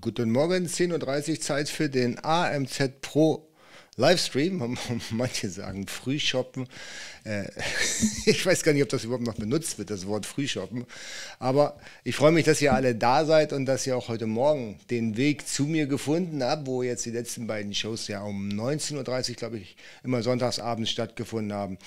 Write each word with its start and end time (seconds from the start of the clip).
Guten 0.00 0.30
Morgen, 0.30 0.66
10.30 0.66 1.30
Uhr 1.30 1.40
Zeit 1.40 1.68
für 1.68 1.88
den 1.88 2.22
AMZ 2.24 3.00
Pro 3.00 3.48
Livestream. 3.96 4.78
Manche 5.10 5.48
sagen 5.48 5.88
Frühshoppen. 5.88 6.68
Äh, 7.24 7.48
ich 8.26 8.46
weiß 8.46 8.62
gar 8.62 8.74
nicht, 8.74 8.82
ob 8.84 8.90
das 8.90 9.04
überhaupt 9.04 9.26
noch 9.26 9.34
benutzt 9.34 9.78
wird, 9.78 9.90
das 9.90 10.06
Wort 10.06 10.24
Frühshoppen. 10.24 10.84
Aber 11.40 11.80
ich 12.04 12.14
freue 12.14 12.30
mich, 12.30 12.44
dass 12.44 12.62
ihr 12.62 12.72
alle 12.74 12.94
da 12.94 13.24
seid 13.24 13.52
und 13.52 13.66
dass 13.66 13.86
ihr 13.86 13.96
auch 13.96 14.08
heute 14.08 14.26
Morgen 14.26 14.78
den 14.90 15.16
Weg 15.16 15.48
zu 15.48 15.64
mir 15.64 15.86
gefunden 15.86 16.44
habt, 16.44 16.66
wo 16.66 16.84
jetzt 16.84 17.04
die 17.04 17.10
letzten 17.10 17.48
beiden 17.48 17.74
Shows 17.74 18.06
ja 18.06 18.22
um 18.22 18.50
19.30 18.50 19.30
Uhr, 19.30 19.36
glaube 19.36 19.58
ich, 19.58 19.76
immer 20.04 20.22
sonntagsabends 20.22 20.90
stattgefunden 20.90 21.52
haben. 21.52 21.78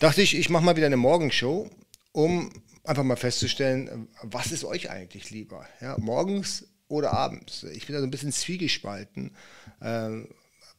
Dachte 0.00 0.20
ich, 0.20 0.36
ich 0.36 0.50
mache 0.50 0.64
mal 0.64 0.76
wieder 0.76 0.86
eine 0.86 0.98
Morgenshow, 0.98 1.70
um 2.12 2.52
einfach 2.84 3.04
mal 3.04 3.16
festzustellen, 3.16 4.08
was 4.22 4.52
ist 4.52 4.64
euch 4.64 4.90
eigentlich 4.90 5.30
lieber? 5.30 5.66
Ja, 5.80 5.96
morgens 5.98 6.66
oder 6.88 7.12
abends? 7.12 7.64
Ich 7.64 7.86
bin 7.86 7.94
da 7.94 8.00
so 8.00 8.06
ein 8.06 8.10
bisschen 8.10 8.32
zwiegespalten. 8.32 9.32
Ähm, 9.82 10.28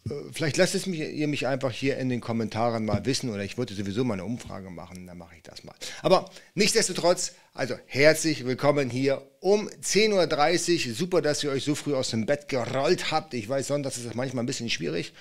äh, 0.09 0.13
vielleicht 0.31 0.57
lasst 0.57 0.75
es 0.75 0.85
mich, 0.85 0.99
ihr 0.99 1.27
mich 1.27 1.47
einfach 1.47 1.71
hier 1.71 1.97
in 1.97 2.09
den 2.09 2.21
Kommentaren 2.21 2.85
mal 2.85 3.05
wissen 3.05 3.29
oder 3.29 3.43
ich 3.43 3.57
wollte 3.57 3.73
sowieso 3.73 4.03
mal 4.03 4.15
eine 4.15 4.25
Umfrage 4.25 4.69
machen, 4.69 5.07
dann 5.07 5.17
mache 5.17 5.35
ich 5.35 5.43
das 5.43 5.63
mal. 5.63 5.75
Aber 6.01 6.29
nichtsdestotrotz, 6.55 7.33
also 7.53 7.75
herzlich 7.85 8.45
willkommen 8.45 8.89
hier 8.89 9.21
um 9.39 9.67
10.30 9.67 10.89
Uhr. 10.89 10.95
Super, 10.95 11.21
dass 11.21 11.43
ihr 11.43 11.51
euch 11.51 11.63
so 11.63 11.75
früh 11.75 11.95
aus 11.95 12.09
dem 12.09 12.25
Bett 12.25 12.47
gerollt 12.47 13.11
habt. 13.11 13.33
Ich 13.33 13.47
weiß, 13.47 13.67
sonntags 13.67 13.97
ist 13.97 14.07
das 14.07 14.15
manchmal 14.15 14.43
ein 14.43 14.47
bisschen 14.47 14.69
schwierig. 14.69 15.13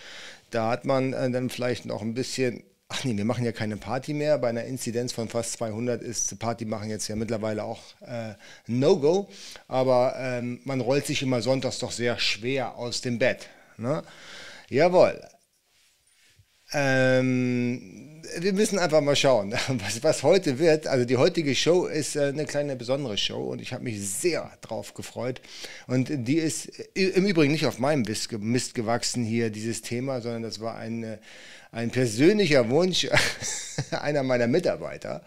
Da 0.50 0.70
hat 0.70 0.84
man 0.84 1.12
äh, 1.12 1.30
dann 1.30 1.50
vielleicht 1.50 1.84
noch 1.84 2.02
ein 2.02 2.14
bisschen 2.14 2.64
Ach 2.91 3.05
nee, 3.05 3.16
wir 3.16 3.27
machen 3.27 3.45
ja 3.45 3.52
keine 3.52 3.77
Party 3.77 4.15
mehr. 4.15 4.38
Bei 4.38 4.48
einer 4.48 4.65
Inzidenz 4.65 5.12
von 5.12 5.28
fast 5.28 5.52
200 5.52 6.02
ist 6.02 6.38
Party 6.38 6.65
machen 6.65 6.88
jetzt 6.88 7.06
ja 7.09 7.16
mittlerweile 7.16 7.64
auch 7.64 7.80
äh, 8.01 8.33
No-Go. 8.66 9.28
Aber 9.69 10.14
ähm, 10.19 10.61
man 10.64 10.80
rollt 10.80 11.06
sich 11.06 11.23
immer 11.23 11.42
sonntags 11.42 11.78
doch 11.78 11.92
sehr 11.92 12.19
schwer 12.19 12.77
aus 12.77 13.02
dem 13.02 13.19
Bett. 13.19 13.48
Ne? 13.77 14.02
Jawohl. 14.70 15.20
Ähm, 16.72 18.20
wir 18.38 18.52
müssen 18.52 18.78
einfach 18.78 19.00
mal 19.00 19.16
schauen, 19.16 19.52
was, 19.69 20.02
was, 20.02 20.22
heute 20.22 20.58
wird. 20.58 20.86
Also 20.86 21.05
die 21.05 21.16
heutige 21.16 21.55
Show 21.55 21.86
ist 21.86 22.16
äh, 22.16 22.25
eine 22.25 22.44
kleine 22.44 22.77
besondere 22.77 23.16
Show 23.16 23.42
und 23.42 23.60
ich 23.60 23.72
habe 23.72 23.84
mich 23.84 24.00
sehr 24.06 24.50
drauf 24.60 24.94
gefreut. 24.94 25.41
Und 25.86 26.10
die 26.10 26.36
ist 26.36 26.66
im 26.94 27.27
Übrigen 27.27 27.52
nicht 27.52 27.66
auf 27.66 27.78
meinem 27.78 28.02
Mist 28.02 28.75
gewachsen 28.75 29.25
hier, 29.25 29.50
dieses 29.50 29.83
Thema, 29.83 30.20
sondern 30.20 30.42
das 30.42 30.60
war 30.60 30.77
ein, 30.77 31.02
äh, 31.05 31.19
ein 31.72 31.91
persönlicher 31.91 32.69
Wunsch 32.69 33.08
einer 33.91 34.22
meiner 34.22 34.47
Mitarbeiter. 34.47 35.25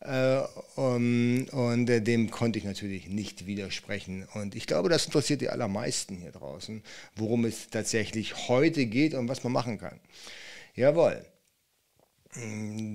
Äh, 0.00 0.40
und 0.76 1.90
äh, 1.90 2.00
dem 2.00 2.30
konnte 2.30 2.58
ich 2.58 2.64
natürlich 2.64 3.06
nicht 3.06 3.46
widersprechen. 3.46 4.26
Und 4.34 4.56
ich 4.56 4.66
glaube, 4.66 4.88
das 4.88 5.06
interessiert 5.06 5.40
die 5.40 5.50
allermeisten 5.50 6.16
hier 6.16 6.32
draußen, 6.32 6.82
worum 7.16 7.44
es 7.44 7.68
tatsächlich 7.70 8.48
heute 8.48 8.86
geht 8.86 9.14
und 9.14 9.28
was 9.28 9.44
man 9.44 9.52
machen 9.52 9.78
kann. 9.78 10.00
Jawohl. 10.74 11.24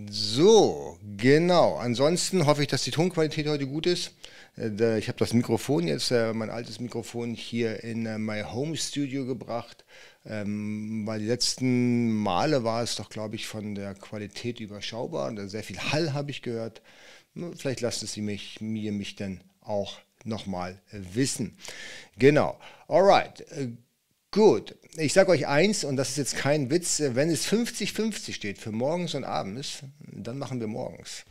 So, 0.10 0.98
genau. 1.18 1.76
Ansonsten 1.76 2.46
hoffe 2.46 2.62
ich, 2.62 2.70
dass 2.70 2.84
die 2.84 2.92
Tonqualität 2.92 3.48
heute 3.48 3.68
gut 3.68 3.86
ist. 3.86 4.14
Äh, 4.58 4.98
ich 4.98 5.10
habe 5.10 5.18
das 5.18 5.34
Mikrofon 5.34 5.88
jetzt, 5.88 6.12
mein 6.12 6.50
altes 6.50 6.80
Mikrofon, 6.80 7.34
hier 7.34 7.84
in 7.84 8.24
mein 8.24 8.54
Home 8.54 8.78
Studio 8.78 9.26
gebracht, 9.26 9.84
ähm, 10.26 11.06
weil 11.06 11.20
die 11.20 11.26
letzten 11.26 12.14
Male 12.14 12.64
war 12.64 12.82
es 12.82 12.96
doch, 12.96 13.10
glaube 13.10 13.36
ich, 13.36 13.46
von 13.46 13.76
der 13.76 13.94
Qualität 13.96 14.62
überschaubar. 14.62 15.34
Sehr 15.50 15.64
viel 15.64 15.80
Hall 15.80 16.14
habe 16.14 16.32
ich 16.32 16.42
gehört. 16.42 16.82
Vielleicht 17.58 17.82
lasst 17.82 18.04
es 18.04 18.16
mich, 18.16 18.62
mir 18.62 18.94
mich 18.94 19.18
dann 19.18 19.42
auch 19.60 20.00
nochmal 20.24 20.82
wissen. 20.92 21.58
Genau. 22.18 22.58
Alright. 22.88 23.46
Gut. 24.36 24.76
Ich 24.98 25.14
sage 25.14 25.32
euch 25.32 25.48
eins, 25.48 25.86
und 25.86 25.96
das 25.96 26.10
ist 26.10 26.18
jetzt 26.18 26.36
kein 26.36 26.70
Witz, 26.70 27.02
wenn 27.02 27.30
es 27.30 27.48
50-50 27.48 28.34
steht 28.34 28.58
für 28.58 28.74
morgens 28.74 29.16
und 29.16 29.24
abends, 29.24 29.84
dann 30.00 30.38
machen 30.38 30.60
wir 30.60 30.68
morgens. 30.68 31.24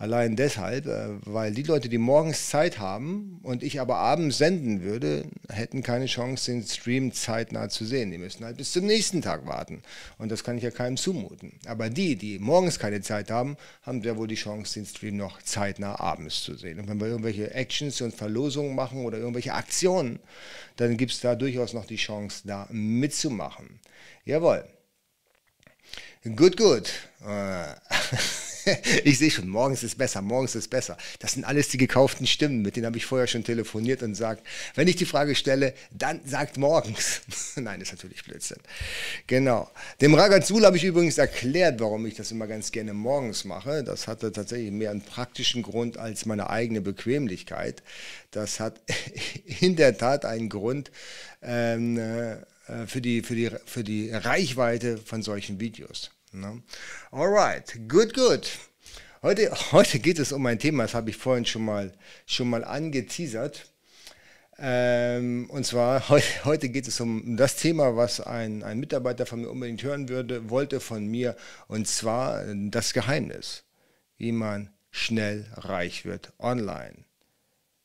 Allein 0.00 0.34
deshalb, 0.34 0.86
äh, 0.86 1.08
weil 1.26 1.52
die 1.52 1.62
Leute, 1.62 1.90
die 1.90 1.98
morgens 1.98 2.48
Zeit 2.48 2.78
haben 2.78 3.38
und 3.42 3.62
ich 3.62 3.82
aber 3.82 3.96
abends 3.96 4.38
senden 4.38 4.80
würde, 4.80 5.26
hätten 5.50 5.82
keine 5.82 6.06
Chance, 6.06 6.50
den 6.50 6.62
Stream 6.62 7.12
zeitnah 7.12 7.68
zu 7.68 7.84
sehen. 7.84 8.10
Die 8.10 8.16
müssen 8.16 8.46
halt 8.46 8.56
bis 8.56 8.72
zum 8.72 8.86
nächsten 8.86 9.20
Tag 9.20 9.46
warten. 9.46 9.82
Und 10.16 10.32
das 10.32 10.42
kann 10.42 10.56
ich 10.56 10.62
ja 10.62 10.70
keinem 10.70 10.96
zumuten. 10.96 11.52
Aber 11.66 11.90
die, 11.90 12.16
die 12.16 12.38
morgens 12.38 12.78
keine 12.78 13.02
Zeit 13.02 13.30
haben, 13.30 13.58
haben 13.82 14.00
ja 14.00 14.16
wohl 14.16 14.26
die 14.26 14.36
Chance, 14.36 14.80
den 14.80 14.86
Stream 14.86 15.18
noch 15.18 15.42
zeitnah 15.42 16.00
abends 16.00 16.44
zu 16.44 16.54
sehen. 16.54 16.80
Und 16.80 16.88
wenn 16.88 16.98
wir 16.98 17.08
irgendwelche 17.08 17.52
Actions 17.52 18.00
und 18.00 18.14
Verlosungen 18.14 18.74
machen 18.74 19.04
oder 19.04 19.18
irgendwelche 19.18 19.52
Aktionen, 19.52 20.18
dann 20.76 20.96
gibt 20.96 21.12
es 21.12 21.20
da 21.20 21.34
durchaus 21.34 21.74
noch 21.74 21.84
die 21.84 21.96
Chance, 21.96 22.44
da 22.46 22.66
mitzumachen. 22.70 23.80
Jawohl. 24.24 24.64
Gut, 26.24 26.56
gut. 26.56 26.90
Ich 29.04 29.18
sehe 29.18 29.30
schon, 29.30 29.48
morgens 29.48 29.82
ist 29.82 29.96
besser, 29.96 30.22
morgens 30.22 30.54
ist 30.54 30.68
besser. 30.68 30.96
Das 31.18 31.32
sind 31.32 31.44
alles 31.44 31.68
die 31.68 31.78
gekauften 31.78 32.26
Stimmen, 32.26 32.62
mit 32.62 32.76
denen 32.76 32.86
habe 32.86 32.96
ich 32.96 33.06
vorher 33.06 33.26
schon 33.26 33.44
telefoniert 33.44 34.02
und 34.02 34.14
sagt, 34.14 34.46
wenn 34.74 34.88
ich 34.88 34.96
die 34.96 35.06
Frage 35.06 35.34
stelle, 35.34 35.74
dann 35.90 36.20
sagt 36.24 36.58
morgens. 36.58 37.22
Nein, 37.56 37.80
ist 37.80 37.92
natürlich 37.92 38.24
Blödsinn. 38.24 38.58
Genau. 39.26 39.70
Dem 40.00 40.14
Ragazul 40.14 40.64
habe 40.64 40.76
ich 40.76 40.84
übrigens 40.84 41.18
erklärt, 41.18 41.80
warum 41.80 42.06
ich 42.06 42.14
das 42.14 42.30
immer 42.30 42.46
ganz 42.46 42.72
gerne 42.72 42.92
morgens 42.92 43.44
mache. 43.44 43.84
Das 43.84 44.06
hatte 44.06 44.32
tatsächlich 44.32 44.70
mehr 44.70 44.90
einen 44.90 45.02
praktischen 45.02 45.62
Grund 45.62 45.96
als 45.96 46.26
meine 46.26 46.50
eigene 46.50 46.80
Bequemlichkeit. 46.80 47.82
Das 48.30 48.60
hat 48.60 48.80
in 49.60 49.76
der 49.76 49.96
Tat 49.96 50.24
einen 50.24 50.48
Grund. 50.48 50.90
Ähm, 51.42 51.98
äh, 52.70 52.86
für 52.86 53.00
die, 53.00 53.22
für, 53.22 53.34
die, 53.34 53.50
für 53.66 53.84
die 53.84 54.10
Reichweite 54.10 54.98
von 54.98 55.22
solchen 55.22 55.60
Videos. 55.60 56.10
Ne? 56.32 56.62
Alright, 57.10 57.88
good, 57.88 58.14
good. 58.14 58.46
Heute, 59.22 59.50
heute 59.72 59.98
geht 59.98 60.18
es 60.18 60.32
um 60.32 60.46
ein 60.46 60.58
Thema, 60.58 60.84
das 60.84 60.94
habe 60.94 61.10
ich 61.10 61.16
vorhin 61.16 61.44
schon 61.44 61.64
mal, 61.64 61.92
schon 62.26 62.48
mal 62.48 62.64
angeteasert. 62.64 63.66
Ähm, 64.58 65.48
und 65.50 65.64
zwar 65.64 66.08
heute, 66.08 66.44
heute 66.44 66.68
geht 66.68 66.86
es 66.86 67.00
um 67.00 67.36
das 67.36 67.56
Thema, 67.56 67.96
was 67.96 68.20
ein, 68.20 68.62
ein 68.62 68.78
Mitarbeiter 68.78 69.26
von 69.26 69.40
mir 69.40 69.50
unbedingt 69.50 69.82
hören 69.82 70.08
würde, 70.08 70.50
wollte 70.50 70.80
von 70.80 71.06
mir, 71.06 71.36
und 71.68 71.88
zwar 71.88 72.44
das 72.54 72.92
Geheimnis, 72.92 73.64
wie 74.16 74.32
man 74.32 74.70
schnell 74.90 75.46
reich 75.54 76.04
wird 76.04 76.32
online. 76.38 77.04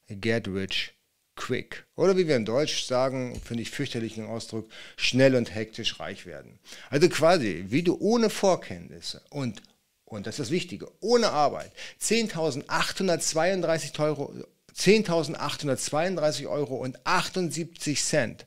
Get 0.07 0.47
rich 0.47 0.94
quick. 1.35 1.85
Oder 1.95 2.17
wie 2.17 2.27
wir 2.27 2.35
in 2.35 2.45
Deutsch 2.45 2.85
sagen, 2.85 3.39
finde 3.43 3.63
ich 3.63 3.71
fürchterlichen 3.71 4.25
Ausdruck, 4.25 4.69
schnell 4.97 5.35
und 5.35 5.53
hektisch 5.53 5.99
reich 5.99 6.25
werden. 6.25 6.59
Also 6.89 7.09
quasi, 7.09 7.65
wie 7.69 7.83
du 7.83 7.97
ohne 7.99 8.29
Vorkenntnisse 8.29 9.21
und, 9.29 9.61
und 10.05 10.27
das 10.27 10.35
ist 10.35 10.47
das 10.47 10.51
Wichtige, 10.51 10.91
ohne 11.01 11.29
Arbeit 11.29 11.71
10.832 12.01 13.99
Euro, 13.99 14.33
10.832 14.75 16.47
Euro 16.47 16.75
und 16.75 17.05
78 17.05 18.03
Cent 18.03 18.45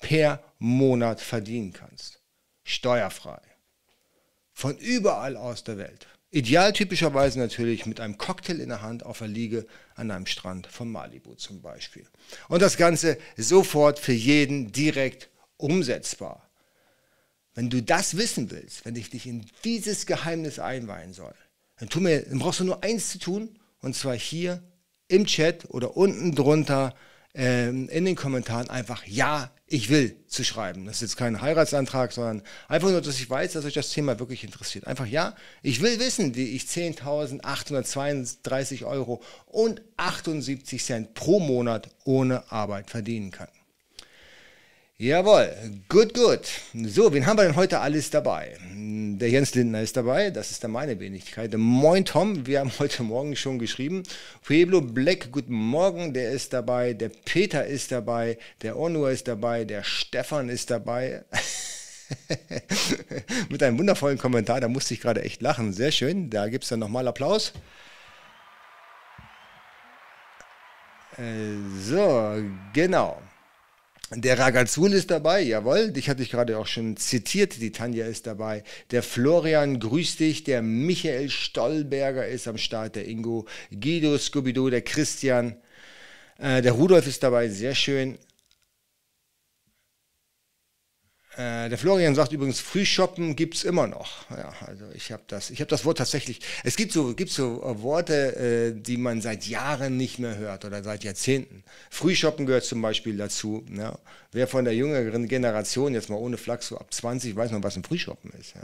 per 0.00 0.42
Monat 0.58 1.20
verdienen 1.20 1.72
kannst. 1.72 2.20
Steuerfrei. 2.64 3.40
Von 4.52 4.76
überall 4.78 5.36
aus 5.36 5.64
der 5.64 5.78
Welt. 5.78 6.06
Ideal 6.34 6.72
typischerweise 6.72 7.38
natürlich 7.38 7.86
mit 7.86 8.00
einem 8.00 8.18
Cocktail 8.18 8.58
in 8.58 8.68
der 8.68 8.82
Hand 8.82 9.06
auf 9.06 9.18
der 9.18 9.28
Liege 9.28 9.66
an 9.94 10.10
einem 10.10 10.26
Strand 10.26 10.66
von 10.66 10.90
Malibu 10.90 11.36
zum 11.36 11.62
Beispiel. 11.62 12.04
Und 12.48 12.60
das 12.60 12.76
Ganze 12.76 13.18
sofort 13.36 14.00
für 14.00 14.12
jeden 14.12 14.72
direkt 14.72 15.28
umsetzbar. 15.58 16.50
Wenn 17.54 17.70
du 17.70 17.80
das 17.84 18.16
wissen 18.16 18.50
willst, 18.50 18.84
wenn 18.84 18.96
ich 18.96 19.10
dich 19.10 19.28
in 19.28 19.46
dieses 19.62 20.06
Geheimnis 20.06 20.58
einweihen 20.58 21.12
soll, 21.12 21.36
dann, 21.78 21.88
tu 21.88 22.00
mir, 22.00 22.22
dann 22.22 22.40
brauchst 22.40 22.58
du 22.58 22.64
nur 22.64 22.82
eins 22.82 23.10
zu 23.10 23.20
tun, 23.20 23.56
und 23.80 23.94
zwar 23.94 24.16
hier 24.16 24.60
im 25.06 25.26
Chat 25.26 25.70
oder 25.70 25.96
unten 25.96 26.34
drunter 26.34 26.96
ähm, 27.34 27.88
in 27.88 28.04
den 28.04 28.16
Kommentaren 28.16 28.68
einfach 28.70 29.04
Ja, 29.06 29.50
ich 29.66 29.90
will 29.90 30.16
zu 30.28 30.44
schreiben. 30.44 30.86
Das 30.86 30.96
ist 30.96 31.02
jetzt 31.02 31.16
kein 31.16 31.40
Heiratsantrag, 31.40 32.12
sondern 32.12 32.42
einfach 32.68 32.90
nur, 32.90 33.00
dass 33.00 33.18
ich 33.18 33.28
weiß, 33.28 33.54
dass 33.54 33.64
euch 33.64 33.74
das 33.74 33.90
Thema 33.90 34.20
wirklich 34.20 34.44
interessiert. 34.44 34.86
Einfach 34.86 35.06
Ja, 35.06 35.34
ich 35.62 35.82
will 35.82 35.98
wissen, 35.98 36.36
wie 36.36 36.54
ich 36.54 36.64
10.832 36.64 38.84
Euro 38.84 39.22
und 39.46 39.82
78 39.96 40.84
Cent 40.84 41.14
pro 41.14 41.40
Monat 41.40 41.88
ohne 42.04 42.52
Arbeit 42.52 42.90
verdienen 42.90 43.30
kann. 43.30 43.48
Jawohl, 44.96 45.52
gut, 45.88 46.14
gut. 46.14 46.46
So, 46.72 47.12
wen 47.12 47.26
haben 47.26 47.36
wir 47.36 47.42
denn 47.44 47.56
heute 47.56 47.80
alles 47.80 48.10
dabei? 48.10 48.56
Der 48.70 49.28
Jens 49.28 49.52
Lindner 49.54 49.80
ist 49.82 49.96
dabei, 49.96 50.30
das 50.30 50.52
ist 50.52 50.62
dann 50.62 50.70
meine 50.70 51.00
Wenigkeit. 51.00 51.52
Moin 51.56 52.04
Tom, 52.04 52.46
wir 52.46 52.60
haben 52.60 52.70
heute 52.78 53.02
Morgen 53.02 53.34
schon 53.34 53.58
geschrieben. 53.58 54.04
Pueblo 54.44 54.80
Black, 54.80 55.32
guten 55.32 55.54
Morgen, 55.54 56.14
der 56.14 56.30
ist 56.30 56.52
dabei. 56.52 56.92
Der 56.92 57.08
Peter 57.08 57.66
ist 57.66 57.90
dabei. 57.90 58.38
Der 58.62 58.78
Onur 58.78 59.10
ist 59.10 59.26
dabei. 59.26 59.64
Der 59.64 59.82
Stefan 59.82 60.48
ist 60.48 60.70
dabei. 60.70 61.24
Mit 63.48 63.64
einem 63.64 63.78
wundervollen 63.80 64.18
Kommentar, 64.18 64.60
da 64.60 64.68
musste 64.68 64.94
ich 64.94 65.00
gerade 65.00 65.22
echt 65.22 65.42
lachen. 65.42 65.72
Sehr 65.72 65.90
schön, 65.90 66.30
da 66.30 66.46
gibt 66.46 66.62
es 66.62 66.70
dann 66.70 66.78
nochmal 66.78 67.08
Applaus. 67.08 67.52
Äh, 71.16 71.56
so, 71.80 72.42
genau. 72.72 73.20
Der 74.10 74.38
Ragazul 74.38 74.92
ist 74.92 75.10
dabei, 75.10 75.40
jawohl, 75.40 75.90
dich 75.90 76.10
hatte 76.10 76.22
ich 76.22 76.30
gerade 76.30 76.58
auch 76.58 76.66
schon 76.66 76.96
zitiert, 76.96 77.60
die 77.60 77.72
Tanja 77.72 78.06
ist 78.06 78.26
dabei. 78.26 78.62
Der 78.90 79.02
Florian 79.02 79.80
grüßt 79.80 80.20
dich, 80.20 80.44
der 80.44 80.60
Michael 80.60 81.30
Stollberger 81.30 82.26
ist 82.26 82.46
am 82.46 82.58
Start, 82.58 82.96
der 82.96 83.08
Ingo, 83.08 83.46
Guido 83.70 84.16
Scoobido, 84.18 84.68
der 84.68 84.82
Christian, 84.82 85.56
äh, 86.38 86.60
der 86.60 86.72
Rudolf 86.72 87.06
ist 87.06 87.22
dabei, 87.22 87.48
sehr 87.48 87.74
schön. 87.74 88.18
Äh, 91.36 91.68
der 91.68 91.78
Florian 91.78 92.14
sagt 92.14 92.32
übrigens, 92.32 92.60
Frühshoppen 92.60 93.34
gibt 93.34 93.56
es 93.56 93.64
immer 93.64 93.86
noch. 93.86 94.30
Ja, 94.30 94.52
also 94.66 94.84
ich 94.94 95.10
habe 95.10 95.22
das, 95.26 95.50
hab 95.50 95.68
das 95.68 95.84
Wort 95.84 95.98
tatsächlich. 95.98 96.40
Es 96.62 96.76
gibt 96.76 96.92
so, 96.92 97.14
gibt 97.14 97.30
so 97.30 97.62
äh, 97.62 97.82
Worte, 97.82 98.36
äh, 98.36 98.80
die 98.80 98.96
man 98.96 99.20
seit 99.20 99.46
Jahren 99.46 99.96
nicht 99.96 100.18
mehr 100.18 100.36
hört 100.36 100.64
oder 100.64 100.82
seit 100.84 101.02
Jahrzehnten. 101.02 101.64
Frühshoppen 101.90 102.46
gehört 102.46 102.64
zum 102.64 102.80
Beispiel 102.80 103.16
dazu. 103.16 103.64
Ja. 103.76 103.98
Wer 104.30 104.46
von 104.46 104.64
der 104.64 104.74
jüngeren 104.74 105.26
Generation, 105.26 105.94
jetzt 105.94 106.08
mal 106.08 106.16
ohne 106.16 106.36
Flachs, 106.36 106.68
so 106.68 106.78
ab 106.78 106.94
20, 106.94 107.34
weiß 107.34 107.50
noch, 107.50 107.62
was 107.62 107.76
ein 107.76 107.84
Frühshoppen 107.84 108.30
ist. 108.38 108.54
Ja. 108.54 108.62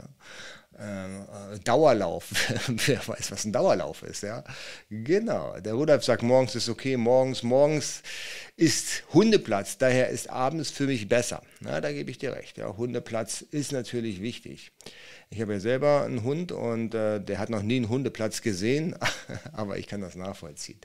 Äh, 0.81 1.59
Dauerlauf. 1.59 2.29
Wer 2.67 3.07
weiß, 3.07 3.31
was 3.31 3.45
ein 3.45 3.53
Dauerlauf 3.53 4.01
ist, 4.01 4.23
ja. 4.23 4.43
Genau. 4.89 5.59
Der 5.59 5.73
Rudolf 5.73 6.03
sagt, 6.03 6.23
morgens 6.23 6.55
ist 6.55 6.69
okay, 6.69 6.97
morgens, 6.97 7.43
morgens 7.43 8.01
ist 8.57 9.03
Hundeplatz, 9.13 9.77
daher 9.77 10.09
ist 10.09 10.29
abends 10.31 10.71
für 10.71 10.87
mich 10.87 11.07
besser. 11.07 11.43
Na, 11.59 11.81
da 11.81 11.91
gebe 11.91 12.09
ich 12.09 12.17
dir 12.17 12.33
recht. 12.33 12.57
Ja. 12.57 12.75
Hundeplatz 12.77 13.41
ist 13.41 13.71
natürlich 13.71 14.21
wichtig. 14.21 14.71
Ich 15.29 15.39
habe 15.39 15.53
ja 15.53 15.59
selber 15.59 16.03
einen 16.03 16.23
Hund 16.23 16.51
und 16.51 16.95
äh, 16.95 17.19
der 17.19 17.37
hat 17.37 17.49
noch 17.49 17.61
nie 17.61 17.75
einen 17.75 17.89
Hundeplatz 17.89 18.41
gesehen, 18.41 18.95
aber 19.53 19.77
ich 19.77 19.85
kann 19.85 20.01
das 20.01 20.15
nachvollziehen. 20.15 20.79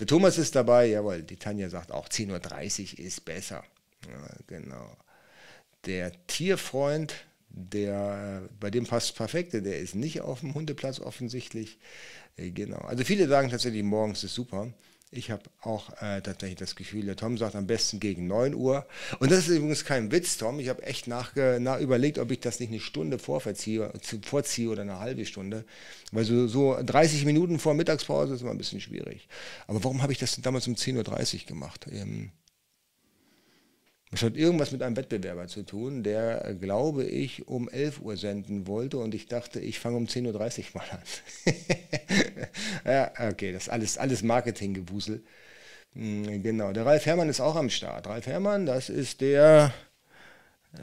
Der 0.00 0.08
Thomas 0.08 0.36
ist 0.38 0.56
dabei, 0.56 0.86
jawohl, 0.86 1.22
die 1.22 1.36
Tanja 1.36 1.68
sagt 1.68 1.92
auch 1.92 2.08
10.30 2.08 2.98
Uhr 2.98 3.06
ist 3.06 3.24
besser. 3.24 3.62
Ja, 4.04 4.36
genau. 4.48 4.96
Der 5.86 6.10
Tierfreund 6.26 7.14
der, 7.58 8.48
bei 8.60 8.70
dem 8.70 8.86
passt 8.86 9.16
perfekt, 9.16 9.52
der 9.52 9.78
ist 9.78 9.94
nicht 9.94 10.20
auf 10.20 10.40
dem 10.40 10.54
Hundeplatz 10.54 11.00
offensichtlich. 11.00 11.78
Äh, 12.36 12.50
genau. 12.50 12.78
Also 12.78 13.04
viele 13.04 13.28
sagen 13.28 13.50
tatsächlich, 13.50 13.82
morgens 13.82 14.24
ist 14.24 14.34
super. 14.34 14.72
Ich 15.10 15.30
habe 15.30 15.42
auch 15.62 15.90
äh, 16.02 16.20
tatsächlich 16.20 16.58
das 16.58 16.76
Gefühl, 16.76 17.06
der 17.06 17.16
Tom 17.16 17.38
sagt 17.38 17.56
am 17.56 17.66
besten 17.66 17.98
gegen 17.98 18.26
9 18.26 18.54
Uhr. 18.54 18.86
Und 19.20 19.32
das 19.32 19.40
ist 19.40 19.48
übrigens 19.48 19.86
kein 19.86 20.12
Witz, 20.12 20.36
Tom. 20.36 20.60
Ich 20.60 20.68
habe 20.68 20.82
echt 20.82 21.06
nach, 21.06 21.34
nach 21.34 21.80
überlegt, 21.80 22.18
ob 22.18 22.30
ich 22.30 22.40
das 22.40 22.60
nicht 22.60 22.68
eine 22.68 22.80
Stunde 22.80 23.18
vorziehe, 23.18 23.90
vorziehe 24.22 24.68
oder 24.68 24.82
eine 24.82 24.98
halbe 24.98 25.24
Stunde. 25.24 25.64
Weil 26.12 26.24
so, 26.24 26.46
so 26.46 26.76
30 26.82 27.24
Minuten 27.24 27.58
vor 27.58 27.72
Mittagspause 27.72 28.34
ist 28.34 28.42
immer 28.42 28.50
ein 28.50 28.58
bisschen 28.58 28.82
schwierig. 28.82 29.28
Aber 29.66 29.82
warum 29.82 30.02
habe 30.02 30.12
ich 30.12 30.18
das 30.18 30.34
denn 30.34 30.42
damals 30.42 30.68
um 30.68 30.74
10.30 30.74 31.40
Uhr 31.40 31.46
gemacht? 31.46 31.86
Ähm, 31.90 32.30
es 34.10 34.22
hat 34.22 34.36
irgendwas 34.36 34.72
mit 34.72 34.82
einem 34.82 34.96
Wettbewerber 34.96 35.48
zu 35.48 35.62
tun, 35.64 36.02
der, 36.02 36.54
glaube 36.58 37.04
ich, 37.04 37.46
um 37.46 37.68
11 37.68 38.00
Uhr 38.00 38.16
senden 38.16 38.66
wollte 38.66 38.98
und 38.98 39.14
ich 39.14 39.26
dachte, 39.26 39.60
ich 39.60 39.78
fange 39.78 39.98
um 39.98 40.06
10.30 40.06 40.58
Uhr 40.74 40.80
mal 40.80 40.86
an. 40.90 41.02
ja, 42.86 43.30
okay, 43.30 43.52
das 43.52 43.64
ist 43.64 43.68
alles, 43.68 43.98
alles 43.98 44.22
Marketinggewusel. 44.22 45.22
Hm, 45.94 46.42
genau, 46.42 46.72
der 46.72 46.86
Ralf 46.86 47.04
Herrmann 47.04 47.28
ist 47.28 47.40
auch 47.40 47.56
am 47.56 47.68
Start. 47.68 48.06
Ralf 48.06 48.26
Herrmann, 48.26 48.64
das 48.64 48.88
ist 48.88 49.20
der, 49.20 49.74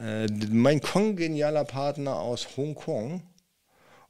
äh, 0.00 0.26
mein 0.50 0.80
kongenialer 0.80 1.64
Partner 1.64 2.20
aus 2.20 2.56
Hongkong. 2.56 3.22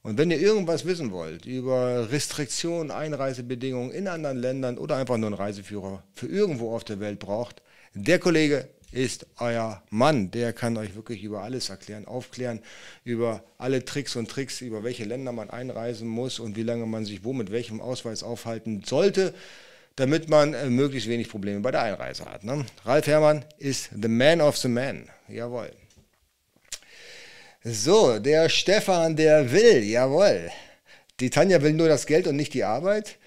Und 0.03 0.17
wenn 0.17 0.29
ihr 0.31 0.39
irgendwas 0.39 0.85
wissen 0.85 1.11
wollt 1.11 1.45
über 1.45 2.11
Restriktionen, 2.11 2.91
Einreisebedingungen 2.91 3.91
in 3.91 4.07
anderen 4.07 4.37
Ländern 4.37 4.77
oder 4.77 4.95
einfach 4.95 5.17
nur 5.17 5.27
einen 5.27 5.35
Reiseführer 5.35 6.03
für 6.13 6.27
irgendwo 6.27 6.75
auf 6.75 6.83
der 6.83 6.99
Welt 6.99 7.19
braucht, 7.19 7.63
der 7.93 8.19
Kollege 8.19 8.69
ist 8.91 9.25
euer 9.37 9.83
Mann. 9.89 10.31
Der 10.31 10.53
kann 10.53 10.77
euch 10.77 10.95
wirklich 10.95 11.23
über 11.23 11.43
alles 11.43 11.69
erklären, 11.69 12.05
aufklären, 12.05 12.61
über 13.03 13.43
alle 13.57 13.83
Tricks 13.85 14.15
und 14.15 14.29
Tricks, 14.29 14.61
über 14.61 14.83
welche 14.83 15.03
Länder 15.03 15.31
man 15.31 15.49
einreisen 15.49 16.07
muss 16.07 16.39
und 16.39 16.55
wie 16.55 16.63
lange 16.63 16.85
man 16.85 17.05
sich 17.05 17.23
wo 17.23 17.33
mit 17.33 17.51
welchem 17.51 17.81
Ausweis 17.81 18.23
aufhalten 18.23 18.83
sollte, 18.85 19.33
damit 19.95 20.29
man 20.29 20.53
äh, 20.53 20.69
möglichst 20.69 21.09
wenig 21.09 21.29
Probleme 21.29 21.59
bei 21.59 21.71
der 21.71 21.81
Einreise 21.81 22.25
hat. 22.25 22.43
Ne? 22.43 22.65
Ralf 22.85 23.07
Herrmann 23.07 23.43
ist 23.57 23.89
the 23.99 24.07
man 24.07 24.41
of 24.41 24.57
the 24.57 24.67
man. 24.67 25.09
Jawohl. 25.27 25.71
So, 27.63 28.19
der 28.19 28.47
Stefan, 28.47 29.15
der 29.15 29.51
will, 29.51 29.83
jawohl. 29.83 30.49
Die 31.19 31.29
Tanja 31.29 31.61
will 31.61 31.73
nur 31.73 31.89
das 31.89 32.05
Geld 32.05 32.27
und 32.27 32.35
nicht 32.35 32.53
die 32.53 32.63
Arbeit. 32.63 33.17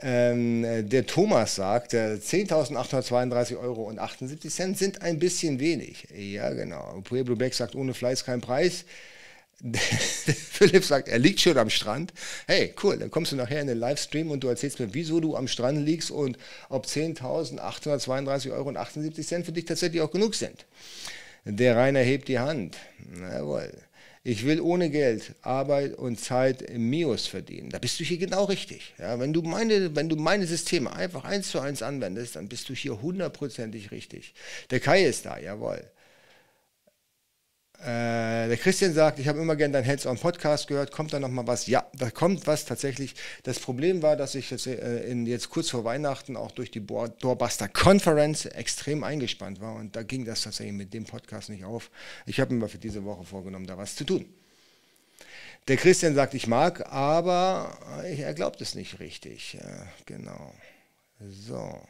Ähm, 0.00 0.88
der 0.88 1.06
Thomas 1.06 1.54
sagt, 1.54 1.94
10.832 1.94 3.58
Euro 3.58 3.84
und 3.84 3.98
78 3.98 4.52
Cent 4.52 4.78
sind 4.78 5.02
ein 5.02 5.18
bisschen 5.18 5.58
wenig. 5.58 6.08
Ja, 6.14 6.50
genau. 6.52 7.00
Pueblo 7.02 7.36
Beck 7.36 7.54
sagt, 7.54 7.74
ohne 7.74 7.94
Fleiß 7.94 8.24
kein 8.24 8.40
Preis. 8.40 8.84
Philipp 9.72 10.84
sagt, 10.84 11.08
er 11.08 11.18
liegt 11.18 11.40
schon 11.40 11.56
am 11.56 11.70
Strand. 11.70 12.12
Hey, 12.46 12.74
cool, 12.82 12.98
dann 12.98 13.10
kommst 13.10 13.32
du 13.32 13.36
nachher 13.36 13.62
in 13.62 13.68
den 13.68 13.78
Livestream 13.78 14.30
und 14.30 14.44
du 14.44 14.48
erzählst 14.48 14.78
mir, 14.80 14.92
wieso 14.92 15.20
du 15.20 15.34
am 15.34 15.48
Strand 15.48 15.84
liegst 15.84 16.10
und 16.10 16.36
ob 16.68 16.84
10.832 16.84 18.52
Euro 18.52 18.68
und 18.68 18.76
78 18.76 19.26
Cent 19.26 19.46
für 19.46 19.52
dich 19.52 19.64
tatsächlich 19.64 20.02
auch 20.02 20.10
genug 20.10 20.34
sind. 20.34 20.66
Der 21.46 21.76
Rainer 21.76 22.00
hebt 22.00 22.28
die 22.28 22.38
Hand. 22.38 22.76
Jawohl. 23.18 23.72
Ich 24.28 24.44
will 24.44 24.60
ohne 24.60 24.90
Geld 24.90 25.36
Arbeit 25.42 25.96
und 25.96 26.18
Zeit 26.18 26.60
im 26.60 26.90
Mios 26.90 27.28
verdienen. 27.28 27.70
Da 27.70 27.78
bist 27.78 28.00
du 28.00 28.02
hier 28.02 28.18
genau 28.18 28.42
richtig. 28.46 28.92
Ja, 28.98 29.20
wenn, 29.20 29.32
du 29.32 29.40
meine, 29.42 29.94
wenn 29.94 30.08
du 30.08 30.16
meine 30.16 30.48
Systeme 30.48 30.92
einfach 30.92 31.22
eins 31.22 31.52
zu 31.52 31.60
eins 31.60 31.80
anwendest, 31.80 32.34
dann 32.34 32.48
bist 32.48 32.68
du 32.68 32.74
hier 32.74 33.00
hundertprozentig 33.00 33.92
richtig. 33.92 34.34
Der 34.70 34.80
Kai 34.80 35.04
ist 35.04 35.26
da, 35.26 35.38
jawohl. 35.38 35.80
Äh, 37.80 38.48
der 38.48 38.56
Christian 38.56 38.94
sagt, 38.94 39.18
ich 39.18 39.28
habe 39.28 39.38
immer 39.38 39.54
gerne 39.54 39.72
deinen 39.74 39.86
Hands-on-Podcast 39.86 40.66
gehört. 40.66 40.92
Kommt 40.92 41.12
da 41.12 41.20
noch 41.20 41.28
mal 41.28 41.46
was? 41.46 41.66
Ja, 41.66 41.86
da 41.94 42.10
kommt 42.10 42.46
was 42.46 42.64
tatsächlich. 42.64 43.14
Das 43.42 43.60
Problem 43.60 44.02
war, 44.02 44.16
dass 44.16 44.34
ich 44.34 44.50
jetzt, 44.50 44.66
äh, 44.66 45.04
in, 45.04 45.26
jetzt 45.26 45.50
kurz 45.50 45.70
vor 45.70 45.84
Weihnachten 45.84 46.36
auch 46.36 46.50
durch 46.52 46.70
die 46.70 46.84
Doorbuster 46.84 47.68
Conference 47.68 48.46
extrem 48.46 49.04
eingespannt 49.04 49.60
war 49.60 49.74
und 49.74 49.94
da 49.94 50.02
ging 50.02 50.24
das 50.24 50.42
tatsächlich 50.42 50.74
mit 50.74 50.94
dem 50.94 51.04
Podcast 51.04 51.50
nicht 51.50 51.64
auf. 51.64 51.90
Ich 52.24 52.40
habe 52.40 52.54
mir 52.54 52.68
für 52.68 52.78
diese 52.78 53.04
Woche 53.04 53.24
vorgenommen, 53.24 53.66
da 53.66 53.76
was 53.76 53.94
zu 53.94 54.04
tun. 54.04 54.26
Der 55.68 55.76
Christian 55.76 56.14
sagt, 56.14 56.34
ich 56.34 56.46
mag, 56.46 56.92
aber 56.92 57.76
er 58.04 58.32
glaubt 58.34 58.60
es 58.60 58.74
nicht 58.74 59.00
richtig. 59.00 59.54
Ja, 59.54 59.86
genau. 60.06 60.54
So 61.20 61.80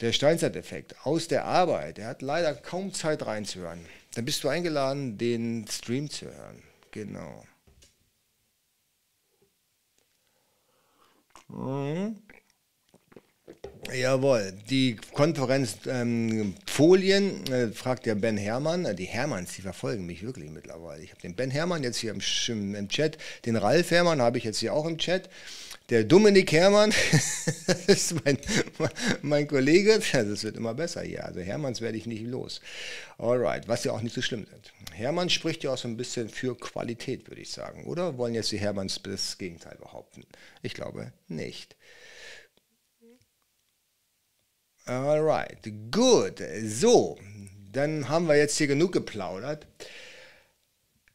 der 0.00 0.12
Steinzeiteffekt 0.12 0.94
aus 1.04 1.28
der 1.28 1.44
Arbeit, 1.44 1.98
er 1.98 2.08
hat 2.08 2.22
leider 2.22 2.54
kaum 2.54 2.92
Zeit 2.92 3.26
reinzuhören. 3.26 3.84
Dann 4.14 4.24
bist 4.24 4.42
du 4.42 4.48
eingeladen, 4.48 5.18
den 5.18 5.66
Stream 5.68 6.10
zu 6.10 6.26
hören. 6.26 6.62
Genau. 6.90 7.44
Mhm. 11.48 12.16
Jawohl, 13.92 14.52
die 14.68 14.96
Konferenzfolien, 15.14 16.54
ähm, 17.48 17.52
äh, 17.52 17.68
fragt 17.68 18.06
der 18.06 18.14
Ben 18.14 18.36
Hermann, 18.36 18.94
die 18.94 19.06
Hermanns, 19.06 19.54
die 19.54 19.62
verfolgen 19.62 20.06
mich 20.06 20.22
wirklich 20.22 20.50
mittlerweile. 20.50 21.02
Ich 21.02 21.10
habe 21.10 21.20
den 21.20 21.34
Ben 21.34 21.50
Hermann 21.50 21.82
jetzt 21.82 21.96
hier 21.96 22.12
im, 22.12 22.74
im 22.74 22.88
Chat, 22.88 23.18
den 23.46 23.56
Ralf 23.56 23.90
Hermann 23.90 24.20
habe 24.20 24.38
ich 24.38 24.44
jetzt 24.44 24.58
hier 24.58 24.74
auch 24.74 24.86
im 24.86 24.98
Chat. 24.98 25.28
Der 25.90 26.04
Dominik 26.04 26.52
Hermann, 26.52 26.92
das 27.66 27.86
ist 27.86 28.24
mein, 28.24 28.38
mein 29.22 29.48
Kollege, 29.48 30.00
das 30.12 30.44
wird 30.44 30.56
immer 30.56 30.72
besser 30.72 31.02
hier. 31.02 31.24
Also 31.24 31.40
Hermanns 31.40 31.80
werde 31.80 31.98
ich 31.98 32.06
nicht 32.06 32.22
los. 32.22 32.60
Alright, 33.18 33.66
was 33.66 33.82
ja 33.82 33.90
auch 33.90 34.00
nicht 34.00 34.14
so 34.14 34.22
schlimm 34.22 34.44
ist. 34.44 34.72
Hermann 34.94 35.30
spricht 35.30 35.64
ja 35.64 35.72
auch 35.72 35.78
so 35.78 35.88
ein 35.88 35.96
bisschen 35.96 36.28
für 36.28 36.56
Qualität, 36.56 37.28
würde 37.28 37.42
ich 37.42 37.50
sagen. 37.50 37.86
Oder 37.86 38.16
wollen 38.18 38.34
jetzt 38.34 38.52
die 38.52 38.60
Hermanns 38.60 39.00
das 39.02 39.36
Gegenteil 39.36 39.76
behaupten? 39.78 40.22
Ich 40.62 40.74
glaube 40.74 41.12
nicht. 41.26 41.74
Alright, 44.84 45.68
gut. 45.90 46.40
So, 46.66 47.18
dann 47.72 48.08
haben 48.08 48.28
wir 48.28 48.36
jetzt 48.36 48.58
hier 48.58 48.68
genug 48.68 48.92
geplaudert. 48.92 49.66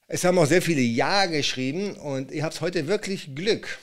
Es 0.07 0.25
haben 0.25 0.37
auch 0.37 0.47
sehr 0.47 0.61
viele 0.61 0.81
Ja 0.81 1.27
geschrieben 1.27 1.95
und 1.95 2.31
ihr 2.31 2.43
habt 2.43 2.59
heute 2.59 2.87
wirklich 2.87 3.35
Glück. 3.35 3.79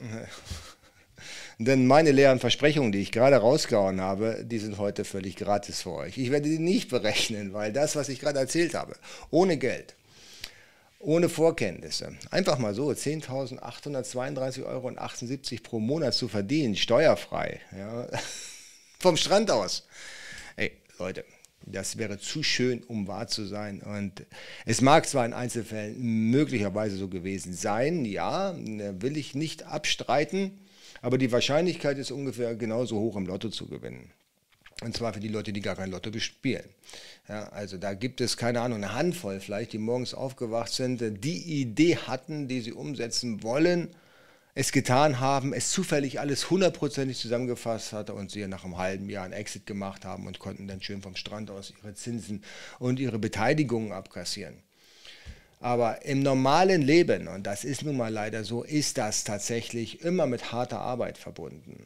Denn 1.58 1.86
meine 1.86 2.12
leeren 2.12 2.38
Versprechungen, 2.38 2.92
die 2.92 3.00
ich 3.00 3.12
gerade 3.12 3.36
rausgehauen 3.36 4.00
habe, 4.00 4.44
die 4.44 4.58
sind 4.58 4.76
heute 4.76 5.04
völlig 5.04 5.36
gratis 5.36 5.80
für 5.82 5.92
euch. 5.92 6.18
Ich 6.18 6.30
werde 6.30 6.48
die 6.48 6.58
nicht 6.58 6.90
berechnen, 6.90 7.54
weil 7.54 7.72
das, 7.72 7.96
was 7.96 8.10
ich 8.10 8.20
gerade 8.20 8.38
erzählt 8.38 8.74
habe, 8.74 8.94
ohne 9.30 9.56
Geld, 9.56 9.96
ohne 10.98 11.30
Vorkenntnisse, 11.30 12.14
einfach 12.30 12.58
mal 12.58 12.74
so 12.74 12.90
10.832,78 12.90 14.64
Euro 14.66 14.92
pro 15.62 15.80
Monat 15.80 16.12
zu 16.12 16.28
verdienen, 16.28 16.76
steuerfrei, 16.76 17.60
ja, 17.76 18.06
vom 18.98 19.16
Strand 19.16 19.50
aus. 19.50 19.86
Ey, 20.56 20.72
Leute, 20.98 21.24
das 21.66 21.98
wäre 21.98 22.18
zu 22.18 22.42
schön, 22.42 22.82
um 22.84 23.08
wahr 23.08 23.26
zu 23.26 23.44
sein. 23.44 23.82
Und 23.82 24.24
es 24.64 24.80
mag 24.80 25.06
zwar 25.06 25.26
in 25.26 25.32
Einzelfällen 25.32 26.00
möglicherweise 26.30 26.96
so 26.96 27.08
gewesen 27.08 27.52
sein, 27.52 28.04
ja, 28.04 28.54
will 28.56 29.16
ich 29.16 29.34
nicht 29.34 29.64
abstreiten, 29.64 30.58
aber 31.02 31.18
die 31.18 31.32
Wahrscheinlichkeit 31.32 31.98
ist 31.98 32.10
ungefähr 32.10 32.54
genauso 32.54 32.98
hoch, 32.98 33.16
im 33.16 33.26
Lotto 33.26 33.48
zu 33.48 33.66
gewinnen. 33.66 34.10
Und 34.82 34.94
zwar 34.94 35.14
für 35.14 35.20
die 35.20 35.28
Leute, 35.28 35.52
die 35.52 35.62
gar 35.62 35.74
kein 35.74 35.90
Lotto 35.90 36.10
bespielen. 36.10 36.68
Ja, 37.28 37.48
also 37.48 37.78
da 37.78 37.94
gibt 37.94 38.20
es, 38.20 38.36
keine 38.36 38.60
Ahnung, 38.60 38.84
eine 38.84 38.92
Handvoll 38.92 39.40
vielleicht, 39.40 39.72
die 39.72 39.78
morgens 39.78 40.14
aufgewacht 40.14 40.72
sind, 40.72 41.02
die 41.24 41.60
Idee 41.60 41.96
hatten, 41.96 42.46
die 42.46 42.60
sie 42.60 42.72
umsetzen 42.72 43.42
wollen, 43.42 43.88
es 44.56 44.72
getan 44.72 45.20
haben, 45.20 45.52
es 45.52 45.70
zufällig 45.70 46.18
alles 46.18 46.48
hundertprozentig 46.48 47.18
zusammengefasst 47.18 47.92
hatte 47.92 48.14
und 48.14 48.30
sie 48.30 48.46
nach 48.48 48.64
einem 48.64 48.78
halben 48.78 49.10
Jahr 49.10 49.24
einen 49.24 49.34
Exit 49.34 49.66
gemacht 49.66 50.06
haben 50.06 50.26
und 50.26 50.38
konnten 50.38 50.66
dann 50.66 50.80
schön 50.80 51.02
vom 51.02 51.14
Strand 51.14 51.50
aus 51.50 51.74
ihre 51.78 51.94
Zinsen 51.94 52.42
und 52.78 52.98
ihre 52.98 53.18
Beteiligungen 53.18 53.92
abkassieren. 53.92 54.62
Aber 55.60 56.06
im 56.06 56.20
normalen 56.20 56.80
Leben, 56.80 57.28
und 57.28 57.46
das 57.46 57.64
ist 57.64 57.82
nun 57.82 57.98
mal 57.98 58.10
leider 58.10 58.44
so, 58.44 58.62
ist 58.62 58.96
das 58.96 59.24
tatsächlich 59.24 60.00
immer 60.00 60.26
mit 60.26 60.52
harter 60.52 60.80
Arbeit 60.80 61.18
verbunden. 61.18 61.76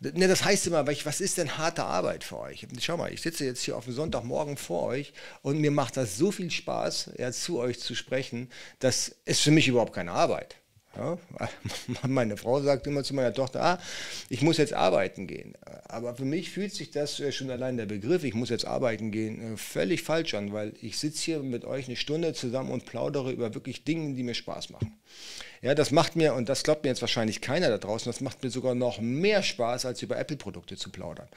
Ne, 0.00 0.28
das 0.28 0.44
heißt 0.44 0.68
immer, 0.68 0.86
was 0.86 1.20
ist 1.20 1.38
denn 1.38 1.58
harte 1.58 1.82
Arbeit 1.82 2.22
für 2.22 2.38
euch? 2.38 2.68
Schau 2.80 2.96
mal, 2.96 3.12
ich 3.12 3.20
sitze 3.20 3.44
jetzt 3.44 3.62
hier 3.62 3.76
auf 3.76 3.84
dem 3.84 3.94
Sonntagmorgen 3.94 4.56
vor 4.56 4.84
euch 4.84 5.12
und 5.42 5.60
mir 5.60 5.72
macht 5.72 5.96
das 5.96 6.16
so 6.16 6.30
viel 6.30 6.52
Spaß, 6.52 7.10
ja, 7.18 7.32
zu 7.32 7.58
euch 7.58 7.80
zu 7.80 7.96
sprechen, 7.96 8.48
das 8.78 9.16
ist 9.24 9.40
für 9.40 9.50
mich 9.50 9.66
überhaupt 9.66 9.92
keine 9.92 10.12
Arbeit. 10.12 10.56
Ja, 10.96 11.18
meine 12.06 12.36
Frau 12.36 12.60
sagt 12.60 12.86
immer 12.86 13.04
zu 13.04 13.14
meiner 13.14 13.32
Tochter, 13.32 13.62
ah, 13.62 13.78
ich 14.28 14.42
muss 14.42 14.56
jetzt 14.56 14.72
arbeiten 14.72 15.26
gehen. 15.26 15.54
Aber 15.88 16.14
für 16.14 16.24
mich 16.24 16.50
fühlt 16.50 16.72
sich 16.72 16.90
das 16.90 17.22
schon 17.34 17.50
allein 17.50 17.76
der 17.76 17.86
Begriff, 17.86 18.24
ich 18.24 18.34
muss 18.34 18.48
jetzt 18.48 18.64
arbeiten 18.64 19.10
gehen, 19.10 19.54
äh, 19.54 19.56
völlig 19.56 20.02
falsch 20.02 20.34
an, 20.34 20.52
weil 20.52 20.72
ich 20.80 20.98
sitze 20.98 21.22
hier 21.22 21.38
mit 21.40 21.64
euch 21.64 21.86
eine 21.86 21.96
Stunde 21.96 22.32
zusammen 22.32 22.70
und 22.70 22.86
plaudere 22.86 23.30
über 23.30 23.54
wirklich 23.54 23.84
Dinge, 23.84 24.14
die 24.14 24.22
mir 24.22 24.34
Spaß 24.34 24.70
machen. 24.70 24.96
Ja, 25.62 25.74
das 25.74 25.90
macht 25.90 26.16
mir, 26.16 26.34
und 26.34 26.48
das 26.48 26.62
glaubt 26.62 26.84
mir 26.84 26.90
jetzt 26.90 27.00
wahrscheinlich 27.00 27.40
keiner 27.40 27.68
da 27.68 27.78
draußen, 27.78 28.10
das 28.10 28.20
macht 28.20 28.42
mir 28.42 28.50
sogar 28.50 28.74
noch 28.74 29.00
mehr 29.00 29.42
Spaß, 29.42 29.86
als 29.86 30.02
über 30.02 30.18
Apple-Produkte 30.18 30.76
zu 30.76 30.90
plaudern. 30.90 31.28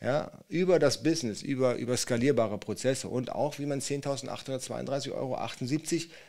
Ja, 0.00 0.30
über 0.48 0.78
das 0.78 1.02
Business, 1.02 1.42
über, 1.42 1.76
über 1.76 1.96
skalierbare 1.96 2.58
Prozesse 2.58 3.08
und 3.08 3.30
auch, 3.32 3.58
wie 3.58 3.66
man 3.66 3.80
10.832,78 3.80 5.12
Euro 5.12 5.38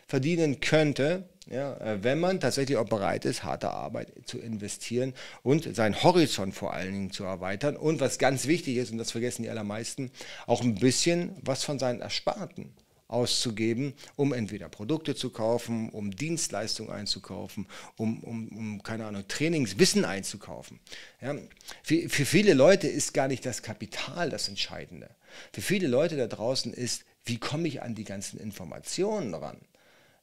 verdienen 0.08 0.60
könnte, 0.60 1.24
ja, 1.50 1.76
äh, 1.78 2.04
wenn 2.04 2.20
man 2.20 2.40
tatsächlich 2.40 2.78
auch 2.78 2.88
bereit 2.88 3.26
ist, 3.26 3.44
harte 3.44 3.72
Arbeit 3.72 4.12
zu 4.26 4.40
investieren 4.40 5.14
und 5.44 5.76
seinen 5.76 6.02
Horizont 6.04 6.56
vor 6.56 6.74
allen 6.74 6.92
Dingen 6.92 7.12
zu 7.12 7.24
erweitern. 7.24 7.76
Und 7.76 8.00
was 8.00 8.18
ganz 8.18 8.48
wichtig 8.48 8.78
ist, 8.78 8.92
und 8.92 8.98
das 8.98 9.12
vergessen 9.12 9.44
die 9.44 9.50
allermeisten, 9.50 10.12
auch 10.46 10.62
ein 10.62 10.76
bisschen 10.76 11.36
was 11.42 11.64
von 11.64 11.80
seinen 11.80 12.02
Ersparten 12.02 12.74
auszugeben, 13.08 13.94
um 14.16 14.34
entweder 14.34 14.68
Produkte 14.68 15.16
zu 15.16 15.30
kaufen, 15.30 15.90
um 15.90 16.12
Dienstleistungen 16.12 16.92
einzukaufen, 16.92 17.66
um, 17.96 18.22
um, 18.24 18.50
um 18.50 18.84
keine 18.84 19.06
Ahnung, 19.06 19.24
Trainingswissen 19.28 20.04
einzukaufen. 20.04 20.80
Ja, 21.22 21.36
für, 21.84 22.10
für 22.10 22.26
viele 22.26 22.54
Leute 22.54 22.88
ist 22.88 23.14
gar 23.14 23.28
nicht 23.28 23.46
das 23.46 23.62
Kapital 23.62 24.30
das 24.30 24.50
Entscheidende. 24.50 25.10
Für 25.54 25.62
viele 25.62 25.88
Leute 25.88 26.18
da 26.18 26.28
draußen 26.28 26.74
ist, 26.74 27.06
wie 27.24 27.38
komme 27.38 27.68
ich 27.68 27.82
an 27.82 27.96
die 27.96 28.04
ganzen 28.04 28.40
Informationen 28.40 29.34
ran? 29.34 29.60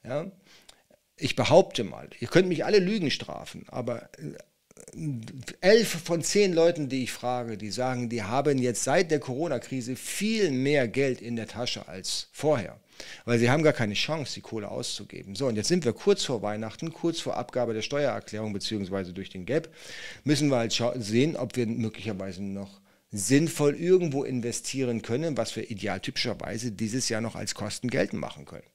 Ja, 0.04 0.30
ich 1.16 1.36
behaupte 1.36 1.84
mal, 1.84 2.10
ihr 2.20 2.28
könnt 2.28 2.48
mich 2.48 2.64
alle 2.64 2.78
Lügen 2.78 3.10
strafen, 3.10 3.64
aber 3.68 4.08
elf 5.60 5.88
von 6.04 6.22
zehn 6.22 6.52
Leuten, 6.52 6.88
die 6.88 7.04
ich 7.04 7.12
frage, 7.12 7.56
die 7.56 7.70
sagen, 7.70 8.08
die 8.08 8.22
haben 8.22 8.58
jetzt 8.58 8.84
seit 8.84 9.10
der 9.10 9.20
Corona-Krise 9.20 9.96
viel 9.96 10.50
mehr 10.50 10.88
Geld 10.88 11.20
in 11.20 11.36
der 11.36 11.46
Tasche 11.46 11.88
als 11.88 12.28
vorher. 12.32 12.78
Weil 13.24 13.38
sie 13.38 13.50
haben 13.50 13.62
gar 13.62 13.72
keine 13.72 13.94
Chance, 13.94 14.34
die 14.34 14.40
Kohle 14.40 14.68
auszugeben. 14.68 15.34
So, 15.34 15.46
und 15.46 15.56
jetzt 15.56 15.68
sind 15.68 15.84
wir 15.84 15.92
kurz 15.92 16.24
vor 16.24 16.42
Weihnachten, 16.42 16.92
kurz 16.92 17.20
vor 17.20 17.36
Abgabe 17.36 17.74
der 17.74 17.82
Steuererklärung 17.82 18.52
beziehungsweise 18.52 19.12
durch 19.12 19.30
den 19.30 19.46
Gap, 19.46 19.68
müssen 20.22 20.48
wir 20.48 20.58
halt 20.58 20.80
sehen, 20.96 21.36
ob 21.36 21.56
wir 21.56 21.66
möglicherweise 21.66 22.42
noch 22.42 22.80
sinnvoll 23.10 23.76
irgendwo 23.76 24.24
investieren 24.24 25.02
können, 25.02 25.36
was 25.36 25.54
wir 25.56 25.70
idealtypischerweise 25.70 26.72
dieses 26.72 27.08
Jahr 27.08 27.20
noch 27.20 27.36
als 27.36 27.54
Kosten 27.54 27.88
geltend 27.88 28.20
machen 28.20 28.44
können. 28.44 28.66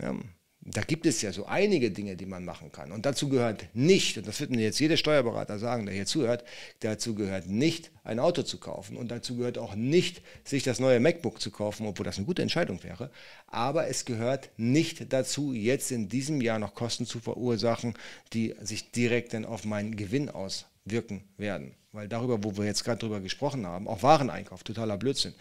Ja, 0.00 0.14
da 0.62 0.82
gibt 0.82 1.06
es 1.06 1.22
ja 1.22 1.32
so 1.32 1.46
einige 1.46 1.90
Dinge, 1.90 2.16
die 2.16 2.26
man 2.26 2.44
machen 2.44 2.70
kann. 2.70 2.92
Und 2.92 3.06
dazu 3.06 3.30
gehört 3.30 3.64
nicht, 3.72 4.18
und 4.18 4.26
das 4.26 4.40
wird 4.40 4.50
mir 4.50 4.60
jetzt 4.60 4.78
jeder 4.78 4.98
Steuerberater 4.98 5.58
sagen, 5.58 5.86
der 5.86 5.94
hier 5.94 6.04
zuhört, 6.04 6.44
dazu 6.80 7.14
gehört 7.14 7.46
nicht, 7.46 7.90
ein 8.04 8.18
Auto 8.18 8.42
zu 8.42 8.58
kaufen. 8.58 8.98
Und 8.98 9.10
dazu 9.10 9.36
gehört 9.36 9.56
auch 9.56 9.74
nicht, 9.74 10.20
sich 10.44 10.62
das 10.62 10.78
neue 10.78 11.00
MacBook 11.00 11.40
zu 11.40 11.50
kaufen, 11.50 11.86
obwohl 11.86 12.04
das 12.04 12.18
eine 12.18 12.26
gute 12.26 12.42
Entscheidung 12.42 12.82
wäre. 12.82 13.10
Aber 13.46 13.88
es 13.88 14.04
gehört 14.04 14.50
nicht 14.58 15.10
dazu, 15.14 15.54
jetzt 15.54 15.90
in 15.92 16.10
diesem 16.10 16.42
Jahr 16.42 16.58
noch 16.58 16.74
Kosten 16.74 17.06
zu 17.06 17.20
verursachen, 17.20 17.94
die 18.34 18.54
sich 18.60 18.92
direkt 18.92 19.32
dann 19.32 19.46
auf 19.46 19.64
meinen 19.64 19.96
Gewinn 19.96 20.28
auswirken 20.28 21.24
werden. 21.38 21.74
Weil 21.92 22.06
darüber, 22.06 22.44
wo 22.44 22.58
wir 22.58 22.66
jetzt 22.66 22.84
gerade 22.84 22.98
drüber 22.98 23.20
gesprochen 23.20 23.66
haben, 23.66 23.88
auch 23.88 24.02
Wareneinkauf, 24.02 24.62
totaler 24.62 24.98
Blödsinn. 24.98 25.34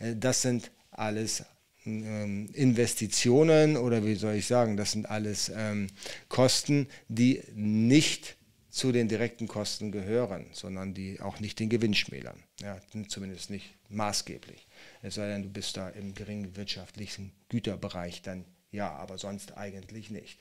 Äh, 0.00 0.16
das 0.16 0.42
sind 0.42 0.72
alles 0.90 1.44
ähm, 1.86 2.48
Investitionen 2.52 3.76
oder 3.76 4.04
wie 4.04 4.14
soll 4.14 4.34
ich 4.34 4.46
sagen, 4.46 4.76
das 4.76 4.92
sind 4.92 5.08
alles 5.08 5.50
ähm, 5.54 5.88
Kosten, 6.28 6.88
die 7.08 7.42
nicht 7.54 8.36
zu 8.70 8.90
den 8.90 9.06
direkten 9.06 9.46
Kosten 9.46 9.92
gehören, 9.92 10.46
sondern 10.52 10.94
die 10.94 11.20
auch 11.20 11.38
nicht 11.38 11.60
den 11.60 11.68
Gewinn 11.68 11.94
schmälern. 11.94 12.42
Ja, 12.60 12.80
zumindest 13.08 13.50
nicht 13.50 13.76
maßgeblich. 13.88 14.66
Es 15.02 15.14
sei 15.14 15.28
denn, 15.28 15.44
du 15.44 15.48
bist 15.48 15.76
da 15.76 15.88
im 15.90 16.14
geringen 16.14 16.56
wirtschaftlichen 16.56 17.32
Güterbereich, 17.48 18.22
dann 18.22 18.44
ja, 18.72 18.90
aber 18.90 19.18
sonst 19.18 19.56
eigentlich 19.56 20.10
nicht. 20.10 20.40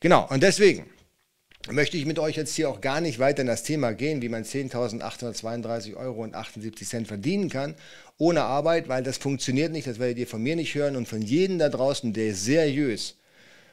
Genau, 0.00 0.26
und 0.28 0.42
deswegen 0.42 0.86
möchte 1.70 1.98
ich 1.98 2.06
mit 2.06 2.18
euch 2.18 2.36
jetzt 2.36 2.54
hier 2.54 2.70
auch 2.70 2.80
gar 2.80 3.02
nicht 3.02 3.18
weiter 3.18 3.42
in 3.42 3.46
das 3.46 3.62
Thema 3.62 3.92
gehen, 3.92 4.22
wie 4.22 4.28
man 4.30 4.44
10.832,78 4.44 5.96
Euro 5.96 6.26
verdienen 7.04 7.50
kann 7.50 7.74
ohne 8.18 8.42
Arbeit, 8.42 8.88
weil 8.88 9.02
das 9.02 9.18
funktioniert 9.18 9.72
nicht, 9.72 9.86
das 9.86 9.98
werdet 9.98 10.18
ihr 10.18 10.26
von 10.26 10.42
mir 10.42 10.56
nicht 10.56 10.74
hören 10.74 10.96
und 10.96 11.06
von 11.06 11.22
jedem 11.22 11.58
da 11.58 11.68
draußen, 11.68 12.12
der 12.12 12.34
seriös 12.34 13.16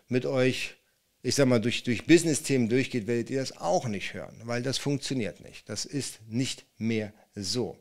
mit 0.07 0.25
euch, 0.25 0.75
ich 1.21 1.35
sag 1.35 1.47
mal, 1.47 1.61
durch, 1.61 1.83
durch 1.83 2.05
Business-Themen 2.05 2.69
durchgeht, 2.69 3.07
werdet 3.07 3.29
ihr 3.29 3.39
das 3.39 3.57
auch 3.57 3.87
nicht 3.87 4.13
hören, 4.13 4.35
weil 4.43 4.61
das 4.61 4.77
funktioniert 4.77 5.41
nicht. 5.41 5.69
Das 5.69 5.85
ist 5.85 6.19
nicht 6.27 6.65
mehr 6.77 7.13
so. 7.35 7.77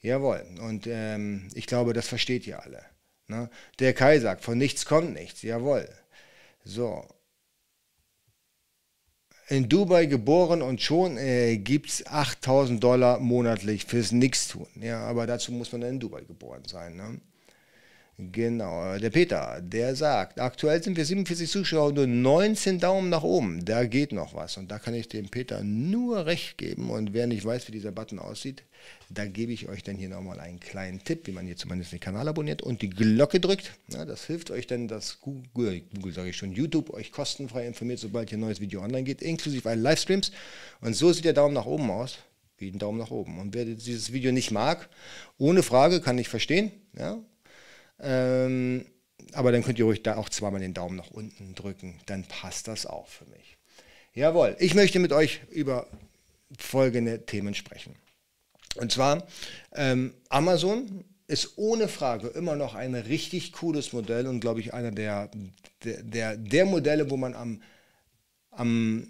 Jawohl, 0.00 0.44
und 0.60 0.86
ähm, 0.86 1.48
ich 1.54 1.66
glaube, 1.66 1.92
das 1.92 2.08
versteht 2.08 2.46
ihr 2.46 2.62
alle. 2.62 2.84
Ne? 3.26 3.48
Der 3.78 3.94
Kai 3.94 4.18
sagt, 4.18 4.44
von 4.44 4.58
nichts 4.58 4.84
kommt 4.84 5.14
nichts, 5.14 5.42
jawohl. 5.42 5.88
So, 6.64 7.06
in 9.48 9.68
Dubai 9.68 10.06
geboren 10.06 10.62
und 10.62 10.80
schon 10.80 11.18
äh, 11.18 11.58
gibt 11.58 11.90
es 11.90 12.06
8000 12.06 12.82
Dollar 12.82 13.18
monatlich 13.20 13.84
fürs 13.84 14.12
Nichtstun. 14.12 14.66
Ja, 14.80 15.00
aber 15.00 15.26
dazu 15.26 15.52
muss 15.52 15.72
man 15.72 15.82
in 15.82 16.00
Dubai 16.00 16.22
geboren 16.22 16.62
sein. 16.66 16.96
Ne? 16.96 17.20
Genau, 18.16 18.96
der 18.96 19.10
Peter, 19.10 19.60
der 19.60 19.96
sagt, 19.96 20.38
aktuell 20.38 20.80
sind 20.80 20.96
wir 20.96 21.04
47 21.04 21.50
Zuschauer, 21.50 21.92
nur 21.92 22.06
19 22.06 22.78
Daumen 22.78 23.10
nach 23.10 23.24
oben. 23.24 23.64
Da 23.64 23.84
geht 23.86 24.12
noch 24.12 24.34
was. 24.34 24.56
Und 24.56 24.70
da 24.70 24.78
kann 24.78 24.94
ich 24.94 25.08
dem 25.08 25.28
Peter 25.28 25.64
nur 25.64 26.24
recht 26.24 26.56
geben. 26.56 26.90
Und 26.90 27.12
wer 27.12 27.26
nicht 27.26 27.44
weiß, 27.44 27.66
wie 27.66 27.72
dieser 27.72 27.90
Button 27.90 28.20
aussieht, 28.20 28.62
da 29.10 29.26
gebe 29.26 29.52
ich 29.52 29.68
euch 29.68 29.82
dann 29.82 29.96
hier 29.96 30.08
nochmal 30.08 30.40
einen 30.40 30.60
kleinen 30.60 31.02
Tipp, 31.04 31.26
wie 31.26 31.32
man 31.32 31.46
hier 31.46 31.56
zumindest 31.56 31.92
den 31.92 32.00
Kanal 32.00 32.28
abonniert 32.28 32.62
und 32.62 32.82
die 32.82 32.90
Glocke 32.90 33.40
drückt. 33.40 33.72
Ja, 33.92 34.04
das 34.04 34.26
hilft 34.26 34.50
euch 34.50 34.66
dann, 34.66 34.88
dass 34.88 35.20
Google, 35.20 35.82
Google 35.94 36.12
sage 36.12 36.30
ich 36.30 36.36
schon, 36.36 36.52
YouTube 36.52 36.90
euch 36.90 37.12
kostenfrei 37.12 37.66
informiert, 37.66 37.98
sobald 37.98 38.30
hier 38.30 38.38
ein 38.38 38.42
neues 38.42 38.60
Video 38.60 38.82
online 38.82 39.04
geht, 39.04 39.22
inklusive 39.22 39.68
allen 39.68 39.82
Livestreams. 39.82 40.32
Und 40.80 40.94
so 40.94 41.12
sieht 41.12 41.24
der 41.24 41.32
Daumen 41.32 41.54
nach 41.54 41.66
oben 41.66 41.90
aus. 41.90 42.18
Wie 42.56 42.70
ein 42.70 42.78
Daumen 42.78 42.98
nach 42.98 43.10
oben. 43.10 43.40
Und 43.40 43.52
wer 43.52 43.64
dieses 43.64 44.12
Video 44.12 44.30
nicht 44.30 44.52
mag, 44.52 44.88
ohne 45.38 45.64
Frage, 45.64 46.00
kann 46.00 46.18
ich 46.18 46.28
verstehen. 46.28 46.70
Ja, 46.96 47.18
ähm, 48.00 48.86
aber 49.32 49.52
dann 49.52 49.64
könnt 49.64 49.78
ihr 49.78 49.84
ruhig 49.84 50.02
da 50.02 50.16
auch 50.16 50.28
zweimal 50.28 50.60
den 50.60 50.74
Daumen 50.74 50.96
nach 50.96 51.10
unten 51.10 51.54
drücken. 51.54 52.00
Dann 52.06 52.24
passt 52.24 52.68
das 52.68 52.86
auch 52.86 53.08
für 53.08 53.24
mich. 53.26 53.56
Jawohl, 54.14 54.56
ich 54.60 54.74
möchte 54.74 55.00
mit 55.00 55.12
euch 55.12 55.40
über 55.50 55.88
folgende 56.58 57.26
Themen 57.26 57.54
sprechen. 57.54 57.96
Und 58.76 58.92
zwar, 58.92 59.26
ähm, 59.72 60.14
Amazon 60.28 61.04
ist 61.26 61.56
ohne 61.56 61.88
Frage 61.88 62.28
immer 62.28 62.56
noch 62.56 62.74
ein 62.74 62.94
richtig 62.94 63.52
cooles 63.52 63.92
Modell 63.92 64.26
und 64.26 64.40
glaube 64.40 64.60
ich 64.60 64.74
einer 64.74 64.90
der, 64.90 65.30
der, 65.82 66.36
der, 66.36 66.64
Modelle, 66.66 67.10
wo 67.10 67.16
man 67.16 67.34
am, 67.34 67.62
am, 68.50 69.06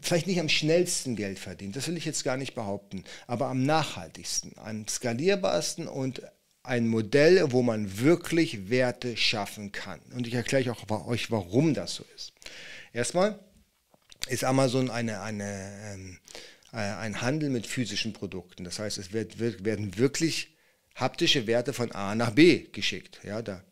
vielleicht 0.00 0.26
nicht 0.26 0.40
am 0.40 0.48
schnellsten 0.48 1.14
Geld 1.14 1.38
verdient, 1.38 1.76
das 1.76 1.88
will 1.88 1.96
ich 1.96 2.06
jetzt 2.06 2.24
gar 2.24 2.36
nicht 2.36 2.54
behaupten, 2.54 3.04
aber 3.26 3.48
am 3.48 3.64
nachhaltigsten, 3.64 4.52
am 4.56 4.88
skalierbarsten 4.88 5.88
und 5.88 6.22
ein 6.62 6.88
Modell, 6.88 7.52
wo 7.52 7.62
man 7.62 8.00
wirklich 8.00 8.70
Werte 8.70 9.16
schaffen 9.16 9.70
kann. 9.72 10.00
Und 10.14 10.26
ich 10.26 10.34
erkläre 10.34 10.72
auch 10.72 11.06
euch, 11.06 11.30
warum 11.30 11.74
das 11.74 11.94
so 11.94 12.04
ist. 12.16 12.32
Erstmal 12.92 13.38
ist 14.28 14.42
Amazon 14.42 14.90
eine, 14.90 15.20
eine, 15.20 15.72
ähm, 15.84 16.18
äh, 16.18 16.55
ein 16.72 17.22
Handel 17.22 17.50
mit 17.50 17.66
physischen 17.66 18.12
Produkten. 18.12 18.64
Das 18.64 18.78
heißt, 18.78 18.98
es 18.98 19.12
wird, 19.12 19.38
wird, 19.38 19.64
werden 19.64 19.96
wirklich 19.98 20.56
haptische 20.94 21.46
Werte 21.46 21.72
von 21.72 21.92
A 21.92 22.14
nach 22.14 22.30
B 22.30 22.66
geschickt. 22.72 23.20
Ja, 23.22 23.42
der 23.42 23.64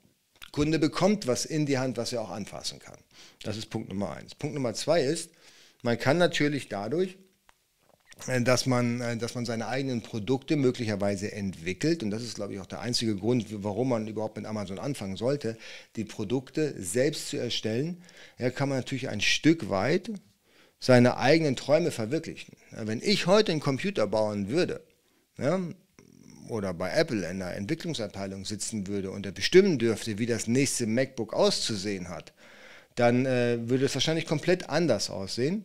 Kunde 0.53 0.79
bekommt 0.79 1.27
was 1.27 1.45
in 1.45 1.67
die 1.67 1.79
Hand, 1.79 1.97
was 1.97 2.13
er 2.13 2.23
auch 2.23 2.31
anfassen 2.31 2.79
kann. 2.79 2.99
Das 3.43 3.57
ist 3.57 3.71
Punkt 3.71 3.89
Nummer 3.89 4.13
eins. 4.13 4.35
Punkt 4.35 4.55
Nummer 4.55 4.75
zwei 4.75 5.03
ist, 5.03 5.31
man 5.83 5.99
kann 5.99 6.19
natürlich 6.19 6.69
dadurch 6.69 7.19
äh, 8.27 8.41
dass 8.43 8.67
man, 8.67 9.01
äh, 9.01 9.17
dass 9.17 9.35
man 9.35 9.45
seine 9.45 9.67
eigenen 9.67 10.03
Produkte 10.03 10.57
möglicherweise 10.57 11.33
entwickelt. 11.33 12.03
Und 12.03 12.11
das 12.11 12.23
ist, 12.23 12.37
glaube 12.37 12.55
ich, 12.55 12.61
auch 12.61 12.67
der 12.67 12.81
einzige 12.81 13.17
Grund, 13.17 13.47
warum 13.65 13.89
man 13.89 14.07
überhaupt 14.07 14.37
mit 14.37 14.47
Amazon 14.47 14.79
anfangen 14.79 15.17
sollte, 15.17 15.57
die 15.97 16.05
Produkte 16.05 16.75
selbst 16.81 17.29
zu 17.29 17.37
erstellen. 17.37 18.03
Ja, 18.39 18.51
kann 18.51 18.69
man 18.69 18.79
natürlich 18.79 19.09
ein 19.09 19.21
Stück 19.21 19.69
weit 19.71 20.11
seine 20.85 21.17
eigenen 21.17 21.57
Träume 21.57 21.91
verwirklichen. 21.91 22.59
Wenn 22.71 23.01
ich 23.01 23.27
heute 23.27 23.53
einen 23.53 23.63
Computer 23.63 24.07
bauen 24.07 24.51
würde, 24.51 24.83
ja, 25.39 25.59
oder 26.51 26.75
bei 26.75 26.91
Apple 26.91 27.27
in 27.27 27.39
der 27.39 27.57
Entwicklungsabteilung 27.57 28.45
sitzen 28.45 28.87
würde 28.87 29.11
und 29.11 29.25
er 29.25 29.33
bestimmen 29.33 29.79
dürfte, 29.79 30.19
wie 30.19 30.27
das 30.27 30.47
nächste 30.47 30.87
MacBook 30.87 31.33
auszusehen 31.33 32.11
hat, 32.11 32.35
dann 32.97 33.25
äh, 33.25 33.67
würde 33.67 33.87
es 33.87 33.95
wahrscheinlich 33.95 34.27
komplett 34.27 34.69
anders 34.69 35.09
aussehen 35.09 35.65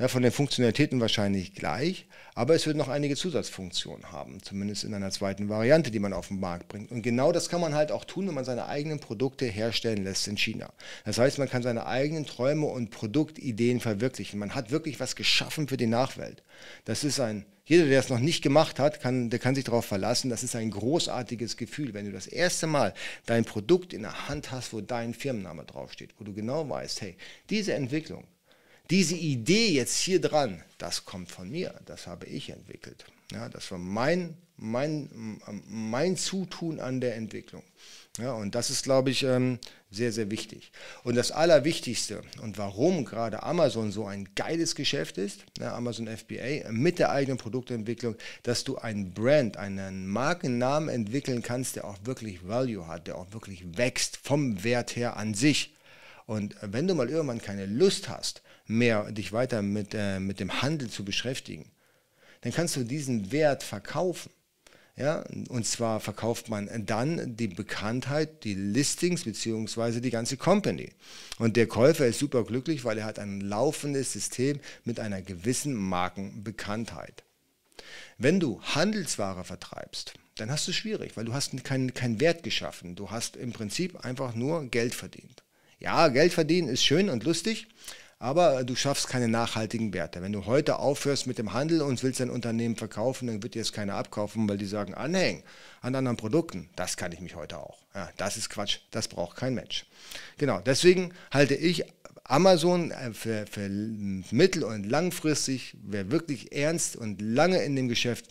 ja, 0.00 0.08
von 0.08 0.22
den 0.22 0.32
Funktionalitäten 0.32 0.98
wahrscheinlich 0.98 1.54
gleich, 1.54 2.06
aber 2.34 2.54
es 2.54 2.66
wird 2.66 2.78
noch 2.78 2.88
einige 2.88 3.16
Zusatzfunktionen 3.16 4.10
haben, 4.12 4.42
zumindest 4.42 4.84
in 4.84 4.94
einer 4.94 5.10
zweiten 5.10 5.50
Variante, 5.50 5.90
die 5.90 5.98
man 5.98 6.14
auf 6.14 6.28
den 6.28 6.40
Markt 6.40 6.68
bringt. 6.68 6.90
Und 6.90 7.02
genau 7.02 7.32
das 7.32 7.50
kann 7.50 7.60
man 7.60 7.74
halt 7.74 7.92
auch 7.92 8.06
tun, 8.06 8.26
wenn 8.26 8.34
man 8.34 8.46
seine 8.46 8.64
eigenen 8.64 8.98
Produkte 8.98 9.44
herstellen 9.44 10.02
lässt 10.02 10.26
in 10.26 10.38
China. 10.38 10.72
Das 11.04 11.18
heißt, 11.18 11.36
man 11.36 11.50
kann 11.50 11.62
seine 11.62 11.84
eigenen 11.84 12.24
Träume 12.24 12.64
und 12.64 12.90
Produktideen 12.90 13.78
verwirklichen. 13.78 14.40
Man 14.40 14.54
hat 14.54 14.70
wirklich 14.70 15.00
was 15.00 15.16
geschaffen 15.16 15.68
für 15.68 15.76
die 15.76 15.86
Nachwelt. 15.86 16.42
Das 16.86 17.04
ist 17.04 17.20
ein, 17.20 17.44
jeder, 17.66 17.84
der 17.84 18.00
es 18.00 18.08
noch 18.08 18.20
nicht 18.20 18.40
gemacht 18.40 18.78
hat, 18.78 19.02
kann, 19.02 19.28
der 19.28 19.38
kann 19.38 19.54
sich 19.54 19.64
darauf 19.64 19.84
verlassen. 19.84 20.30
Das 20.30 20.42
ist 20.42 20.56
ein 20.56 20.70
großartiges 20.70 21.58
Gefühl, 21.58 21.92
wenn 21.92 22.06
du 22.06 22.12
das 22.12 22.26
erste 22.26 22.66
Mal 22.66 22.94
dein 23.26 23.44
Produkt 23.44 23.92
in 23.92 24.00
der 24.00 24.30
Hand 24.30 24.50
hast, 24.50 24.72
wo 24.72 24.80
dein 24.80 25.12
Firmenname 25.12 25.64
draufsteht, 25.64 26.14
wo 26.18 26.24
du 26.24 26.32
genau 26.32 26.66
weißt, 26.66 27.02
hey, 27.02 27.16
diese 27.50 27.74
Entwicklung, 27.74 28.24
diese 28.90 29.14
Idee 29.14 29.68
jetzt 29.68 29.98
hier 29.98 30.20
dran, 30.20 30.62
das 30.78 31.04
kommt 31.04 31.30
von 31.30 31.48
mir, 31.48 31.74
das 31.86 32.06
habe 32.06 32.26
ich 32.26 32.50
entwickelt. 32.50 33.04
Ja, 33.32 33.48
das 33.48 33.70
war 33.70 33.78
mein, 33.78 34.36
mein, 34.56 35.40
mein 35.68 36.16
Zutun 36.16 36.80
an 36.80 37.00
der 37.00 37.14
Entwicklung. 37.14 37.62
Ja, 38.18 38.32
und 38.32 38.56
das 38.56 38.70
ist, 38.70 38.82
glaube 38.82 39.10
ich, 39.10 39.22
ähm, 39.22 39.60
sehr, 39.90 40.10
sehr 40.10 40.30
wichtig. 40.30 40.72
Und 41.04 41.14
das 41.14 41.30
Allerwichtigste 41.30 42.22
und 42.42 42.58
warum 42.58 43.04
gerade 43.04 43.44
Amazon 43.44 43.92
so 43.92 44.04
ein 44.06 44.28
geiles 44.34 44.74
Geschäft 44.74 45.16
ist, 45.16 45.44
Amazon 45.60 46.08
FBA, 46.08 46.70
mit 46.70 46.98
der 46.98 47.10
eigenen 47.10 47.38
Produktentwicklung, 47.38 48.16
dass 48.42 48.64
du 48.64 48.78
ein 48.78 49.14
Brand, 49.14 49.56
einen 49.56 50.08
Markennamen 50.08 50.88
entwickeln 50.88 51.42
kannst, 51.42 51.76
der 51.76 51.84
auch 51.84 51.98
wirklich 52.04 52.46
Value 52.46 52.88
hat, 52.88 53.06
der 53.06 53.16
auch 53.16 53.32
wirklich 53.32 53.76
wächst 53.76 54.18
vom 54.22 54.64
Wert 54.64 54.96
her 54.96 55.16
an 55.16 55.34
sich. 55.34 55.76
Und 56.26 56.56
wenn 56.62 56.88
du 56.88 56.94
mal 56.94 57.08
irgendwann 57.08 57.40
keine 57.40 57.66
Lust 57.66 58.08
hast, 58.08 58.42
mehr 58.70 59.10
dich 59.12 59.32
weiter 59.32 59.62
mit, 59.62 59.94
äh, 59.94 60.20
mit 60.20 60.40
dem 60.40 60.62
Handel 60.62 60.88
zu 60.88 61.04
beschäftigen, 61.04 61.70
dann 62.42 62.52
kannst 62.52 62.76
du 62.76 62.84
diesen 62.84 63.32
Wert 63.32 63.62
verkaufen. 63.62 64.30
Ja, 64.96 65.24
und 65.48 65.66
zwar 65.66 65.98
verkauft 65.98 66.50
man 66.50 66.68
dann 66.84 67.36
die 67.36 67.48
Bekanntheit, 67.48 68.44
die 68.44 68.54
Listings 68.54 69.24
bzw. 69.24 70.00
die 70.00 70.10
ganze 70.10 70.36
Company. 70.36 70.92
Und 71.38 71.56
der 71.56 71.66
Käufer 71.66 72.06
ist 72.06 72.18
super 72.18 72.44
glücklich, 72.44 72.84
weil 72.84 72.98
er 72.98 73.06
hat 73.06 73.18
ein 73.18 73.40
laufendes 73.40 74.12
System 74.12 74.60
mit 74.84 75.00
einer 75.00 75.22
gewissen 75.22 75.74
Markenbekanntheit. 75.74 77.24
Wenn 78.18 78.40
du 78.40 78.60
Handelsware 78.60 79.44
vertreibst, 79.44 80.12
dann 80.34 80.50
hast 80.50 80.66
du 80.66 80.72
es 80.72 80.76
schwierig, 80.76 81.16
weil 81.16 81.24
du 81.24 81.32
hast 81.32 81.64
keinen 81.64 81.94
kein 81.94 82.20
Wert 82.20 82.42
geschaffen. 82.42 82.94
Du 82.94 83.10
hast 83.10 83.36
im 83.36 83.52
Prinzip 83.52 84.04
einfach 84.04 84.34
nur 84.34 84.66
Geld 84.66 84.94
verdient. 84.94 85.42
Ja, 85.78 86.08
Geld 86.08 86.34
verdienen 86.34 86.68
ist 86.68 86.84
schön 86.84 87.08
und 87.08 87.24
lustig, 87.24 87.68
aber 88.20 88.64
du 88.64 88.76
schaffst 88.76 89.08
keine 89.08 89.28
nachhaltigen 89.28 89.94
Werte. 89.94 90.22
Wenn 90.22 90.32
du 90.32 90.44
heute 90.44 90.78
aufhörst 90.78 91.26
mit 91.26 91.38
dem 91.38 91.54
Handel 91.54 91.80
und 91.80 92.02
willst 92.02 92.20
dein 92.20 92.28
Unternehmen 92.28 92.76
verkaufen, 92.76 93.26
dann 93.26 93.42
wird 93.42 93.54
dir 93.54 93.62
es 93.62 93.72
keiner 93.72 93.94
abkaufen, 93.94 94.46
weil 94.48 94.58
die 94.58 94.66
sagen, 94.66 94.94
anhängen 94.94 95.42
an 95.80 95.94
anderen 95.94 96.18
Produkten, 96.18 96.68
das 96.76 96.98
kann 96.98 97.12
ich 97.12 97.20
mich 97.20 97.34
heute 97.34 97.58
auch. 97.58 97.78
Ja, 97.94 98.10
das 98.18 98.36
ist 98.36 98.50
Quatsch, 98.50 98.80
das 98.90 99.08
braucht 99.08 99.38
kein 99.38 99.54
Mensch. 99.54 99.86
Genau, 100.36 100.60
deswegen 100.60 101.14
halte 101.32 101.54
ich 101.54 101.84
Amazon 102.24 102.90
äh, 102.90 103.14
für, 103.14 103.46
für 103.46 103.68
mittel- 103.68 104.64
und 104.64 104.84
langfristig, 104.84 105.74
wer 105.82 106.10
wirklich 106.10 106.52
ernst 106.52 106.96
und 106.96 107.22
lange 107.22 107.62
in 107.62 107.74
dem 107.74 107.88
Geschäft 107.88 108.26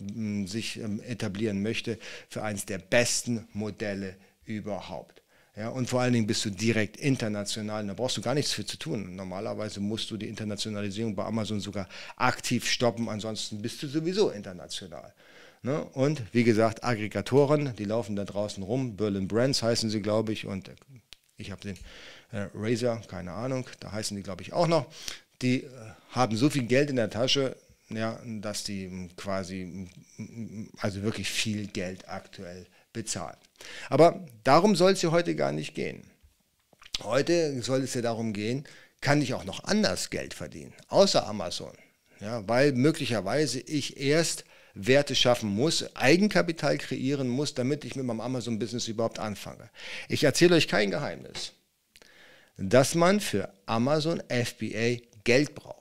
sich 0.46 0.78
ähm, 0.78 1.02
etablieren 1.02 1.62
möchte, 1.62 1.98
für 2.28 2.44
eines 2.44 2.64
der 2.64 2.78
besten 2.78 3.48
Modelle 3.52 4.14
überhaupt. 4.44 5.19
Ja, 5.60 5.68
und 5.68 5.90
vor 5.90 6.00
allen 6.00 6.14
Dingen 6.14 6.26
bist 6.26 6.42
du 6.46 6.48
direkt 6.48 6.96
international. 6.96 7.86
Da 7.86 7.92
brauchst 7.92 8.16
du 8.16 8.22
gar 8.22 8.34
nichts 8.34 8.50
für 8.50 8.64
zu 8.64 8.78
tun. 8.78 9.14
Normalerweise 9.14 9.78
musst 9.80 10.10
du 10.10 10.16
die 10.16 10.26
Internationalisierung 10.26 11.14
bei 11.14 11.22
Amazon 11.26 11.60
sogar 11.60 11.86
aktiv 12.16 12.66
stoppen, 12.66 13.10
ansonsten 13.10 13.60
bist 13.60 13.82
du 13.82 13.86
sowieso 13.86 14.30
international. 14.30 15.12
Ne? 15.60 15.84
Und 15.92 16.22
wie 16.32 16.44
gesagt, 16.44 16.82
Aggregatoren, 16.82 17.76
die 17.76 17.84
laufen 17.84 18.16
da 18.16 18.24
draußen 18.24 18.62
rum. 18.62 18.96
Berlin 18.96 19.28
Brands 19.28 19.62
heißen 19.62 19.90
sie, 19.90 20.00
glaube 20.00 20.32
ich. 20.32 20.46
Und 20.46 20.70
ich 21.36 21.50
habe 21.50 21.60
den 21.60 21.76
äh, 22.32 22.48
Razer, 22.54 23.02
keine 23.06 23.32
Ahnung, 23.32 23.66
da 23.80 23.92
heißen 23.92 24.16
die, 24.16 24.22
glaube 24.22 24.40
ich, 24.40 24.54
auch 24.54 24.66
noch. 24.66 24.86
Die 25.42 25.64
äh, 25.64 25.68
haben 26.12 26.38
so 26.38 26.48
viel 26.48 26.64
Geld 26.64 26.88
in 26.88 26.96
der 26.96 27.10
Tasche, 27.10 27.54
ja, 27.90 28.18
dass 28.24 28.64
die 28.64 29.10
quasi, 29.14 29.90
also 30.78 31.02
wirklich 31.02 31.28
viel 31.28 31.66
Geld 31.66 32.08
aktuell 32.08 32.64
bezahlen. 32.92 33.36
Aber 33.88 34.26
darum 34.44 34.76
soll 34.76 34.92
es 34.92 35.02
ja 35.02 35.10
heute 35.10 35.34
gar 35.34 35.52
nicht 35.52 35.74
gehen. 35.74 36.02
Heute 37.02 37.62
soll 37.62 37.82
es 37.82 37.94
ja 37.94 38.02
darum 38.02 38.32
gehen, 38.32 38.64
kann 39.00 39.22
ich 39.22 39.34
auch 39.34 39.44
noch 39.44 39.64
anders 39.64 40.10
Geld 40.10 40.34
verdienen, 40.34 40.74
außer 40.88 41.26
Amazon. 41.26 41.72
Ja, 42.20 42.46
weil 42.46 42.72
möglicherweise 42.72 43.60
ich 43.60 43.98
erst 43.98 44.44
Werte 44.74 45.14
schaffen 45.14 45.48
muss, 45.48 45.96
Eigenkapital 45.96 46.78
kreieren 46.78 47.28
muss, 47.28 47.54
damit 47.54 47.84
ich 47.84 47.96
mit 47.96 48.04
meinem 48.04 48.20
Amazon-Business 48.20 48.88
überhaupt 48.88 49.18
anfange. 49.18 49.70
Ich 50.08 50.24
erzähle 50.24 50.56
euch 50.56 50.68
kein 50.68 50.90
Geheimnis, 50.90 51.52
dass 52.56 52.94
man 52.94 53.20
für 53.20 53.52
Amazon 53.66 54.22
FBA 54.28 54.98
Geld 55.24 55.54
braucht. 55.54 55.79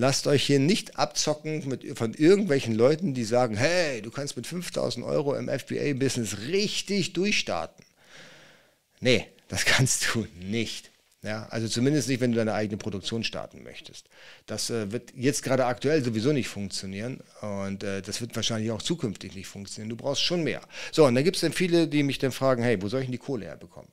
Lasst 0.00 0.26
euch 0.26 0.44
hier 0.46 0.60
nicht 0.60 0.98
abzocken 0.98 1.68
mit, 1.68 1.98
von 1.98 2.14
irgendwelchen 2.14 2.74
Leuten, 2.74 3.12
die 3.12 3.24
sagen, 3.24 3.54
hey, 3.54 4.00
du 4.00 4.10
kannst 4.10 4.34
mit 4.34 4.46
5000 4.46 5.04
Euro 5.04 5.34
im 5.34 5.50
FBA-Business 5.50 6.38
richtig 6.48 7.12
durchstarten. 7.12 7.84
Nee, 9.00 9.26
das 9.48 9.64
kannst 9.66 10.14
du 10.14 10.26
nicht. 10.40 10.90
Ja, 11.22 11.46
also 11.50 11.68
zumindest 11.68 12.08
nicht, 12.08 12.22
wenn 12.22 12.32
du 12.32 12.38
deine 12.38 12.54
eigene 12.54 12.78
Produktion 12.78 13.24
starten 13.24 13.62
möchtest. 13.62 14.06
Das 14.46 14.70
äh, 14.70 14.90
wird 14.90 15.12
jetzt 15.14 15.42
gerade 15.42 15.66
aktuell 15.66 16.02
sowieso 16.02 16.32
nicht 16.32 16.48
funktionieren 16.48 17.20
und 17.42 17.82
äh, 17.82 18.00
das 18.00 18.22
wird 18.22 18.34
wahrscheinlich 18.34 18.70
auch 18.70 18.80
zukünftig 18.80 19.34
nicht 19.34 19.48
funktionieren. 19.48 19.90
Du 19.90 19.96
brauchst 19.96 20.22
schon 20.22 20.42
mehr. 20.42 20.62
So, 20.92 21.04
und 21.04 21.14
dann 21.14 21.24
gibt 21.24 21.36
es 21.36 21.42
dann 21.42 21.52
viele, 21.52 21.88
die 21.88 22.04
mich 22.04 22.18
dann 22.18 22.32
fragen, 22.32 22.62
hey, 22.62 22.80
wo 22.80 22.88
soll 22.88 23.00
ich 23.00 23.06
denn 23.08 23.12
die 23.12 23.18
Kohle 23.18 23.44
herbekommen? 23.44 23.90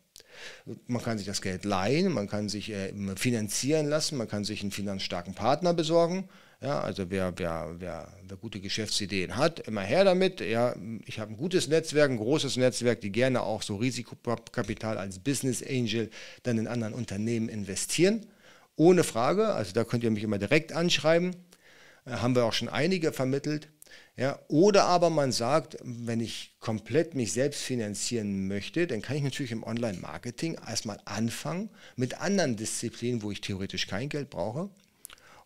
Man 0.88 1.02
kann 1.02 1.18
sich 1.18 1.28
das 1.28 1.42
Geld 1.42 1.66
leihen, 1.66 2.12
man 2.12 2.28
kann 2.28 2.50
sich 2.50 2.72
äh, 2.72 2.94
finanzieren 3.16 3.88
lassen, 3.88 4.18
man 4.18 4.28
kann 4.28 4.44
sich 4.44 4.62
einen 4.62 4.72
finanzstarken 4.72 5.34
Partner 5.34 5.74
besorgen. 5.74 6.30
Ja, 6.60 6.82
also 6.82 7.12
wer, 7.12 7.38
wer, 7.38 7.76
wer, 7.78 8.12
wer 8.28 8.38
gute 8.38 8.60
Geschäftsideen 8.60 9.38
hat, 9.38 9.60
immer 9.68 9.82
her 9.82 10.04
damit. 10.04 10.42
Ja, 10.42 10.76
ich 11.06 11.20
habe 11.20 11.32
ein 11.32 11.38
gutes 11.38 11.68
Netzwerk, 11.68 12.10
ein 12.10 12.18
großes 12.18 12.58
Netzwerk, 12.58 13.02
die 13.02 13.12
gerne 13.12 13.44
auch 13.44 13.62
so 13.62 13.76
Risikokapital 13.76 14.98
als 14.98 15.20
Business 15.20 15.62
Angel 15.62 16.10
dann 16.44 16.58
in 16.58 16.68
anderen 16.68 16.96
Unternehmen 16.96 17.48
investieren. 17.48 18.26
Ohne 18.76 19.04
Frage, 19.04 19.50
also 19.50 19.72
da 19.74 19.84
könnt 19.84 20.04
ihr 20.04 20.10
mich 20.12 20.24
immer 20.24 20.40
direkt 20.40 20.74
anschreiben. 20.74 21.36
Äh, 22.06 22.12
haben 22.12 22.36
wir 22.36 22.46
auch 22.46 22.54
schon 22.54 22.70
einige 22.70 23.12
vermittelt. 23.14 23.70
Ja, 24.20 24.40
oder 24.48 24.86
aber 24.86 25.12
man 25.12 25.32
sagt, 25.32 25.78
wenn 25.84 26.20
ich 26.22 26.56
komplett 26.60 27.14
mich 27.14 27.34
selbst 27.34 27.62
finanzieren 27.62 28.48
möchte, 28.48 28.88
dann 28.88 29.04
kann 29.04 29.16
ich 29.16 29.22
natürlich 29.22 29.52
im 29.52 29.64
Online-Marketing 29.64 30.58
erstmal 30.68 31.00
anfangen 31.06 31.70
mit 31.96 32.20
anderen 32.20 32.56
Disziplinen, 32.56 33.22
wo 33.22 33.30
ich 33.30 33.42
theoretisch 33.42 33.86
kein 33.86 34.10
Geld 34.10 34.32
brauche. 34.32 34.72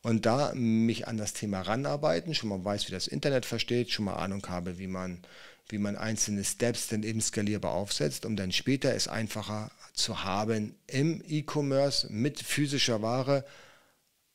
Und 0.03 0.25
da 0.25 0.53
mich 0.55 1.05
an 1.05 1.17
das 1.17 1.33
Thema 1.33 1.61
ranarbeiten, 1.61 2.33
schon 2.33 2.47
mal 2.47 2.63
weiß, 2.63 2.87
wie 2.87 2.93
das 2.93 3.07
Internet 3.07 3.45
versteht, 3.45 3.91
schon 3.91 4.05
mal 4.05 4.15
Ahnung 4.15 4.47
habe, 4.47 4.79
wie 4.79 4.87
man, 4.87 5.19
wie 5.67 5.77
man 5.77 5.97
einzelne 5.97 6.45
Steps 6.45 6.87
dann 6.87 7.03
eben 7.03 7.19
skalierbar 7.19 7.73
aufsetzt, 7.73 8.25
um 8.25 8.37
dann 8.37 8.53
später 8.53 8.95
es 8.95 9.09
einfacher 9.09 9.69
zu 9.93 10.23
haben 10.23 10.75
im 10.87 11.21
E-Commerce 11.27 12.07
mit 12.09 12.39
physischer 12.39 13.01
Ware, 13.01 13.43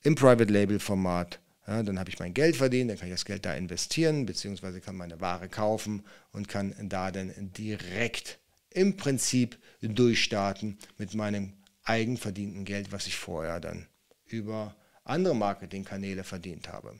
im 0.03 0.15
Private 0.15 0.53
Label 0.53 0.79
Format 0.79 1.41
ja, 1.67 1.83
dann 1.83 1.99
habe 1.99 2.11
ich 2.11 2.19
mein 2.19 2.35
Geld 2.35 2.57
verdient, 2.57 2.91
dann 2.91 2.99
kann 2.99 3.09
ich 3.09 3.15
das 3.15 3.25
Geld 3.25 3.45
da 3.45 3.55
investieren, 3.55 4.27
beziehungsweise 4.27 4.81
kann 4.81 4.97
meine 4.97 5.21
Ware 5.21 5.49
kaufen 5.49 6.05
und 6.33 6.49
kann 6.49 6.75
da 6.89 7.11
dann 7.11 7.33
direkt 7.37 8.39
im 8.71 8.97
Prinzip 8.97 9.59
durchstarten 9.81 10.79
mit 10.99 11.15
meinem 11.15 11.55
eigenverdienten 11.83 12.65
Geld, 12.65 12.93
was 12.93 13.07
ich 13.07 13.17
vorher 13.17 13.61
dann 13.61 13.87
über 14.27 14.77
andere 15.05 15.35
Marketingkanäle 15.35 16.25
verdient 16.25 16.69
habe. 16.69 16.99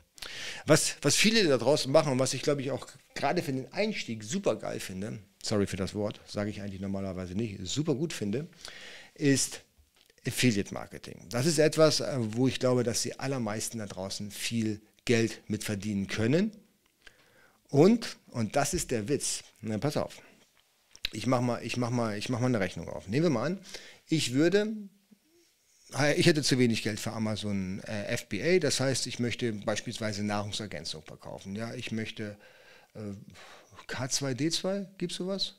Was, 0.65 0.97
was 1.03 1.15
viele 1.15 1.47
da 1.47 1.59
draußen 1.59 1.91
machen 1.91 2.13
und 2.13 2.19
was 2.19 2.35
ich 2.35 2.43
glaube 2.43 2.63
ich 2.63 2.71
auch 2.71 2.89
gerade 3.15 3.43
für 3.43 3.53
den 3.53 3.73
Einstieg 3.73 4.25
super 4.25 4.57
geil 4.57 4.81
finde, 4.81 5.19
sorry 5.43 5.67
für 5.67 5.77
das 5.77 5.95
Wort, 5.95 6.21
sage 6.27 6.51
ich 6.51 6.61
eigentlich 6.61 6.81
normalerweise 6.81 7.35
nicht, 7.35 7.59
super 7.63 7.95
gut 7.95 8.13
finde, 8.13 8.49
ist 9.15 9.63
Affiliate 10.27 10.73
Marketing. 10.73 11.27
Das 11.31 11.47
ist 11.47 11.59
etwas, 11.59 12.01
äh, 12.01 12.17
wo 12.19 12.49
ich 12.49 12.59
glaube, 12.59 12.83
dass 12.83 13.03
die 13.03 13.19
allermeisten 13.19 13.79
da 13.79 13.87
draußen 13.87 14.31
viel 14.31 14.81
Geld 15.05 15.43
mit 15.49 15.65
verdienen 15.65 16.07
können. 16.07 16.53
Und, 17.69 18.17
und 18.29 18.57
das 18.57 18.75
ist 18.75 18.91
der 18.91 19.09
Witz, 19.09 19.43
na, 19.61 19.79
pass 19.79 19.97
auf, 19.97 20.21
ich 21.13 21.27
mache 21.27 21.43
mal, 21.43 21.63
mach 21.77 21.91
mal, 21.91 22.21
mach 22.29 22.41
mal 22.41 22.47
eine 22.47 22.61
Rechnung 22.61 22.89
auf. 22.89 23.09
Nehmen 23.09 23.25
wir 23.25 23.31
mal 23.31 23.47
an, 23.47 23.61
ich 24.09 24.33
würde, 24.33 24.73
ich 26.17 26.27
hätte 26.27 26.43
zu 26.43 26.59
wenig 26.59 26.83
Geld 26.83 27.01
für 27.01 27.13
Amazon 27.13 27.81
äh, 27.81 28.17
FBA, 28.17 28.59
das 28.59 28.81
heißt, 28.81 29.07
ich 29.07 29.19
möchte 29.19 29.53
beispielsweise 29.53 30.25
Nahrungsergänzung 30.25 31.03
verkaufen. 31.03 31.57
Ja, 31.57 31.75
ich 31.75 31.93
möchte 31.93 32.37
äh, 32.95 33.01
K2D2, 33.89 34.87
gibt 34.99 35.13
es 35.13 35.19
sowas? 35.19 35.55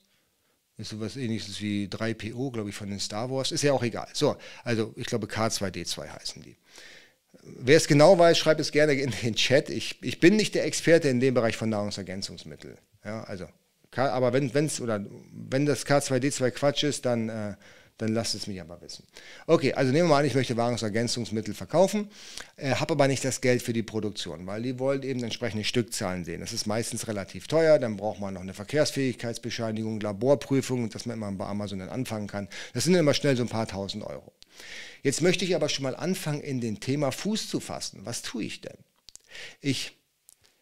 Ist 0.78 0.90
sowas 0.90 1.18
ähnliches 1.18 1.60
wie 1.60 1.88
3PO, 1.88 2.52
glaube 2.52 2.70
ich, 2.70 2.76
von 2.76 2.90
den 2.90 3.00
Star 3.00 3.32
Wars. 3.32 3.52
Ist 3.52 3.64
ja 3.64 3.74
auch 3.74 3.82
egal. 3.82 4.08
So, 4.14 4.38
also 4.64 4.94
ich 4.96 5.08
glaube 5.08 5.26
K2D2 5.26 6.08
heißen 6.08 6.44
die. 6.44 6.56
Wer 7.42 7.78
es 7.78 7.88
genau 7.88 8.20
weiß, 8.20 8.38
schreibt 8.38 8.60
es 8.60 8.72
gerne 8.72 8.94
in 8.94 9.12
den 9.24 9.36
Chat. 9.36 9.70
Ich, 9.70 10.02
ich 10.04 10.20
bin 10.20 10.36
nicht 10.36 10.54
der 10.54 10.66
Experte 10.66 11.10
in 11.10 11.20
dem 11.20 11.34
Bereich 11.34 11.58
von 11.58 11.70
Nahrungsergänzungsmitteln. 11.70 12.78
Ja, 13.04 13.24
also, 13.24 13.48
aber 13.96 14.34
wenn, 14.34 14.54
wenn's, 14.54 14.80
oder, 14.80 15.04
wenn 15.32 15.66
das 15.66 15.86
K2D2 15.86 16.52
Quatsch 16.52 16.84
ist, 16.84 17.06
dann 17.06 17.30
äh, 17.30 17.56
dann 17.98 18.14
lasst 18.14 18.36
es 18.36 18.48
mich 18.48 18.62
aber 18.62 18.80
wissen. 18.82 19.06
Okay, 19.48 19.74
also 19.74 19.92
nehmen 19.92 20.08
wir 20.08 20.14
mal 20.14 20.20
an, 20.20 20.26
ich 20.26 20.36
möchte 20.36 20.56
Wahrungsergänzungsmittel 20.56 21.54
verkaufen, 21.54 22.10
äh, 22.56 22.76
habe 22.76 22.94
aber 22.94 23.08
nicht 23.08 23.26
das 23.26 23.42
Geld 23.42 23.62
für 23.62 23.74
die 23.74 23.84
Produktion, 23.84 24.46
weil 24.46 24.62
die 24.62 24.78
wollen 24.80 25.04
eben 25.04 25.24
entsprechende 25.24 25.64
Stückzahlen 25.64 26.24
sehen. 26.24 26.42
Das 26.42 26.54
ist 26.54 26.68
meistens 26.68 27.08
relativ 27.08 27.48
teuer, 27.48 27.80
dann 27.80 27.98
braucht 27.98 28.20
man 28.20 28.34
noch 28.36 28.42
eine 28.42 28.54
Verkehrsfähigkeitsbescheinigung, 28.54 30.00
Laborprüfung, 30.00 30.90
dass 30.90 31.06
man 31.06 31.18
immer 31.18 31.32
bei 31.32 31.46
Amazon 31.46 31.80
dann 31.80 31.90
anfangen 31.90 32.28
kann. 32.28 32.48
Das 32.74 32.84
sind 32.84 32.94
immer 32.94 33.14
schnell 33.14 33.36
so 33.36 33.44
ein 33.44 33.50
paar 33.50 33.68
tausend 33.68 34.04
Euro. 34.04 34.32
Jetzt 35.04 35.22
möchte 35.22 35.46
ich 35.46 35.56
aber 35.56 35.70
schon 35.70 35.84
mal 35.84 35.96
anfangen, 35.96 36.42
in 36.42 36.62
den 36.62 36.80
Thema 36.80 37.12
Fuß 37.12 37.50
zu 37.50 37.60
fassen. 37.60 38.02
Was 38.04 38.22
tue 38.22 38.44
ich 38.44 38.62
denn? 38.62 38.78
Ich 39.62 39.98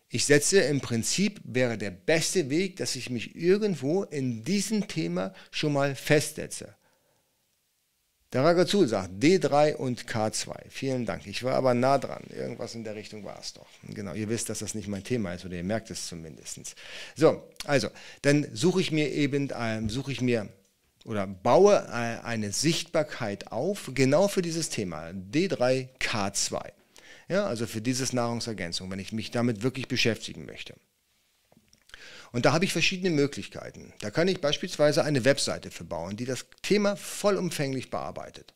ich 0.09 0.25
setze 0.25 0.61
im 0.61 0.79
Prinzip, 0.79 1.41
wäre 1.43 1.77
der 1.77 1.91
beste 1.91 2.49
Weg, 2.49 2.77
dass 2.77 2.95
ich 2.95 3.09
mich 3.09 3.35
irgendwo 3.35 4.03
in 4.03 4.45
diesem 4.45 4.87
Thema 4.87 5.33
schon 5.51 5.73
mal 5.73 5.93
festsetze. 5.93 6.73
Der 8.33 8.43
Ragazul 8.43 8.87
sagt 8.87 9.11
D3 9.23 9.75
und 9.75 10.05
K2. 10.05 10.53
Vielen 10.69 11.05
Dank. 11.05 11.25
Ich 11.25 11.43
war 11.43 11.53
aber 11.53 11.73
nah 11.73 11.97
dran. 11.97 12.23
Irgendwas 12.29 12.75
in 12.75 12.83
der 12.83 12.95
Richtung 12.95 13.23
war 13.23 13.39
es 13.39 13.53
doch. 13.53 13.67
Genau, 13.83 14.13
ihr 14.13 14.27
wisst, 14.27 14.49
dass 14.49 14.59
das 14.59 14.75
nicht 14.75 14.87
mein 14.87 15.03
Thema 15.03 15.33
ist 15.33 15.45
oder 15.45 15.55
ihr 15.55 15.63
merkt 15.63 15.89
es 15.91 16.07
zumindest. 16.07 16.75
So, 17.15 17.43
also, 17.65 17.87
dann 18.23 18.47
suche 18.51 18.81
ich 18.81 18.91
mir 18.91 19.11
eben, 19.11 19.49
äh, 19.51 19.87
suche 19.87 20.11
ich 20.11 20.21
mir 20.21 20.49
oder 21.05 21.27
baue 21.27 21.75
äh, 21.87 22.25
eine 22.25 22.51
Sichtbarkeit 22.51 23.51
auf, 23.51 23.91
genau 23.93 24.27
für 24.27 24.41
dieses 24.41 24.69
Thema. 24.69 25.11
D3, 25.11 25.87
K2. 25.99 26.71
Ja, 27.29 27.45
also 27.45 27.65
für 27.65 27.81
dieses 27.81 28.11
Nahrungsergänzung, 28.11 28.91
wenn 28.91 28.99
ich 28.99 29.11
mich 29.11 29.31
damit 29.31 29.63
wirklich 29.63 29.87
beschäftigen 29.87 30.45
möchte. 30.45 30.75
Und 32.31 32.45
da 32.45 32.53
habe 32.53 32.65
ich 32.65 32.73
verschiedene 32.73 33.09
Möglichkeiten. 33.09 33.93
Da 33.99 34.11
kann 34.11 34.27
ich 34.27 34.41
beispielsweise 34.41 35.03
eine 35.03 35.25
Webseite 35.25 35.71
für 35.71 35.83
bauen, 35.83 36.17
die 36.17 36.25
das 36.25 36.45
Thema 36.61 36.95
vollumfänglich 36.95 37.89
bearbeitet. 37.89 38.53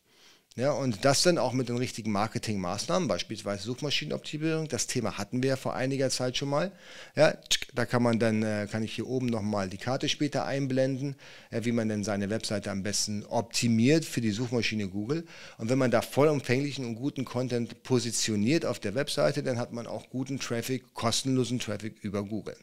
Ja, 0.60 0.74
und 0.74 1.06
das 1.06 1.22
dann 1.22 1.38
auch 1.38 1.54
mit 1.54 1.70
den 1.70 1.78
richtigen 1.78 2.12
Marketingmaßnahmen, 2.12 3.08
beispielsweise 3.08 3.64
Suchmaschinenoptimierung. 3.64 4.68
Das 4.68 4.88
Thema 4.88 5.18
hatten 5.18 5.42
wir 5.42 5.52
ja 5.52 5.56
vor 5.56 5.74
einiger 5.74 6.10
Zeit 6.10 6.36
schon 6.36 6.50
mal. 6.50 6.74
Ja, 7.16 7.38
da 7.74 7.86
kann 7.86 8.04
man 8.04 8.20
dann, 8.20 8.44
äh, 8.44 8.68
kann 8.70 8.84
ich 8.84 8.94
hier 8.94 9.08
oben 9.08 9.28
nochmal 9.28 9.70
die 9.70 9.78
Karte 9.78 10.10
später 10.10 10.46
einblenden, 10.46 11.16
wie 11.52 11.72
man 11.72 11.88
denn 11.88 12.04
seine 12.04 12.30
Webseite 12.30 12.72
am 12.72 12.84
besten 12.84 13.26
optimiert 13.26 14.04
für 14.04 14.20
die 14.20 14.32
Suchmaschine 14.32 14.90
Google. 14.90 15.26
Und 15.60 15.70
wenn 15.70 15.78
man 15.78 15.92
da 15.92 16.02
vollumfänglichen 16.02 16.84
und 16.84 16.96
guten 16.96 17.24
Content 17.24 17.84
positioniert 17.84 18.66
auf 18.66 18.80
der 18.80 18.96
Webseite, 18.96 19.44
dann 19.44 19.60
hat 19.60 19.72
man 19.72 19.88
auch 19.88 20.10
guten 20.10 20.40
Traffic, 20.40 20.94
kostenlosen 20.94 21.60
Traffic 21.60 22.04
über 22.04 22.24
Google. 22.24 22.58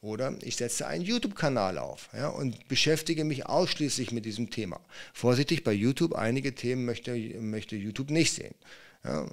Oder 0.00 0.34
ich 0.42 0.56
setze 0.56 0.86
einen 0.86 1.04
YouTube-Kanal 1.04 1.78
auf 1.78 2.08
ja, 2.14 2.28
und 2.28 2.68
beschäftige 2.68 3.24
mich 3.24 3.46
ausschließlich 3.46 4.12
mit 4.12 4.24
diesem 4.24 4.50
Thema. 4.50 4.80
Vorsichtig, 5.12 5.64
bei 5.64 5.72
YouTube, 5.72 6.14
einige 6.14 6.54
Themen 6.54 6.84
möchte, 6.84 7.14
möchte 7.40 7.76
YouTube 7.76 8.10
nicht 8.10 8.32
sehen. 8.32 8.54
Ja, 9.04 9.26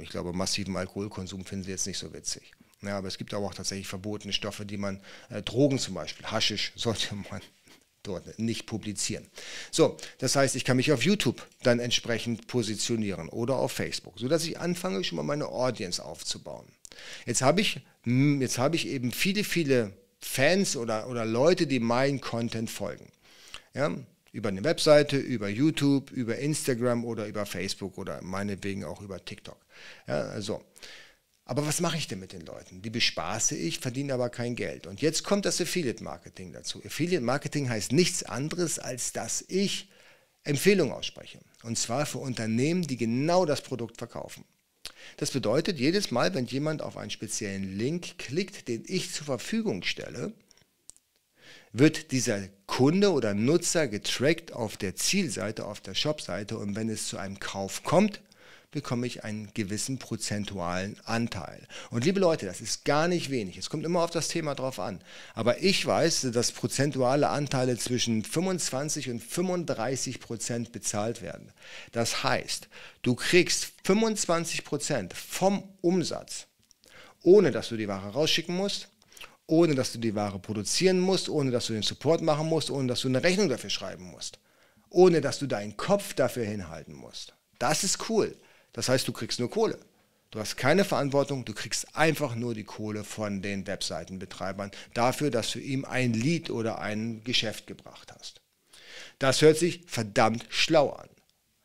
ich 0.00 0.08
glaube, 0.08 0.32
massiven 0.32 0.76
Alkoholkonsum 0.76 1.44
finden 1.44 1.64
sie 1.64 1.70
jetzt 1.70 1.86
nicht 1.86 1.98
so 1.98 2.12
witzig. 2.12 2.52
Ja, 2.82 2.96
aber 2.96 3.08
es 3.08 3.18
gibt 3.18 3.34
aber 3.34 3.46
auch 3.46 3.54
tatsächlich 3.54 3.88
verbotene 3.88 4.32
Stoffe, 4.32 4.64
die 4.64 4.78
man, 4.78 5.00
äh, 5.28 5.42
Drogen 5.42 5.78
zum 5.78 5.94
Beispiel, 5.94 6.26
Haschisch, 6.26 6.72
sollte 6.76 7.14
man 7.14 7.40
dort 8.02 8.38
nicht 8.38 8.66
publizieren. 8.66 9.26
So, 9.70 9.96
das 10.18 10.34
heißt, 10.36 10.56
ich 10.56 10.64
kann 10.64 10.78
mich 10.78 10.90
auf 10.90 11.02
YouTube 11.02 11.46
dann 11.62 11.80
entsprechend 11.80 12.46
positionieren 12.46 13.28
oder 13.28 13.56
auf 13.56 13.72
Facebook, 13.72 14.18
sodass 14.18 14.46
ich 14.46 14.58
anfange, 14.58 15.04
schon 15.04 15.16
mal 15.16 15.22
meine 15.22 15.48
Audience 15.48 16.02
aufzubauen. 16.02 16.66
Jetzt 17.26 17.42
habe 17.42 17.60
ich, 17.60 17.80
hm, 18.02 18.40
habe 18.56 18.76
ich 18.76 18.88
eben 18.88 19.12
viele, 19.12 19.44
viele 19.44 19.92
Fans 20.20 20.76
oder, 20.76 21.08
oder 21.08 21.24
Leute, 21.24 21.66
die 21.66 21.80
meinen 21.80 22.20
Content 22.20 22.70
folgen. 22.70 23.10
Ja, 23.74 23.94
über 24.32 24.48
eine 24.48 24.64
Webseite, 24.64 25.16
über 25.16 25.48
YouTube, 25.48 26.10
über 26.10 26.38
Instagram 26.38 27.04
oder 27.04 27.26
über 27.26 27.46
Facebook 27.46 27.98
oder 27.98 28.22
meinetwegen 28.22 28.84
auch 28.84 29.00
über 29.00 29.24
TikTok. 29.24 29.58
Ja, 30.06 30.22
also. 30.22 30.64
Aber 31.44 31.66
was 31.66 31.80
mache 31.80 31.96
ich 31.96 32.06
denn 32.06 32.20
mit 32.20 32.32
den 32.32 32.46
Leuten? 32.46 32.80
Die 32.80 32.90
bespaße 32.90 33.56
ich, 33.56 33.80
verdiene 33.80 34.14
aber 34.14 34.30
kein 34.30 34.54
Geld. 34.54 34.86
Und 34.86 35.02
jetzt 35.02 35.24
kommt 35.24 35.46
das 35.46 35.60
Affiliate 35.60 36.04
Marketing 36.04 36.52
dazu. 36.52 36.80
Affiliate 36.84 37.24
Marketing 37.24 37.68
heißt 37.68 37.90
nichts 37.90 38.22
anderes, 38.22 38.78
als 38.78 39.12
dass 39.12 39.44
ich 39.48 39.88
Empfehlungen 40.44 40.94
ausspreche. 40.94 41.40
Und 41.64 41.76
zwar 41.76 42.06
für 42.06 42.18
Unternehmen, 42.18 42.82
die 42.82 42.96
genau 42.96 43.46
das 43.46 43.62
Produkt 43.62 43.98
verkaufen. 43.98 44.44
Das 45.16 45.30
bedeutet, 45.30 45.78
jedes 45.78 46.10
Mal, 46.10 46.34
wenn 46.34 46.46
jemand 46.46 46.82
auf 46.82 46.96
einen 46.96 47.10
speziellen 47.10 47.76
Link 47.76 48.18
klickt, 48.18 48.68
den 48.68 48.84
ich 48.86 49.12
zur 49.12 49.26
Verfügung 49.26 49.82
stelle, 49.82 50.32
wird 51.72 52.12
dieser 52.12 52.48
Kunde 52.66 53.12
oder 53.12 53.34
Nutzer 53.34 53.86
getrackt 53.88 54.52
auf 54.52 54.76
der 54.76 54.96
Zielseite, 54.96 55.64
auf 55.64 55.80
der 55.80 55.94
Shopseite. 55.94 56.58
Und 56.58 56.74
wenn 56.76 56.88
es 56.88 57.08
zu 57.08 57.18
einem 57.18 57.38
Kauf 57.38 57.84
kommt, 57.84 58.20
bekomme 58.70 59.06
ich 59.06 59.24
einen 59.24 59.52
gewissen 59.52 59.98
prozentualen 59.98 60.96
Anteil. 61.04 61.66
Und 61.90 62.04
liebe 62.04 62.20
Leute, 62.20 62.46
das 62.46 62.60
ist 62.60 62.84
gar 62.84 63.08
nicht 63.08 63.30
wenig. 63.30 63.56
Es 63.56 63.68
kommt 63.68 63.84
immer 63.84 64.02
auf 64.02 64.10
das 64.10 64.28
Thema 64.28 64.54
drauf 64.54 64.78
an. 64.78 65.00
Aber 65.34 65.62
ich 65.62 65.84
weiß, 65.84 66.28
dass 66.32 66.52
prozentuale 66.52 67.28
Anteile 67.28 67.76
zwischen 67.76 68.22
25 68.22 69.10
und 69.10 69.20
35 69.20 70.20
Prozent 70.20 70.72
bezahlt 70.72 71.20
werden. 71.20 71.52
Das 71.90 72.22
heißt, 72.22 72.68
du 73.02 73.16
kriegst 73.16 73.72
25 73.84 74.64
Prozent 74.64 75.14
vom 75.14 75.64
Umsatz, 75.80 76.46
ohne 77.22 77.50
dass 77.50 77.70
du 77.70 77.76
die 77.76 77.88
Ware 77.88 78.12
rausschicken 78.12 78.54
musst, 78.54 78.88
ohne 79.46 79.74
dass 79.74 79.92
du 79.92 79.98
die 79.98 80.14
Ware 80.14 80.38
produzieren 80.38 81.00
musst, 81.00 81.28
ohne 81.28 81.50
dass 81.50 81.66
du 81.66 81.72
den 81.72 81.82
Support 81.82 82.22
machen 82.22 82.46
musst, 82.46 82.70
ohne 82.70 82.86
dass 82.86 83.00
du 83.00 83.08
eine 83.08 83.22
Rechnung 83.22 83.48
dafür 83.48 83.70
schreiben 83.70 84.04
musst, 84.04 84.38
ohne 84.90 85.20
dass 85.20 85.40
du 85.40 85.48
deinen 85.48 85.76
Kopf 85.76 86.14
dafür 86.14 86.44
hinhalten 86.44 86.94
musst. 86.94 87.34
Das 87.58 87.82
ist 87.82 88.08
cool. 88.08 88.36
Das 88.72 88.88
heißt, 88.88 89.06
du 89.06 89.12
kriegst 89.12 89.40
nur 89.40 89.50
Kohle. 89.50 89.78
Du 90.30 90.38
hast 90.38 90.56
keine 90.56 90.84
Verantwortung, 90.84 91.44
du 91.44 91.52
kriegst 91.52 91.96
einfach 91.96 92.36
nur 92.36 92.54
die 92.54 92.62
Kohle 92.62 93.02
von 93.02 93.42
den 93.42 93.66
Webseitenbetreibern 93.66 94.70
dafür, 94.94 95.30
dass 95.30 95.50
du 95.50 95.58
ihm 95.58 95.84
ein 95.84 96.12
Lied 96.12 96.50
oder 96.50 96.78
ein 96.78 97.24
Geschäft 97.24 97.66
gebracht 97.66 98.12
hast. 98.16 98.40
Das 99.18 99.42
hört 99.42 99.58
sich 99.58 99.82
verdammt 99.86 100.46
schlau 100.48 100.90
an. 100.90 101.08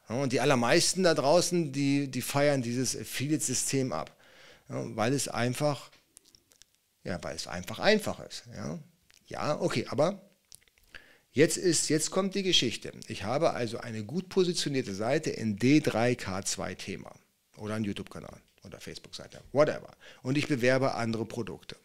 Und 0.08 0.34
die 0.34 0.40
allermeisten 0.40 1.04
da 1.04 1.14
draußen, 1.14 1.72
die, 1.72 2.10
die 2.10 2.22
feiern 2.22 2.62
dieses 2.62 2.96
Affiliate-System 3.00 3.92
ab, 3.92 4.16
weil 4.68 5.14
es 5.14 5.28
einfach, 5.28 5.90
ja, 7.04 7.24
weil 7.24 7.36
es 7.36 7.48
einfach 7.48 7.80
einfach 7.80 8.20
ist. 8.20 8.44
Ja, 8.56 8.80
ja 9.28 9.62
okay, 9.62 9.86
aber 9.90 10.22
Jetzt, 11.36 11.58
ist, 11.58 11.90
jetzt 11.90 12.12
kommt 12.12 12.34
die 12.34 12.44
Geschichte. 12.44 12.94
Ich 13.10 13.26
habe 13.26 13.52
also 13.52 13.78
eine 13.78 14.06
gut 14.06 14.30
positionierte 14.30 14.96
Seite 14.96 15.32
in 15.32 15.60
D3K2-Thema 15.60 17.12
oder 17.58 17.74
einen 17.74 17.84
YouTube-Kanal 17.84 18.38
oder 18.64 18.80
Facebook-Seite, 18.80 19.42
whatever. 19.52 19.92
Und 20.24 20.38
ich 20.38 20.48
bewerbe 20.48 20.94
andere 20.94 21.26
Produkte 21.26 21.76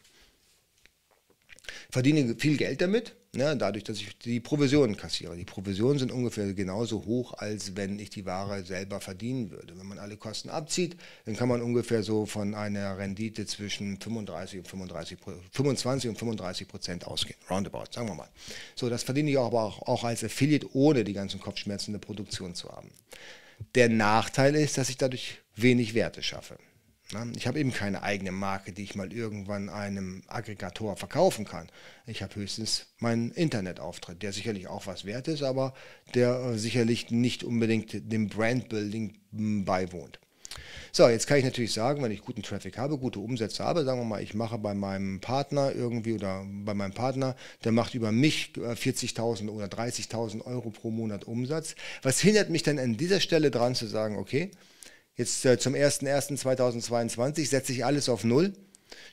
verdiene 1.89 2.35
viel 2.37 2.57
Geld 2.57 2.81
damit, 2.81 3.15
ne, 3.33 3.55
dadurch, 3.55 3.83
dass 3.83 3.97
ich 3.97 4.17
die 4.17 4.39
Provisionen 4.39 4.97
kassiere. 4.97 5.35
Die 5.35 5.45
Provisionen 5.45 5.99
sind 5.99 6.11
ungefähr 6.11 6.53
genauso 6.53 7.05
hoch, 7.05 7.33
als 7.33 7.75
wenn 7.75 7.99
ich 7.99 8.09
die 8.09 8.25
Ware 8.25 8.63
selber 8.63 8.99
verdienen 8.99 9.51
würde. 9.51 9.77
Wenn 9.77 9.87
man 9.87 9.99
alle 9.99 10.17
Kosten 10.17 10.49
abzieht, 10.49 10.97
dann 11.25 11.35
kann 11.35 11.49
man 11.49 11.61
ungefähr 11.61 12.03
so 12.03 12.25
von 12.25 12.55
einer 12.55 12.97
Rendite 12.97 13.45
zwischen 13.45 13.99
35 13.99 14.59
und 14.59 14.67
35, 14.67 15.17
25 15.51 16.09
und 16.09 16.17
35 16.17 16.67
Prozent 16.67 17.07
ausgehen. 17.07 17.39
Roundabout, 17.49 17.91
sagen 17.91 18.07
wir 18.07 18.15
mal. 18.15 18.29
So, 18.75 18.89
das 18.89 19.03
verdiene 19.03 19.31
ich 19.31 19.37
aber 19.37 19.61
auch, 19.61 19.81
auch 19.83 20.03
als 20.03 20.23
Affiliate, 20.23 20.67
ohne 20.75 21.03
die 21.03 21.13
ganzen 21.13 21.39
Kopfschmerzen 21.39 21.91
der 21.93 21.99
Produktion 21.99 22.55
zu 22.55 22.69
haben. 22.69 22.89
Der 23.75 23.89
Nachteil 23.89 24.55
ist, 24.55 24.77
dass 24.77 24.89
ich 24.89 24.97
dadurch 24.97 25.39
wenig 25.55 25.93
Werte 25.93 26.23
schaffe. 26.23 26.57
Ich 27.35 27.47
habe 27.47 27.59
eben 27.59 27.73
keine 27.73 28.03
eigene 28.03 28.31
Marke, 28.31 28.71
die 28.71 28.83
ich 28.83 28.95
mal 28.95 29.11
irgendwann 29.11 29.69
einem 29.69 30.23
Aggregator 30.27 30.95
verkaufen 30.95 31.45
kann. 31.45 31.67
Ich 32.07 32.23
habe 32.23 32.35
höchstens 32.35 32.87
meinen 32.99 33.31
Internetauftritt, 33.31 34.23
der 34.23 34.31
sicherlich 34.31 34.67
auch 34.67 34.87
was 34.87 35.03
wert 35.03 35.27
ist, 35.27 35.43
aber 35.43 35.73
der 36.13 36.39
äh, 36.39 36.57
sicherlich 36.57 37.11
nicht 37.11 37.43
unbedingt 37.43 38.11
dem 38.11 38.29
Brandbuilding 38.29 39.17
hm, 39.31 39.65
beiwohnt. 39.65 40.19
So, 40.93 41.07
jetzt 41.07 41.27
kann 41.27 41.37
ich 41.37 41.45
natürlich 41.45 41.71
sagen, 41.73 42.03
wenn 42.03 42.11
ich 42.11 42.21
guten 42.21 42.43
Traffic 42.43 42.77
habe, 42.77 42.97
gute 42.97 43.19
Umsätze 43.19 43.63
habe, 43.63 43.85
sagen 43.85 44.01
wir 44.01 44.05
mal, 44.05 44.21
ich 44.21 44.33
mache 44.33 44.57
bei 44.57 44.73
meinem 44.73 45.21
Partner 45.21 45.73
irgendwie 45.73 46.13
oder 46.13 46.45
bei 46.45 46.73
meinem 46.73 46.93
Partner, 46.93 47.35
der 47.63 47.71
macht 47.71 47.93
über 47.93 48.11
mich 48.11 48.51
40.000 48.55 49.49
oder 49.49 49.67
30.000 49.67 50.45
Euro 50.45 50.69
pro 50.69 50.91
Monat 50.91 51.23
Umsatz. 51.23 51.75
Was 52.01 52.19
hindert 52.19 52.49
mich 52.49 52.63
dann 52.63 52.77
an 52.77 52.97
dieser 52.97 53.21
Stelle 53.21 53.51
dran 53.51 53.73
zu 53.73 53.87
sagen, 53.87 54.17
okay, 54.17 54.51
jetzt 55.15 55.45
äh, 55.45 55.57
zum 55.57 55.73
01.01.2022 55.73 57.47
setze 57.47 57.71
ich 57.71 57.85
alles 57.85 58.09
auf 58.09 58.23
Null 58.23 58.53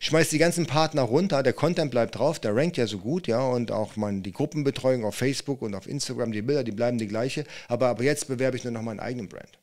schmeißt 0.00 0.32
die 0.32 0.38
ganzen 0.38 0.66
Partner 0.66 1.02
runter, 1.02 1.42
der 1.42 1.52
Content 1.52 1.90
bleibt 1.90 2.16
drauf, 2.16 2.38
der 2.38 2.54
rankt 2.54 2.76
ja 2.76 2.87
so 2.87 2.98
gut, 2.98 3.26
ja, 3.26 3.40
und 3.40 3.70
auch 3.70 3.96
man, 3.96 4.22
die 4.22 4.32
Gruppenbetreuung 4.32 5.04
auf 5.04 5.14
Facebook 5.14 5.62
und 5.62 5.74
auf 5.74 5.87
Instagram, 5.87 6.32
die 6.32 6.42
Bilder, 6.42 6.64
die 6.64 6.72
bleiben 6.72 6.98
die 6.98 7.08
gleiche, 7.08 7.44
aber, 7.68 7.88
aber 7.88 8.04
jetzt 8.04 8.28
bewerbe 8.28 8.56
ich 8.56 8.64
nur 8.64 8.72
noch 8.72 8.82
meinen 8.82 9.00
eigenen 9.00 9.28
Brand. 9.28 9.58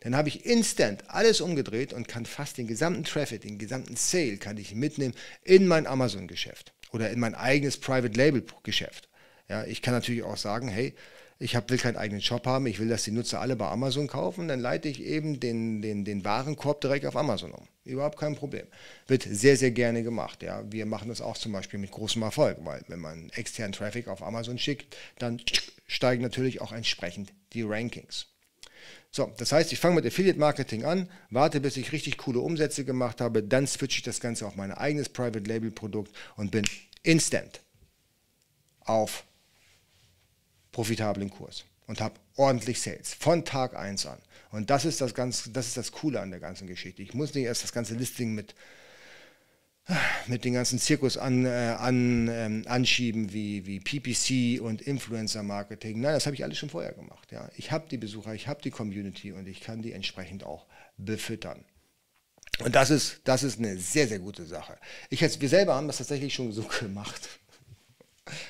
Dann 0.00 0.16
habe 0.16 0.28
ich 0.28 0.46
instant 0.46 1.04
alles 1.08 1.40
umgedreht 1.40 1.92
und 1.92 2.08
kann 2.08 2.26
fast 2.26 2.58
den 2.58 2.66
gesamten 2.66 3.04
Traffic, 3.04 3.42
den 3.42 3.58
gesamten 3.58 3.96
Sale 3.96 4.36
kann 4.36 4.56
ich 4.56 4.74
mitnehmen 4.74 5.14
in 5.42 5.66
mein 5.66 5.86
Amazon-Geschäft 5.86 6.72
oder 6.92 7.10
in 7.10 7.20
mein 7.20 7.34
eigenes 7.34 7.78
Private 7.78 8.16
Label-Geschäft. 8.16 9.08
Ja, 9.48 9.64
ich 9.64 9.82
kann 9.82 9.94
natürlich 9.94 10.22
auch 10.22 10.36
sagen, 10.36 10.68
hey, 10.68 10.94
ich 11.42 11.56
hab, 11.56 11.70
will 11.70 11.78
keinen 11.78 11.96
eigenen 11.96 12.22
Shop 12.22 12.46
haben, 12.46 12.66
ich 12.66 12.78
will, 12.78 12.88
dass 12.88 13.02
die 13.02 13.10
Nutzer 13.10 13.40
alle 13.40 13.56
bei 13.56 13.68
Amazon 13.68 14.06
kaufen, 14.06 14.46
dann 14.46 14.60
leite 14.60 14.88
ich 14.88 15.02
eben 15.02 15.40
den, 15.40 15.82
den, 15.82 16.04
den 16.04 16.24
Warenkorb 16.24 16.80
direkt 16.80 17.04
auf 17.04 17.16
Amazon 17.16 17.50
um. 17.50 17.66
Überhaupt 17.84 18.18
kein 18.18 18.36
Problem. 18.36 18.66
Wird 19.08 19.24
sehr, 19.28 19.56
sehr 19.56 19.72
gerne 19.72 20.04
gemacht. 20.04 20.42
Ja. 20.42 20.62
Wir 20.70 20.86
machen 20.86 21.08
das 21.08 21.20
auch 21.20 21.36
zum 21.36 21.52
Beispiel 21.52 21.80
mit 21.80 21.90
großem 21.90 22.22
Erfolg, 22.22 22.58
weil 22.62 22.82
wenn 22.86 23.00
man 23.00 23.28
externen 23.30 23.72
Traffic 23.72 24.06
auf 24.06 24.22
Amazon 24.22 24.56
schickt, 24.56 24.96
dann 25.18 25.42
steigen 25.88 26.22
natürlich 26.22 26.60
auch 26.60 26.72
entsprechend 26.72 27.32
die 27.52 27.62
Rankings. 27.62 28.26
So, 29.10 29.30
das 29.36 29.52
heißt, 29.52 29.72
ich 29.72 29.80
fange 29.80 29.96
mit 29.96 30.06
Affiliate 30.06 30.38
Marketing 30.38 30.84
an, 30.84 31.08
warte, 31.28 31.60
bis 31.60 31.76
ich 31.76 31.92
richtig 31.92 32.18
coole 32.18 32.38
Umsätze 32.38 32.84
gemacht 32.84 33.20
habe, 33.20 33.42
dann 33.42 33.66
switche 33.66 33.98
ich 33.98 34.04
das 34.04 34.20
Ganze 34.20 34.46
auf 34.46 34.54
mein 34.54 34.72
eigenes 34.72 35.08
Private 35.08 35.40
Label 35.40 35.70
Produkt 35.70 36.14
und 36.36 36.50
bin 36.50 36.64
instant 37.02 37.60
auf 38.80 39.24
profitablen 40.72 41.30
Kurs 41.30 41.64
und 41.86 42.00
habe 42.00 42.14
ordentlich 42.36 42.80
Sales 42.80 43.14
von 43.14 43.44
Tag 43.44 43.76
1 43.76 44.06
an. 44.06 44.18
Und 44.50 44.70
das 44.70 44.84
ist 44.84 45.00
das, 45.00 45.14
ganz, 45.14 45.50
das 45.52 45.68
ist 45.68 45.76
das 45.76 45.92
Coole 45.92 46.20
an 46.20 46.30
der 46.30 46.40
ganzen 46.40 46.66
Geschichte. 46.66 47.02
Ich 47.02 47.14
muss 47.14 47.34
nicht 47.34 47.44
erst 47.44 47.64
das 47.64 47.72
ganze 47.72 47.94
Listing 47.94 48.34
mit, 48.34 48.54
mit 50.26 50.44
den 50.44 50.54
ganzen 50.54 50.78
Zirkus 50.78 51.16
an, 51.16 51.46
äh, 51.46 51.76
an, 51.78 52.28
ähm, 52.28 52.64
anschieben 52.66 53.32
wie, 53.32 53.66
wie 53.66 53.80
PPC 53.80 54.62
und 54.62 54.82
Influencer-Marketing. 54.82 56.00
Nein, 56.00 56.14
das 56.14 56.26
habe 56.26 56.36
ich 56.36 56.44
alles 56.44 56.58
schon 56.58 56.70
vorher 56.70 56.92
gemacht. 56.92 57.32
Ja. 57.32 57.50
Ich 57.56 57.72
habe 57.72 57.88
die 57.90 57.98
Besucher, 57.98 58.34
ich 58.34 58.48
habe 58.48 58.62
die 58.62 58.70
Community 58.70 59.32
und 59.32 59.46
ich 59.48 59.60
kann 59.60 59.82
die 59.82 59.92
entsprechend 59.92 60.44
auch 60.44 60.66
befüttern. 60.98 61.64
Und 62.60 62.74
das 62.74 62.90
ist, 62.90 63.20
das 63.24 63.42
ist 63.42 63.58
eine 63.58 63.76
sehr, 63.78 64.06
sehr 64.06 64.18
gute 64.18 64.44
Sache. 64.44 64.76
Ich, 65.10 65.20
wir 65.20 65.48
selber 65.48 65.74
haben 65.74 65.86
das 65.86 65.98
tatsächlich 65.98 66.34
schon 66.34 66.52
so 66.52 66.62
gemacht. 66.80 67.28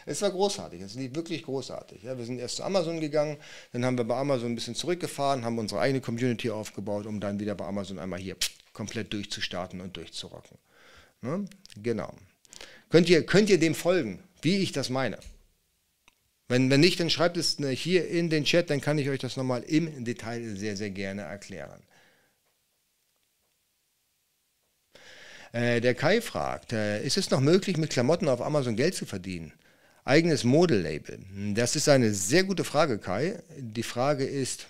Es 0.05 0.21
war 0.21 0.31
großartig, 0.31 0.83
es 0.83 0.95
lief 0.95 1.15
wirklich 1.15 1.45
großartig. 1.45 2.03
Ja, 2.03 2.19
wir 2.19 2.25
sind 2.27 2.39
erst 2.39 2.57
zu 2.57 2.65
Amazon 2.65 3.01
gegangen, 3.01 3.39
dann 3.73 3.85
haben 3.85 3.97
wir 3.97 4.05
bei 4.05 4.17
Amazon 4.17 4.53
ein 4.53 4.55
bisschen 4.55 4.75
zurückgefahren, 4.75 5.45
haben 5.45 5.59
unsere 5.59 5.81
eigene 5.81 6.01
Community 6.03 6.51
aufgebaut, 6.51 7.07
um 7.07 7.21
dann 7.21 7.41
wieder 7.41 7.55
bei 7.55 7.65
Amazon 7.65 7.99
einmal 7.99 8.19
hier 8.19 8.37
komplett 8.75 9.13
durchzustarten 9.13 9.81
und 9.81 9.97
durchzurocken. 9.97 10.59
Ne? 11.23 11.47
Genau. 11.83 12.13
Könnt 12.91 13.09
ihr, 13.09 13.25
könnt 13.25 13.49
ihr 13.49 13.59
dem 13.59 13.75
folgen, 13.75 14.23
wie 14.43 14.59
ich 14.59 14.73
das 14.73 14.91
meine? 14.91 15.19
Wenn, 16.49 16.69
wenn 16.69 16.81
nicht, 16.81 17.01
dann 17.01 17.09
schreibt 17.09 17.39
es 17.39 17.59
ne, 17.59 17.71
hier 17.71 18.07
in 18.09 18.29
den 18.29 18.45
Chat, 18.45 18.69
dann 18.69 18.83
kann 18.83 18.99
ich 18.99 19.09
euch 19.09 19.21
das 19.21 19.39
nochmal 19.39 19.63
im 19.63 20.05
Detail 20.05 20.55
sehr, 20.57 20.77
sehr 20.77 20.91
gerne 20.91 21.23
erklären. 21.23 21.83
Äh, 25.53 25.81
der 25.81 25.95
Kai 25.95 26.21
fragt, 26.21 26.73
äh, 26.73 27.03
ist 27.03 27.17
es 27.17 27.31
noch 27.31 27.41
möglich, 27.41 27.79
mit 27.79 27.91
Klamotten 27.91 28.29
auf 28.29 28.43
Amazon 28.43 28.77
Geld 28.77 28.95
zu 28.95 29.07
verdienen? 29.07 29.53
Eigenes 30.05 30.43
Modelabel. 30.43 31.21
Das 31.55 31.77
ist 31.77 31.89
eine 31.89 32.13
sehr 32.13 32.43
gute 32.43 32.65
Frage, 32.65 32.99
Kai. 32.99 33.41
Die 33.57 33.85
Frage 33.85 34.25
ist, 34.25 34.67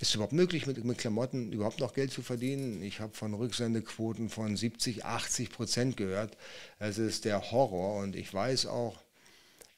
ist 0.00 0.10
es 0.10 0.14
überhaupt 0.14 0.32
möglich, 0.32 0.68
mit, 0.68 0.84
mit 0.84 0.98
Klamotten 0.98 1.52
überhaupt 1.52 1.80
noch 1.80 1.94
Geld 1.94 2.12
zu 2.12 2.22
verdienen? 2.22 2.80
Ich 2.80 3.00
habe 3.00 3.12
von 3.12 3.34
Rücksendequoten 3.34 4.28
von 4.28 4.56
70, 4.56 5.04
80 5.04 5.50
Prozent 5.50 5.96
gehört. 5.96 6.36
Es 6.78 6.96
ist 6.98 7.24
der 7.24 7.50
Horror 7.50 7.96
und 7.96 8.14
ich 8.14 8.32
weiß 8.32 8.66
auch, 8.66 9.02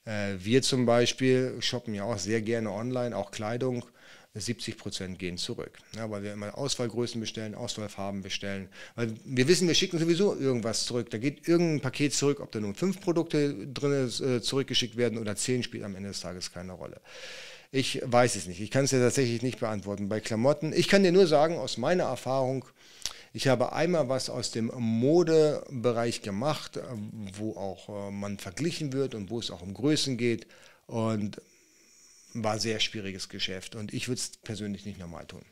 äh, 0.04 0.34
wir 0.36 0.60
zum 0.60 0.84
Beispiel 0.84 1.56
shoppen 1.60 1.94
ja 1.94 2.04
auch 2.04 2.18
sehr 2.18 2.42
gerne 2.42 2.72
online, 2.72 3.16
auch 3.16 3.30
Kleidung. 3.30 3.86
70 4.34 4.78
Prozent 4.78 5.18
gehen 5.18 5.36
zurück. 5.36 5.78
Ja, 5.94 6.10
weil 6.10 6.22
wir 6.22 6.32
immer 6.32 6.56
Auswahlgrößen 6.56 7.20
bestellen, 7.20 7.54
Auswahlfarben 7.54 8.22
bestellen. 8.22 8.68
Weil 8.94 9.14
wir 9.24 9.46
wissen, 9.46 9.68
wir 9.68 9.74
schicken 9.74 9.98
sowieso 9.98 10.34
irgendwas 10.34 10.86
zurück. 10.86 11.10
Da 11.10 11.18
geht 11.18 11.46
irgendein 11.46 11.80
Paket 11.80 12.14
zurück, 12.14 12.40
ob 12.40 12.50
da 12.50 12.60
nun 12.60 12.74
fünf 12.74 13.00
Produkte 13.00 13.66
drin 13.68 14.08
äh, 14.08 14.40
zurückgeschickt 14.40 14.96
werden 14.96 15.18
oder 15.18 15.36
zehn, 15.36 15.62
spielt 15.62 15.84
am 15.84 15.94
Ende 15.94 16.08
des 16.08 16.20
Tages 16.20 16.50
keine 16.50 16.72
Rolle. 16.72 17.00
Ich 17.70 18.00
weiß 18.04 18.36
es 18.36 18.46
nicht. 18.46 18.60
Ich 18.60 18.70
kann 18.70 18.84
es 18.84 18.90
ja 18.90 19.00
tatsächlich 19.00 19.42
nicht 19.42 19.60
beantworten. 19.60 20.08
Bei 20.08 20.20
Klamotten, 20.20 20.72
ich 20.72 20.88
kann 20.88 21.02
dir 21.02 21.12
nur 21.12 21.26
sagen, 21.26 21.58
aus 21.58 21.76
meiner 21.76 22.04
Erfahrung, 22.04 22.64
ich 23.34 23.48
habe 23.48 23.72
einmal 23.72 24.08
was 24.08 24.28
aus 24.28 24.50
dem 24.50 24.70
Modebereich 24.74 26.22
gemacht, 26.22 26.78
äh, 26.78 26.82
wo 27.36 27.52
auch 27.56 28.08
äh, 28.08 28.10
man 28.10 28.38
verglichen 28.38 28.94
wird 28.94 29.14
und 29.14 29.28
wo 29.28 29.40
es 29.40 29.50
auch 29.50 29.60
um 29.60 29.74
Größen 29.74 30.16
geht. 30.16 30.46
Und 30.86 31.40
war 32.34 32.58
sehr 32.58 32.80
schwieriges 32.80 33.28
Geschäft 33.28 33.74
und 33.74 33.92
ich 33.92 34.08
würde 34.08 34.20
es 34.20 34.36
persönlich 34.38 34.86
nicht 34.86 34.98
nochmal 34.98 35.26
tun. 35.26 35.44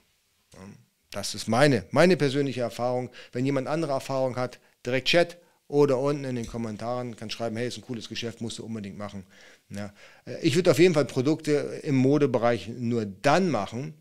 Das 1.11 1.35
ist 1.35 1.49
meine, 1.49 1.85
meine 1.90 2.16
persönliche 2.16 2.61
Erfahrung. 2.61 3.11
Wenn 3.33 3.45
jemand 3.45 3.69
andere 3.69 3.93
Erfahrung 3.93 4.37
hat, 4.37 4.61
direkt 4.85 5.09
Chat 5.09 5.38
oder 5.69 5.99
unten 5.99 6.25
in 6.25 6.37
den 6.37 6.47
Kommentaren 6.47 7.16
kann 7.16 7.31
schreiben, 7.31 7.57
hey, 7.57 7.69
ist 7.69 7.79
ein 7.79 7.83
cooles 7.83 8.09
Geschäft, 8.09 8.40
musst 8.40 8.59
du 8.59 8.64
unbedingt 8.64 8.99
machen. 8.99 9.25
Ja. 9.71 9.93
Äh, 10.25 10.40
ich 10.43 10.57
würde 10.57 10.71
auf 10.71 10.79
jeden 10.79 10.95
Fall 10.95 11.05
Produkte 11.05 11.81
im 11.83 11.97
Modebereich 11.97 12.69
nur 12.69 13.07
dann 13.07 13.51
machen, 13.51 13.95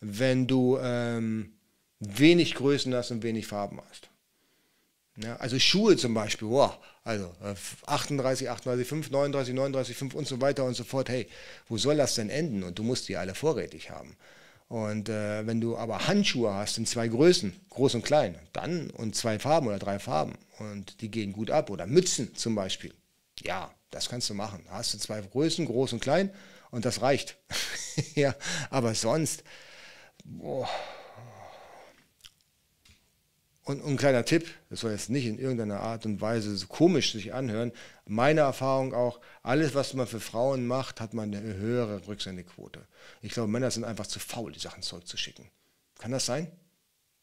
wenn 0.00 0.46
du 0.46 0.78
ähm, 0.80 1.52
wenig 2.00 2.54
Größen 2.54 2.94
hast 2.94 3.10
und 3.10 3.22
wenig 3.22 3.46
Farben 3.46 3.80
hast. 3.88 4.10
Ja, 5.16 5.36
also 5.36 5.58
Schuhe 5.58 5.96
zum 5.96 6.14
Beispiel, 6.14 6.48
wow, 6.48 6.78
also 7.04 7.30
38, 7.86 8.48
38, 8.48 8.88
5, 8.88 9.10
39, 9.10 9.54
39, 9.54 9.96
5 9.96 10.14
und 10.14 10.26
so 10.26 10.40
weiter 10.40 10.64
und 10.64 10.74
so 10.74 10.84
fort. 10.84 11.08
Hey, 11.08 11.28
wo 11.68 11.76
soll 11.76 11.96
das 11.96 12.14
denn 12.14 12.30
enden? 12.30 12.62
Und 12.62 12.78
du 12.78 12.82
musst 12.82 13.08
die 13.08 13.16
alle 13.16 13.34
vorrätig 13.34 13.90
haben. 13.90 14.16
Und 14.68 15.10
äh, 15.10 15.46
wenn 15.46 15.60
du 15.60 15.76
aber 15.76 16.06
Handschuhe 16.08 16.52
hast 16.54 16.78
in 16.78 16.86
zwei 16.86 17.06
Größen, 17.08 17.54
groß 17.68 17.96
und 17.96 18.04
klein, 18.04 18.38
dann 18.52 18.90
und 18.90 19.14
zwei 19.14 19.38
Farben 19.38 19.66
oder 19.66 19.78
drei 19.78 19.98
Farben 19.98 20.32
und 20.58 21.00
die 21.02 21.10
gehen 21.10 21.32
gut 21.32 21.50
ab 21.50 21.70
oder 21.70 21.86
Mützen 21.86 22.34
zum 22.34 22.54
Beispiel, 22.54 22.94
ja, 23.42 23.70
das 23.90 24.08
kannst 24.08 24.30
du 24.30 24.34
machen. 24.34 24.64
Hast 24.70 24.94
du 24.94 24.98
zwei 24.98 25.20
Größen, 25.20 25.66
groß 25.66 25.92
und 25.92 26.00
klein 26.00 26.30
und 26.70 26.86
das 26.86 27.02
reicht. 27.02 27.36
ja, 28.14 28.34
aber 28.70 28.94
sonst, 28.94 29.44
boah, 30.24 30.68
und, 33.64 33.84
ein 33.84 33.96
kleiner 33.96 34.24
Tipp, 34.24 34.46
das 34.68 34.80
soll 34.80 34.92
jetzt 34.92 35.08
nicht 35.08 35.26
in 35.26 35.38
irgendeiner 35.38 35.80
Art 35.80 36.04
und 36.04 36.20
Weise 36.20 36.54
so 36.54 36.66
komisch 36.66 37.12
sich 37.12 37.32
anhören. 37.32 37.72
Meine 38.06 38.40
Erfahrung 38.40 38.92
auch, 38.92 39.20
alles, 39.42 39.74
was 39.74 39.94
man 39.94 40.06
für 40.06 40.20
Frauen 40.20 40.66
macht, 40.66 41.00
hat 41.00 41.14
man 41.14 41.34
eine 41.34 41.54
höhere 41.54 42.06
Rücksendequote. 42.06 42.80
Ich 43.22 43.32
glaube, 43.32 43.50
Männer 43.50 43.70
sind 43.70 43.84
einfach 43.84 44.06
zu 44.06 44.18
faul, 44.18 44.52
die 44.52 44.60
Sachen 44.60 44.82
zurückzuschicken. 44.82 45.46
Kann 45.98 46.12
das 46.12 46.26
sein? 46.26 46.50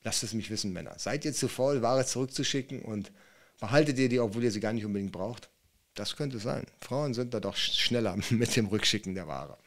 Lasst 0.04 0.24
es 0.24 0.34
mich 0.34 0.50
wissen, 0.50 0.74
Männer. 0.74 0.96
Seid 0.98 1.26
ihr 1.26 1.34
zu 1.34 1.48
faul, 1.48 1.84
Ware 1.84 2.06
zurückzuschicken 2.06 2.82
und 2.82 3.12
behaltet 3.60 4.00
ihr 4.00 4.10
die, 4.10 4.20
obwohl 4.20 4.44
ihr 4.44 4.52
sie 4.52 4.60
gar 4.60 4.74
nicht 4.74 4.86
unbedingt 4.86 5.12
braucht? 5.12 5.50
Das 5.94 6.16
könnte 6.16 6.40
sein. 6.40 6.66
Frauen 6.80 7.14
sind 7.14 7.34
da 7.34 7.40
doch 7.40 7.56
schneller 7.56 8.18
mit 8.32 8.56
dem 8.56 8.66
Rückschicken 8.66 9.14
der 9.14 9.28
Ware. 9.28 9.58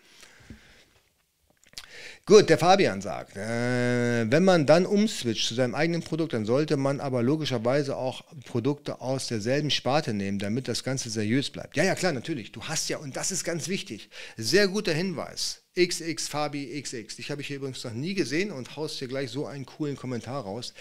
Gut, 2.27 2.49
der 2.49 2.57
Fabian 2.57 3.03
sagt, 3.03 3.37
äh, 3.37 4.25
wenn 4.31 4.45
man 4.45 4.65
dann 4.65 4.87
umswitcht 4.87 5.47
zu 5.47 5.55
seinem 5.55 5.75
eigenen 5.75 6.03
Produkt, 6.03 6.33
dann 6.33 6.47
sollte 6.47 6.79
man 6.79 6.99
aber 7.01 7.23
logischerweise 7.23 7.97
auch 7.99 8.25
Produkte 8.47 9.03
aus 9.03 9.27
derselben 9.27 9.71
Sparte 9.71 10.15
nehmen, 10.15 10.39
damit 10.39 10.67
das 10.67 10.83
Ganze 10.85 11.11
seriös 11.11 11.51
bleibt. 11.51 11.77
Ja, 11.77 11.85
ja, 11.85 11.95
klar, 11.95 12.13
natürlich. 12.13 12.51
Du 12.51 12.63
hast 12.63 12.89
ja, 12.89 12.97
und 12.97 13.15
das 13.15 13.31
ist 13.31 13.45
ganz 13.45 13.69
wichtig, 13.69 14.09
sehr 14.39 14.69
guter 14.69 14.95
Hinweis. 14.95 15.65
XX 15.77 16.27
Fabi 16.27 16.81
XX. 16.81 17.15
Dich 17.15 17.31
habe 17.31 17.43
ich 17.43 17.49
hier 17.49 17.57
übrigens 17.57 17.85
noch 17.85 17.93
nie 17.93 18.15
gesehen 18.15 18.53
und 18.53 18.75
haust 18.75 19.03
dir 19.03 19.09
gleich 19.09 19.31
so 19.31 19.45
einen 19.45 19.67
coolen 19.67 19.97
Kommentar 19.97 20.45
raus. 20.45 20.73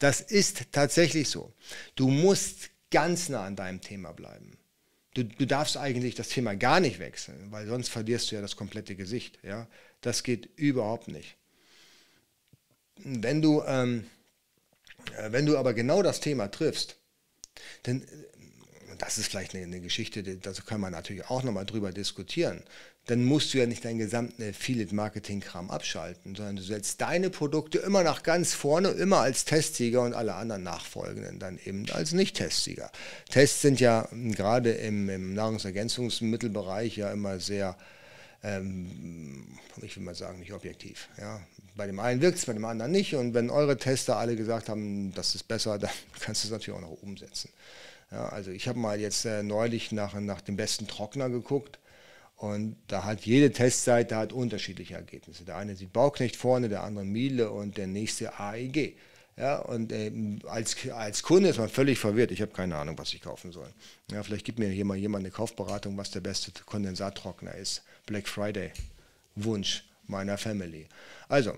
Das 0.00 0.20
ist 0.20 0.70
tatsächlich 0.70 1.30
so. 1.30 1.54
Du 1.94 2.08
musst 2.08 2.68
ganz 2.90 3.30
nah 3.30 3.44
an 3.44 3.56
deinem 3.56 3.80
Thema 3.80 4.12
bleiben. 4.12 4.58
Du, 5.14 5.24
du 5.24 5.46
darfst 5.46 5.78
eigentlich 5.78 6.14
das 6.14 6.28
Thema 6.28 6.54
gar 6.54 6.78
nicht 6.78 6.98
wechseln, 6.98 7.50
weil 7.50 7.66
sonst 7.66 7.88
verlierst 7.88 8.30
du 8.30 8.34
ja 8.36 8.42
das 8.42 8.54
komplette 8.54 8.96
Gesicht. 8.96 9.38
Ja? 9.42 9.66
Das 10.00 10.22
geht 10.22 10.48
überhaupt 10.56 11.08
nicht. 11.08 11.36
Wenn 12.96 13.42
du, 13.42 13.62
ähm, 13.66 14.06
äh, 15.16 15.32
wenn 15.32 15.46
du 15.46 15.56
aber 15.56 15.74
genau 15.74 16.02
das 16.02 16.20
Thema 16.20 16.48
triffst, 16.48 16.96
dann, 17.82 18.06
das 18.98 19.18
ist 19.18 19.30
vielleicht 19.30 19.54
eine, 19.54 19.64
eine 19.64 19.80
Geschichte, 19.80 20.22
da 20.22 20.52
kann 20.52 20.80
man 20.80 20.92
natürlich 20.92 21.28
auch 21.30 21.42
nochmal 21.42 21.66
drüber 21.66 21.92
diskutieren. 21.92 22.62
Dann 23.06 23.24
musst 23.24 23.52
du 23.52 23.58
ja 23.58 23.66
nicht 23.66 23.84
deinen 23.84 23.98
gesamten 23.98 24.42
Affiliate-Marketing-Kram 24.42 25.70
abschalten, 25.70 26.34
sondern 26.34 26.56
du 26.56 26.62
setzt 26.62 27.00
deine 27.00 27.30
Produkte 27.30 27.78
immer 27.78 28.02
nach 28.02 28.22
ganz 28.22 28.52
vorne, 28.52 28.90
immer 28.90 29.20
als 29.20 29.46
Testsieger 29.46 30.02
und 30.02 30.12
alle 30.12 30.34
anderen 30.34 30.62
Nachfolgenden 30.62 31.38
dann 31.38 31.58
eben 31.64 31.90
als 31.90 32.12
Nicht-Testsieger. 32.12 32.92
Tests 33.30 33.62
sind 33.62 33.80
ja 33.80 34.06
gerade 34.12 34.72
im, 34.72 35.08
im 35.08 35.34
Nahrungsergänzungsmittelbereich 35.34 36.98
ja 36.98 37.10
immer 37.10 37.40
sehr 37.40 37.76
ähm, 38.42 39.46
ich 39.82 39.96
will 39.96 40.04
mal 40.04 40.14
sagen, 40.14 40.38
nicht 40.38 40.52
objektiv. 40.52 41.08
Ja. 41.18 41.40
Bei 41.76 41.86
dem 41.86 42.00
einen 42.00 42.20
wirkt 42.20 42.38
es, 42.38 42.46
bei 42.46 42.52
dem 42.52 42.64
anderen 42.64 42.92
nicht. 42.92 43.14
Und 43.14 43.34
wenn 43.34 43.50
eure 43.50 43.76
Tester 43.76 44.16
alle 44.16 44.36
gesagt 44.36 44.68
haben, 44.68 45.12
das 45.14 45.34
ist 45.34 45.44
besser, 45.44 45.78
dann 45.78 45.90
kannst 46.20 46.44
du 46.44 46.48
es 46.48 46.52
natürlich 46.52 46.78
auch 46.78 46.82
noch 46.82 47.02
umsetzen. 47.02 47.50
Ja, 48.10 48.28
also 48.28 48.50
ich 48.50 48.66
habe 48.66 48.78
mal 48.78 49.00
jetzt 49.00 49.24
äh, 49.24 49.42
neulich 49.42 49.92
nach, 49.92 50.14
nach 50.14 50.40
dem 50.40 50.56
besten 50.56 50.88
Trockner 50.88 51.30
geguckt 51.30 51.78
und 52.36 52.76
da 52.88 53.04
hat 53.04 53.20
jede 53.26 53.52
Testseite 53.52 54.16
hat 54.16 54.32
unterschiedliche 54.32 54.94
Ergebnisse. 54.94 55.44
Der 55.44 55.56
eine 55.56 55.76
sieht 55.76 55.92
Bauknecht 55.92 56.36
vorne, 56.36 56.68
der 56.68 56.82
andere 56.82 57.04
Miele 57.04 57.50
und 57.50 57.76
der 57.76 57.86
nächste 57.86 58.40
AEG. 58.40 58.96
Ja, 59.36 59.58
und 59.58 59.92
ähm, 59.92 60.40
als, 60.46 60.76
als 60.90 61.22
Kunde 61.22 61.48
ist 61.48 61.58
man 61.58 61.68
völlig 61.68 61.98
verwirrt. 61.98 62.30
Ich 62.30 62.42
habe 62.42 62.52
keine 62.52 62.76
Ahnung, 62.76 62.98
was 62.98 63.14
ich 63.14 63.22
kaufen 63.22 63.52
soll. 63.52 63.72
Ja, 64.10 64.22
vielleicht 64.22 64.44
gibt 64.44 64.58
mir 64.58 64.68
hier 64.68 64.84
mal 64.84 64.96
jemand 64.96 65.24
eine 65.24 65.30
Kaufberatung, 65.30 65.96
was 65.96 66.10
der 66.10 66.20
beste 66.20 66.52
Kondensattrockner 66.66 67.54
ist. 67.54 67.82
Black 68.06 68.28
Friday. 68.28 68.72
Wunsch 69.36 69.84
meiner 70.06 70.36
Family. 70.36 70.88
Also, 71.28 71.56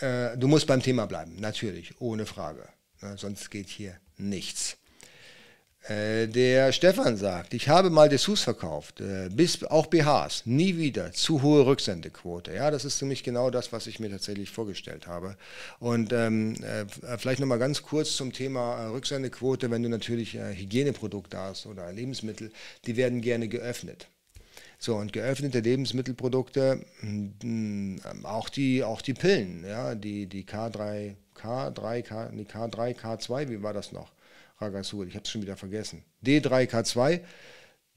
äh, 0.00 0.36
du 0.36 0.48
musst 0.48 0.66
beim 0.66 0.82
Thema 0.82 1.06
bleiben, 1.06 1.36
natürlich, 1.38 2.00
ohne 2.00 2.26
Frage. 2.26 2.68
Ja, 3.02 3.16
sonst 3.16 3.50
geht 3.50 3.68
hier 3.68 3.96
nichts. 4.16 4.76
Äh, 5.88 6.26
der 6.26 6.72
Stefan 6.72 7.16
sagt, 7.16 7.54
ich 7.54 7.68
habe 7.68 7.90
mal 7.90 8.08
Dessous 8.08 8.42
verkauft, 8.42 9.00
äh, 9.00 9.28
bis 9.30 9.62
auch 9.62 9.86
BHs, 9.86 10.42
nie 10.44 10.76
wieder, 10.76 11.12
zu 11.12 11.42
hohe 11.42 11.64
Rücksendequote. 11.64 12.52
Ja, 12.52 12.72
das 12.72 12.84
ist 12.84 13.00
nämlich 13.02 13.22
genau 13.22 13.50
das, 13.50 13.72
was 13.72 13.86
ich 13.86 14.00
mir 14.00 14.10
tatsächlich 14.10 14.50
vorgestellt 14.50 15.06
habe. 15.06 15.36
Und 15.78 16.12
ähm, 16.12 16.54
äh, 16.64 16.86
vielleicht 17.18 17.38
nochmal 17.38 17.60
ganz 17.60 17.82
kurz 17.82 18.16
zum 18.16 18.32
Thema 18.32 18.82
äh, 18.82 18.86
Rücksendequote, 18.86 19.70
wenn 19.70 19.82
du 19.82 19.88
natürlich 19.88 20.34
äh, 20.34 20.56
Hygieneprodukte 20.56 21.38
hast 21.38 21.66
oder 21.66 21.92
Lebensmittel, 21.92 22.50
die 22.86 22.96
werden 22.96 23.20
gerne 23.20 23.46
geöffnet. 23.46 24.08
So, 24.78 24.96
und 24.96 25.12
geöffnete 25.12 25.60
Lebensmittelprodukte, 25.60 26.84
mh, 27.00 28.00
auch, 28.24 28.48
die, 28.48 28.82
auch 28.82 29.02
die 29.02 29.14
Pillen, 29.14 29.64
ja, 29.64 29.94
die, 29.94 30.26
die 30.26 30.44
K3, 30.44 31.14
K3, 31.40 32.02
K, 32.02 32.30
nee, 32.32 32.42
K3, 32.42 32.94
K2, 32.94 33.48
wie 33.48 33.62
war 33.62 33.72
das 33.72 33.92
noch? 33.92 34.15
Ragasul, 34.58 35.08
ich 35.08 35.14
habe 35.14 35.24
es 35.24 35.30
schon 35.30 35.42
wieder 35.42 35.56
vergessen. 35.56 36.04
D3K2, 36.24 37.20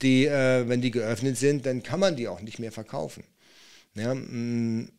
die, 0.01 0.25
äh, 0.25 0.67
wenn 0.67 0.81
die 0.81 0.91
geöffnet 0.91 1.37
sind, 1.37 1.65
dann 1.65 1.83
kann 1.83 1.99
man 1.99 2.15
die 2.15 2.27
auch 2.27 2.41
nicht 2.41 2.59
mehr 2.59 2.71
verkaufen. 2.71 3.23
Ja, 3.95 4.13
mh, 4.13 4.21
mm, 4.27 4.91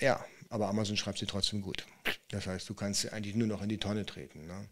ja, 0.00 0.24
aber 0.48 0.68
Amazon 0.68 0.96
schreibt 0.96 1.18
sie 1.18 1.26
trotzdem 1.26 1.62
gut. 1.62 1.84
Das 2.30 2.46
heißt, 2.46 2.68
du 2.68 2.74
kannst 2.74 3.02
sie 3.02 3.10
eigentlich 3.10 3.34
nur 3.34 3.48
noch 3.48 3.62
in 3.62 3.68
die 3.68 3.78
Tonne 3.78 4.06
treten. 4.06 4.46
Ne? 4.46 4.68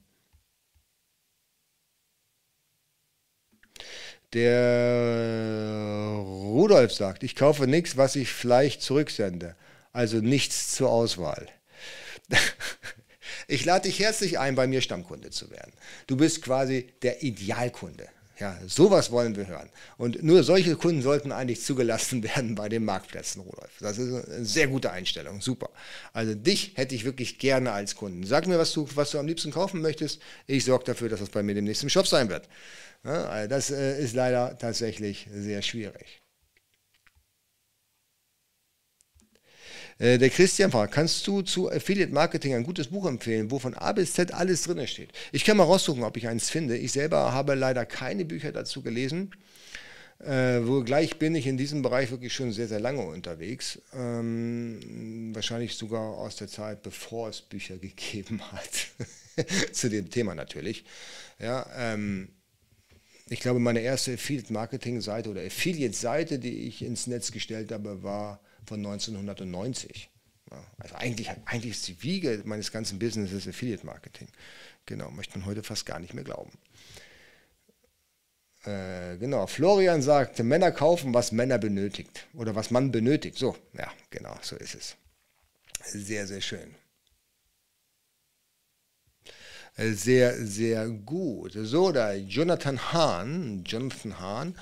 Der 4.32 6.18
Rudolf 6.18 6.92
sagt, 6.92 7.22
ich 7.22 7.36
kaufe 7.36 7.66
nichts, 7.66 7.96
was 7.96 8.16
ich 8.16 8.30
vielleicht 8.32 8.82
zurücksende. 8.82 9.56
Also 9.92 10.18
nichts 10.18 10.74
zur 10.74 10.90
Auswahl. 10.90 11.48
Ich 13.48 13.64
lade 13.64 13.88
dich 13.88 14.00
herzlich 14.00 14.38
ein, 14.38 14.54
bei 14.54 14.66
mir 14.66 14.80
Stammkunde 14.80 15.30
zu 15.30 15.50
werden. 15.50 15.72
Du 16.06 16.16
bist 16.16 16.42
quasi 16.42 16.88
der 17.02 17.22
Idealkunde. 17.22 18.08
Ja, 18.38 18.58
sowas 18.66 19.10
wollen 19.10 19.34
wir 19.34 19.46
hören. 19.46 19.70
Und 19.96 20.22
nur 20.22 20.42
solche 20.42 20.76
Kunden 20.76 21.00
sollten 21.00 21.32
eigentlich 21.32 21.62
zugelassen 21.62 22.22
werden 22.36 22.54
bei 22.54 22.68
den 22.68 22.84
Marktplätzen, 22.84 23.40
Rudolf. 23.40 23.70
Das 23.80 23.98
ist 23.98 24.28
eine 24.28 24.44
sehr 24.44 24.66
gute 24.66 24.90
Einstellung, 24.90 25.40
super. 25.40 25.70
Also 26.12 26.34
dich 26.34 26.72
hätte 26.74 26.94
ich 26.94 27.04
wirklich 27.04 27.38
gerne 27.38 27.72
als 27.72 27.94
Kunden. 27.94 28.26
Sag 28.26 28.46
mir, 28.46 28.58
was 28.58 28.72
du, 28.72 28.86
was 28.94 29.10
du 29.10 29.18
am 29.18 29.26
liebsten 29.26 29.52
kaufen 29.52 29.80
möchtest. 29.80 30.20
Ich 30.46 30.64
sorge 30.64 30.84
dafür, 30.84 31.08
dass 31.08 31.20
das 31.20 31.30
bei 31.30 31.42
mir 31.42 31.54
demnächst 31.54 31.82
im 31.82 31.88
Shop 31.88 32.06
sein 32.06 32.28
wird. 32.28 32.48
Ja, 33.04 33.26
also 33.26 33.48
das 33.48 33.70
äh, 33.70 34.02
ist 34.02 34.14
leider 34.14 34.58
tatsächlich 34.58 35.28
sehr 35.32 35.62
schwierig. 35.62 36.20
Äh, 39.98 40.18
der 40.18 40.30
Christian 40.30 40.70
fragt, 40.70 40.94
kannst 40.94 41.26
du 41.26 41.42
zu 41.42 41.70
Affiliate 41.70 42.12
Marketing 42.12 42.54
ein 42.54 42.64
gutes 42.64 42.88
Buch 42.88 43.06
empfehlen, 43.06 43.50
wo 43.50 43.58
von 43.58 43.74
A 43.74 43.92
bis 43.92 44.12
Z 44.12 44.32
alles 44.32 44.62
drin 44.62 44.86
steht? 44.86 45.10
Ich 45.32 45.44
kann 45.44 45.56
mal 45.56 45.64
raussuchen, 45.64 46.02
ob 46.02 46.16
ich 46.16 46.28
eins 46.28 46.50
finde. 46.50 46.76
Ich 46.76 46.92
selber 46.92 47.32
habe 47.32 47.54
leider 47.54 47.86
keine 47.86 48.24
Bücher 48.24 48.52
dazu 48.52 48.82
gelesen. 48.82 49.30
Äh, 50.18 50.66
wo 50.66 50.82
gleich 50.82 51.18
bin 51.18 51.34
ich 51.34 51.46
in 51.46 51.58
diesem 51.58 51.82
Bereich 51.82 52.10
wirklich 52.10 52.32
schon 52.32 52.50
sehr, 52.50 52.68
sehr 52.68 52.80
lange 52.80 53.02
unterwegs. 53.02 53.80
Ähm, 53.94 55.30
wahrscheinlich 55.34 55.74
sogar 55.74 56.00
aus 56.00 56.36
der 56.36 56.48
Zeit, 56.48 56.82
bevor 56.82 57.28
es 57.28 57.42
Bücher 57.42 57.76
gegeben 57.78 58.40
hat. 58.52 59.46
Zu 59.72 59.90
dem 59.90 60.10
Thema 60.10 60.34
natürlich. 60.34 60.84
Ja, 61.38 61.66
ähm, 61.76 62.28
ich 63.28 63.40
glaube, 63.40 63.60
meine 63.60 63.80
erste 63.80 64.14
Affiliate-Marketing-Seite 64.14 65.28
oder 65.28 65.42
Affiliate-Seite, 65.42 66.38
die 66.38 66.68
ich 66.68 66.82
ins 66.82 67.06
Netz 67.06 67.32
gestellt 67.32 67.72
habe, 67.72 68.02
war 68.02 68.40
von 68.66 68.84
1990. 68.84 70.10
Also 70.78 70.94
eigentlich, 70.94 71.28
eigentlich 71.44 71.72
ist 71.72 71.88
die 71.88 72.02
Wiege 72.02 72.42
meines 72.44 72.70
ganzen 72.70 72.98
Businesses 72.98 73.48
Affiliate 73.48 73.84
Marketing. 73.84 74.28
Genau, 74.86 75.10
möchte 75.10 75.38
man 75.38 75.46
heute 75.46 75.62
fast 75.62 75.86
gar 75.86 75.98
nicht 75.98 76.14
mehr 76.14 76.24
glauben. 76.24 76.52
Äh, 78.64 79.16
genau, 79.18 79.46
Florian 79.46 80.02
sagt, 80.02 80.38
Männer 80.40 80.72
kaufen, 80.72 81.14
was 81.14 81.32
Männer 81.32 81.58
benötigt 81.58 82.26
oder 82.34 82.54
was 82.54 82.70
man 82.70 82.92
benötigt. 82.92 83.38
So, 83.38 83.56
ja, 83.76 83.92
genau, 84.10 84.36
so 84.42 84.56
ist 84.56 84.74
es. 84.74 84.96
Sehr, 85.82 86.26
sehr 86.26 86.40
schön. 86.40 86.74
Äh, 89.76 89.92
sehr, 89.92 90.34
sehr 90.46 90.88
gut. 90.88 91.52
So, 91.54 91.92
da 91.92 92.14
Jonathan 92.14 92.92
Hahn, 92.92 93.62
Jonathan 93.64 94.18
Hahn 94.18 94.58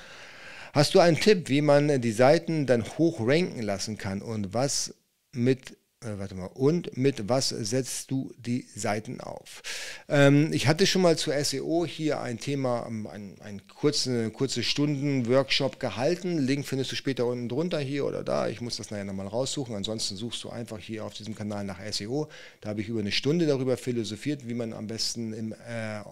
Hast 0.75 0.97
du 0.97 0.99
einen 0.99 1.21
Tipp, 1.21 1.49
wie 1.51 1.61
man 1.61 2.01
die 2.01 2.11
Seiten 2.11 2.67
dann 2.67 2.83
hoch 2.99 3.21
ranken 3.21 3.63
lassen 3.63 3.97
kann 3.97 4.21
und 4.23 4.55
was 4.55 4.93
mit 5.31 5.77
äh, 6.01 6.19
warte 6.19 6.35
mal, 6.35 6.47
und 6.47 6.97
mit 6.97 7.29
was 7.29 7.51
setzt 7.51 8.11
du 8.11 8.35
die 8.39 8.67
Seiten 8.75 9.21
auf? 9.21 9.63
Ähm, 10.09 10.53
ich 10.53 10.67
hatte 10.67 10.85
schon 10.89 11.03
mal 11.03 11.17
zu 11.17 11.31
SEO 11.31 11.87
hier 11.87 12.21
ein 12.21 12.41
Thema, 12.41 12.87
ähm, 12.89 13.07
ein, 13.07 13.37
ein 13.41 13.63
kurze, 13.69 14.33
kurze 14.33 14.65
Stunden-Workshop 14.65 15.79
gehalten. 15.79 16.39
Link 16.39 16.67
findest 16.67 16.91
du 16.91 16.97
später 16.97 17.25
unten 17.27 17.49
drunter 17.49 17.79
hier 17.79 18.05
oder 18.05 18.25
da. 18.25 18.49
Ich 18.49 18.61
muss 18.61 18.77
das 18.77 18.91
nachher 18.91 19.05
nochmal 19.05 19.29
raussuchen. 19.29 19.77
Ansonsten 19.77 20.17
suchst 20.17 20.43
du 20.43 20.51
einfach 20.51 20.81
hier 20.81 21.05
auf 21.05 21.15
diesem 21.15 21.37
Kanal 21.37 21.63
nach 21.63 21.79
SEO. 21.93 22.29
Da 22.61 22.71
habe 22.71 22.81
ich 22.81 22.89
über 22.89 22.99
eine 22.99 23.13
Stunde 23.13 23.47
darüber 23.47 23.77
philosophiert, 23.77 24.49
wie 24.49 24.55
man 24.55 24.73
am 24.73 24.89
besten 24.89 25.33
im 25.33 25.53
äh, 25.53 26.01
äh, 26.01 26.03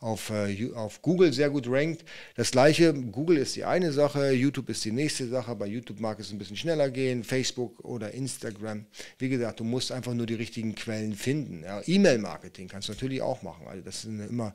auf, 0.00 0.30
äh, 0.30 0.72
auf 0.74 1.02
Google 1.02 1.32
sehr 1.32 1.50
gut 1.50 1.66
rankt. 1.68 2.04
Das 2.34 2.50
gleiche, 2.50 2.92
Google 2.94 3.36
ist 3.36 3.54
die 3.54 3.64
eine 3.64 3.92
Sache, 3.92 4.32
YouTube 4.32 4.68
ist 4.70 4.84
die 4.84 4.92
nächste 4.92 5.28
Sache. 5.28 5.54
Bei 5.54 5.66
YouTube 5.66 6.00
mag 6.00 6.18
es 6.18 6.32
ein 6.32 6.38
bisschen 6.38 6.56
schneller 6.56 6.90
gehen, 6.90 7.22
Facebook 7.22 7.84
oder 7.84 8.12
Instagram. 8.12 8.86
Wie 9.18 9.28
gesagt, 9.28 9.60
du 9.60 9.64
musst 9.64 9.92
einfach 9.92 10.14
nur 10.14 10.26
die 10.26 10.34
richtigen 10.34 10.74
Quellen 10.74 11.14
finden. 11.14 11.62
Ja, 11.64 11.82
E-Mail-Marketing 11.86 12.68
kannst 12.68 12.88
du 12.88 12.92
natürlich 12.92 13.20
auch 13.20 13.42
machen. 13.42 13.66
Also 13.68 13.82
das 13.84 14.04
ist 14.04 14.30
immer, 14.30 14.54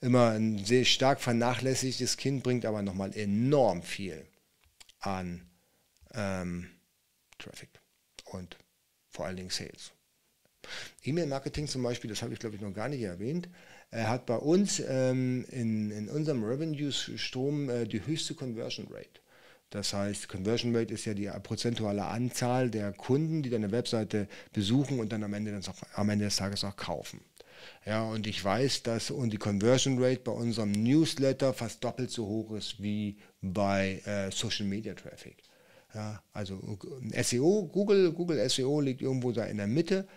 immer 0.00 0.30
ein 0.30 0.64
sehr 0.64 0.84
stark 0.84 1.20
vernachlässigtes 1.20 2.16
Kind, 2.16 2.44
bringt 2.44 2.64
aber 2.64 2.82
nochmal 2.82 3.16
enorm 3.16 3.82
viel 3.82 4.24
an 5.00 5.42
ähm, 6.14 6.70
Traffic 7.38 7.68
und 8.26 8.56
vor 9.10 9.26
allen 9.26 9.36
Dingen 9.36 9.50
Sales. 9.50 9.92
E-Mail-Marketing 11.02 11.66
zum 11.66 11.82
Beispiel, 11.82 12.08
das 12.08 12.22
habe 12.22 12.32
ich 12.32 12.38
glaube 12.38 12.56
ich 12.56 12.62
noch 12.62 12.72
gar 12.72 12.88
nicht 12.88 13.02
erwähnt, 13.02 13.48
er 13.94 14.08
hat 14.08 14.26
bei 14.26 14.36
uns 14.36 14.82
ähm, 14.86 15.44
in, 15.50 15.92
in 15.92 16.08
unserem 16.08 16.42
Revenue-Strom 16.42 17.70
äh, 17.70 17.86
die 17.86 18.04
höchste 18.04 18.34
Conversion 18.34 18.88
Rate. 18.90 19.20
Das 19.70 19.92
heißt, 19.92 20.28
Conversion 20.28 20.74
Rate 20.74 20.92
ist 20.92 21.04
ja 21.04 21.14
die 21.14 21.30
prozentuale 21.42 22.04
Anzahl 22.04 22.70
der 22.70 22.92
Kunden, 22.92 23.42
die 23.42 23.50
deine 23.50 23.70
Webseite 23.70 24.28
besuchen 24.52 24.98
und 24.98 25.12
dann 25.12 25.22
am 25.22 25.32
Ende, 25.32 25.56
auch, 25.68 25.82
am 25.94 26.08
Ende 26.10 26.24
des 26.24 26.36
Tages 26.36 26.64
auch 26.64 26.76
kaufen. 26.76 27.20
Ja, 27.86 28.02
und 28.02 28.26
ich 28.26 28.44
weiß, 28.44 28.82
dass 28.82 29.10
und 29.10 29.32
die 29.32 29.38
Conversion 29.38 30.02
Rate 30.02 30.22
bei 30.24 30.32
unserem 30.32 30.72
Newsletter 30.72 31.54
fast 31.54 31.82
doppelt 31.84 32.10
so 32.10 32.26
hoch 32.26 32.52
ist 32.52 32.82
wie 32.82 33.16
bei 33.40 34.02
äh, 34.06 34.30
Social 34.32 34.66
Media 34.66 34.94
Traffic. 34.94 35.36
Ja, 35.94 36.20
also 36.32 36.60
SEO, 37.22 37.68
Google, 37.72 38.12
Google 38.12 38.48
SEO 38.50 38.80
liegt 38.80 39.02
irgendwo 39.02 39.30
da 39.30 39.44
in 39.44 39.58
der 39.58 39.68
Mitte 39.68 40.08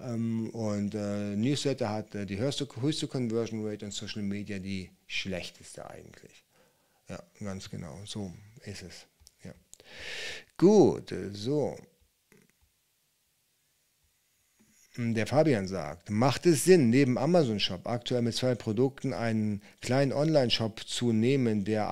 und 0.00 0.94
äh, 0.94 1.36
Newsletter 1.36 1.90
hat 1.90 2.14
äh, 2.14 2.26
die 2.26 2.38
höchste, 2.38 2.66
höchste 2.80 3.06
Conversion 3.06 3.66
Rate 3.66 3.84
und 3.84 3.92
Social 3.92 4.22
Media 4.22 4.58
die 4.58 4.90
schlechteste 5.06 5.88
eigentlich. 5.88 6.44
Ja, 7.08 7.22
ganz 7.40 7.68
genau. 7.68 7.98
So 8.04 8.32
ist 8.64 8.82
es. 8.82 9.06
Ja. 9.44 9.52
Gut, 10.56 11.14
so. 11.32 11.76
der 14.96 15.26
Fabian 15.26 15.68
sagt, 15.68 16.10
macht 16.10 16.46
es 16.46 16.64
Sinn, 16.64 16.90
neben 16.90 17.16
Amazon 17.16 17.60
Shop 17.60 17.86
aktuell 17.86 18.22
mit 18.22 18.34
zwei 18.34 18.54
Produkten 18.54 19.14
einen 19.14 19.62
kleinen 19.80 20.12
Online-Shop 20.12 20.80
zu 20.86 21.12
nehmen, 21.12 21.64
der, 21.64 21.88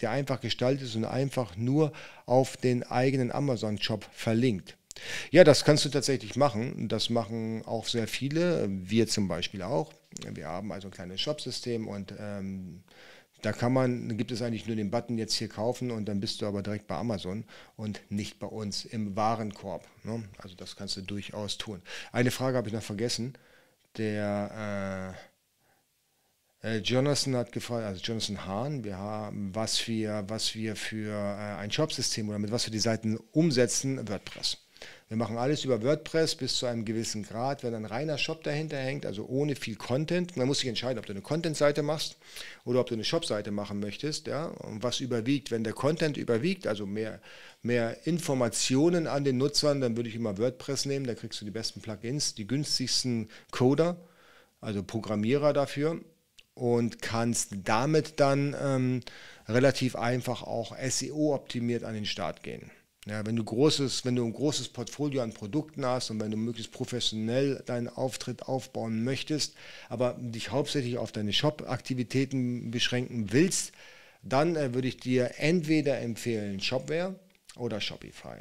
der 0.00 0.10
einfach 0.10 0.40
gestaltet 0.40 0.84
ist 0.84 0.96
und 0.96 1.04
einfach 1.04 1.56
nur 1.56 1.92
auf 2.26 2.56
den 2.56 2.82
eigenen 2.82 3.30
Amazon 3.30 3.80
Shop 3.80 4.08
verlinkt? 4.12 4.76
Ja, 5.30 5.44
das 5.44 5.64
kannst 5.64 5.84
du 5.84 5.88
tatsächlich 5.88 6.36
machen. 6.36 6.88
Das 6.88 7.10
machen 7.10 7.62
auch 7.66 7.86
sehr 7.86 8.08
viele. 8.08 8.66
Wir 8.68 9.06
zum 9.06 9.28
Beispiel 9.28 9.62
auch. 9.62 9.92
Wir 10.32 10.48
haben 10.48 10.72
also 10.72 10.88
ein 10.88 10.92
kleines 10.92 11.20
Shop-System 11.20 11.86
und 11.86 12.14
ähm, 12.18 12.82
da 13.42 13.52
kann 13.52 13.72
man, 13.72 14.16
gibt 14.16 14.32
es 14.32 14.42
eigentlich 14.42 14.66
nur 14.66 14.76
den 14.76 14.90
Button 14.90 15.16
jetzt 15.16 15.34
hier 15.34 15.48
kaufen 15.48 15.90
und 15.90 16.06
dann 16.06 16.18
bist 16.18 16.42
du 16.42 16.46
aber 16.46 16.62
direkt 16.62 16.88
bei 16.88 16.96
Amazon 16.96 17.44
und 17.76 18.00
nicht 18.08 18.38
bei 18.40 18.48
uns 18.48 18.84
im 18.84 19.14
Warenkorb. 19.14 19.86
Ne? 20.02 20.24
Also 20.38 20.56
das 20.56 20.74
kannst 20.74 20.96
du 20.96 21.02
durchaus 21.02 21.56
tun. 21.56 21.80
Eine 22.10 22.32
Frage 22.32 22.56
habe 22.56 22.68
ich 22.68 22.74
noch 22.74 22.82
vergessen. 22.82 23.34
Der 23.96 25.14
äh, 26.62 26.68
äh, 26.68 26.78
Jonathan 26.78 27.36
hat 27.36 27.52
gefragt, 27.52 27.86
also 27.86 28.00
Jonathan 28.02 28.44
Hahn, 28.44 28.84
wir 28.84 28.96
haben, 28.98 29.54
was 29.54 29.86
wir, 29.86 30.24
was 30.26 30.54
wir 30.54 30.74
für 30.74 31.12
äh, 31.12 31.60
ein 31.60 31.70
Shopsystem 31.70 32.28
oder 32.28 32.38
mit 32.38 32.50
was 32.50 32.66
wir 32.66 32.72
die 32.72 32.78
Seiten 32.80 33.18
umsetzen, 33.32 34.08
WordPress. 34.08 34.58
Wir 35.08 35.16
machen 35.16 35.38
alles 35.38 35.64
über 35.64 35.82
WordPress 35.82 36.34
bis 36.34 36.56
zu 36.56 36.66
einem 36.66 36.84
gewissen 36.84 37.22
Grad. 37.22 37.62
Wenn 37.62 37.74
ein 37.74 37.86
reiner 37.86 38.18
Shop 38.18 38.42
dahinter 38.42 38.76
hängt, 38.76 39.06
also 39.06 39.24
ohne 39.24 39.56
viel 39.56 39.76
Content, 39.76 40.36
man 40.36 40.46
muss 40.46 40.58
sich 40.58 40.68
entscheiden, 40.68 40.98
ob 40.98 41.06
du 41.06 41.12
eine 41.12 41.22
Content-Seite 41.22 41.82
machst 41.82 42.18
oder 42.66 42.80
ob 42.80 42.88
du 42.88 42.94
eine 42.94 43.04
Shop-Seite 43.04 43.50
machen 43.50 43.80
möchtest. 43.80 44.26
Ja? 44.26 44.46
Und 44.46 44.82
was 44.82 45.00
überwiegt? 45.00 45.50
Wenn 45.50 45.64
der 45.64 45.72
Content 45.72 46.18
überwiegt, 46.18 46.66
also 46.66 46.84
mehr, 46.84 47.22
mehr 47.62 48.06
Informationen 48.06 49.06
an 49.06 49.24
den 49.24 49.38
Nutzern, 49.38 49.80
dann 49.80 49.96
würde 49.96 50.10
ich 50.10 50.14
immer 50.14 50.36
WordPress 50.36 50.84
nehmen. 50.84 51.06
Da 51.06 51.14
kriegst 51.14 51.40
du 51.40 51.46
die 51.46 51.50
besten 51.50 51.80
Plugins, 51.80 52.34
die 52.34 52.46
günstigsten 52.46 53.30
Coder, 53.50 53.96
also 54.60 54.82
Programmierer 54.82 55.54
dafür 55.54 56.02
und 56.52 57.00
kannst 57.00 57.54
damit 57.64 58.20
dann 58.20 58.54
ähm, 58.60 59.00
relativ 59.48 59.96
einfach 59.96 60.42
auch 60.42 60.76
SEO-optimiert 60.76 61.84
an 61.84 61.94
den 61.94 62.04
Start 62.04 62.42
gehen. 62.42 62.70
Ja, 63.08 63.24
wenn 63.24 63.36
du 63.36 63.44
großes, 63.44 64.04
wenn 64.04 64.16
du 64.16 64.24
ein 64.24 64.34
großes 64.34 64.68
Portfolio 64.68 65.22
an 65.22 65.32
Produkten 65.32 65.86
hast 65.86 66.10
und 66.10 66.20
wenn 66.20 66.30
du 66.30 66.36
möglichst 66.36 66.72
professionell 66.72 67.62
deinen 67.64 67.88
Auftritt 67.88 68.42
aufbauen 68.42 69.02
möchtest, 69.02 69.56
aber 69.88 70.14
dich 70.18 70.50
hauptsächlich 70.50 70.98
auf 70.98 71.10
deine 71.10 71.32
Shop-Aktivitäten 71.32 72.70
beschränken 72.70 73.32
willst, 73.32 73.72
dann 74.22 74.56
äh, 74.56 74.74
würde 74.74 74.88
ich 74.88 74.98
dir 74.98 75.30
entweder 75.38 76.00
empfehlen 76.00 76.60
Shopware 76.60 77.18
oder 77.56 77.80
Shopify. 77.80 78.40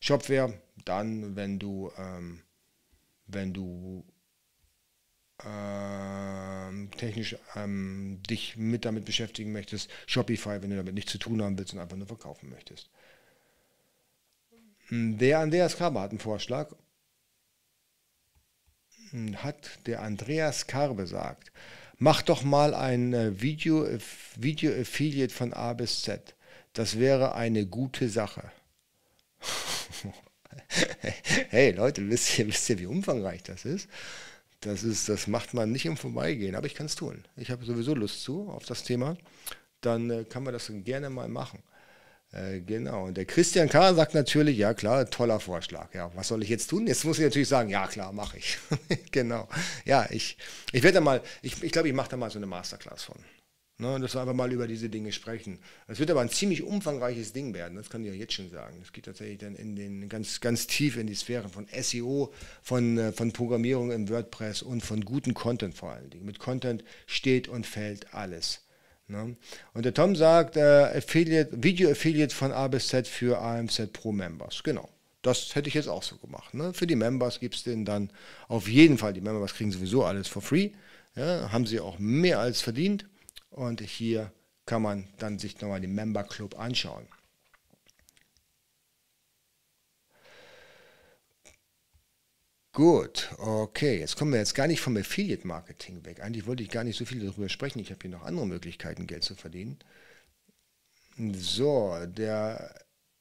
Shopware 0.00 0.60
dann, 0.84 1.34
wenn 1.34 1.58
du, 1.58 1.90
ähm, 1.96 2.42
wenn 3.26 3.54
du 3.54 4.04
ähm, 5.42 6.90
technisch 6.98 7.36
ähm, 7.56 8.20
dich 8.28 8.56
mit 8.58 8.84
damit 8.84 9.06
beschäftigen 9.06 9.52
möchtest. 9.52 9.90
Shopify, 10.06 10.60
wenn 10.60 10.70
du 10.70 10.76
damit 10.76 10.94
nichts 10.94 11.12
zu 11.12 11.18
tun 11.18 11.42
haben 11.42 11.56
willst 11.56 11.72
und 11.72 11.80
einfach 11.80 11.96
nur 11.96 12.06
verkaufen 12.06 12.50
möchtest. 12.50 12.90
Der 14.90 15.38
Andreas 15.38 15.76
Karbe 15.76 16.00
hat 16.00 16.10
einen 16.10 16.18
Vorschlag. 16.18 16.70
Hat 19.36 19.86
der 19.86 20.02
Andreas 20.02 20.66
Karbe 20.66 21.06
sagt, 21.06 21.52
mach 21.98 22.22
doch 22.22 22.42
mal 22.42 22.74
ein 22.74 23.12
äh, 23.12 23.40
Video, 23.40 23.86
Video 24.36 24.72
Affiliate 24.72 25.32
von 25.32 25.52
A 25.52 25.74
bis 25.74 26.02
Z. 26.02 26.34
Das 26.72 26.98
wäre 26.98 27.34
eine 27.34 27.66
gute 27.66 28.08
Sache. 28.08 28.50
hey 31.50 31.72
Leute, 31.72 32.08
wisst 32.08 32.38
ihr, 32.38 32.46
wisst 32.46 32.70
ihr, 32.70 32.78
wie 32.78 32.86
umfangreich 32.86 33.42
das 33.42 33.64
ist? 33.64 33.88
Das, 34.60 34.82
ist, 34.84 35.08
das 35.08 35.26
macht 35.26 35.54
man 35.54 35.72
nicht 35.72 35.86
im 35.86 35.96
Vorbeigehen, 35.96 36.54
aber 36.54 36.66
ich 36.66 36.74
kann 36.74 36.86
es 36.86 36.94
tun. 36.94 37.24
Ich 37.36 37.50
habe 37.50 37.64
sowieso 37.64 37.94
Lust 37.94 38.22
zu 38.22 38.48
auf 38.48 38.64
das 38.64 38.84
Thema. 38.84 39.16
Dann 39.80 40.08
äh, 40.10 40.24
kann 40.24 40.44
man 40.44 40.52
das 40.52 40.70
gerne 40.84 41.10
mal 41.10 41.28
machen. 41.28 41.62
Äh, 42.32 42.60
genau. 42.60 43.06
Und 43.06 43.16
der 43.16 43.26
Christian 43.26 43.68
K. 43.68 43.94
sagt 43.94 44.14
natürlich, 44.14 44.56
ja 44.56 44.72
klar, 44.74 45.08
toller 45.08 45.38
Vorschlag. 45.38 45.94
Ja, 45.94 46.10
was 46.14 46.28
soll 46.28 46.42
ich 46.42 46.48
jetzt 46.48 46.68
tun? 46.68 46.86
Jetzt 46.86 47.04
muss 47.04 47.18
ich 47.18 47.24
natürlich 47.24 47.48
sagen, 47.48 47.68
ja 47.68 47.86
klar, 47.86 48.12
mache 48.12 48.38
ich. 48.38 48.58
genau. 49.10 49.48
Ja, 49.84 50.06
ich, 50.10 50.38
ich 50.72 50.82
werde 50.82 50.96
da 50.96 51.00
mal, 51.00 51.22
ich, 51.42 51.62
ich 51.62 51.72
glaube, 51.72 51.88
ich 51.88 51.94
mache 51.94 52.10
da 52.10 52.16
mal 52.16 52.30
so 52.30 52.38
eine 52.38 52.46
Masterclass 52.46 53.04
von. 53.04 53.18
Ne, 53.78 53.98
dass 53.98 54.14
wir 54.14 54.20
einfach 54.20 54.34
mal 54.34 54.52
über 54.52 54.68
diese 54.68 54.88
Dinge 54.88 55.10
sprechen. 55.12 55.58
Es 55.88 55.98
wird 55.98 56.10
aber 56.10 56.20
ein 56.20 56.28
ziemlich 56.28 56.62
umfangreiches 56.62 57.32
Ding 57.32 57.52
werden, 57.52 57.74
das 57.74 57.90
kann 57.90 58.04
ich 58.04 58.12
ja 58.12 58.14
jetzt 58.14 58.34
schon 58.34 58.48
sagen. 58.48 58.78
Es 58.80 58.92
geht 58.92 59.06
tatsächlich 59.06 59.38
dann 59.38 59.56
in 59.56 59.74
den 59.74 60.08
ganz, 60.08 60.40
ganz 60.40 60.68
tief 60.68 60.96
in 60.96 61.08
die 61.08 61.14
Sphäre 61.14 61.48
von 61.48 61.66
SEO, 61.80 62.32
von, 62.62 62.96
äh, 62.98 63.12
von 63.12 63.32
Programmierung 63.32 63.90
im 63.90 64.08
WordPress 64.08 64.62
und 64.62 64.82
von 64.82 65.04
guten 65.04 65.34
Content 65.34 65.74
vor 65.74 65.90
allen 65.90 66.10
Dingen. 66.10 66.26
Mit 66.26 66.38
Content 66.38 66.84
steht 67.06 67.48
und 67.48 67.66
fällt 67.66 68.14
alles. 68.14 68.60
Ne? 69.12 69.36
Und 69.74 69.84
der 69.84 69.94
Tom 69.94 70.16
sagt, 70.16 70.56
äh, 70.56 70.96
Affiliate, 70.96 71.62
Video 71.62 71.90
Affiliate 71.90 72.34
von 72.34 72.50
A 72.50 72.66
bis 72.66 72.88
Z 72.88 73.06
für 73.06 73.40
AMZ 73.40 73.92
Pro 73.92 74.10
Members. 74.10 74.62
Genau. 74.62 74.88
Das 75.20 75.54
hätte 75.54 75.68
ich 75.68 75.74
jetzt 75.74 75.88
auch 75.88 76.02
so 76.02 76.16
gemacht. 76.16 76.52
Ne? 76.52 76.72
Für 76.72 76.86
die 76.88 76.96
Members 76.96 77.38
gibt 77.38 77.54
es 77.54 77.62
den 77.62 77.84
dann 77.84 78.10
auf 78.48 78.66
jeden 78.66 78.98
Fall. 78.98 79.12
Die 79.12 79.20
Members 79.20 79.54
kriegen 79.54 79.70
sowieso 79.70 80.04
alles 80.04 80.26
for 80.26 80.42
free. 80.42 80.70
Ja, 81.14 81.52
haben 81.52 81.66
sie 81.66 81.78
auch 81.78 81.98
mehr 81.98 82.40
als 82.40 82.60
verdient. 82.60 83.06
Und 83.50 83.80
hier 83.80 84.32
kann 84.66 84.82
man 84.82 85.06
dann 85.18 85.38
sich 85.38 85.60
nochmal 85.60 85.80
den 85.80 85.94
Member 85.94 86.24
Club 86.24 86.58
anschauen. 86.58 87.06
Gut, 92.74 93.30
okay. 93.38 93.98
Jetzt 93.98 94.16
kommen 94.16 94.32
wir 94.32 94.38
jetzt 94.38 94.54
gar 94.54 94.66
nicht 94.66 94.80
vom 94.80 94.96
Affiliate 94.96 95.46
Marketing 95.46 96.04
weg. 96.06 96.20
Eigentlich 96.22 96.46
wollte 96.46 96.62
ich 96.62 96.70
gar 96.70 96.84
nicht 96.84 96.96
so 96.96 97.04
viel 97.04 97.20
darüber 97.20 97.48
sprechen. 97.50 97.78
Ich 97.80 97.90
habe 97.90 98.00
hier 98.02 98.10
noch 98.10 98.22
andere 98.24 98.46
Möglichkeiten, 98.46 99.06
Geld 99.06 99.24
zu 99.24 99.34
verdienen. 99.34 99.78
So, 101.38 101.96
der, 102.06 102.74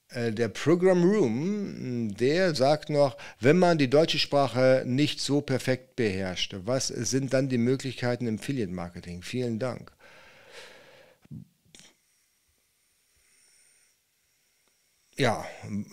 äh, 0.09 0.31
der 0.31 0.47
Program 0.49 1.03
Room, 1.03 2.15
der 2.15 2.55
sagt 2.55 2.89
noch, 2.89 3.17
wenn 3.39 3.57
man 3.59 3.77
die 3.77 3.89
deutsche 3.89 4.19
Sprache 4.19 4.83
nicht 4.85 5.19
so 5.19 5.41
perfekt 5.41 5.95
beherrscht, 5.97 6.55
was 6.65 6.87
sind 6.87 7.33
dann 7.33 7.49
die 7.49 7.57
Möglichkeiten 7.57 8.27
im 8.27 8.35
Affiliate 8.35 8.71
Marketing? 8.71 9.21
Vielen 9.21 9.59
Dank. 9.59 9.91
Ja, 15.17 15.45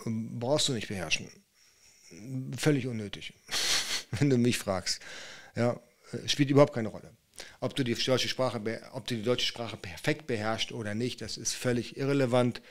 brauchst 0.05 0.67
du 0.67 0.73
nicht 0.73 0.87
beherrschen 0.89 1.29
völlig 2.57 2.87
unnötig, 2.87 3.33
wenn 4.11 4.29
du 4.29 4.37
mich 4.37 4.57
fragst. 4.57 5.01
Ja, 5.55 5.79
spielt 6.25 6.49
überhaupt 6.49 6.73
keine 6.73 6.89
Rolle. 6.89 7.11
Ob 7.61 7.75
du 7.75 7.83
die 7.83 7.93
deutsche 7.93 8.27
Sprache, 8.27 8.61
ob 8.93 9.07
du 9.07 9.15
die 9.15 9.23
deutsche 9.23 9.45
Sprache 9.45 9.77
perfekt 9.77 10.27
beherrschst 10.27 10.71
oder 10.71 10.95
nicht, 10.95 11.21
das 11.21 11.37
ist 11.37 11.53
völlig 11.53 11.97
irrelevant. 11.97 12.61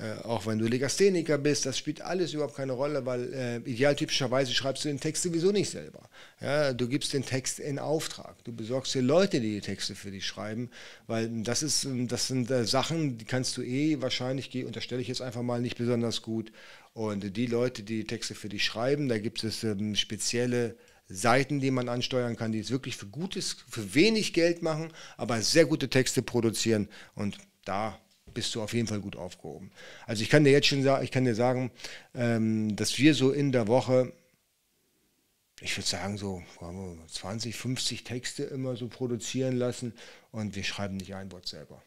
Äh, 0.00 0.12
auch 0.22 0.46
wenn 0.46 0.60
du 0.60 0.66
Legastheniker 0.66 1.38
bist, 1.38 1.66
das 1.66 1.76
spielt 1.76 2.02
alles 2.02 2.32
überhaupt 2.32 2.54
keine 2.54 2.72
Rolle, 2.72 3.04
weil 3.04 3.34
äh, 3.34 3.56
idealtypischerweise 3.68 4.54
schreibst 4.54 4.84
du 4.84 4.88
den 4.88 5.00
Text 5.00 5.24
sowieso 5.24 5.50
nicht 5.50 5.70
selber. 5.70 6.08
Ja, 6.40 6.72
du 6.72 6.86
gibst 6.86 7.12
den 7.12 7.24
Text 7.24 7.58
in 7.58 7.80
Auftrag. 7.80 8.36
Du 8.44 8.52
besorgst 8.52 8.94
dir 8.94 9.02
Leute, 9.02 9.40
die 9.40 9.54
die 9.54 9.60
Texte 9.60 9.96
für 9.96 10.12
dich 10.12 10.24
schreiben, 10.24 10.70
weil 11.08 11.28
das 11.42 11.64
ist, 11.64 11.88
das 12.06 12.28
sind 12.28 12.48
äh, 12.48 12.64
Sachen, 12.64 13.18
die 13.18 13.24
kannst 13.24 13.56
du 13.56 13.62
eh 13.62 14.00
wahrscheinlich, 14.00 14.54
unterstelle 14.64 15.02
ich 15.02 15.08
jetzt 15.08 15.20
einfach 15.20 15.42
mal, 15.42 15.60
nicht 15.60 15.78
besonders 15.78 16.22
gut. 16.22 16.52
Und 16.92 17.36
die 17.36 17.46
Leute, 17.46 17.82
die 17.82 18.04
Texte 18.04 18.34
für 18.34 18.48
dich 18.48 18.64
schreiben, 18.64 19.08
da 19.08 19.18
gibt 19.18 19.44
es 19.44 19.64
ähm, 19.64 19.94
spezielle 19.94 20.76
Seiten, 21.08 21.60
die 21.60 21.70
man 21.70 21.88
ansteuern 21.88 22.36
kann, 22.36 22.52
die 22.52 22.58
es 22.58 22.70
wirklich 22.70 22.96
für 22.96 23.06
gutes, 23.06 23.56
für 23.68 23.94
wenig 23.94 24.32
Geld 24.32 24.62
machen, 24.62 24.92
aber 25.16 25.40
sehr 25.40 25.64
gute 25.64 25.88
Texte 25.88 26.22
produzieren. 26.22 26.88
Und 27.14 27.38
da 27.64 27.98
bist 28.34 28.54
du 28.54 28.62
auf 28.62 28.74
jeden 28.74 28.86
Fall 28.86 29.00
gut 29.00 29.16
aufgehoben. 29.16 29.70
Also 30.06 30.22
ich 30.22 30.28
kann 30.28 30.44
dir 30.44 30.52
jetzt 30.52 30.66
schon 30.66 30.82
sagen, 30.82 31.02
ich 31.02 31.10
kann 31.10 31.24
dir 31.24 31.34
sagen, 31.34 31.70
ähm, 32.14 32.76
dass 32.76 32.98
wir 32.98 33.14
so 33.14 33.32
in 33.32 33.52
der 33.52 33.68
Woche, 33.68 34.12
ich 35.60 35.76
würde 35.76 35.88
sagen 35.88 36.18
so 36.18 36.42
20, 37.08 37.56
50 37.56 38.04
Texte 38.04 38.44
immer 38.44 38.76
so 38.76 38.88
produzieren 38.88 39.56
lassen 39.56 39.94
und 40.30 40.56
wir 40.56 40.64
schreiben 40.64 40.98
nicht 40.98 41.14
ein 41.14 41.32
Wort 41.32 41.48
selber. 41.48 41.82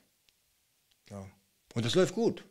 Ja. 1.09 1.29
Und 1.73 1.85
das 1.85 1.95
läuft 1.95 2.15
gut. 2.15 2.43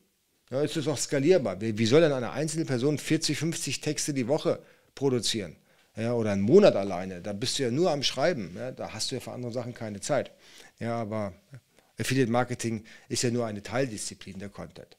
Ja, 0.51 0.63
ist 0.63 0.77
das 0.77 0.89
auch 0.89 0.99
skalierbar? 0.99 1.61
Wie, 1.61 1.79
wie 1.79 1.87
soll 1.87 2.01
denn 2.01 2.13
eine 2.13 2.33
einzelne 2.33 2.65
Person 2.65 2.99
40, 2.99 3.39
50 3.39 3.81
Texte 3.81 4.13
die 4.13 4.27
Woche 4.29 4.59
produzieren? 4.95 5.57
Ja, 5.97 6.15
oder 6.15 6.33
einen 6.33 6.43
Monat 6.43 6.77
alleine, 6.77 7.21
da 7.21 7.33
bist 7.33 7.59
du 7.59 7.65
ja 7.65 7.71
nur 7.71 7.91
am 7.91 8.03
Schreiben. 8.03 8.55
Ja, 8.57 8.73
da 8.73 8.93
hast 8.93 9.11
du 9.11 9.17
ja 9.17 9.21
für 9.21 9.33
andere 9.33 9.53
Sachen 9.53 9.75
keine 9.75 10.01
Zeit. 10.01 10.33
Ja, 10.79 11.01
aber 11.01 11.35
Affiliate 11.99 12.31
Marketing 12.31 12.85
ist 13.09 13.23
ja 13.23 13.31
nur 13.31 13.47
eine 13.47 13.63
Teildisziplin 13.63 14.39
der 14.39 14.49
Content. 14.49 14.97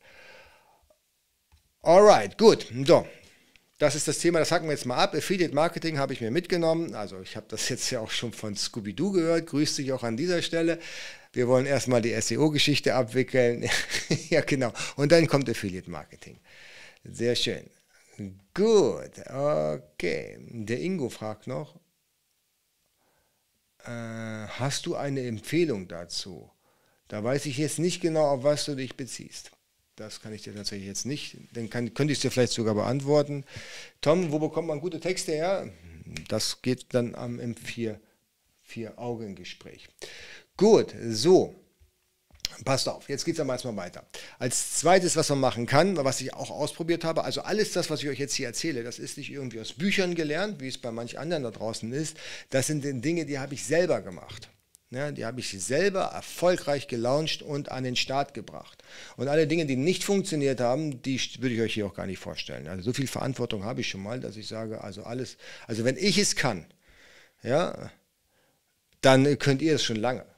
Alright, 1.81 2.37
gut. 2.37 2.67
So, 2.85 3.07
das 3.79 3.95
ist 3.95 4.07
das 4.07 4.19
Thema, 4.19 4.37
das 4.39 4.51
hacken 4.51 4.67
wir 4.67 4.73
jetzt 4.73 4.85
mal 4.85 4.97
ab. 4.97 5.15
Affiliate 5.15 5.55
Marketing 5.55 5.97
habe 5.97 6.13
ich 6.13 6.21
mir 6.21 6.29
mitgenommen. 6.29 6.93
Also 6.93 7.19
ich 7.21 7.35
habe 7.35 7.47
das 7.49 7.67
jetzt 7.69 7.89
ja 7.89 7.99
auch 7.99 8.11
schon 8.11 8.31
von 8.31 8.55
Scooby-Doo 8.55 9.11
gehört. 9.11 9.47
Grüß 9.47 9.77
dich 9.77 9.91
auch 9.91 10.03
an 10.03 10.15
dieser 10.15 10.43
Stelle. 10.43 10.77
Wir 11.33 11.47
wollen 11.47 11.65
erstmal 11.65 12.01
die 12.01 12.19
SEO-Geschichte 12.19 12.93
abwickeln. 12.93 13.69
ja, 14.29 14.41
genau. 14.41 14.73
Und 14.95 15.11
dann 15.11 15.27
kommt 15.27 15.49
Affiliate 15.49 15.89
Marketing. 15.89 16.37
Sehr 17.03 17.35
schön. 17.35 17.69
Gut, 18.53 19.11
okay. 19.29 20.37
Der 20.39 20.79
Ingo 20.81 21.09
fragt 21.09 21.47
noch, 21.47 21.79
äh, 23.85 23.89
hast 23.89 24.85
du 24.85 24.95
eine 24.95 25.25
Empfehlung 25.25 25.87
dazu? 25.87 26.51
Da 27.07 27.23
weiß 27.23 27.45
ich 27.45 27.57
jetzt 27.57 27.79
nicht 27.79 28.01
genau, 28.01 28.25
auf 28.27 28.43
was 28.43 28.65
du 28.65 28.75
dich 28.75 28.95
beziehst. 28.95 29.51
Das 29.95 30.21
kann 30.21 30.33
ich 30.33 30.43
dir 30.43 30.53
tatsächlich 30.55 30.87
jetzt 30.87 31.05
nicht. 31.05 31.37
Dann 31.53 31.69
kann, 31.69 31.93
könnte 31.93 32.11
ich 32.11 32.17
es 32.19 32.21
dir 32.21 32.31
vielleicht 32.31 32.53
sogar 32.53 32.75
beantworten. 32.75 33.45
Tom, 34.01 34.31
wo 34.31 34.39
bekommt 34.39 34.67
man 34.67 34.81
gute 34.81 34.99
Texte 34.99 35.31
her? 35.31 35.71
Das 36.27 36.61
geht 36.61 36.93
dann 36.93 37.15
am, 37.15 37.39
im 37.39 37.55
Vier-Augen-Gespräch. 38.63 39.87
Gut, 40.61 40.93
so. 41.09 41.55
Passt 42.63 42.87
auf, 42.87 43.09
jetzt 43.09 43.25
geht 43.25 43.33
es 43.33 43.39
aber 43.39 43.53
erstmal 43.53 43.77
weiter. 43.77 44.05
Als 44.37 44.77
zweites, 44.77 45.15
was 45.15 45.27
man 45.29 45.39
machen 45.39 45.65
kann, 45.65 45.97
was 45.97 46.21
ich 46.21 46.35
auch 46.35 46.51
ausprobiert 46.51 47.03
habe, 47.03 47.23
also 47.23 47.41
alles 47.41 47.71
das, 47.71 47.89
was 47.89 48.03
ich 48.03 48.09
euch 48.09 48.19
jetzt 48.19 48.35
hier 48.35 48.45
erzähle, 48.45 48.83
das 48.83 48.99
ist 48.99 49.17
nicht 49.17 49.31
irgendwie 49.31 49.59
aus 49.59 49.73
Büchern 49.73 50.13
gelernt, 50.13 50.61
wie 50.61 50.67
es 50.67 50.77
bei 50.77 50.91
manch 50.91 51.17
anderen 51.17 51.41
da 51.41 51.49
draußen 51.49 51.91
ist. 51.91 52.15
Das 52.51 52.67
sind 52.67 52.83
Dinge, 53.03 53.25
die 53.25 53.39
habe 53.39 53.55
ich 53.55 53.65
selber 53.65 54.01
gemacht. 54.01 54.49
Ja, 54.91 55.11
die 55.11 55.25
habe 55.25 55.39
ich 55.39 55.49
selber 55.49 56.01
erfolgreich 56.01 56.87
gelauncht 56.87 57.41
und 57.41 57.71
an 57.71 57.83
den 57.83 57.95
Start 57.95 58.35
gebracht. 58.35 58.83
Und 59.17 59.29
alle 59.29 59.47
Dinge, 59.47 59.65
die 59.65 59.77
nicht 59.77 60.03
funktioniert 60.03 60.61
haben, 60.61 61.01
die 61.01 61.19
würde 61.39 61.55
ich 61.55 61.61
euch 61.61 61.73
hier 61.73 61.87
auch 61.87 61.95
gar 61.95 62.05
nicht 62.05 62.19
vorstellen. 62.19 62.67
Also 62.67 62.83
so 62.83 62.93
viel 62.93 63.07
Verantwortung 63.07 63.63
habe 63.63 63.81
ich 63.81 63.89
schon 63.89 64.03
mal, 64.03 64.19
dass 64.19 64.37
ich 64.37 64.47
sage, 64.47 64.83
also 64.83 65.01
alles, 65.05 65.37
also 65.65 65.85
wenn 65.85 65.97
ich 65.97 66.19
es 66.19 66.35
kann, 66.35 66.67
ja, 67.41 67.89
dann 69.01 69.39
könnt 69.39 69.63
ihr 69.63 69.73
es 69.73 69.83
schon 69.83 69.95
lange. 69.95 70.30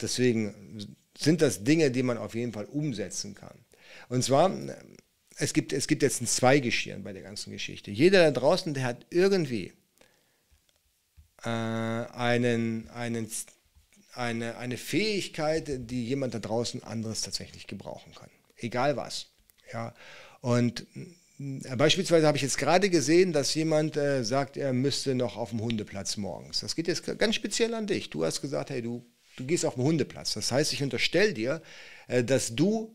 Deswegen 0.00 0.96
sind 1.16 1.42
das 1.42 1.64
Dinge, 1.64 1.90
die 1.90 2.02
man 2.02 2.18
auf 2.18 2.34
jeden 2.34 2.52
Fall 2.52 2.66
umsetzen 2.66 3.34
kann. 3.34 3.58
Und 4.08 4.22
zwar, 4.22 4.50
es 5.36 5.52
gibt, 5.52 5.72
es 5.72 5.86
gibt 5.88 6.02
jetzt 6.02 6.20
ein 6.20 6.26
Zweigeschirr 6.26 6.98
bei 6.98 7.12
der 7.12 7.22
ganzen 7.22 7.52
Geschichte. 7.52 7.90
Jeder 7.90 8.24
da 8.24 8.30
draußen, 8.30 8.74
der 8.74 8.84
hat 8.84 9.06
irgendwie 9.10 9.72
äh, 11.42 11.48
einen, 11.48 12.88
einen, 12.90 13.28
eine, 14.14 14.56
eine 14.56 14.76
Fähigkeit, 14.76 15.90
die 15.90 16.06
jemand 16.06 16.34
da 16.34 16.38
draußen 16.38 16.82
anderes 16.82 17.22
tatsächlich 17.22 17.66
gebrauchen 17.66 18.14
kann. 18.14 18.30
Egal 18.56 18.96
was. 18.96 19.26
Ja. 19.72 19.94
Und 20.40 20.86
äh, 21.40 21.76
Beispielsweise 21.76 22.26
habe 22.26 22.36
ich 22.36 22.42
jetzt 22.42 22.58
gerade 22.58 22.90
gesehen, 22.90 23.32
dass 23.32 23.54
jemand 23.54 23.96
äh, 23.96 24.24
sagt, 24.24 24.56
er 24.56 24.72
müsste 24.72 25.14
noch 25.14 25.36
auf 25.36 25.50
dem 25.50 25.60
Hundeplatz 25.60 26.16
morgens. 26.16 26.60
Das 26.60 26.74
geht 26.74 26.88
jetzt 26.88 27.04
ganz 27.18 27.34
speziell 27.36 27.74
an 27.74 27.86
dich. 27.86 28.10
Du 28.10 28.24
hast 28.24 28.40
gesagt, 28.40 28.70
hey, 28.70 28.82
du 28.82 29.04
Du 29.38 29.46
gehst 29.46 29.64
auf 29.64 29.76
den 29.76 29.84
Hundeplatz. 29.84 30.34
Das 30.34 30.50
heißt, 30.50 30.72
ich 30.72 30.82
unterstelle 30.82 31.32
dir, 31.32 31.62
äh, 32.08 32.24
dass 32.24 32.56
du 32.56 32.94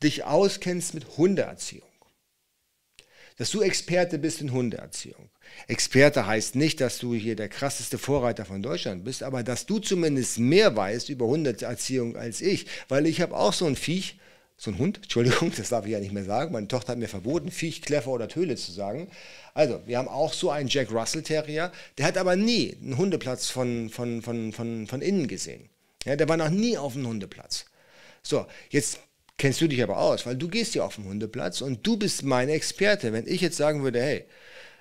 dich 0.00 0.22
auskennst 0.22 0.94
mit 0.94 1.16
Hundeerziehung. 1.16 1.88
Dass 3.36 3.50
du 3.50 3.62
Experte 3.62 4.16
bist 4.18 4.40
in 4.40 4.52
Hundeerziehung. 4.52 5.28
Experte 5.66 6.24
heißt 6.24 6.54
nicht, 6.54 6.80
dass 6.80 6.98
du 6.98 7.14
hier 7.14 7.34
der 7.34 7.48
krasseste 7.48 7.98
Vorreiter 7.98 8.44
von 8.44 8.62
Deutschland 8.62 9.04
bist, 9.04 9.24
aber 9.24 9.42
dass 9.42 9.66
du 9.66 9.80
zumindest 9.80 10.38
mehr 10.38 10.76
weißt 10.76 11.08
über 11.08 11.26
Hundeerziehung 11.26 12.16
als 12.16 12.40
ich, 12.40 12.66
weil 12.88 13.06
ich 13.06 13.20
habe 13.20 13.36
auch 13.36 13.52
so 13.52 13.66
ein 13.66 13.74
Viech, 13.74 14.20
so 14.56 14.70
ein 14.70 14.78
Hund, 14.78 14.98
Entschuldigung, 15.02 15.52
das 15.56 15.68
darf 15.68 15.84
ich 15.84 15.92
ja 15.92 16.00
nicht 16.00 16.12
mehr 16.12 16.24
sagen. 16.24 16.52
Meine 16.52 16.68
Tochter 16.68 16.92
hat 16.92 16.98
mir 16.98 17.08
verboten, 17.08 17.50
Viech, 17.50 17.82
Kleffer 17.82 18.10
oder 18.10 18.28
Töle 18.28 18.56
zu 18.56 18.72
sagen. 18.72 19.08
Also, 19.52 19.80
wir 19.86 19.98
haben 19.98 20.08
auch 20.08 20.32
so 20.32 20.50
einen 20.50 20.68
Jack 20.68 20.90
Russell 20.92 21.22
Terrier, 21.22 21.72
der 21.98 22.06
hat 22.06 22.16
aber 22.16 22.36
nie 22.36 22.76
einen 22.80 22.96
Hundeplatz 22.96 23.50
von, 23.50 23.90
von, 23.90 24.22
von, 24.22 24.52
von, 24.52 24.86
von 24.86 25.02
innen 25.02 25.28
gesehen. 25.28 25.68
Ja, 26.04 26.16
der 26.16 26.28
war 26.28 26.36
noch 26.36 26.50
nie 26.50 26.78
auf 26.78 26.94
einem 26.94 27.08
Hundeplatz. 27.08 27.66
So, 28.22 28.46
jetzt 28.70 29.00
kennst 29.36 29.60
du 29.60 29.68
dich 29.68 29.82
aber 29.82 29.98
aus, 29.98 30.26
weil 30.26 30.36
du 30.36 30.48
gehst 30.48 30.74
ja 30.74 30.84
auf 30.84 30.96
den 30.96 31.04
Hundeplatz 31.04 31.60
und 31.60 31.86
du 31.86 31.96
bist 31.96 32.22
mein 32.22 32.48
Experte. 32.48 33.12
Wenn 33.12 33.26
ich 33.26 33.40
jetzt 33.40 33.56
sagen 33.56 33.82
würde, 33.82 34.00
hey, 34.00 34.24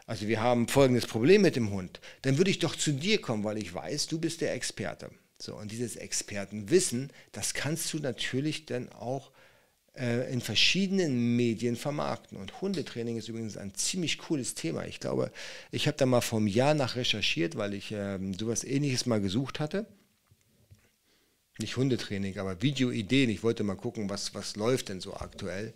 also 0.06 0.28
wir 0.28 0.42
haben 0.42 0.68
folgendes 0.68 1.08
Problem 1.08 1.42
mit 1.42 1.56
dem 1.56 1.72
Hund, 1.72 2.00
dann 2.24 2.38
würde 2.38 2.52
ich 2.52 2.60
doch 2.60 2.76
zu 2.76 2.92
dir 2.92 3.22
kommen, 3.22 3.44
weil 3.44 3.58
ich 3.58 3.74
weiß, 3.74 4.08
du 4.08 4.20
bist 4.20 4.42
der 4.42 4.54
Experte. 4.54 5.10
So, 5.40 5.56
und 5.56 5.72
dieses 5.72 5.96
Expertenwissen, 5.96 7.12
das 7.32 7.54
kannst 7.54 7.92
du 7.94 8.00
natürlich 8.00 8.66
dann 8.66 8.90
auch 8.92 9.32
in 9.96 10.42
verschiedenen 10.42 11.36
Medien 11.36 11.76
vermarkten. 11.76 12.38
Und 12.38 12.62
Hundetraining 12.62 13.18
ist 13.18 13.28
übrigens 13.30 13.58
ein 13.58 13.76
ziemlich 13.76 14.18
cooles 14.18 14.56
Thema. 14.56 14.86
Ich 14.86 15.00
glaube, 15.00 15.32
ich 15.72 15.86
habe 15.88 15.98
da 15.98 16.08
mal 16.08 16.22
vor 16.22 16.40
einem 16.40 16.48
Jahr 16.48 16.74
nach 16.74 16.96
recherchiert, 16.96 17.58
weil 17.58 17.76
ich 17.76 17.92
äh, 17.92 18.18
sowas 18.40 18.64
ähnliches 18.64 19.06
mal 19.06 19.22
gesucht 19.22 19.60
hatte. 19.60 19.86
Nicht 21.60 21.78
Hundetraining, 21.78 22.40
aber 22.40 22.62
Videoideen. 22.64 23.30
Ich 23.30 23.44
wollte 23.44 23.64
mal 23.64 23.76
gucken, 23.76 24.10
was, 24.10 24.34
was 24.34 24.56
läuft 24.56 24.90
denn 24.90 25.00
so 25.00 25.14
aktuell. 25.14 25.74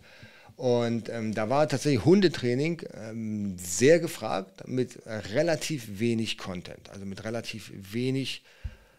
Und 0.56 1.08
ähm, 1.08 1.32
da 1.32 1.48
war 1.48 1.68
tatsächlich 1.68 2.04
Hundetraining 2.04 2.82
ähm, 2.94 3.56
sehr 3.56 4.00
gefragt 4.00 4.66
mit 4.66 4.98
relativ 5.06 6.00
wenig 6.00 6.36
Content, 6.36 6.90
also 6.90 7.06
mit 7.06 7.22
relativ 7.22 7.70
wenig 7.72 8.42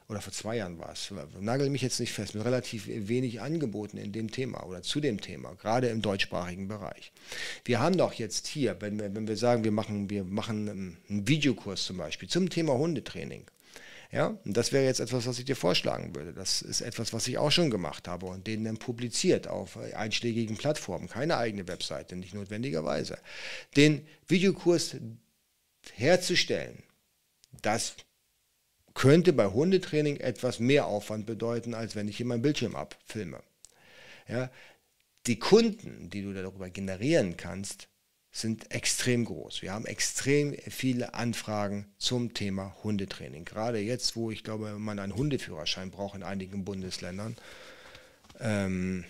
oder 0.10 0.22
vor 0.22 0.34
zwei 0.34 0.58
Jahren 0.58 0.80
war 0.80 0.92
es, 0.92 1.14
nagel 1.40 1.70
mich 1.70 1.84
jetzt 1.84 2.00
nicht 2.00 2.12
fest, 2.14 2.34
mit 2.34 2.44
relativ 2.44 2.88
wenig 2.88 3.42
Angeboten 3.42 3.98
in 3.98 4.12
dem 4.12 4.32
Thema 4.32 4.66
oder 4.66 4.82
zu 4.82 5.00
dem 5.00 5.22
Thema, 5.22 5.54
gerade 5.54 5.88
im 5.88 6.02
deutschsprachigen 6.02 6.68
Bereich. 6.68 7.12
Wir 7.64 7.80
haben 7.80 7.96
doch 7.96 8.14
jetzt 8.14 8.48
hier, 8.48 8.82
wenn 8.82 9.00
wir, 9.00 9.14
wenn 9.14 9.28
wir 9.28 9.38
sagen, 9.38 9.64
wir 9.64 9.72
machen, 9.72 10.10
wir 10.10 10.24
machen 10.24 10.68
einen 11.08 11.28
Videokurs 11.28 11.86
zum 11.86 11.98
Beispiel 11.98 12.28
zum 12.28 12.50
Thema 12.50 12.74
Hundetraining. 12.74 13.46
Ja, 14.12 14.36
und 14.44 14.58
das 14.58 14.72
wäre 14.72 14.86
jetzt 14.86 15.00
etwas, 15.00 15.28
was 15.28 15.38
ich 15.38 15.46
dir 15.46 15.56
vorschlagen 15.56 16.16
würde. 16.16 16.34
Das 16.34 16.64
ist 16.64 16.82
etwas, 16.82 17.14
was 17.14 17.28
ich 17.28 17.38
auch 17.38 17.52
schon 17.52 17.70
gemacht 17.70 18.08
habe 18.08 18.26
und 18.26 18.48
den 18.48 18.64
dann 18.64 18.78
publiziert 18.78 19.48
auf 19.48 19.78
einschlägigen 19.78 20.58
Plattformen, 20.58 21.08
keine 21.08 21.38
eigene 21.38 21.68
Webseite, 21.68 22.16
nicht 22.16 22.34
notwendigerweise. 22.34 23.20
Den 23.76 24.08
Videokurs 24.28 24.96
herzustellen, 25.94 26.82
das 27.62 27.96
könnte 28.94 29.34
bei 29.34 29.48
Hundetraining 29.48 30.18
etwas 30.18 30.60
mehr 30.60 30.88
Aufwand 30.88 31.26
bedeuten, 31.26 31.74
als 31.74 31.96
wenn 31.96 32.08
ich 32.08 32.18
hier 32.18 32.26
meinen 32.26 32.42
Bildschirm 32.42 32.76
abfilme. 32.76 33.42
Ja, 34.28 34.50
die 35.28 35.40
Kunden, 35.40 36.10
die 36.10 36.22
du 36.22 36.34
darüber 36.34 36.70
generieren 36.70 37.38
kannst, 37.38 37.88
sind 38.32 38.72
extrem 38.72 39.26
groß. 39.26 39.62
Wir 39.62 39.74
haben 39.74 39.86
extrem 39.86 40.56
viele 40.68 41.14
Anfragen 41.16 41.88
zum 41.98 42.34
Thema 42.34 42.76
Hundetraining. 42.84 43.44
Gerade 43.44 43.80
jetzt, 43.80 44.16
wo 44.16 44.30
ich 44.30 44.44
glaube, 44.44 44.78
man 44.78 45.00
einen 45.00 45.16
Hundeführerschein 45.16 45.90
braucht 45.90 46.16
in 46.16 46.24
einigen 46.24 46.64
Bundesländern, 46.64 47.36
ähm, 48.40 49.04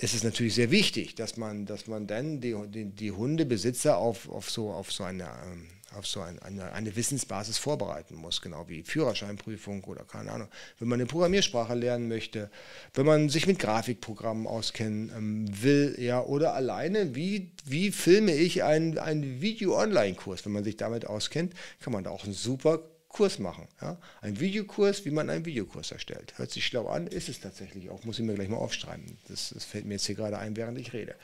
ist 0.00 0.14
es 0.14 0.24
natürlich 0.24 0.54
sehr 0.54 0.70
wichtig, 0.70 1.14
dass 1.14 1.36
man, 1.36 1.66
dass 1.66 1.86
man 1.86 2.06
dann 2.06 2.40
die, 2.40 2.56
die, 2.68 2.86
die 2.86 3.12
Hundebesitzer 3.12 3.98
auf, 3.98 4.28
auf, 4.28 4.50
so, 4.50 4.72
auf 4.72 4.90
so 4.90 5.04
eine 5.04 5.24
ähm, 5.24 5.68
auf 5.96 6.06
so 6.06 6.20
ein, 6.20 6.38
eine, 6.40 6.72
eine, 6.72 6.94
Wissensbasis 6.96 7.58
vorbereiten 7.58 8.14
muss, 8.14 8.40
genau 8.40 8.68
wie 8.68 8.82
Führerscheinprüfung 8.82 9.84
oder 9.84 10.04
keine 10.04 10.32
Ahnung. 10.32 10.48
Wenn 10.78 10.88
man 10.88 11.00
eine 11.00 11.06
Programmiersprache 11.06 11.74
lernen 11.74 12.08
möchte, 12.08 12.50
wenn 12.94 13.06
man 13.06 13.28
sich 13.28 13.46
mit 13.46 13.58
Grafikprogrammen 13.58 14.46
auskennen 14.46 15.12
ähm, 15.16 15.62
will, 15.62 15.96
ja, 15.98 16.22
oder 16.22 16.54
alleine, 16.54 17.14
wie, 17.14 17.52
wie 17.64 17.92
filme 17.92 18.34
ich 18.34 18.62
einen, 18.62 18.98
einen 18.98 19.40
Video-Online-Kurs? 19.40 20.44
Wenn 20.44 20.52
man 20.52 20.64
sich 20.64 20.76
damit 20.76 21.06
auskennt, 21.06 21.54
kann 21.80 21.92
man 21.92 22.04
da 22.04 22.10
auch 22.10 22.24
einen 22.24 22.34
super 22.34 22.80
Kurs 23.12 23.38
machen. 23.38 23.68
Ja? 23.80 23.98
Ein 24.22 24.40
Videokurs, 24.40 25.04
wie 25.04 25.10
man 25.10 25.30
einen 25.30 25.44
Videokurs 25.44 25.92
erstellt. 25.92 26.32
Hört 26.36 26.50
sich 26.50 26.66
schlau 26.66 26.88
an, 26.88 27.06
ist 27.06 27.28
es 27.28 27.40
tatsächlich 27.40 27.90
auch. 27.90 28.04
Muss 28.04 28.18
ich 28.18 28.24
mir 28.24 28.34
gleich 28.34 28.48
mal 28.48 28.56
aufschreiben. 28.56 29.18
Das, 29.28 29.50
das 29.50 29.64
fällt 29.64 29.84
mir 29.84 29.94
jetzt 29.94 30.06
hier 30.06 30.14
gerade 30.14 30.38
ein, 30.38 30.56
während 30.56 30.78
ich 30.78 30.92
rede. 30.92 31.14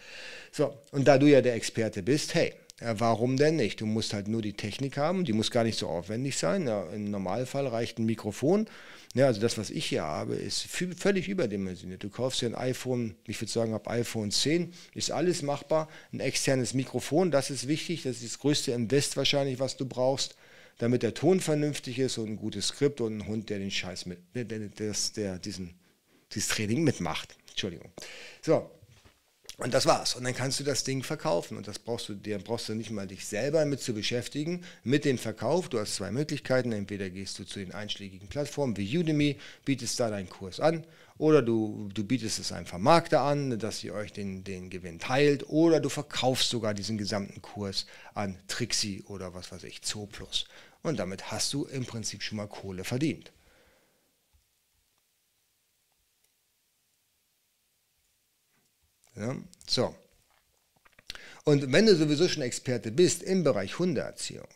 So, 0.53 0.77
und 0.93 1.09
da 1.09 1.19
du 1.19 1.27
ja 1.27 1.41
der 1.41 1.55
Experte 1.55 2.03
bist, 2.03 2.35
hey, 2.35 2.55
warum 2.81 3.37
denn 3.37 3.57
nicht? 3.57 3.81
Du 3.81 3.87
musst 3.87 4.15
halt 4.15 4.29
nur 4.29 4.43
die 4.43 4.53
Technik 4.53 4.97
haben, 4.97 5.25
die 5.25 5.33
muss 5.33 5.51
gar 5.51 5.65
nicht 5.65 5.79
so 5.79 5.89
aufwendig 5.89 6.39
sein. 6.39 6.67
Ja, 6.67 6.85
Im 6.93 7.11
Normalfall 7.11 7.67
reicht 7.67 7.99
ein 7.99 8.07
Mikrofon. 8.07 8.69
Ja, 9.15 9.27
also 9.27 9.41
das, 9.41 9.59
was 9.59 9.71
ich 9.71 9.87
hier 9.87 10.05
habe, 10.05 10.37
ist 10.37 10.63
völlig 10.63 11.29
überdimensioniert. 11.29 12.05
Du 12.05 12.11
kaufst 12.11 12.41
dir 12.41 12.47
ein 12.47 12.55
iPhone, 12.55 13.17
ich 13.27 13.41
würde 13.41 13.51
sagen 13.51 13.75
ab 13.75 13.89
iPhone 13.89 14.31
10, 14.31 14.73
ist 14.95 15.11
alles 15.11 15.43
machbar. 15.43 15.89
Ein 16.13 16.21
externes 16.21 16.75
Mikrofon, 16.75 17.31
das 17.31 17.51
ist 17.51 17.67
wichtig, 17.67 18.03
das 18.03 18.17
ist 18.17 18.25
das 18.25 18.39
größte 18.39 18.73
Invest 18.73 19.17
wahrscheinlich, 19.17 19.59
was 19.59 19.77
du 19.77 19.87
brauchst, 19.87 20.37
damit 20.77 21.03
der 21.03 21.15
Ton 21.15 21.41
vernünftig 21.41 21.99
ist 21.99 22.19
und 22.19 22.29
ein 22.29 22.37
gutes 22.37 22.69
Skript 22.69 23.01
und 23.01 23.19
ein 23.19 23.27
Hund, 23.27 23.51
der 23.51 23.59
den 23.59 23.71
Scheiß 23.71 24.07
mit, 24.07 24.19
der, 24.35 24.45
der, 24.45 24.95
der 25.17 25.39
diesen, 25.39 25.75
dieses 26.33 26.49
Training 26.49 26.85
mitmacht. 26.85 27.35
Entschuldigung. 27.49 27.91
So, 28.43 28.71
und 29.59 29.75
das 29.75 29.87
war's. 29.87 30.15
Und 30.15 30.23
dann 30.23 30.37
kannst 30.37 30.61
du 30.61 30.65
das 30.65 30.85
Ding 30.85 31.03
verkaufen. 31.03 31.57
Und 31.57 31.67
das 31.67 31.81
brauchst 31.81 32.09
du 32.09 32.15
dir, 32.15 32.39
brauchst 32.39 32.69
du 32.69 32.75
nicht 32.75 32.93
mal 32.93 33.09
dich 33.09 33.27
selber 33.27 33.65
mit 33.65 33.81
zu 33.81 33.93
beschäftigen, 33.93 34.63
mit 34.85 35.05
dem 35.05 35.19
Verkauf. 35.19 35.69
Du 35.69 35.81
hast 35.81 35.97
zwei 35.97 36.13
Möglichkeiten. 36.13 36.71
Entweder 36.71 37.11
gehst 37.11 37.41
du 37.41 37.45
zu 37.45 37.59
den 37.59 37.73
einschlägigen 37.73 38.29
Plattformen 38.29 38.77
wie 38.77 38.97
Udemy, 38.97 39.37
bietest 39.65 39.99
da 39.99 40.11
deinen 40.11 40.29
Kurs 40.29 40.61
an, 40.61 40.87
oder 41.19 41.43
du, 41.43 41.89
du 41.93 42.05
bietest 42.05 42.39
es 42.39 42.53
einem 42.53 42.67
Vermarkter 42.67 43.23
an, 43.23 43.59
dass 43.59 43.83
ihr 43.83 43.95
euch 43.95 44.13
den, 44.13 44.45
den 44.45 44.71
Gewinn 44.71 45.01
teilt, 45.01 45.49
oder 45.49 45.81
du 45.81 45.89
verkaufst 45.89 46.51
sogar 46.51 46.73
diesen 46.73 46.97
gesamten 46.97 47.43
Kurs 47.43 47.87
an 48.15 48.39
Trixie 48.47 49.03
oder 49.09 49.35
was 49.35 49.51
weiß 49.51 49.65
ich, 49.65 49.83
Zooplus. 49.83 50.47
Und 50.83 51.01
damit 51.01 51.33
hast 51.33 51.53
du 51.53 51.65
im 51.65 51.85
Prinzip 51.85 52.23
schon 52.23 52.37
mal 52.37 52.47
Kohle 52.47 52.85
verdient. 52.85 53.33
Ja, 59.19 59.37
so. 59.67 59.95
Und 61.45 61.73
wenn 61.73 61.87
du 61.87 61.97
sowieso 61.97 62.29
schon 62.29 62.43
Experte 62.43 62.93
bist 62.93 63.23
im 63.23 63.43
Bereich 63.43 63.79
Hundeerziehung, 63.79 64.47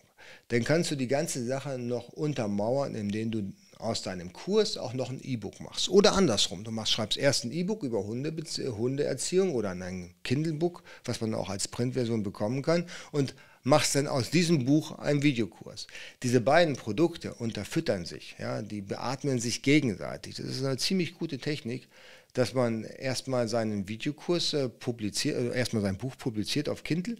dann 0.48 0.64
kannst 0.64 0.90
du 0.90 0.96
die 0.96 1.08
ganze 1.08 1.44
Sache 1.44 1.78
noch 1.78 2.10
untermauern, 2.10 2.94
indem 2.94 3.30
du 3.30 3.52
aus 3.78 4.02
deinem 4.02 4.32
Kurs 4.32 4.76
auch 4.76 4.92
noch 4.92 5.10
ein 5.10 5.20
E-Book 5.22 5.58
machst. 5.60 5.88
Oder 5.88 6.12
andersrum, 6.12 6.62
du 6.62 6.70
machst, 6.70 6.92
schreibst 6.92 7.18
erst 7.18 7.44
ein 7.44 7.52
E-Book 7.52 7.82
über 7.82 8.04
Hunde, 8.04 8.32
Hundeerziehung 8.32 9.54
oder 9.54 9.70
ein 9.70 10.14
Kindle-Book, 10.22 10.82
was 11.04 11.20
man 11.20 11.34
auch 11.34 11.48
als 11.48 11.66
Printversion 11.68 12.22
bekommen 12.22 12.62
kann 12.62 12.86
und 13.10 13.34
machst 13.64 13.94
dann 13.94 14.06
aus 14.06 14.30
diesem 14.30 14.64
Buch 14.64 14.98
einen 14.98 15.22
Videokurs. 15.22 15.86
Diese 16.22 16.40
beiden 16.40 16.76
Produkte 16.76 17.34
unterfüttern 17.34 18.04
sich, 18.04 18.36
ja, 18.38 18.62
die 18.62 18.82
beatmen 18.82 19.40
sich 19.40 19.62
gegenseitig. 19.62 20.36
Das 20.36 20.46
ist 20.46 20.64
eine 20.64 20.76
ziemlich 20.76 21.18
gute 21.18 21.38
Technik, 21.38 21.88
dass 22.32 22.54
man 22.54 22.84
erstmal 22.84 23.48
seinen 23.48 23.88
Videokurs 23.88 24.54
äh, 24.54 24.68
publiziert, 24.68 25.36
äh, 25.36 25.56
erstmal 25.56 25.82
sein 25.82 25.98
Buch 25.98 26.16
publiziert 26.16 26.68
auf 26.68 26.82
Kindle, 26.82 27.16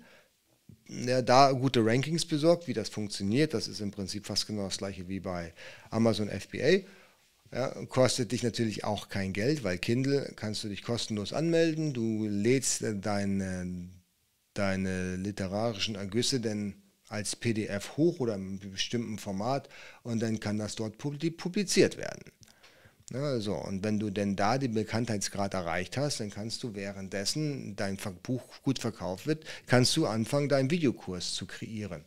ja, 0.88 1.22
da 1.22 1.52
gute 1.52 1.84
Rankings 1.84 2.24
besorgt, 2.24 2.68
wie 2.68 2.74
das 2.74 2.88
funktioniert. 2.88 3.54
Das 3.54 3.68
ist 3.68 3.80
im 3.80 3.90
Prinzip 3.90 4.26
fast 4.26 4.46
genau 4.46 4.64
das 4.64 4.78
gleiche 4.78 5.08
wie 5.08 5.20
bei 5.20 5.52
Amazon 5.90 6.28
FBA. 6.28 6.80
Ja, 7.52 7.68
kostet 7.86 8.32
dich 8.32 8.42
natürlich 8.42 8.84
auch 8.84 9.08
kein 9.08 9.32
Geld, 9.32 9.62
weil 9.62 9.76
Kindle 9.78 10.32
kannst 10.36 10.64
du 10.64 10.68
dich 10.68 10.82
kostenlos 10.82 11.32
anmelden. 11.32 11.92
Du 11.92 12.26
lädst 12.26 12.82
äh, 12.82 12.96
deine, 12.96 13.88
deine 14.54 15.16
literarischen 15.16 15.94
Ergüsse 15.94 16.40
denn 16.40 16.74
als 17.08 17.36
PDF 17.36 17.98
hoch 17.98 18.20
oder 18.20 18.34
in 18.34 18.58
einem 18.60 18.70
bestimmten 18.70 19.18
Format 19.18 19.68
und 20.02 20.20
dann 20.22 20.40
kann 20.40 20.56
das 20.56 20.76
dort 20.76 20.96
publiziert 20.96 21.98
werden. 21.98 22.32
Ja, 23.12 23.40
so, 23.40 23.54
und 23.54 23.84
wenn 23.84 23.98
du 23.98 24.08
denn 24.08 24.36
da 24.36 24.56
den 24.56 24.72
Bekanntheitsgrad 24.72 25.52
erreicht 25.52 25.98
hast, 25.98 26.20
dann 26.20 26.30
kannst 26.30 26.62
du 26.62 26.74
währenddessen 26.74 27.76
dein 27.76 27.98
Buch 28.22 28.42
gut 28.62 28.78
verkauft 28.78 29.26
wird, 29.26 29.44
kannst 29.66 29.94
du 29.96 30.06
anfangen, 30.06 30.48
deinen 30.48 30.70
Videokurs 30.70 31.34
zu 31.34 31.46
kreieren. 31.46 32.04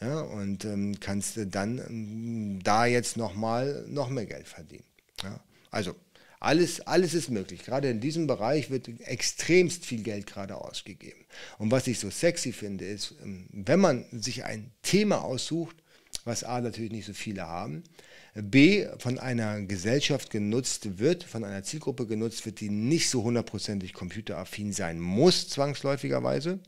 Ja, 0.00 0.20
und 0.20 0.64
ähm, 0.64 0.98
kannst 1.00 1.38
dann 1.50 1.78
ähm, 1.78 2.60
da 2.62 2.86
jetzt 2.86 3.16
nochmal 3.16 3.84
noch 3.88 4.08
mehr 4.10 4.26
Geld 4.26 4.46
verdienen. 4.46 4.84
Ja, 5.22 5.40
also 5.70 5.94
alles, 6.40 6.80
alles 6.82 7.14
ist 7.14 7.30
möglich. 7.30 7.64
Gerade 7.64 7.88
in 7.88 8.00
diesem 8.00 8.26
Bereich 8.26 8.70
wird 8.70 8.88
extremst 9.00 9.86
viel 9.86 10.02
Geld 10.02 10.26
gerade 10.26 10.56
ausgegeben. 10.56 11.24
Und 11.58 11.70
was 11.70 11.86
ich 11.86 11.98
so 11.98 12.10
sexy 12.10 12.52
finde, 12.52 12.84
ist, 12.84 13.14
ähm, 13.22 13.48
wenn 13.50 13.80
man 13.80 14.04
sich 14.12 14.44
ein 14.44 14.70
Thema 14.82 15.24
aussucht, 15.24 15.76
was 16.24 16.44
A 16.44 16.60
natürlich 16.60 16.92
nicht 16.92 17.06
so 17.06 17.12
viele 17.12 17.46
haben, 17.46 17.82
B 18.34 18.86
von 18.98 19.18
einer 19.18 19.62
Gesellschaft 19.62 20.30
genutzt 20.30 20.98
wird, 20.98 21.22
von 21.22 21.44
einer 21.44 21.62
Zielgruppe 21.62 22.06
genutzt 22.06 22.44
wird, 22.46 22.60
die 22.60 22.68
nicht 22.68 23.08
so 23.08 23.22
hundertprozentig 23.22 23.92
computeraffin 23.92 24.72
sein 24.72 24.98
muss, 24.98 25.48
zwangsläufigerweise. 25.48 26.58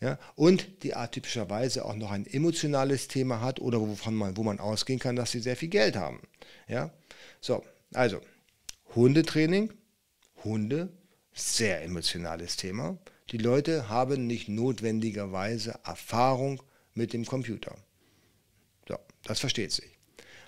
Ja, 0.00 0.18
und 0.34 0.82
die 0.82 0.94
atypischerweise 0.94 1.84
auch 1.84 1.94
noch 1.94 2.10
ein 2.10 2.26
emotionales 2.26 3.06
Thema 3.06 3.40
hat 3.40 3.60
oder 3.60 3.80
wovon 3.80 4.14
man, 4.16 4.36
wo 4.36 4.42
man 4.42 4.58
ausgehen 4.58 4.98
kann, 4.98 5.14
dass 5.14 5.30
sie 5.30 5.38
sehr 5.38 5.54
viel 5.54 5.68
Geld 5.68 5.94
haben. 5.94 6.20
Ja? 6.66 6.92
So, 7.40 7.64
also 7.92 8.20
Hundetraining, 8.96 9.72
Hunde, 10.42 10.88
sehr 11.32 11.82
emotionales 11.82 12.56
Thema. 12.56 12.98
Die 13.30 13.38
Leute 13.38 13.88
haben 13.88 14.26
nicht 14.26 14.48
notwendigerweise 14.48 15.78
Erfahrung 15.84 16.62
mit 16.94 17.12
dem 17.12 17.24
Computer. 17.24 17.76
So, 18.88 18.98
das 19.22 19.38
versteht 19.38 19.70
sich. 19.70 19.91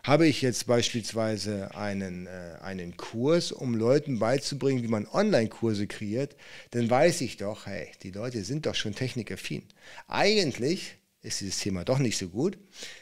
Habe 0.04 0.26
ich 0.26 0.42
jetzt 0.42 0.66
beispielsweise 0.66 1.74
einen, 1.74 2.26
äh, 2.26 2.58
einen 2.60 2.98
Kurs, 2.98 3.52
um 3.52 3.74
Leuten 3.74 4.18
beizubringen, 4.18 4.82
wie 4.82 4.88
man 4.88 5.06
Online-Kurse 5.06 5.86
kreiert, 5.86 6.36
dann 6.72 6.90
weiß 6.90 7.22
ich 7.22 7.38
doch, 7.38 7.64
hey, 7.64 7.88
die 8.02 8.10
Leute 8.10 8.44
sind 8.44 8.66
doch 8.66 8.74
schon 8.74 8.94
technikaffin. 8.94 9.62
Eigentlich 10.06 10.96
ist 11.22 11.40
dieses 11.40 11.58
Thema 11.58 11.86
doch 11.86 11.98
nicht 11.98 12.18
so 12.18 12.28
gut. 12.28 12.58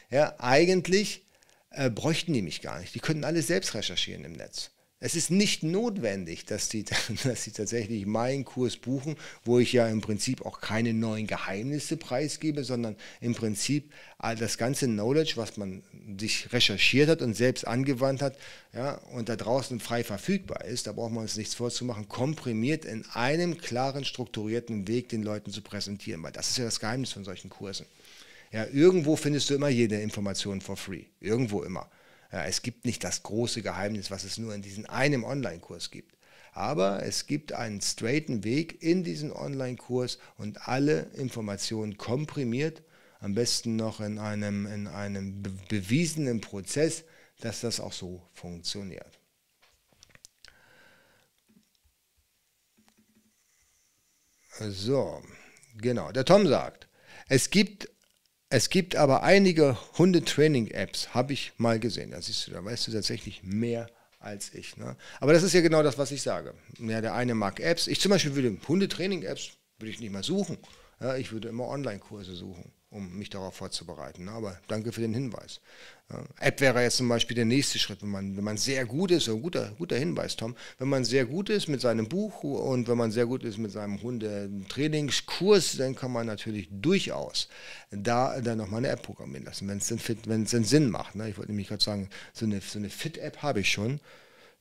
Ja, 0.09 0.35
eigentlich 0.39 1.25
äh, 1.71 1.89
bräuchten 1.89 2.31
die 2.31 2.41
mich 2.41 2.61
gar 2.61 2.79
nicht. 2.79 2.95
Die 2.95 3.01
könnten 3.01 3.25
alles 3.25 3.47
selbst 3.47 3.73
recherchieren 3.73 4.23
im 4.23 4.31
Netz. 4.31 4.71
Es 5.05 5.15
ist 5.15 5.31
nicht 5.31 5.63
notwendig, 5.63 6.45
dass 6.45 6.69
sie, 6.69 6.85
dass 6.85 7.51
tatsächlich 7.51 8.05
meinen 8.05 8.45
Kurs 8.45 8.77
buchen, 8.77 9.17
wo 9.43 9.59
ich 9.59 9.73
ja 9.73 9.85
im 9.89 9.99
Prinzip 9.99 10.45
auch 10.45 10.61
keine 10.61 10.93
neuen 10.93 11.27
Geheimnisse 11.27 11.97
preisgebe, 11.97 12.63
sondern 12.63 12.95
im 13.19 13.35
Prinzip 13.35 13.91
das 14.17 14.57
ganze 14.57 14.85
Knowledge, 14.85 15.33
was 15.35 15.57
man 15.57 15.83
sich 16.17 16.53
recherchiert 16.53 17.09
hat 17.09 17.21
und 17.21 17.33
selbst 17.33 17.67
angewandt 17.67 18.21
hat, 18.21 18.37
ja, 18.71 18.93
und 19.11 19.27
da 19.27 19.35
draußen 19.35 19.81
frei 19.81 20.05
verfügbar 20.05 20.63
ist, 20.63 20.87
da 20.87 20.93
braucht 20.93 21.11
man 21.11 21.23
uns 21.23 21.35
nichts 21.35 21.53
vorzumachen, 21.53 22.07
komprimiert 22.07 22.85
in 22.85 23.05
einem 23.11 23.57
klaren, 23.57 24.05
strukturierten 24.05 24.87
Weg 24.87 25.09
den 25.09 25.21
Leuten 25.21 25.51
zu 25.51 25.61
präsentieren, 25.61 26.23
weil 26.23 26.31
das 26.31 26.51
ist 26.51 26.59
ja 26.59 26.63
das 26.63 26.79
Geheimnis 26.79 27.11
von 27.11 27.25
solchen 27.25 27.49
Kursen. 27.49 27.87
Ja, 28.53 28.67
irgendwo 28.71 29.17
findest 29.17 29.49
du 29.49 29.55
immer 29.55 29.67
jede 29.67 29.99
Information 29.99 30.61
for 30.61 30.77
free, 30.77 31.03
irgendwo 31.19 31.61
immer. 31.61 31.89
Es 32.41 32.63
gibt 32.63 32.85
nicht 32.85 33.03
das 33.03 33.21
große 33.21 33.61
Geheimnis, 33.61 34.09
was 34.09 34.23
es 34.23 34.39
nur 34.39 34.55
in 34.55 34.63
diesem 34.63 34.87
einen 34.87 35.23
Online-Kurs 35.23 35.91
gibt. 35.91 36.17
Aber 36.51 37.03
es 37.03 37.27
gibt 37.27 37.53
einen 37.53 37.79
straighten 37.81 38.43
Weg 38.43 38.81
in 38.81 39.03
diesen 39.03 39.31
Online-Kurs 39.31 40.17
und 40.37 40.67
alle 40.67 41.11
Informationen 41.13 41.97
komprimiert, 41.97 42.83
am 43.19 43.35
besten 43.35 43.75
noch 43.75 44.01
in 44.01 44.17
einem, 44.17 44.65
in 44.65 44.87
einem 44.87 45.43
bewiesenen 45.69 46.41
Prozess, 46.41 47.03
dass 47.39 47.61
das 47.61 47.79
auch 47.79 47.93
so 47.93 48.27
funktioniert. 48.33 49.19
So, 54.59 55.21
genau. 55.77 56.11
Der 56.11 56.25
Tom 56.25 56.47
sagt, 56.47 56.87
es 57.27 57.49
gibt 57.49 57.89
es 58.53 58.69
gibt 58.69 58.95
aber 58.95 59.23
einige 59.23 59.79
Hundetraining-Apps, 59.97 61.15
habe 61.15 61.33
ich 61.33 61.53
mal 61.57 61.79
gesehen. 61.79 62.11
Da 62.11 62.21
siehst 62.21 62.45
du, 62.45 62.51
da 62.51 62.63
weißt 62.63 62.87
du 62.87 62.91
tatsächlich 62.91 63.41
mehr 63.41 63.87
als 64.19 64.53
ich. 64.53 64.77
Ne? 64.77 64.95
Aber 65.19 65.33
das 65.33 65.41
ist 65.41 65.53
ja 65.53 65.61
genau 65.61 65.81
das, 65.81 65.97
was 65.97 66.11
ich 66.11 66.21
sage. 66.21 66.53
Ja, 66.77 67.01
der 67.01 67.15
eine 67.15 67.33
mag 67.33 67.59
Apps. 67.59 67.87
Ich 67.87 67.99
zum 67.99 68.11
Beispiel 68.11 68.35
würde 68.35 68.55
Hundetraining-Apps 68.67 69.53
würde 69.79 69.89
ich 69.89 69.99
nicht 69.99 70.13
mal 70.13 70.23
suchen. 70.23 70.59
Ja, 71.01 71.15
ich 71.15 71.31
würde 71.31 71.49
immer 71.49 71.67
Online-Kurse 71.67 72.35
suchen 72.35 72.71
um 72.93 73.17
mich 73.17 73.29
darauf 73.29 73.55
vorzubereiten. 73.55 74.29
Aber 74.29 74.59
danke 74.67 74.91
für 74.91 75.01
den 75.01 75.13
Hinweis. 75.13 75.59
App 76.39 76.61
wäre 76.61 76.81
jetzt 76.81 76.97
zum 76.97 77.09
Beispiel 77.09 77.35
der 77.35 77.45
nächste 77.45 77.79
Schritt, 77.79 78.01
wenn 78.01 78.09
man, 78.09 78.37
wenn 78.37 78.43
man 78.43 78.57
sehr 78.57 78.85
gut 78.85 79.11
ist, 79.11 79.29
ein 79.29 79.41
guter, 79.41 79.71
guter 79.77 79.97
Hinweis, 79.97 80.35
Tom, 80.35 80.55
wenn 80.77 80.89
man 80.89 81.03
sehr 81.05 81.25
gut 81.25 81.49
ist 81.49 81.67
mit 81.67 81.81
seinem 81.81 82.07
Buch 82.07 82.43
und 82.43 82.87
wenn 82.87 82.97
man 82.97 83.11
sehr 83.11 83.25
gut 83.25 83.43
ist 83.43 83.57
mit 83.57 83.71
seinem 83.71 84.01
Hundetrainingskurs, 84.01 85.77
dann 85.77 85.95
kann 85.95 86.11
man 86.11 86.27
natürlich 86.27 86.67
durchaus 86.71 87.47
da 87.89 88.39
dann 88.41 88.57
nochmal 88.57 88.79
eine 88.79 88.89
App 88.89 89.01
programmieren 89.01 89.45
lassen, 89.45 89.67
wenn 89.67 89.77
es 89.77 89.87
denn, 89.87 90.43
denn 90.43 90.45
Sinn 90.45 90.89
macht. 90.89 91.15
Ne? 91.15 91.29
Ich 91.29 91.37
wollte 91.37 91.51
nämlich 91.51 91.69
gerade 91.69 91.83
sagen, 91.83 92.09
so 92.33 92.45
eine, 92.45 92.61
so 92.61 92.79
eine 92.79 92.89
Fit-App 92.89 93.41
habe 93.41 93.61
ich 93.61 93.71
schon, 93.71 93.99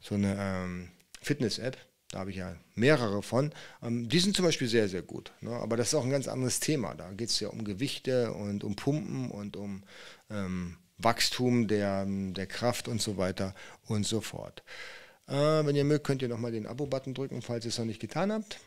so 0.01 0.15
eine 0.15 0.37
ähm, 0.39 0.89
Fitness-App, 1.21 1.77
da 2.13 2.21
habe 2.21 2.31
ich 2.31 2.37
ja 2.37 2.55
mehrere 2.75 3.23
von. 3.23 3.53
Ähm, 3.83 4.09
die 4.09 4.21
sind 4.21 4.37
zum 4.37 4.45
Beispiel 4.45 4.69
sehr, 4.69 4.89
sehr 4.89 5.03
gut. 5.03 5.33
Ne? 5.41 5.51
Aber 5.51 5.77
das 5.77 5.89
ist 5.89 5.95
auch 5.95 6.05
ein 6.05 6.11
ganz 6.11 6.29
anderes 6.29 6.61
Thema. 6.61 6.95
Da 6.95 7.11
geht 7.11 7.31
es 7.31 7.41
ja 7.41 7.49
um 7.49 7.65
Gewichte 7.65 8.33
und 8.33 8.63
um 8.63 8.77
Pumpen 8.77 9.31
und 9.31 9.57
um 9.57 9.83
ähm, 10.31 10.77
Wachstum 10.99 11.67
der, 11.67 12.07
der 12.07 12.47
Kraft 12.47 12.87
und 12.87 13.03
so 13.03 13.17
weiter 13.17 13.55
und 13.87 14.07
so 14.07 14.21
fort. 14.21 14.63
Äh, 15.27 15.33
wenn 15.33 15.75
ihr 15.75 15.85
mögt, 15.85 16.07
könnt 16.07 16.23
ihr 16.23 16.29
nochmal 16.29 16.53
den 16.53 16.67
Abo-Button 16.67 17.15
drücken, 17.15 17.43
falls 17.43 17.65
ihr 17.65 17.71
es 17.71 17.79
noch 17.79 17.87
nicht 17.87 18.01
getan 18.01 18.31
habt. 18.31 18.61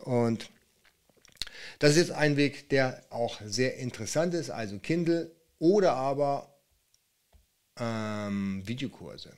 Und 0.00 0.50
das 1.78 1.92
ist 1.92 1.96
jetzt 1.96 2.12
ein 2.12 2.36
Weg, 2.36 2.68
der 2.68 3.02
auch 3.10 3.40
sehr 3.44 3.76
interessant 3.78 4.34
ist, 4.34 4.50
also 4.50 4.78
Kindle 4.78 5.30
oder 5.58 5.94
aber 5.94 6.54
ähm, 7.78 8.62
Videokurse. 8.66 9.32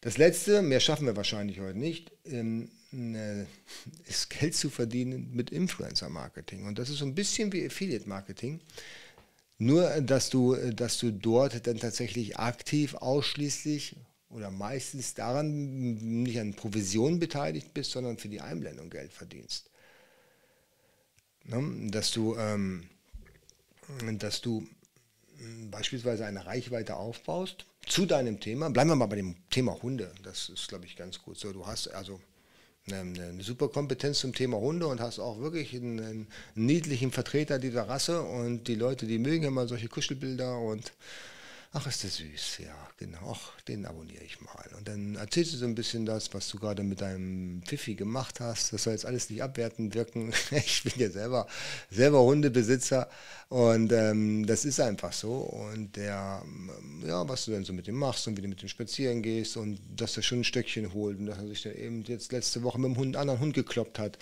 Das 0.00 0.16
letzte, 0.16 0.62
mehr 0.62 0.80
schaffen 0.80 1.06
wir 1.06 1.16
wahrscheinlich 1.16 1.58
heute 1.58 1.78
nicht, 1.78 2.12
ähm, 2.24 2.70
äh, 2.92 3.42
ist 4.08 4.30
Geld 4.30 4.54
zu 4.54 4.70
verdienen 4.70 5.30
mit 5.34 5.50
Influencer-Marketing. 5.50 6.66
Und 6.66 6.78
das 6.78 6.88
ist 6.88 6.98
so 6.98 7.04
ein 7.04 7.14
bisschen 7.14 7.52
wie 7.52 7.66
Affiliate-Marketing. 7.66 8.60
Nur, 9.58 10.00
dass 10.00 10.30
du, 10.30 10.54
dass 10.72 10.98
du 10.98 11.10
dort 11.10 11.66
dann 11.66 11.78
tatsächlich 11.78 12.38
aktiv 12.38 12.94
ausschließlich 12.94 13.96
oder 14.30 14.52
meistens 14.52 15.14
daran 15.14 16.22
nicht 16.22 16.38
an 16.38 16.54
Provisionen 16.54 17.18
beteiligt 17.18 17.74
bist, 17.74 17.90
sondern 17.90 18.18
für 18.18 18.28
die 18.28 18.40
Einblendung 18.40 18.90
Geld 18.90 19.12
verdienst. 19.12 19.70
Ne? 21.44 21.90
Dass 21.90 22.12
du, 22.12 22.36
ähm, 22.36 22.88
dass 24.18 24.42
du 24.42 24.64
beispielsweise 25.70 26.24
eine 26.24 26.46
Reichweite 26.46 26.96
aufbaust 26.96 27.66
zu 27.88 28.06
deinem 28.06 28.40
Thema, 28.40 28.70
bleiben 28.70 28.90
wir 28.90 28.96
mal 28.96 29.06
bei 29.06 29.16
dem 29.16 29.36
Thema 29.50 29.80
Hunde, 29.82 30.12
das 30.22 30.48
ist, 30.48 30.68
glaube 30.68 30.84
ich, 30.84 30.96
ganz 30.96 31.20
gut. 31.20 31.38
So. 31.38 31.52
Du 31.52 31.66
hast 31.66 31.88
also 31.88 32.20
eine, 32.86 33.00
eine 33.00 33.42
super 33.42 33.68
Kompetenz 33.68 34.20
zum 34.20 34.34
Thema 34.34 34.58
Hunde 34.58 34.86
und 34.86 35.00
hast 35.00 35.18
auch 35.18 35.40
wirklich 35.40 35.74
einen, 35.74 36.00
einen, 36.00 36.26
niedlichen 36.54 37.12
Vertreter 37.12 37.58
dieser 37.58 37.88
Rasse. 37.88 38.22
Und 38.22 38.68
die 38.68 38.74
Leute, 38.74 39.06
die 39.06 39.18
mögen 39.18 39.44
immer 39.44 39.66
solche 39.66 39.88
Kuschelbilder 39.88 40.58
und 40.58 40.92
ach, 41.72 41.86
ist 41.86 42.02
der 42.02 42.10
süß, 42.10 42.58
ja, 42.64 42.74
genau, 42.96 43.32
ach, 43.34 43.60
den 43.62 43.84
abonniere 43.84 44.24
ich 44.24 44.40
mal. 44.40 44.64
Und 44.76 44.88
dann 44.88 45.16
erzählst 45.16 45.52
du 45.52 45.58
so 45.58 45.66
ein 45.66 45.74
bisschen 45.74 46.06
das, 46.06 46.32
was 46.32 46.48
du 46.48 46.58
gerade 46.58 46.82
mit 46.82 47.00
deinem 47.00 47.62
Pfiffi 47.62 47.94
gemacht 47.94 48.40
hast. 48.40 48.72
Das 48.72 48.84
soll 48.84 48.94
jetzt 48.94 49.04
alles 49.04 49.28
nicht 49.28 49.42
abwertend 49.42 49.94
wirken. 49.94 50.32
Ich 50.50 50.82
bin 50.82 50.92
ja 50.96 51.10
selber, 51.10 51.46
selber 51.90 52.22
Hundebesitzer 52.22 53.08
und 53.48 53.92
ähm, 53.92 54.46
das 54.46 54.64
ist 54.64 54.80
einfach 54.80 55.12
so. 55.12 55.34
Und 55.34 55.96
der, 55.96 56.42
ja, 57.06 57.28
was 57.28 57.44
du 57.44 57.52
dann 57.52 57.64
so 57.64 57.72
mit 57.72 57.86
dem 57.86 57.96
machst 57.96 58.26
und 58.26 58.36
wie 58.36 58.42
du 58.42 58.48
mit 58.48 58.62
dem 58.62 58.68
spazieren 58.68 59.22
gehst 59.22 59.56
und 59.56 59.78
dass 59.94 60.16
er 60.16 60.22
schon 60.22 60.40
ein 60.40 60.44
Stöckchen 60.44 60.92
holt 60.92 61.18
und 61.18 61.26
dass 61.26 61.38
er 61.38 61.48
sich 61.48 61.62
dann 61.62 61.74
eben 61.74 62.02
jetzt 62.04 62.32
letzte 62.32 62.62
Woche 62.62 62.78
mit 62.80 62.90
dem 62.90 62.96
Hund, 62.96 63.16
anderen 63.16 63.40
Hund 63.40 63.54
gekloppt 63.54 63.98
hat. 63.98 64.18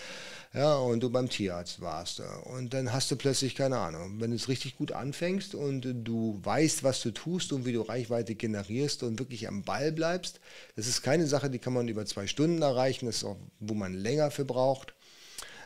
Ja, 0.53 0.75
und 0.77 1.01
du 1.01 1.09
beim 1.09 1.29
Tierarzt 1.29 1.81
warst. 1.81 2.21
Und 2.45 2.73
dann 2.73 2.93
hast 2.93 3.11
du 3.11 3.15
plötzlich, 3.15 3.53
keine 3.55 3.77
Ahnung, 3.77 4.19
wenn 4.19 4.31
du 4.31 4.35
es 4.35 4.47
richtig 4.47 4.77
gut 4.77 4.91
anfängst 4.91 5.55
und 5.55 5.81
du 6.03 6.39
weißt, 6.43 6.83
was 6.83 7.01
du 7.01 7.11
tust 7.11 7.53
und 7.53 7.65
wie 7.65 7.73
du 7.73 7.81
Reichweite 7.81 8.35
generierst 8.35 9.03
und 9.03 9.19
wirklich 9.19 9.47
am 9.47 9.63
Ball 9.63 9.91
bleibst, 9.91 10.39
das 10.75 10.87
ist 10.87 11.03
keine 11.03 11.27
Sache, 11.27 11.49
die 11.49 11.59
kann 11.59 11.73
man 11.73 11.87
über 11.87 12.05
zwei 12.05 12.27
Stunden 12.27 12.61
erreichen, 12.61 13.05
das 13.05 13.17
ist 13.17 13.23
auch, 13.25 13.37
wo 13.59 13.73
man 13.73 13.93
länger 13.93 14.31
für 14.31 14.45
braucht 14.45 14.93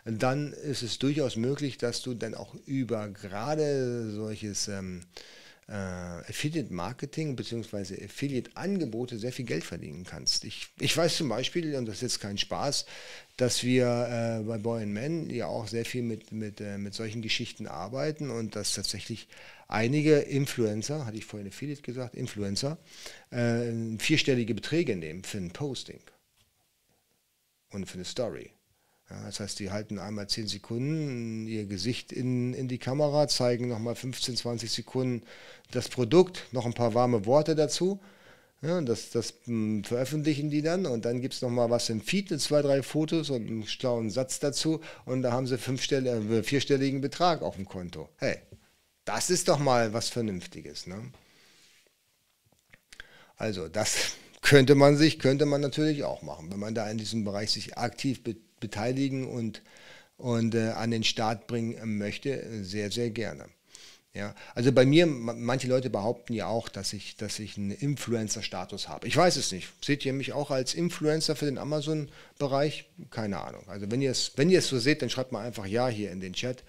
dann 0.06 0.54
ist 0.54 0.82
es 0.82 1.00
durchaus 1.00 1.36
möglich, 1.36 1.78
dass 1.78 2.02
du 2.02 2.14
dann 2.14 2.34
auch 2.34 2.56
über 2.66 3.10
gerade 3.10 4.12
solches 4.12 4.68
ähm, 4.68 5.04
äh, 5.72 6.30
Affiliate 6.30 6.74
Marketing 6.74 7.38
bzw. 7.38 8.04
Affiliate 8.04 8.52
Angebote 8.56 9.18
sehr 9.18 9.32
viel 9.32 9.46
Geld 9.46 9.64
verdienen 9.64 10.04
kannst. 10.04 10.44
Ich, 10.44 10.68
ich 10.80 10.96
weiß 10.96 11.16
zum 11.16 11.30
Beispiel, 11.30 11.76
und 11.76 11.86
das 11.86 11.96
ist 11.96 12.02
jetzt 12.02 12.20
kein 12.20 12.38
Spaß, 12.38 12.86
dass 13.38 13.64
wir 13.64 13.86
äh, 14.42 14.44
bei 14.44 14.58
Boy 14.58 14.86
Men 14.86 15.30
ja 15.30 15.48
auch 15.48 15.68
sehr 15.68 15.86
viel 15.86 16.04
mit, 16.04 16.34
mit, 16.34 16.60
äh, 16.60 16.78
mit 16.78 16.94
solchen 16.94 17.22
Geschichten 17.22 17.68
arbeiten 17.68 18.30
und 18.30 18.58
dass 18.58 18.76
tatsächlich 18.76 19.30
einige 19.70 20.18
Influencer, 20.20 21.06
hatte 21.06 21.18
ich 21.18 21.26
vorhin 21.26 21.48
Affiliate 21.48 21.82
gesagt, 21.82 22.16
Influencer, 22.16 22.78
äh, 23.30 23.72
vierstellige 23.98 24.54
Beträge 24.54 24.98
nehmen 24.98 25.24
für 25.24 25.38
ein 25.38 25.52
Posting 25.52 26.02
und 27.70 27.86
für 27.86 27.96
eine 27.96 28.06
Story. 28.06 28.52
Ja, 29.12 29.26
das 29.26 29.42
heißt, 29.42 29.60
die 29.60 29.72
halten 29.72 30.00
einmal 30.00 30.28
10 30.28 30.48
Sekunden 30.48 31.46
ihr 31.46 31.66
Gesicht 31.66 32.14
in, 32.14 32.54
in 32.54 32.70
die 32.70 32.78
Kamera, 32.78 33.28
zeigen 33.28 33.68
nochmal 33.68 33.96
15, 33.96 34.38
20 34.38 34.72
Sekunden 34.72 35.24
das 35.72 35.90
Produkt, 35.90 36.48
noch 36.54 36.66
ein 36.66 36.74
paar 36.74 36.94
warme 36.94 37.26
Worte 37.26 37.56
dazu. 37.56 38.00
Ja, 38.62 38.80
das, 38.80 39.10
das 39.10 39.34
mh, 39.48 39.48
hm, 39.48 39.84
veröffentlichen 39.84 40.50
die 40.50 40.62
dann 40.62 40.86
und 40.86 41.04
dann 41.04 41.20
gibt 41.20 41.34
es 41.34 41.42
nochmal 41.42 41.70
was 41.70 41.90
im 41.90 42.00
Feed, 42.00 42.40
zwei, 42.40 42.62
drei 42.62 42.84
Fotos 42.84 43.30
und 43.32 43.48
einen 43.48 43.68
schlauen 43.68 44.12
Satz 44.12 44.40
dazu 44.40 44.82
und 45.06 45.24
da 45.24 45.32
haben 45.34 45.48
sie 45.48 45.58
fünfstell 45.58 46.06
äh, 46.08 46.44
vierstelligen 46.44 47.02
Betrag 47.02 47.42
auf 47.42 47.56
dem 47.56 47.66
Konto. 47.66 48.08
Hey, 48.18 48.38
das 49.04 49.30
ist 49.30 49.50
doch 49.50 49.60
mal 49.60 49.94
was 49.94 50.10
Vernünftiges. 50.10 50.88
Ne? 50.88 51.12
Also 53.36 53.68
das 53.68 54.14
könnte 54.42 54.76
man 54.76 54.96
sich, 54.96 55.20
könnte 55.20 55.46
man 55.46 55.60
natürlich 55.60 56.04
auch 56.06 56.22
machen, 56.22 56.52
wenn 56.52 56.60
man 56.60 56.76
da 56.76 56.90
in 56.90 56.98
diesem 56.98 57.26
Bereich 57.26 57.52
sich 57.52 57.78
aktiv 57.78 58.24
be 58.24 58.38
beteiligen 58.62 59.28
und, 59.28 59.62
und 60.18 60.56
äh, 60.56 60.70
an 60.70 60.92
den 60.92 61.04
Start 61.04 61.48
bringen 61.48 61.98
möchte, 61.98 62.64
sehr, 62.64 62.90
sehr 62.90 63.10
gerne. 63.10 63.50
Ja, 64.14 64.36
also 64.56 64.74
bei 64.74 64.86
mir, 64.86 65.06
manche 65.06 65.68
Leute 65.68 65.90
behaupten 65.90 66.34
ja 66.34 66.48
auch, 66.48 66.68
dass 66.68 66.92
ich, 66.92 67.16
dass 67.16 67.40
ich 67.40 67.58
einen 67.58 67.72
Influencer-Status 67.72 68.90
habe. 68.90 69.08
Ich 69.08 69.16
weiß 69.16 69.38
es 69.38 69.54
nicht. 69.54 69.70
Seht 69.82 70.04
ihr 70.06 70.12
mich 70.12 70.34
auch 70.34 70.52
als 70.52 70.74
Influencer 70.74 71.38
für 71.38 71.46
den 71.46 71.58
Amazon-Bereich? 71.58 72.90
Keine 73.10 73.40
Ahnung. 73.40 73.64
Also 73.68 73.90
wenn 73.90 74.02
ihr 74.02 74.12
es, 74.12 74.34
wenn 74.36 74.50
ihr 74.50 74.60
es 74.60 74.68
so 74.68 74.80
seht, 74.80 75.02
dann 75.02 75.10
schreibt 75.10 75.32
mal 75.32 75.46
einfach 75.46 75.66
Ja 75.66 75.88
hier 75.88 76.12
in 76.12 76.20
den 76.20 76.34
Chat, 76.34 76.62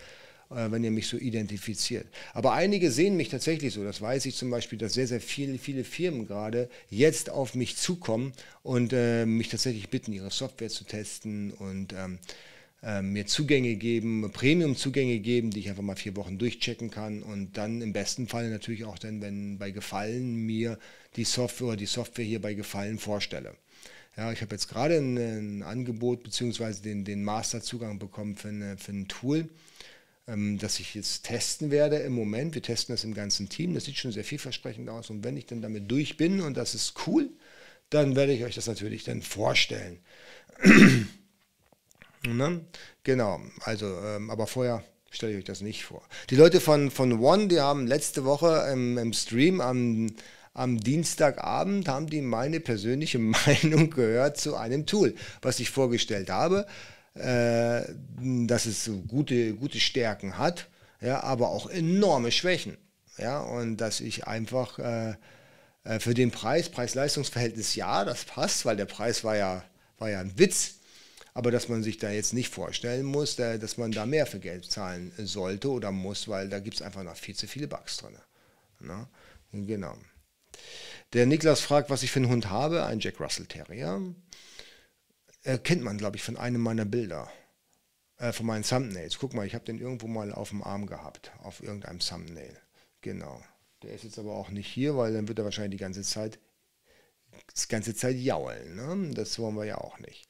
wenn 0.70 0.84
ihr 0.84 0.90
mich 0.90 1.08
so 1.08 1.16
identifiziert. 1.16 2.06
Aber 2.32 2.52
einige 2.52 2.90
sehen 2.90 3.16
mich 3.16 3.28
tatsächlich 3.28 3.74
so. 3.74 3.84
Das 3.84 4.00
weiß 4.00 4.26
ich 4.26 4.36
zum 4.36 4.50
Beispiel, 4.50 4.78
dass 4.78 4.94
sehr, 4.94 5.06
sehr 5.06 5.20
viele, 5.20 5.58
viele 5.58 5.84
Firmen 5.84 6.26
gerade 6.26 6.68
jetzt 6.90 7.30
auf 7.30 7.54
mich 7.54 7.76
zukommen 7.76 8.32
und 8.62 8.92
äh, 8.92 9.26
mich 9.26 9.48
tatsächlich 9.48 9.88
bitten, 9.88 10.12
ihre 10.12 10.30
Software 10.30 10.68
zu 10.68 10.84
testen 10.84 11.52
und 11.52 11.92
ähm, 11.92 12.18
ähm, 12.84 13.12
mir 13.12 13.26
Zugänge 13.26 13.76
geben, 13.76 14.28
Premium-Zugänge 14.32 15.20
geben, 15.20 15.50
die 15.50 15.60
ich 15.60 15.70
einfach 15.70 15.84
mal 15.84 15.94
vier 15.94 16.16
Wochen 16.16 16.38
durchchecken 16.38 16.90
kann 16.90 17.22
und 17.22 17.56
dann 17.56 17.80
im 17.80 17.92
besten 17.92 18.26
Fall 18.26 18.50
natürlich 18.50 18.84
auch 18.84 18.98
dann, 18.98 19.22
wenn 19.22 19.56
bei 19.58 19.70
Gefallen 19.70 20.34
mir 20.34 20.78
die 21.16 21.24
Software 21.24 21.68
oder 21.68 21.76
die 21.76 21.86
Software 21.86 22.24
hier 22.24 22.42
bei 22.42 22.54
Gefallen 22.54 22.98
vorstelle. 22.98 23.54
Ja, 24.16 24.32
ich 24.32 24.42
habe 24.42 24.54
jetzt 24.54 24.68
gerade 24.68 24.96
ein, 24.96 25.16
ein, 25.16 25.62
Angebot 25.62 26.24
bzw. 26.24 26.82
den, 26.82 27.04
den 27.04 27.22
Masterzugang 27.22 27.98
bekommen 27.98 28.36
für, 28.36 28.48
eine, 28.48 28.76
für 28.76 28.92
ein 28.92 29.06
Tool, 29.06 29.48
ähm, 30.26 30.58
das 30.58 30.80
ich 30.80 30.94
jetzt 30.94 31.24
testen 31.24 31.70
werde 31.70 31.96
im 31.96 32.12
Moment. 32.12 32.54
Wir 32.54 32.62
testen 32.62 32.94
das 32.94 33.04
im 33.04 33.14
ganzen 33.14 33.48
Team. 33.48 33.74
Das 33.74 33.84
sieht 33.84 33.96
schon 33.96 34.12
sehr 34.12 34.24
vielversprechend 34.24 34.88
aus. 34.88 35.10
Und 35.10 35.24
wenn 35.24 35.36
ich 35.36 35.46
dann 35.46 35.62
damit 35.62 35.90
durch 35.90 36.16
bin 36.16 36.40
und 36.40 36.56
das 36.56 36.74
ist 36.74 36.94
cool, 37.06 37.30
dann 37.90 38.16
werde 38.16 38.32
ich 38.32 38.44
euch 38.44 38.54
das 38.54 38.66
natürlich 38.66 39.04
dann 39.04 39.22
vorstellen. 39.22 40.00
Ne? 42.24 42.64
Genau, 43.02 43.40
also, 43.62 43.98
ähm, 43.98 44.30
aber 44.30 44.46
vorher 44.46 44.84
stelle 45.10 45.32
ich 45.32 45.38
euch 45.38 45.44
das 45.44 45.60
nicht 45.60 45.84
vor. 45.84 46.02
Die 46.30 46.36
Leute 46.36 46.60
von, 46.60 46.92
von 46.92 47.18
One, 47.18 47.48
die 47.48 47.60
haben 47.60 47.88
letzte 47.88 48.24
Woche 48.24 48.68
im, 48.72 48.96
im 48.96 49.12
Stream 49.12 49.60
am, 49.60 50.06
am 50.54 50.78
Dienstagabend, 50.78 51.88
haben 51.88 52.08
die 52.08 52.20
meine 52.20 52.60
persönliche 52.60 53.18
Meinung 53.46 53.90
gehört 53.90 54.38
zu 54.38 54.54
einem 54.54 54.86
Tool, 54.86 55.16
was 55.40 55.58
ich 55.58 55.70
vorgestellt 55.70 56.30
habe, 56.30 56.66
äh, 57.14 57.82
dass 58.46 58.66
es 58.66 58.90
gute, 59.08 59.54
gute 59.54 59.80
Stärken 59.80 60.38
hat, 60.38 60.68
ja, 61.00 61.22
aber 61.22 61.50
auch 61.50 61.68
enorme 61.68 62.30
Schwächen. 62.30 62.76
Ja, 63.18 63.40
und 63.40 63.76
dass 63.76 64.00
ich 64.00 64.26
einfach 64.26 64.78
äh, 64.78 65.14
äh 65.84 66.00
für 66.00 66.14
den 66.14 66.30
Preis, 66.30 66.68
Preis-Leistungs-Verhältnis, 66.70 67.74
ja, 67.74 68.04
das 68.04 68.24
passt, 68.24 68.64
weil 68.64 68.76
der 68.76 68.86
Preis 68.86 69.24
war 69.24 69.36
ja, 69.36 69.64
war 69.98 70.10
ja 70.10 70.20
ein 70.20 70.38
Witz 70.38 70.76
aber 71.34 71.50
dass 71.50 71.68
man 71.68 71.82
sich 71.82 71.98
da 71.98 72.10
jetzt 72.10 72.34
nicht 72.34 72.50
vorstellen 72.50 73.06
muss, 73.06 73.36
dass 73.36 73.76
man 73.78 73.92
da 73.92 74.04
mehr 74.06 74.26
für 74.26 74.38
Geld 74.38 74.70
zahlen 74.70 75.12
sollte 75.18 75.70
oder 75.70 75.90
muss, 75.90 76.28
weil 76.28 76.48
da 76.48 76.58
gibt 76.60 76.76
es 76.76 76.82
einfach 76.82 77.02
noch 77.02 77.16
viel 77.16 77.34
zu 77.34 77.46
viele 77.46 77.68
Bugs 77.68 77.96
drin. 77.96 78.16
Na? 78.80 79.08
Genau. 79.52 79.96
Der 81.14 81.26
Niklas 81.26 81.60
fragt, 81.60 81.90
was 81.90 82.02
ich 82.02 82.10
für 82.10 82.20
einen 82.20 82.28
Hund 82.28 82.50
habe. 82.50 82.84
Ein 82.84 83.00
Jack 83.00 83.20
Russell 83.20 83.46
Terrier. 83.46 84.00
Äh, 85.44 85.58
kennt 85.58 85.82
man, 85.82 85.98
glaube 85.98 86.16
ich, 86.16 86.22
von 86.22 86.36
einem 86.36 86.60
meiner 86.60 86.84
Bilder. 86.84 87.30
Äh, 88.18 88.32
von 88.32 88.46
meinen 88.46 88.64
Thumbnails. 88.64 89.18
Guck 89.18 89.34
mal, 89.34 89.46
ich 89.46 89.54
habe 89.54 89.64
den 89.64 89.80
irgendwo 89.80 90.06
mal 90.06 90.32
auf 90.32 90.50
dem 90.50 90.62
Arm 90.62 90.86
gehabt. 90.86 91.32
Auf 91.42 91.62
irgendeinem 91.62 91.98
Thumbnail. 91.98 92.56
Genau. 93.00 93.42
Der 93.82 93.92
ist 93.94 94.04
jetzt 94.04 94.18
aber 94.18 94.34
auch 94.34 94.50
nicht 94.50 94.68
hier, 94.68 94.96
weil 94.96 95.12
dann 95.12 95.28
wird 95.28 95.38
er 95.38 95.44
wahrscheinlich 95.44 95.78
die 95.78 95.82
ganze 95.82 96.02
Zeit, 96.02 96.38
die 97.32 97.68
ganze 97.68 97.94
Zeit 97.96 98.16
jaulen. 98.16 98.76
Ne? 98.76 99.14
Das 99.14 99.38
wollen 99.38 99.56
wir 99.56 99.64
ja 99.64 99.78
auch 99.78 99.98
nicht. 99.98 100.28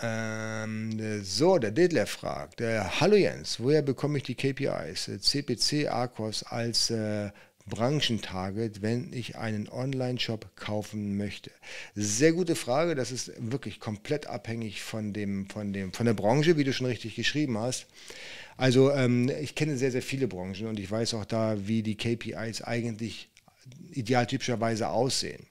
Ähm, 0.00 1.22
so, 1.24 1.58
der 1.58 1.70
Detlef 1.70 2.10
fragt, 2.10 2.60
äh, 2.60 2.80
hallo 2.80 3.16
Jens, 3.16 3.60
woher 3.60 3.80
bekomme 3.80 4.18
ich 4.18 4.24
die 4.24 4.34
KPIs, 4.34 5.10
CPC, 5.20 5.88
Arcos 5.88 6.42
als 6.42 6.90
äh, 6.90 7.30
Branchentarget, 7.66 8.82
wenn 8.82 9.12
ich 9.12 9.36
einen 9.36 9.68
Online-Shop 9.68 10.54
kaufen 10.56 11.16
möchte? 11.16 11.50
Sehr 11.94 12.32
gute 12.32 12.54
Frage, 12.54 12.94
das 12.94 13.10
ist 13.10 13.32
wirklich 13.38 13.80
komplett 13.80 14.26
abhängig 14.26 14.82
von, 14.82 15.12
dem, 15.12 15.48
von, 15.48 15.72
dem, 15.72 15.92
von 15.92 16.06
der 16.06 16.14
Branche, 16.14 16.56
wie 16.56 16.64
du 16.64 16.72
schon 16.72 16.86
richtig 16.86 17.16
geschrieben 17.16 17.58
hast. 17.58 17.86
Also 18.56 18.92
ähm, 18.92 19.30
ich 19.40 19.54
kenne 19.54 19.76
sehr, 19.76 19.90
sehr 19.90 20.02
viele 20.02 20.28
Branchen 20.28 20.66
und 20.66 20.78
ich 20.78 20.90
weiß 20.90 21.14
auch 21.14 21.24
da, 21.24 21.66
wie 21.66 21.82
die 21.82 21.96
KPIs 21.96 22.62
eigentlich 22.62 23.28
idealtypischerweise 23.92 24.88
aussehen. 24.88 25.46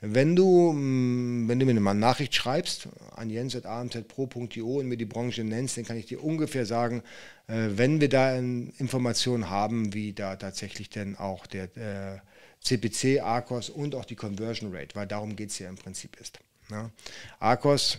Wenn 0.00 0.36
du, 0.36 0.72
mm, 0.72 1.48
wenn 1.48 1.58
du 1.58 1.66
mir 1.66 1.72
eine 1.72 1.94
Nachricht 1.94 2.34
schreibst 2.34 2.88
an 3.14 3.30
jens.amzpro.io 3.30 4.78
und 4.78 4.86
mir 4.86 4.96
die 4.96 5.04
Branche 5.04 5.42
nennst, 5.42 5.76
dann 5.76 5.84
kann 5.84 5.96
ich 5.96 6.06
dir 6.06 6.22
ungefähr 6.22 6.66
sagen, 6.66 7.02
wenn 7.46 8.00
wir 8.00 8.08
da 8.08 8.36
Informationen 8.36 9.50
haben, 9.50 9.94
wie 9.94 10.12
da 10.12 10.36
tatsächlich 10.36 10.90
denn 10.90 11.16
auch 11.16 11.46
der 11.46 11.76
äh, 11.76 12.18
CPC, 12.60 13.20
ARCOS 13.22 13.70
und 13.70 13.94
auch 13.94 14.04
die 14.04 14.16
Conversion 14.16 14.74
Rate, 14.74 14.96
weil 14.96 15.06
darum 15.06 15.36
geht 15.36 15.50
es 15.50 15.58
ja 15.58 15.68
im 15.68 15.76
Prinzip 15.76 16.16
ist. 16.20 16.40
Ne? 16.68 16.90
ARCOS, 17.38 17.98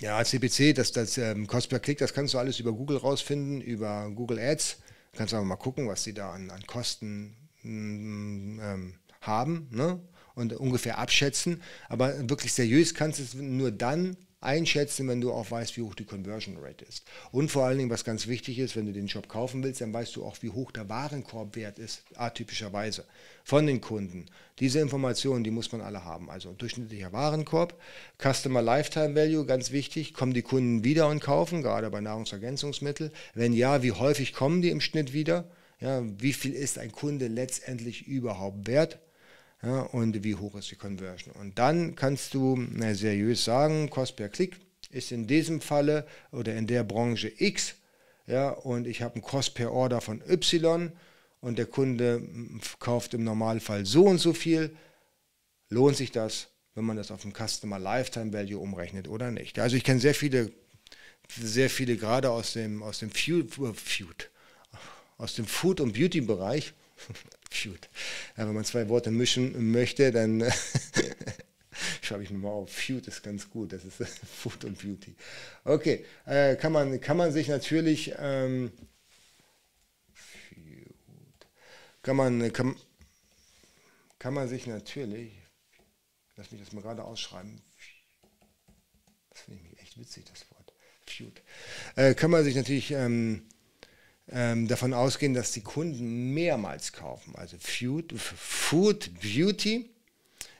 ja, 0.00 0.22
CPC, 0.24 0.74
das, 0.74 0.92
das 0.92 1.18
ähm, 1.18 1.46
Cost 1.46 1.68
per 1.68 1.80
Klick, 1.80 1.98
das 1.98 2.14
kannst 2.14 2.34
du 2.34 2.38
alles 2.38 2.60
über 2.60 2.72
Google 2.72 2.98
rausfinden, 2.98 3.60
über 3.60 4.08
Google 4.10 4.38
Ads. 4.38 4.78
Du 5.12 5.18
kannst 5.18 5.34
aber 5.34 5.44
mal 5.44 5.56
gucken, 5.56 5.88
was 5.88 6.04
sie 6.04 6.14
da 6.14 6.32
an, 6.32 6.50
an 6.50 6.64
Kosten 6.66 7.36
mm, 7.62 8.60
ähm, 8.60 8.94
haben. 9.20 9.68
Ne? 9.72 10.00
und 10.34 10.52
ungefähr 10.54 10.98
abschätzen. 10.98 11.62
Aber 11.88 12.28
wirklich 12.28 12.52
seriös 12.52 12.94
kannst 12.94 13.18
du 13.18 13.22
es 13.22 13.34
nur 13.34 13.70
dann 13.70 14.16
einschätzen, 14.40 15.06
wenn 15.08 15.20
du 15.20 15.32
auch 15.32 15.50
weißt, 15.50 15.76
wie 15.76 15.82
hoch 15.82 15.94
die 15.94 16.04
Conversion 16.04 16.56
Rate 16.58 16.84
ist. 16.84 17.04
Und 17.30 17.50
vor 17.50 17.64
allen 17.64 17.78
Dingen, 17.78 17.90
was 17.90 18.04
ganz 18.04 18.26
wichtig 18.26 18.58
ist, 18.58 18.74
wenn 18.74 18.86
du 18.86 18.92
den 18.92 19.06
Job 19.06 19.28
kaufen 19.28 19.62
willst, 19.62 19.80
dann 19.80 19.92
weißt 19.92 20.16
du 20.16 20.24
auch, 20.24 20.36
wie 20.40 20.50
hoch 20.50 20.70
der 20.70 20.88
Warenkorbwert 20.88 21.78
ist, 21.78 22.02
atypischerweise, 22.16 23.04
von 23.44 23.66
den 23.66 23.80
Kunden. 23.80 24.26
Diese 24.58 24.80
Informationen, 24.80 25.44
die 25.44 25.50
muss 25.50 25.72
man 25.72 25.82
alle 25.82 26.04
haben. 26.04 26.30
Also 26.30 26.52
durchschnittlicher 26.52 27.12
Warenkorb, 27.12 27.78
Customer 28.18 28.62
Lifetime 28.62 29.14
Value, 29.14 29.44
ganz 29.44 29.72
wichtig, 29.72 30.14
kommen 30.14 30.32
die 30.32 30.42
Kunden 30.42 30.84
wieder 30.84 31.08
und 31.08 31.20
kaufen, 31.20 31.62
gerade 31.62 31.90
bei 31.90 32.00
Nahrungsergänzungsmitteln. 32.00 33.10
Wenn 33.34 33.52
ja, 33.52 33.82
wie 33.82 33.92
häufig 33.92 34.32
kommen 34.32 34.62
die 34.62 34.70
im 34.70 34.80
Schnitt 34.80 35.12
wieder? 35.12 35.44
Ja, 35.80 36.02
wie 36.18 36.34
viel 36.34 36.52
ist 36.52 36.78
ein 36.78 36.92
Kunde 36.92 37.28
letztendlich 37.28 38.06
überhaupt 38.06 38.66
wert? 38.66 38.98
Ja, 39.62 39.80
und 39.82 40.24
wie 40.24 40.34
hoch 40.34 40.54
ist 40.54 40.70
die 40.70 40.76
Conversion. 40.76 41.34
Und 41.36 41.58
dann 41.58 41.94
kannst 41.94 42.34
du 42.34 42.56
na, 42.56 42.94
seriös 42.94 43.44
sagen, 43.44 43.90
Kost 43.90 44.16
per 44.16 44.28
Klick 44.28 44.56
ist 44.90 45.12
in 45.12 45.26
diesem 45.26 45.60
Falle 45.60 46.06
oder 46.32 46.54
in 46.54 46.66
der 46.66 46.82
Branche 46.82 47.32
X 47.36 47.74
ja, 48.30 48.50
und 48.50 48.86
ich 48.86 49.02
habe 49.02 49.14
einen 49.14 49.22
Kost 49.22 49.54
per 49.54 49.72
Order 49.72 50.00
von 50.00 50.22
Y 50.28 50.92
und 51.40 51.58
der 51.58 51.66
Kunde 51.66 52.22
kauft 52.78 53.12
im 53.14 53.24
Normalfall 53.24 53.84
so 53.84 54.04
und 54.04 54.18
so 54.18 54.32
viel, 54.32 54.76
lohnt 55.68 55.96
sich 55.96 56.12
das, 56.12 56.48
wenn 56.74 56.84
man 56.84 56.96
das 56.96 57.10
auf 57.10 57.22
den 57.22 57.32
Customer 57.32 57.78
Lifetime 57.78 58.32
Value 58.32 58.60
umrechnet 58.60 59.08
oder 59.08 59.32
nicht. 59.32 59.58
Also 59.58 59.76
ich 59.76 59.82
kenne 59.82 59.98
sehr 59.98 60.14
viele, 60.14 60.52
sehr 61.28 61.70
viele 61.70 61.96
gerade 61.96 62.30
aus 62.30 62.52
dem, 62.52 62.82
aus 62.84 63.00
dem 63.00 63.10
Food 63.10 64.30
aus 65.18 65.34
dem 65.34 65.46
Food- 65.46 65.80
und 65.80 65.92
Beauty-Bereich, 65.92 66.72
Feud. 67.50 67.88
Ja, 68.36 68.46
wenn 68.46 68.54
man 68.54 68.64
zwei 68.64 68.88
Worte 68.88 69.10
mischen 69.10 69.70
möchte, 69.72 70.12
dann 70.12 70.44
schreibe 72.02 72.22
ich 72.22 72.30
mir 72.30 72.38
mal 72.38 72.50
auf. 72.50 72.72
Feud 72.72 73.06
ist 73.08 73.22
ganz 73.22 73.48
gut. 73.50 73.72
Das 73.72 73.84
ist 73.84 73.96
Food 74.40 74.64
und 74.64 74.78
Beauty. 74.78 75.14
Okay, 75.64 76.04
äh, 76.26 76.56
kann, 76.56 76.72
man, 76.72 77.00
kann 77.00 77.16
man 77.16 77.32
sich 77.32 77.48
natürlich 77.48 78.12
ähm, 78.18 78.72
kann 82.02 82.16
man, 82.16 82.52
kann, 82.52 82.76
kann 84.18 84.34
man 84.34 84.48
sich 84.48 84.66
natürlich, 84.66 85.32
lass 86.36 86.50
mich 86.50 86.60
das 86.60 86.72
mal 86.72 86.82
gerade 86.82 87.04
ausschreiben, 87.04 87.60
das 89.28 89.42
finde 89.42 89.62
ich 89.70 89.80
echt 89.80 89.98
witzig, 89.98 90.24
das 90.24 90.50
Wort, 90.50 90.72
Feud, 91.06 91.42
äh, 91.96 92.14
kann 92.14 92.30
man 92.30 92.44
sich 92.44 92.54
natürlich 92.54 92.90
ähm, 92.92 93.46
ähm, 94.32 94.68
davon 94.68 94.94
ausgehen, 94.94 95.34
dass 95.34 95.52
die 95.52 95.62
Kunden 95.62 96.32
mehrmals 96.32 96.92
kaufen. 96.92 97.34
Also 97.36 97.56
Food, 97.58 98.14
Food 98.16 99.10
Beauty 99.20 99.90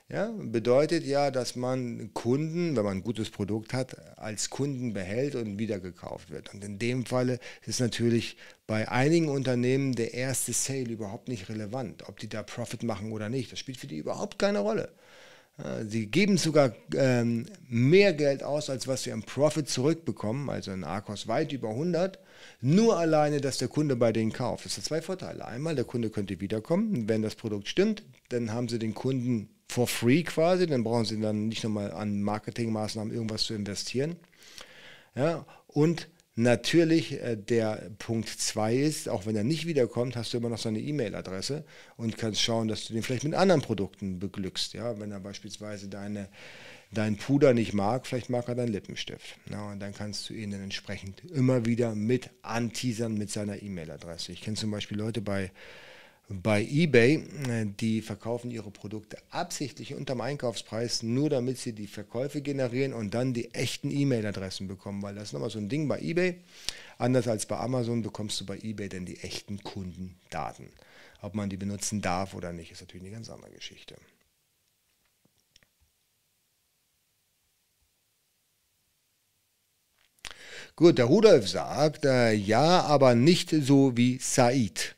ja, 0.09 0.33
bedeutet 0.37 1.07
ja, 1.07 1.31
dass 1.31 1.55
man 1.55 2.13
Kunden, 2.15 2.75
wenn 2.75 2.85
man 2.85 2.97
ein 2.99 3.03
gutes 3.05 3.31
Produkt 3.31 3.73
hat, 3.73 4.19
als 4.19 4.51
Kunden 4.51 4.93
behält 4.93 5.37
und 5.37 5.59
wieder 5.59 5.79
gekauft 5.79 6.31
wird. 6.31 6.53
Und 6.53 6.65
in 6.65 6.81
dem 6.81 7.07
Falle 7.07 7.39
ist 7.65 7.79
natürlich 7.79 8.37
bei 8.67 8.89
einigen 8.89 9.29
Unternehmen 9.29 9.95
der 9.95 10.15
erste 10.15 10.53
Sale 10.53 10.91
überhaupt 10.91 11.29
nicht 11.29 11.49
relevant, 11.49 12.09
ob 12.09 12.19
die 12.19 12.29
da 12.29 12.43
Profit 12.43 12.83
machen 12.83 13.13
oder 13.13 13.29
nicht. 13.29 13.53
Das 13.53 13.61
spielt 13.61 13.79
für 13.79 13.87
die 13.87 13.99
überhaupt 13.99 14.39
keine 14.39 14.59
Rolle. 14.59 14.91
Sie 15.87 16.07
geben 16.07 16.39
sogar 16.39 16.75
ähm, 16.95 17.47
mehr 17.69 18.13
Geld 18.15 18.43
aus, 18.43 18.71
als 18.71 18.89
was 18.89 19.03
sie 19.03 19.13
am 19.13 19.23
Profit 19.23 19.69
zurückbekommen, 19.69 20.49
also 20.49 20.73
in 20.73 20.85
Arcos 20.85 21.29
weit 21.29 21.53
über 21.53 21.69
100, 21.69 22.19
nur 22.61 22.99
alleine, 22.99 23.41
dass 23.41 23.59
der 23.59 23.69
Kunde 23.69 23.97
bei 23.97 24.13
denen 24.13 24.33
kauft. 24.33 24.65
Das 24.65 24.77
hat 24.77 24.85
zwei 24.85 25.03
Vorteile. 25.03 25.45
Einmal, 25.45 25.75
der 25.75 25.85
Kunde 25.85 26.11
könnte 26.11 26.41
wiederkommen, 26.41 27.09
wenn 27.09 27.23
das 27.23 27.35
Produkt 27.35 27.69
stimmt, 27.69 28.03
dann 28.29 28.53
haben 28.53 28.69
sie 28.69 28.79
den 28.79 28.95
Kunden 28.95 29.49
for 29.69 29.87
free 29.87 30.23
quasi, 30.23 30.67
dann 30.67 30.85
brauchen 30.85 31.05
sie 31.05 31.21
dann 31.21 31.49
nicht 31.49 31.65
nochmal 31.65 31.93
an 31.93 32.23
Marketingmaßnahmen 32.23 33.15
irgendwas 33.15 33.45
zu 33.45 33.55
investieren. 33.55 34.17
Ja, 35.15 35.47
und 35.67 36.09
Natürlich, 36.37 37.21
äh, 37.21 37.37
der 37.37 37.91
Punkt 37.99 38.29
2 38.29 38.75
ist, 38.75 39.09
auch 39.11 39.27
wenn 39.27 39.37
er 39.37 39.45
nicht 39.45 39.67
wiederkommt, 39.67 40.17
hast 40.17 40.33
du 40.33 40.39
immer 40.39 40.49
noch 40.49 40.57
seine 40.57 40.81
E-Mail-Adresse 40.81 41.65
und 41.99 42.17
kannst 42.17 42.41
schauen, 42.41 42.67
dass 42.67 42.87
du 42.87 42.95
den 42.95 43.03
vielleicht 43.03 43.25
mit 43.25 43.35
anderen 43.35 43.61
Produkten 43.61 44.21
beglückst. 44.21 44.73
Ja? 44.73 44.99
Wenn 44.99 45.11
er 45.11 45.21
beispielsweise 45.21 45.89
deine, 45.89 46.31
dein 46.93 47.17
Puder 47.17 47.55
nicht 47.55 47.73
mag, 47.73 48.07
vielleicht 48.07 48.31
mag 48.31 48.49
er 48.49 48.55
deinen 48.55 48.73
Lippenstift. 48.73 49.37
Ja, 49.51 49.71
und 49.71 49.81
dann 49.81 49.95
kannst 49.95 50.29
du 50.29 50.35
ihn 50.35 50.51
dann 50.51 50.63
entsprechend 50.63 51.23
immer 51.31 51.67
wieder 51.67 51.95
mit 51.95 52.31
anteasern 52.43 53.15
mit 53.15 53.31
seiner 53.31 53.63
E-Mail-Adresse. 53.63 54.33
Ich 54.33 54.43
kenne 54.43 54.57
zum 54.57 54.71
Beispiel 54.71 54.99
Leute 54.99 55.21
bei 55.21 55.51
bei 56.33 56.63
eBay, 56.63 57.25
äh, 57.49 57.67
die 57.67 58.03
verkaufen 58.03 58.53
ihre 58.53 58.71
Produkte 58.71 59.19
absichtlich 59.31 59.95
unterm 59.95 60.21
Einkaufspreis, 60.21 61.03
nur 61.03 61.29
damit 61.29 61.59
sie 61.59 61.73
die 61.73 61.89
Verkäufe 61.89 62.41
generieren 62.41 62.93
und 62.93 63.15
dann 63.15 63.35
die 63.35 63.53
echten 63.53 63.91
E-Mail-Adressen 63.91 64.69
bekommen, 64.69 65.03
weil 65.03 65.17
das 65.17 65.25
ist 65.25 65.33
nochmal 65.33 65.51
so 65.51 65.59
ein 65.59 65.69
Ding 65.69 65.89
bei 65.89 65.99
eBay. 66.01 66.37
Anders 66.99 67.27
als 67.27 67.47
bei 67.47 67.59
Amazon 67.59 68.03
bekommst 68.03 68.41
du 68.41 68.47
bei 68.47 68.59
eBay 68.59 68.89
dann 68.89 69.07
die 69.07 69.19
echten 69.19 69.63
Kundendaten. 69.65 70.69
Ob 71.21 71.35
man 71.35 71.51
die 71.51 71.57
benutzen 71.57 72.01
darf 72.01 72.35
oder 72.35 72.53
nicht, 72.53 72.71
ist 72.71 72.81
natürlich 72.81 73.07
eine 73.07 73.15
ganz 73.15 73.29
andere 73.29 73.51
Geschichte. 73.51 73.97
Gut, 80.81 80.97
der 80.97 81.05
Rudolf 81.05 81.47
sagt, 81.47 82.07
äh, 82.07 82.33
ja, 82.33 82.81
aber 82.81 83.15
nicht 83.15 83.51
so 83.51 83.99
wie 83.99 84.17
Said. 84.17 84.97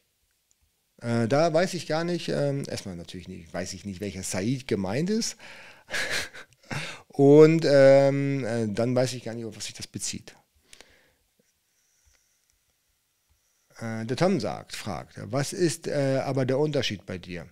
Äh, 1.00 1.26
da 1.26 1.52
weiß 1.52 1.74
ich 1.74 1.88
gar 1.88 2.04
nicht, 2.04 2.28
ähm, 2.28 2.62
erstmal 2.68 2.94
natürlich 2.94 3.26
nicht, 3.26 3.52
weiß 3.52 3.72
ich 3.72 3.84
nicht, 3.84 4.00
welcher 4.00 4.22
Said 4.22 4.68
gemeint 4.68 5.10
ist. 5.10 5.36
Und 7.08 7.64
ähm, 7.68 8.44
äh, 8.44 8.68
dann 8.68 8.94
weiß 8.94 9.12
ich 9.14 9.24
gar 9.24 9.34
nicht, 9.34 9.44
auf 9.44 9.56
was 9.56 9.64
sich 9.64 9.74
das 9.74 9.88
bezieht. 9.88 10.36
Äh, 13.80 14.06
der 14.06 14.16
Tom 14.16 14.38
sagt, 14.38 14.76
fragt, 14.76 15.18
was 15.32 15.52
ist 15.52 15.88
äh, 15.88 16.22
aber 16.24 16.46
der 16.46 16.60
Unterschied 16.60 17.04
bei 17.06 17.18
dir? 17.18 17.48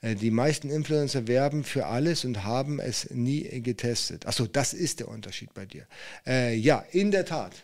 Äh, 0.00 0.14
die 0.14 0.30
meisten 0.30 0.70
Influencer 0.70 1.28
werben 1.28 1.64
für 1.64 1.86
alles 1.86 2.24
und 2.24 2.44
haben 2.44 2.80
es 2.80 3.10
nie 3.10 3.42
getestet. 3.62 4.26
Achso, 4.26 4.46
das 4.46 4.72
ist 4.72 5.00
der 5.00 5.08
Unterschied 5.08 5.52
bei 5.54 5.66
dir. 5.66 5.86
Äh, 6.26 6.54
ja, 6.54 6.84
in 6.90 7.10
der 7.10 7.24
Tat. 7.24 7.54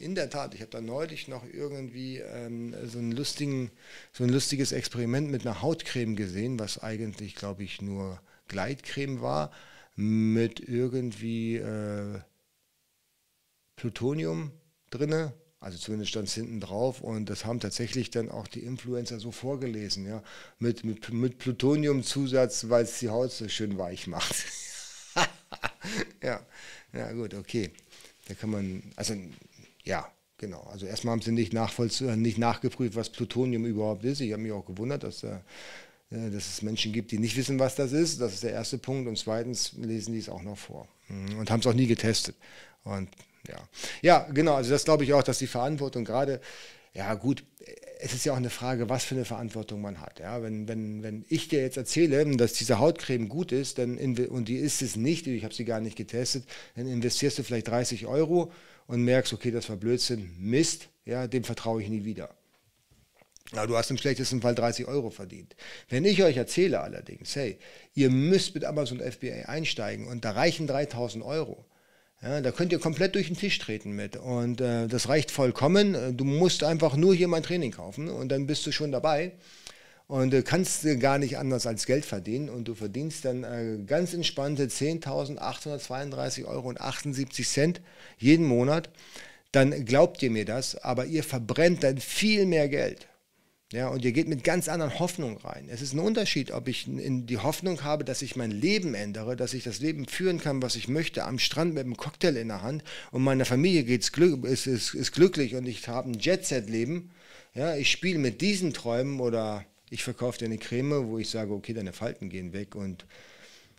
In 0.00 0.14
der 0.14 0.30
Tat. 0.30 0.54
Ich 0.54 0.60
habe 0.60 0.70
da 0.70 0.80
neulich 0.80 1.28
noch 1.28 1.44
irgendwie 1.52 2.18
ähm, 2.18 2.74
so, 2.84 2.98
einen 2.98 3.12
lustigen, 3.12 3.70
so 4.12 4.24
ein 4.24 4.30
lustiges 4.30 4.72
Experiment 4.72 5.30
mit 5.30 5.46
einer 5.46 5.62
Hautcreme 5.62 6.16
gesehen, 6.16 6.58
was 6.58 6.82
eigentlich, 6.82 7.34
glaube 7.34 7.62
ich, 7.62 7.80
nur 7.80 8.20
Gleitcreme 8.48 9.20
war, 9.20 9.50
mit 9.96 10.60
irgendwie 10.60 11.56
äh, 11.56 12.20
Plutonium 13.76 14.52
drinne 14.90 15.32
also 15.64 15.78
zumindest 15.78 16.10
stand 16.10 16.28
es 16.28 16.34
hinten 16.34 16.60
drauf 16.60 17.00
und 17.00 17.30
das 17.30 17.46
haben 17.46 17.58
tatsächlich 17.58 18.10
dann 18.10 18.30
auch 18.30 18.46
die 18.46 18.60
Influencer 18.60 19.18
so 19.18 19.30
vorgelesen, 19.30 20.06
ja, 20.06 20.22
mit, 20.58 20.84
mit, 20.84 21.10
mit 21.10 21.38
Plutoniumzusatz, 21.38 22.68
weil 22.68 22.84
es 22.84 22.98
die 22.98 23.08
Haut 23.08 23.32
so 23.32 23.48
schön 23.48 23.78
weich 23.78 24.06
macht. 24.06 24.44
ja, 26.22 26.44
ja 26.92 27.12
gut, 27.12 27.32
okay. 27.32 27.70
Da 28.28 28.34
kann 28.34 28.50
man, 28.50 28.82
also 28.94 29.14
ja, 29.84 30.06
genau. 30.36 30.60
Also 30.64 30.84
erstmal 30.84 31.12
haben 31.12 31.22
sie 31.22 31.32
nicht, 31.32 31.54
nicht 31.54 32.38
nachgeprüft, 32.38 32.94
was 32.94 33.08
Plutonium 33.08 33.64
überhaupt 33.64 34.04
ist. 34.04 34.20
Ich 34.20 34.32
habe 34.32 34.42
mich 34.42 34.52
auch 34.52 34.66
gewundert, 34.66 35.02
dass, 35.02 35.22
äh, 35.22 35.38
dass 36.10 36.46
es 36.46 36.60
Menschen 36.60 36.92
gibt, 36.92 37.10
die 37.10 37.18
nicht 37.18 37.38
wissen, 37.38 37.58
was 37.58 37.74
das 37.74 37.92
ist. 37.92 38.20
Das 38.20 38.34
ist 38.34 38.42
der 38.42 38.52
erste 38.52 38.76
Punkt. 38.76 39.08
Und 39.08 39.16
zweitens 39.16 39.72
lesen 39.78 40.12
die 40.12 40.18
es 40.18 40.28
auch 40.28 40.42
noch 40.42 40.58
vor 40.58 40.88
mhm. 41.08 41.38
und 41.38 41.50
haben 41.50 41.60
es 41.60 41.66
auch 41.66 41.72
nie 41.72 41.86
getestet. 41.86 42.36
Und 42.82 43.08
ja. 43.48 43.68
ja, 44.02 44.28
genau. 44.32 44.54
Also 44.54 44.70
das 44.70 44.84
glaube 44.84 45.04
ich 45.04 45.12
auch, 45.12 45.22
dass 45.22 45.38
die 45.38 45.46
Verantwortung 45.46 46.04
gerade, 46.04 46.40
ja 46.92 47.14
gut, 47.14 47.44
es 48.00 48.12
ist 48.12 48.24
ja 48.24 48.32
auch 48.32 48.36
eine 48.36 48.50
Frage, 48.50 48.88
was 48.88 49.04
für 49.04 49.14
eine 49.14 49.24
Verantwortung 49.24 49.80
man 49.80 50.00
hat. 50.00 50.20
Ja, 50.20 50.42
wenn, 50.42 50.68
wenn, 50.68 51.02
wenn 51.02 51.24
ich 51.28 51.48
dir 51.48 51.60
jetzt 51.60 51.76
erzähle, 51.76 52.36
dass 52.36 52.52
diese 52.52 52.78
Hautcreme 52.78 53.28
gut 53.28 53.52
ist, 53.52 53.78
dann 53.78 53.98
und 53.98 54.48
die 54.48 54.56
ist 54.56 54.82
es 54.82 54.96
nicht, 54.96 55.26
ich 55.26 55.44
habe 55.44 55.54
sie 55.54 55.64
gar 55.64 55.80
nicht 55.80 55.96
getestet, 55.96 56.44
dann 56.76 56.86
investierst 56.86 57.38
du 57.38 57.42
vielleicht 57.42 57.68
30 57.68 58.06
Euro 58.06 58.52
und 58.86 59.02
merkst, 59.02 59.32
okay, 59.32 59.50
das 59.50 59.68
war 59.68 59.76
Blödsinn, 59.76 60.34
Mist, 60.38 60.88
ja, 61.06 61.26
dem 61.26 61.44
vertraue 61.44 61.82
ich 61.82 61.88
nie 61.88 62.04
wieder. 62.04 62.28
Aber 63.52 63.66
du 63.66 63.76
hast 63.76 63.90
im 63.90 63.98
schlechtesten 63.98 64.40
Fall 64.40 64.54
30 64.54 64.86
Euro 64.86 65.10
verdient. 65.10 65.54
Wenn 65.88 66.04
ich 66.04 66.22
euch 66.22 66.36
erzähle 66.36 66.80
allerdings, 66.80 67.36
hey, 67.36 67.58
ihr 67.94 68.10
müsst 68.10 68.54
mit 68.54 68.64
Amazon 68.64 69.00
FBA 69.00 69.46
einsteigen 69.46 70.06
und 70.08 70.24
da 70.24 70.32
reichen 70.32 70.66
3000 70.66 71.24
Euro, 71.24 71.64
ja, 72.22 72.40
da 72.40 72.52
könnt 72.52 72.72
ihr 72.72 72.78
komplett 72.78 73.14
durch 73.14 73.26
den 73.26 73.36
Tisch 73.36 73.58
treten 73.58 73.92
mit. 73.92 74.16
Und 74.16 74.60
äh, 74.60 74.86
das 74.88 75.08
reicht 75.08 75.30
vollkommen. 75.30 75.94
Äh, 75.94 76.12
du 76.14 76.24
musst 76.24 76.64
einfach 76.64 76.96
nur 76.96 77.14
hier 77.14 77.28
mein 77.28 77.42
Training 77.42 77.72
kaufen 77.72 78.08
und 78.08 78.30
dann 78.30 78.46
bist 78.46 78.66
du 78.66 78.72
schon 78.72 78.92
dabei. 78.92 79.32
Und 80.06 80.32
äh, 80.32 80.42
kannst 80.42 80.86
gar 81.00 81.18
nicht 81.18 81.38
anders 81.38 81.66
als 81.66 81.86
Geld 81.86 82.04
verdienen. 82.04 82.48
Und 82.48 82.68
du 82.68 82.74
verdienst 82.74 83.24
dann 83.24 83.44
äh, 83.44 83.78
ganz 83.86 84.14
entspannte 84.14 84.66
10.832 84.66 86.44
Euro 86.46 86.68
und 86.68 86.80
78 86.80 87.46
Cent 87.46 87.80
jeden 88.18 88.46
Monat. 88.46 88.88
Dann 89.52 89.84
glaubt 89.84 90.22
ihr 90.22 90.30
mir 90.30 90.44
das, 90.44 90.76
aber 90.76 91.06
ihr 91.06 91.22
verbrennt 91.22 91.84
dann 91.84 91.98
viel 91.98 92.46
mehr 92.46 92.68
Geld. 92.68 93.06
Ja, 93.74 93.88
und 93.88 94.04
ihr 94.04 94.12
geht 94.12 94.28
mit 94.28 94.44
ganz 94.44 94.68
anderen 94.68 95.00
Hoffnungen 95.00 95.36
rein. 95.38 95.66
Es 95.68 95.82
ist 95.82 95.94
ein 95.94 95.98
Unterschied, 95.98 96.52
ob 96.52 96.68
ich 96.68 96.84
die 96.86 97.38
Hoffnung 97.38 97.82
habe, 97.82 98.04
dass 98.04 98.22
ich 98.22 98.36
mein 98.36 98.52
Leben 98.52 98.94
ändere, 98.94 99.34
dass 99.34 99.52
ich 99.52 99.64
das 99.64 99.80
Leben 99.80 100.06
führen 100.06 100.38
kann, 100.38 100.62
was 100.62 100.76
ich 100.76 100.86
möchte, 100.86 101.24
am 101.24 101.40
Strand 101.40 101.74
mit 101.74 101.82
einem 101.82 101.96
Cocktail 101.96 102.36
in 102.36 102.48
der 102.48 102.62
Hand 102.62 102.84
und 103.10 103.24
meiner 103.24 103.44
Familie 103.44 103.82
geht's 103.82 104.12
glück, 104.12 104.44
ist, 104.44 104.68
ist, 104.68 104.94
ist 104.94 105.10
glücklich 105.10 105.56
und 105.56 105.66
ich 105.66 105.88
habe 105.88 106.08
ein 106.08 106.20
Jet-Set-Leben. 106.20 107.10
Ja, 107.52 107.74
ich 107.74 107.90
spiele 107.90 108.20
mit 108.20 108.42
diesen 108.42 108.72
Träumen 108.74 109.18
oder 109.18 109.64
ich 109.90 110.04
verkaufe 110.04 110.38
dir 110.38 110.44
eine 110.44 110.58
Creme, 110.58 111.08
wo 111.08 111.18
ich 111.18 111.28
sage, 111.28 111.52
okay, 111.52 111.72
deine 111.72 111.92
Falten 111.92 112.30
gehen 112.30 112.52
weg 112.52 112.76
und, 112.76 113.06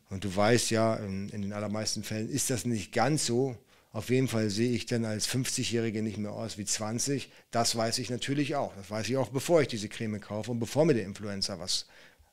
und 0.09 0.25
du 0.25 0.35
weißt 0.35 0.71
ja, 0.71 0.95
in, 0.95 1.29
in 1.29 1.41
den 1.41 1.53
allermeisten 1.53 2.03
Fällen 2.03 2.29
ist 2.29 2.49
das 2.49 2.65
nicht 2.65 2.91
ganz 2.91 3.25
so. 3.25 3.55
Auf 3.95 4.09
jeden 4.09 4.27
Fall 4.27 4.49
sehe 4.49 4.73
ich 4.73 4.87
dann 4.87 5.05
als 5.05 5.25
50-Jährige 5.25 6.03
nicht 6.03 6.17
mehr 6.17 6.33
aus 6.33 6.57
wie 6.57 6.65
20. 6.65 7.31
Das 7.49 7.77
weiß 7.77 7.99
ich 7.99 8.09
natürlich 8.09 8.57
auch. 8.57 8.75
Das 8.75 8.91
weiß 8.91 9.07
ich 9.07 9.15
auch, 9.15 9.29
bevor 9.29 9.61
ich 9.61 9.69
diese 9.69 9.87
Creme 9.87 10.19
kaufe 10.19 10.51
und 10.51 10.59
bevor 10.59 10.83
mir 10.83 10.95
der 10.95 11.05
Influencer 11.05 11.61
was 11.61 11.85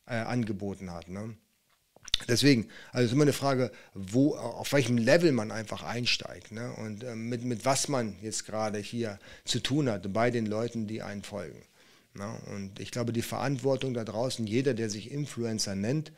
äh, 0.08 0.14
angeboten 0.14 0.90
hat. 0.90 1.06
Ne? 1.06 1.36
Deswegen, 2.26 2.66
also 2.90 3.06
ist 3.06 3.12
immer 3.12 3.22
eine 3.22 3.32
Frage, 3.32 3.70
wo, 3.94 4.34
auf 4.34 4.72
welchem 4.72 4.98
Level 4.98 5.30
man 5.30 5.52
einfach 5.52 5.84
einsteigt 5.84 6.50
ne? 6.50 6.72
und 6.72 7.04
äh, 7.04 7.14
mit, 7.14 7.44
mit 7.44 7.64
was 7.64 7.86
man 7.86 8.16
jetzt 8.20 8.44
gerade 8.44 8.80
hier 8.80 9.20
zu 9.44 9.60
tun 9.60 9.88
hat 9.88 10.12
bei 10.12 10.32
den 10.32 10.46
Leuten, 10.46 10.88
die 10.88 11.00
einen 11.00 11.22
folgen. 11.22 11.62
Ne? 12.14 12.40
Und 12.52 12.80
ich 12.80 12.90
glaube, 12.90 13.12
die 13.12 13.22
Verantwortung 13.22 13.94
da 13.94 14.02
draußen, 14.02 14.48
jeder, 14.48 14.74
der 14.74 14.90
sich 14.90 15.12
Influencer 15.12 15.76
nennt, 15.76 16.10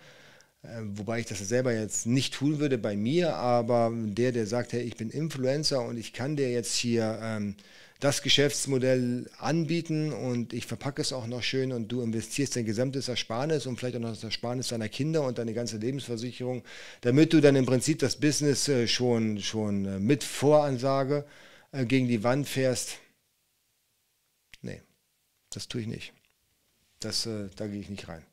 wobei 0.83 1.21
ich 1.21 1.27
das 1.27 1.39
selber 1.41 1.75
jetzt 1.75 2.07
nicht 2.07 2.35
tun 2.35 2.59
würde 2.59 2.79
bei 2.79 2.97
mir, 2.97 3.37
aber 3.37 3.93
der, 3.95 4.33
der 4.33 4.47
sagt, 4.47 4.73
hey, 4.73 4.83
ich 4.83 4.97
bin 4.97 5.11
Influencer 5.11 5.83
und 5.85 5.97
ich 5.99 6.13
kann 6.13 6.37
dir 6.37 6.51
jetzt 6.51 6.75
hier 6.75 7.19
ähm, 7.23 7.57
das 8.01 8.23
Geschäftsmodell 8.23 9.31
anbieten 9.39 10.13
und 10.13 10.53
ich 10.53 10.67
verpacke 10.67 11.01
es 11.01 11.13
auch 11.13 11.27
noch 11.27 11.43
schön 11.43 11.73
und 11.73 11.89
du 11.89 12.03
investierst 12.03 12.57
dein 12.57 12.67
gesamtes 12.67 13.09
Ersparnis 13.09 13.67
und 13.67 13.79
vielleicht 13.79 13.97
auch 13.97 14.01
noch 14.01 14.11
das 14.11 14.25
Ersparnis 14.25 14.69
deiner 14.69 14.89
Kinder 14.89 15.23
und 15.23 15.39
deine 15.39 15.55
ganze 15.55 15.79
Lebensversicherung, 15.79 16.63
damit 17.03 17.33
du 17.33 17.41
dann 17.41 17.57
im 17.57 17.67
Prinzip 17.67 18.01
das 18.01 18.17
Business 18.17 18.69
äh, 18.69 18.87
schon, 18.89 19.41
schon 19.41 19.87
äh, 19.87 19.99
mit 19.99 20.25
Voransage 20.25 21.25
äh, 21.73 21.87
gegen 21.87 22.09
die 22.09 22.23
Wand 22.23 22.49
fährst. 22.49 22.99
Nee, 24.61 24.83
das 25.51 25.69
tue 25.69 25.83
ich 25.83 25.87
nicht. 25.87 26.13
Das, 27.01 27.27
äh, 27.27 27.49
da 27.57 27.67
gehe 27.67 27.81
ich 27.81 27.89
nicht 27.89 28.09
rein. 28.09 28.25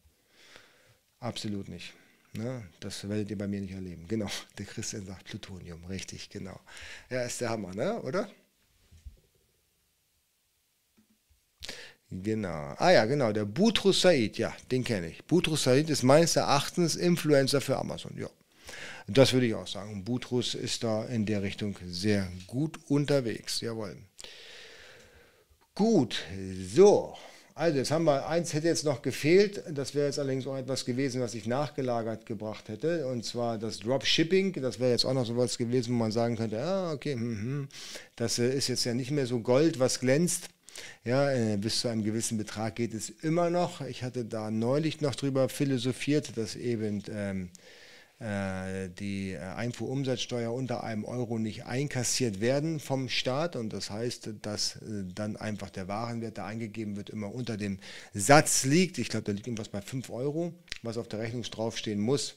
Absolut 1.19 1.69
nicht. 1.69 1.93
Ne? 2.33 2.63
Das 2.79 3.07
werdet 3.09 3.29
ihr 3.29 3.37
bei 3.37 3.47
mir 3.47 3.61
nicht 3.61 3.73
erleben. 3.73 4.07
Genau, 4.07 4.29
der 4.57 4.65
Christian 4.65 5.05
sagt 5.05 5.25
Plutonium, 5.25 5.83
richtig, 5.85 6.29
genau. 6.29 6.59
Ja, 7.09 7.23
ist 7.23 7.41
der 7.41 7.49
Hammer, 7.49 7.73
ne? 7.73 8.01
oder? 8.01 8.29
Genau. 12.09 12.75
Ah 12.77 12.91
ja, 12.91 13.05
genau, 13.05 13.31
der 13.31 13.45
Butrus 13.45 14.01
Said, 14.01 14.37
ja, 14.37 14.53
den 14.69 14.83
kenne 14.83 15.07
ich. 15.07 15.23
Butrus 15.23 15.63
Said 15.63 15.89
ist 15.89 16.03
meines 16.03 16.35
Erachtens 16.35 16.97
Influencer 16.97 17.61
für 17.61 17.77
Amazon, 17.77 18.17
ja. 18.17 18.29
Das 19.07 19.33
würde 19.33 19.47
ich 19.47 19.55
auch 19.55 19.67
sagen. 19.67 20.03
Butrus 20.03 20.53
ist 20.53 20.83
da 20.83 21.05
in 21.05 21.25
der 21.25 21.41
Richtung 21.41 21.77
sehr 21.85 22.31
gut 22.47 22.79
unterwegs, 22.87 23.61
jawohl. 23.61 23.97
Gut, 25.73 26.21
so. 26.73 27.17
Also 27.53 27.77
jetzt 27.77 27.91
haben 27.91 28.05
wir, 28.05 28.27
eins 28.27 28.53
hätte 28.53 28.67
jetzt 28.67 28.85
noch 28.85 29.01
gefehlt, 29.01 29.63
das 29.69 29.93
wäre 29.93 30.07
jetzt 30.07 30.19
allerdings 30.19 30.47
auch 30.47 30.57
etwas 30.57 30.85
gewesen, 30.85 31.21
was 31.21 31.33
ich 31.33 31.45
nachgelagert 31.45 32.25
gebracht 32.25 32.69
hätte, 32.69 33.07
und 33.07 33.25
zwar 33.25 33.57
das 33.57 33.79
Dropshipping, 33.79 34.53
das 34.61 34.79
wäre 34.79 34.91
jetzt 34.91 35.05
auch 35.05 35.13
noch 35.13 35.25
so 35.25 35.35
was 35.35 35.57
gewesen, 35.57 35.93
wo 35.93 35.97
man 35.97 36.11
sagen 36.11 36.37
könnte, 36.37 36.61
ah, 36.63 36.93
okay, 36.93 37.13
hm, 37.13 37.41
hm, 37.41 37.67
das 38.15 38.39
äh, 38.39 38.53
ist 38.53 38.69
jetzt 38.69 38.85
ja 38.85 38.93
nicht 38.93 39.11
mehr 39.11 39.25
so 39.25 39.39
Gold, 39.39 39.79
was 39.79 39.99
glänzt. 39.99 40.49
Ja, 41.03 41.29
äh, 41.31 41.57
bis 41.57 41.81
zu 41.81 41.89
einem 41.89 42.03
gewissen 42.03 42.37
Betrag 42.37 42.75
geht 42.75 42.93
es 42.93 43.09
immer 43.09 43.49
noch. 43.49 43.81
Ich 43.81 44.03
hatte 44.03 44.23
da 44.23 44.49
neulich 44.49 45.01
noch 45.01 45.15
drüber 45.15 45.49
philosophiert, 45.49 46.37
dass 46.37 46.55
eben 46.55 47.03
ähm, 47.11 47.49
äh, 47.49 47.80
die 48.89 49.31
äh, 49.31 49.39
Einfuhrumsatzsteuer 49.39 50.53
unter 50.53 50.83
einem 50.83 51.05
Euro 51.05 51.39
nicht 51.39 51.65
einkassiert 51.65 52.39
werden 52.39 52.79
vom 52.79 53.09
Staat. 53.09 53.55
Und 53.55 53.73
das 53.73 53.89
heißt, 53.89 54.29
dass 54.43 54.75
äh, 54.75 55.05
dann 55.15 55.37
einfach 55.37 55.71
der 55.71 55.87
Warenwert, 55.87 56.37
der 56.37 56.45
eingegeben 56.45 56.97
wird, 56.97 57.09
immer 57.09 57.33
unter 57.33 57.57
dem 57.57 57.79
Satz 58.13 58.63
liegt. 58.63 58.99
Ich 58.99 59.09
glaube, 59.09 59.23
da 59.23 59.31
liegt 59.31 59.47
irgendwas 59.47 59.69
bei 59.69 59.81
5 59.81 60.11
Euro, 60.11 60.53
was 60.83 60.97
auf 60.97 61.07
der 61.07 61.19
Rechnung 61.19 61.41
draufstehen 61.43 61.99
muss. 61.99 62.35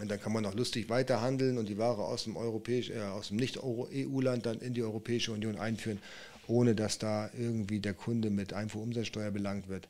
Und 0.00 0.10
dann 0.10 0.20
kann 0.20 0.32
man 0.32 0.46
auch 0.46 0.54
lustig 0.54 0.88
weiterhandeln 0.90 1.58
und 1.58 1.68
die 1.68 1.78
Ware 1.78 2.04
aus 2.04 2.24
dem, 2.24 2.36
äh, 2.36 3.00
aus 3.00 3.28
dem 3.28 3.38
Nicht-EU-Land 3.38 4.46
dann 4.46 4.60
in 4.60 4.74
die 4.74 4.82
Europäische 4.82 5.32
Union 5.32 5.58
einführen, 5.58 6.00
ohne 6.46 6.74
dass 6.74 6.98
da 6.98 7.30
irgendwie 7.36 7.80
der 7.80 7.94
Kunde 7.94 8.30
mit 8.30 8.52
Einfuhrumsatzsteuer 8.52 9.32
belangt 9.32 9.68
wird. 9.68 9.88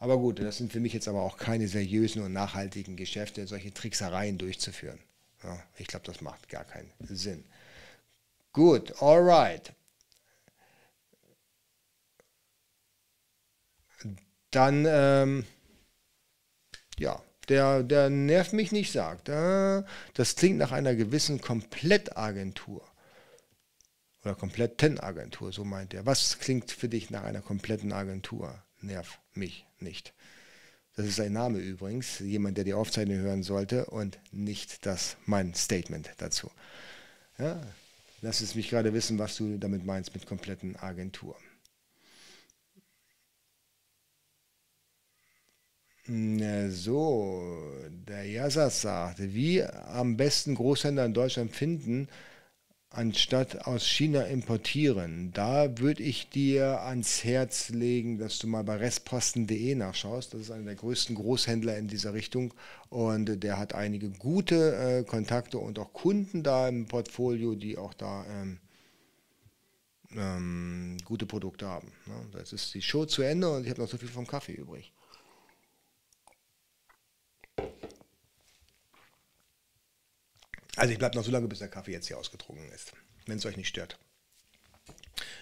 Aber 0.00 0.18
gut, 0.18 0.38
das 0.38 0.58
sind 0.58 0.72
für 0.72 0.80
mich 0.80 0.92
jetzt 0.92 1.08
aber 1.08 1.22
auch 1.22 1.36
keine 1.36 1.66
seriösen 1.66 2.22
und 2.22 2.32
nachhaltigen 2.32 2.96
Geschäfte, 2.96 3.46
solche 3.46 3.74
Tricksereien 3.74 4.38
durchzuführen. 4.38 5.00
Ja, 5.42 5.62
ich 5.76 5.88
glaube, 5.88 6.06
das 6.06 6.20
macht 6.20 6.48
gar 6.48 6.64
keinen 6.64 6.90
Sinn. 7.00 7.44
Gut, 8.52 9.02
alright. 9.02 9.72
Dann, 14.50 14.86
ähm, 14.88 15.44
ja, 16.98 17.22
der, 17.48 17.82
der 17.82 18.08
nervt 18.08 18.52
mich 18.52 18.72
nicht, 18.72 18.92
sagt, 18.92 19.28
äh, 19.28 19.82
das 20.14 20.36
klingt 20.36 20.58
nach 20.58 20.72
einer 20.72 20.94
gewissen 20.94 21.40
Komplettagentur. 21.40 22.82
Oder 24.24 24.34
kompletten 24.34 24.98
Agentur, 24.98 25.52
so 25.52 25.64
meint 25.64 25.94
er. 25.94 26.06
Was 26.06 26.38
klingt 26.38 26.70
für 26.70 26.88
dich 26.88 27.10
nach 27.10 27.24
einer 27.24 27.42
kompletten 27.42 27.92
Agentur? 27.92 28.62
Nerv 28.80 29.18
mich 29.34 29.67
nicht. 29.82 30.14
Das 30.96 31.06
ist 31.06 31.16
sein 31.16 31.32
Name 31.32 31.58
übrigens, 31.58 32.18
jemand, 32.18 32.56
der 32.56 32.64
die 32.64 32.74
Aufzeichnung 32.74 33.18
hören 33.18 33.42
sollte 33.42 33.86
und 33.86 34.18
nicht 34.32 34.84
das 34.84 35.16
mein 35.26 35.54
Statement 35.54 36.10
dazu. 36.18 36.50
Ja, 37.38 37.62
lass 38.20 38.40
es 38.40 38.56
mich 38.56 38.68
gerade 38.68 38.92
wissen, 38.92 39.18
was 39.18 39.36
du 39.36 39.58
damit 39.58 39.84
meinst 39.84 40.12
mit 40.14 40.26
kompletten 40.26 40.74
Agentur. 40.76 41.36
So, 46.70 47.52
der 47.90 48.24
Jasas 48.24 48.80
sagt, 48.80 49.18
wie 49.20 49.62
am 49.62 50.16
besten 50.16 50.54
Großhändler 50.54 51.04
in 51.04 51.12
Deutschland 51.12 51.52
finden, 51.52 52.08
anstatt 52.90 53.66
aus 53.66 53.86
China 53.86 54.22
importieren. 54.22 55.30
Da 55.32 55.78
würde 55.78 56.02
ich 56.02 56.30
dir 56.30 56.80
ans 56.82 57.22
Herz 57.22 57.68
legen, 57.68 58.18
dass 58.18 58.38
du 58.38 58.46
mal 58.46 58.64
bei 58.64 58.76
restposten.de 58.76 59.74
nachschaust. 59.74 60.34
Das 60.34 60.40
ist 60.40 60.50
einer 60.50 60.64
der 60.64 60.74
größten 60.74 61.14
Großhändler 61.14 61.76
in 61.76 61.88
dieser 61.88 62.14
Richtung 62.14 62.54
und 62.88 63.42
der 63.42 63.58
hat 63.58 63.74
einige 63.74 64.10
gute 64.10 64.76
äh, 64.76 65.04
Kontakte 65.04 65.58
und 65.58 65.78
auch 65.78 65.92
Kunden 65.92 66.42
da 66.42 66.68
im 66.68 66.86
Portfolio, 66.86 67.54
die 67.54 67.76
auch 67.76 67.94
da 67.94 68.24
ähm, 68.30 68.58
ähm, 70.16 70.96
gute 71.04 71.26
Produkte 71.26 71.66
haben. 71.66 71.92
Ja, 72.06 72.38
jetzt 72.38 72.52
ist 72.52 72.72
die 72.74 72.82
Show 72.82 73.04
zu 73.04 73.22
Ende 73.22 73.50
und 73.50 73.64
ich 73.64 73.70
habe 73.70 73.82
noch 73.82 73.88
so 73.88 73.98
viel 73.98 74.08
vom 74.08 74.26
Kaffee 74.26 74.54
übrig. 74.54 74.92
Also 80.78 80.92
ich 80.92 80.98
bleibe 80.98 81.16
noch 81.16 81.24
so 81.24 81.32
lange, 81.32 81.48
bis 81.48 81.58
der 81.58 81.66
Kaffee 81.66 81.90
jetzt 81.90 82.06
hier 82.06 82.18
ausgetrunken 82.18 82.70
ist, 82.70 82.92
wenn 83.26 83.38
es 83.38 83.46
euch 83.46 83.56
nicht 83.56 83.66
stört. 83.66 83.98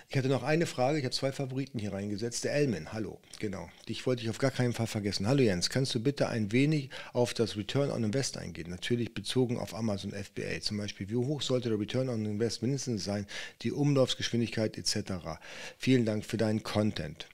Ich 0.08 0.16
hatte 0.16 0.28
noch 0.28 0.42
eine 0.42 0.64
Frage, 0.64 0.98
ich 0.98 1.04
habe 1.04 1.14
zwei 1.14 1.30
Favoriten 1.30 1.78
hier 1.78 1.92
reingesetzt. 1.92 2.44
Der 2.44 2.54
Elmin, 2.54 2.94
hallo, 2.94 3.20
genau. 3.38 3.68
Dich 3.86 4.06
wollte 4.06 4.22
ich 4.22 4.30
auf 4.30 4.38
gar 4.38 4.50
keinen 4.50 4.72
Fall 4.72 4.86
vergessen. 4.86 5.28
Hallo 5.28 5.42
Jens, 5.42 5.68
kannst 5.68 5.94
du 5.94 6.02
bitte 6.02 6.30
ein 6.30 6.52
wenig 6.52 6.88
auf 7.12 7.34
das 7.34 7.56
Return 7.58 7.90
on 7.90 8.02
Invest 8.02 8.38
eingehen? 8.38 8.70
Natürlich 8.70 9.12
bezogen 9.12 9.58
auf 9.58 9.74
Amazon 9.74 10.12
FBA. 10.12 10.62
Zum 10.62 10.78
Beispiel, 10.78 11.10
wie 11.10 11.16
hoch 11.16 11.42
sollte 11.42 11.68
der 11.68 11.78
Return 11.78 12.08
on 12.08 12.24
Invest 12.24 12.62
mindestens 12.62 13.04
sein, 13.04 13.26
die 13.60 13.72
Umlaufsgeschwindigkeit 13.72 14.78
etc. 14.78 15.38
Vielen 15.76 16.06
Dank 16.06 16.24
für 16.24 16.38
deinen 16.38 16.62
Content 16.62 17.28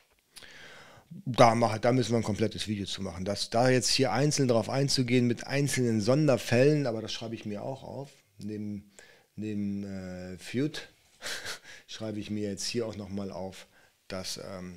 da, 1.25 1.55
mach, 1.55 1.79
da 1.79 1.93
müssen 1.93 2.13
wir 2.13 2.19
ein 2.19 2.25
komplettes 2.25 2.69
Video 2.69 2.87
zu 2.87 3.03
machen. 3.03 3.25
Das, 3.25 3.51
da 3.51 3.69
jetzt 3.69 3.91
hier 3.91 4.13
einzeln 4.13 4.49
darauf 4.49 4.69
einzugehen 4.69 5.27
mit 5.27 5.47
einzelnen 5.47 6.01
Sonderfällen, 6.01 6.87
aber 6.87 7.03
das 7.03 7.13
schreibe 7.13 7.35
ich 7.35 7.45
mir 7.45 7.63
auch 7.63 7.83
auf, 7.83 8.11
neben, 8.39 8.91
neben 9.37 9.85
äh, 9.85 10.39
Feud 10.39 10.89
schreibe 11.87 12.21
ich 12.21 12.31
mir 12.31 12.49
jetzt 12.49 12.65
hier 12.65 12.87
auch 12.87 12.97
nochmal 12.97 13.31
auf, 13.31 13.67
dass, 14.09 14.39
ähm, 14.39 14.77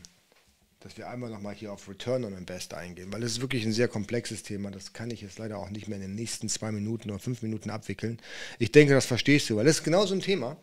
dass 0.80 0.98
wir 0.98 1.10
einmal 1.10 1.30
nochmal 1.30 1.56
hier 1.56 1.74
auf 1.74 1.90
Return 1.90 2.24
on 2.24 2.38
Invest 2.38 2.74
eingehen, 2.74 3.12
weil 3.12 3.24
es 3.24 3.34
ist 3.34 3.42
wirklich 3.42 3.66
ein 3.66 3.74
sehr 3.74 3.88
komplexes 3.88 4.44
Thema. 4.44 4.70
Das 4.72 4.94
kann 4.94 5.10
ich 5.10 5.22
jetzt 5.22 5.40
leider 5.40 5.58
auch 5.58 5.70
nicht 5.70 5.88
mehr 5.88 5.98
in 5.98 6.04
den 6.04 6.16
nächsten 6.16 6.50
zwei 6.50 6.72
Minuten 6.72 7.10
oder 7.10 7.20
fünf 7.20 7.42
Minuten 7.42 7.70
abwickeln. 7.70 8.20
Ich 8.60 8.72
denke, 8.72 8.94
das 8.94 9.06
verstehst 9.06 9.50
du, 9.50 9.56
weil 9.56 9.66
das 9.66 9.78
ist 9.78 9.84
genau 9.84 10.06
so 10.06 10.14
ein 10.14 10.22
Thema 10.22 10.58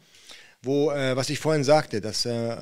wo, 0.63 0.91
äh, 0.91 1.17
was 1.17 1.31
ich 1.31 1.39
vorhin 1.39 1.65
sagte, 1.65 2.01
das, 2.01 2.25
äh, 2.25 2.57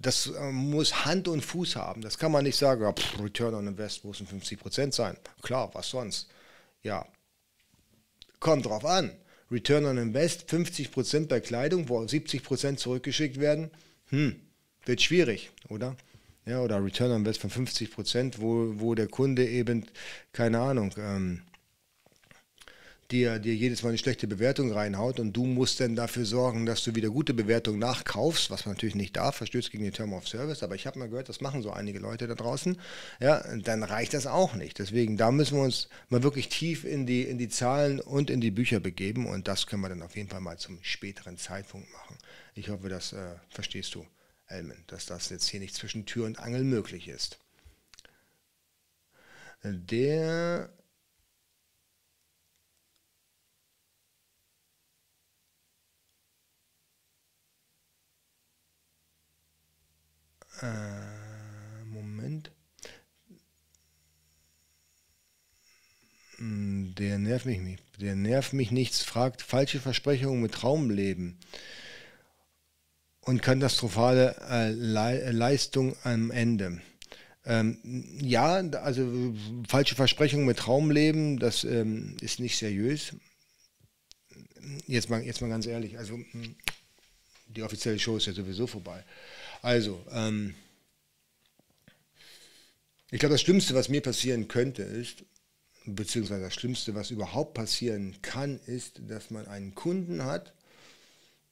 das 0.00 0.26
äh, 0.26 0.50
muss 0.50 1.04
Hand 1.04 1.28
und 1.28 1.42
Fuß 1.42 1.76
haben. 1.76 2.02
Das 2.02 2.18
kann 2.18 2.32
man 2.32 2.44
nicht 2.44 2.56
sagen, 2.56 2.82
ja, 2.82 2.92
pff, 2.92 3.20
Return 3.20 3.54
on 3.54 3.66
Invest 3.66 4.04
muss 4.04 4.18
50 4.18 4.58
Prozent 4.58 4.94
sein. 4.94 5.16
Klar, 5.42 5.70
was 5.74 5.90
sonst? 5.90 6.28
Ja, 6.82 7.06
kommt 8.40 8.66
drauf 8.66 8.84
an. 8.84 9.12
Return 9.50 9.86
on 9.86 9.98
Invest 9.98 10.50
50 10.50 10.90
Prozent 10.90 11.28
bei 11.28 11.40
Kleidung, 11.40 11.88
wo 11.88 12.06
70 12.06 12.42
Prozent 12.42 12.80
zurückgeschickt 12.80 13.38
werden, 13.38 13.70
hm, 14.08 14.40
wird 14.84 15.00
schwierig, 15.00 15.50
oder? 15.68 15.96
ja, 16.46 16.60
oder 16.60 16.82
Return 16.84 17.10
on 17.10 17.18
Invest 17.18 17.40
von 17.40 17.50
50 17.50 17.90
Prozent, 17.90 18.40
wo, 18.40 18.72
wo 18.76 18.94
der 18.94 19.08
Kunde 19.08 19.46
eben, 19.46 19.86
keine 20.32 20.60
Ahnung, 20.60 20.94
ähm, 20.98 21.42
dir, 23.10 23.38
dir 23.38 23.54
jedes 23.54 23.82
Mal 23.82 23.90
eine 23.90 23.98
schlechte 23.98 24.26
Bewertung 24.26 24.72
reinhaut 24.72 25.20
und 25.20 25.32
du 25.32 25.44
musst 25.44 25.80
dann 25.80 25.96
dafür 25.96 26.24
sorgen, 26.24 26.66
dass 26.66 26.84
du 26.84 26.94
wieder 26.94 27.10
gute 27.10 27.34
Bewertungen 27.34 27.78
nachkaufst, 27.78 28.50
was 28.50 28.66
man 28.66 28.74
natürlich 28.74 28.94
nicht 28.94 29.16
darf, 29.16 29.36
verstößt 29.36 29.70
gegen 29.70 29.84
den 29.84 29.92
Term 29.92 30.12
of 30.12 30.28
Service, 30.28 30.62
aber 30.62 30.74
ich 30.74 30.86
habe 30.86 30.98
mal 30.98 31.08
gehört, 31.08 31.28
das 31.28 31.40
machen 31.40 31.62
so 31.62 31.70
einige 31.70 31.98
Leute 31.98 32.26
da 32.26 32.34
draußen, 32.34 32.78
ja, 33.20 33.42
dann 33.58 33.82
reicht 33.82 34.14
das 34.14 34.26
auch 34.26 34.54
nicht. 34.54 34.78
Deswegen, 34.78 35.16
da 35.16 35.30
müssen 35.30 35.56
wir 35.56 35.64
uns 35.64 35.88
mal 36.08 36.22
wirklich 36.22 36.48
tief 36.48 36.84
in 36.84 37.06
die, 37.06 37.22
in 37.22 37.38
die 37.38 37.48
Zahlen 37.48 38.00
und 38.00 38.30
in 38.30 38.40
die 38.40 38.50
Bücher 38.50 38.80
begeben 38.80 39.26
und 39.26 39.48
das 39.48 39.66
können 39.66 39.82
wir 39.82 39.88
dann 39.88 40.02
auf 40.02 40.16
jeden 40.16 40.28
Fall 40.28 40.40
mal 40.40 40.58
zum 40.58 40.78
späteren 40.82 41.36
Zeitpunkt 41.36 41.90
machen. 41.92 42.16
Ich 42.54 42.68
hoffe, 42.68 42.88
das 42.88 43.12
äh, 43.12 43.34
verstehst 43.50 43.94
du, 43.94 44.06
Elmen, 44.46 44.84
dass 44.86 45.06
das 45.06 45.30
jetzt 45.30 45.48
hier 45.48 45.60
nicht 45.60 45.74
zwischen 45.74 46.06
Tür 46.06 46.26
und 46.26 46.38
Angel 46.38 46.64
möglich 46.64 47.08
ist. 47.08 47.38
Der 49.62 50.68
Äh, 60.62 61.84
Moment. 61.86 62.50
Hm, 66.36 66.94
der 66.96 67.18
nervt 67.18 67.46
mich 67.46 67.60
nicht. 67.60 67.82
Der 68.00 68.14
nervt 68.16 68.52
mich 68.52 68.70
nichts, 68.70 69.02
fragt 69.02 69.42
falsche 69.42 69.80
Versprechungen 69.80 70.42
mit 70.42 70.52
Traumleben 70.52 71.38
und 73.20 73.42
katastrophale 73.42 74.36
äh, 74.50 74.70
Le 74.70 75.30
Leistung 75.32 75.96
am 76.02 76.30
Ende. 76.30 76.80
Ähm, 77.46 77.78
ja, 78.20 78.56
also 78.56 79.34
falsche 79.68 79.94
Versprechungen 79.94 80.46
mit 80.46 80.58
Traumleben, 80.58 81.38
das 81.38 81.64
ähm, 81.64 82.16
ist 82.20 82.40
nicht 82.40 82.56
seriös. 82.56 83.14
Jetzt 84.86 85.10
mal, 85.10 85.22
jetzt 85.22 85.40
mal 85.40 85.50
ganz 85.50 85.66
ehrlich, 85.66 85.98
also 85.98 86.14
hm, 86.14 86.56
die 87.48 87.62
offizielle 87.62 87.98
Show 87.98 88.16
ist 88.16 88.26
ja 88.26 88.32
sowieso 88.32 88.66
vorbei. 88.66 89.04
Also, 89.64 89.98
ähm, 90.12 90.54
ich 93.10 93.18
glaube, 93.18 93.32
das 93.32 93.40
Schlimmste, 93.40 93.74
was 93.74 93.88
mir 93.88 94.02
passieren 94.02 94.46
könnte, 94.46 94.82
ist, 94.82 95.24
beziehungsweise 95.86 96.42
das 96.42 96.52
Schlimmste, 96.52 96.94
was 96.94 97.10
überhaupt 97.10 97.54
passieren 97.54 98.14
kann, 98.20 98.60
ist, 98.66 99.00
dass 99.08 99.30
man 99.30 99.46
einen 99.48 99.74
Kunden 99.74 100.26
hat, 100.26 100.52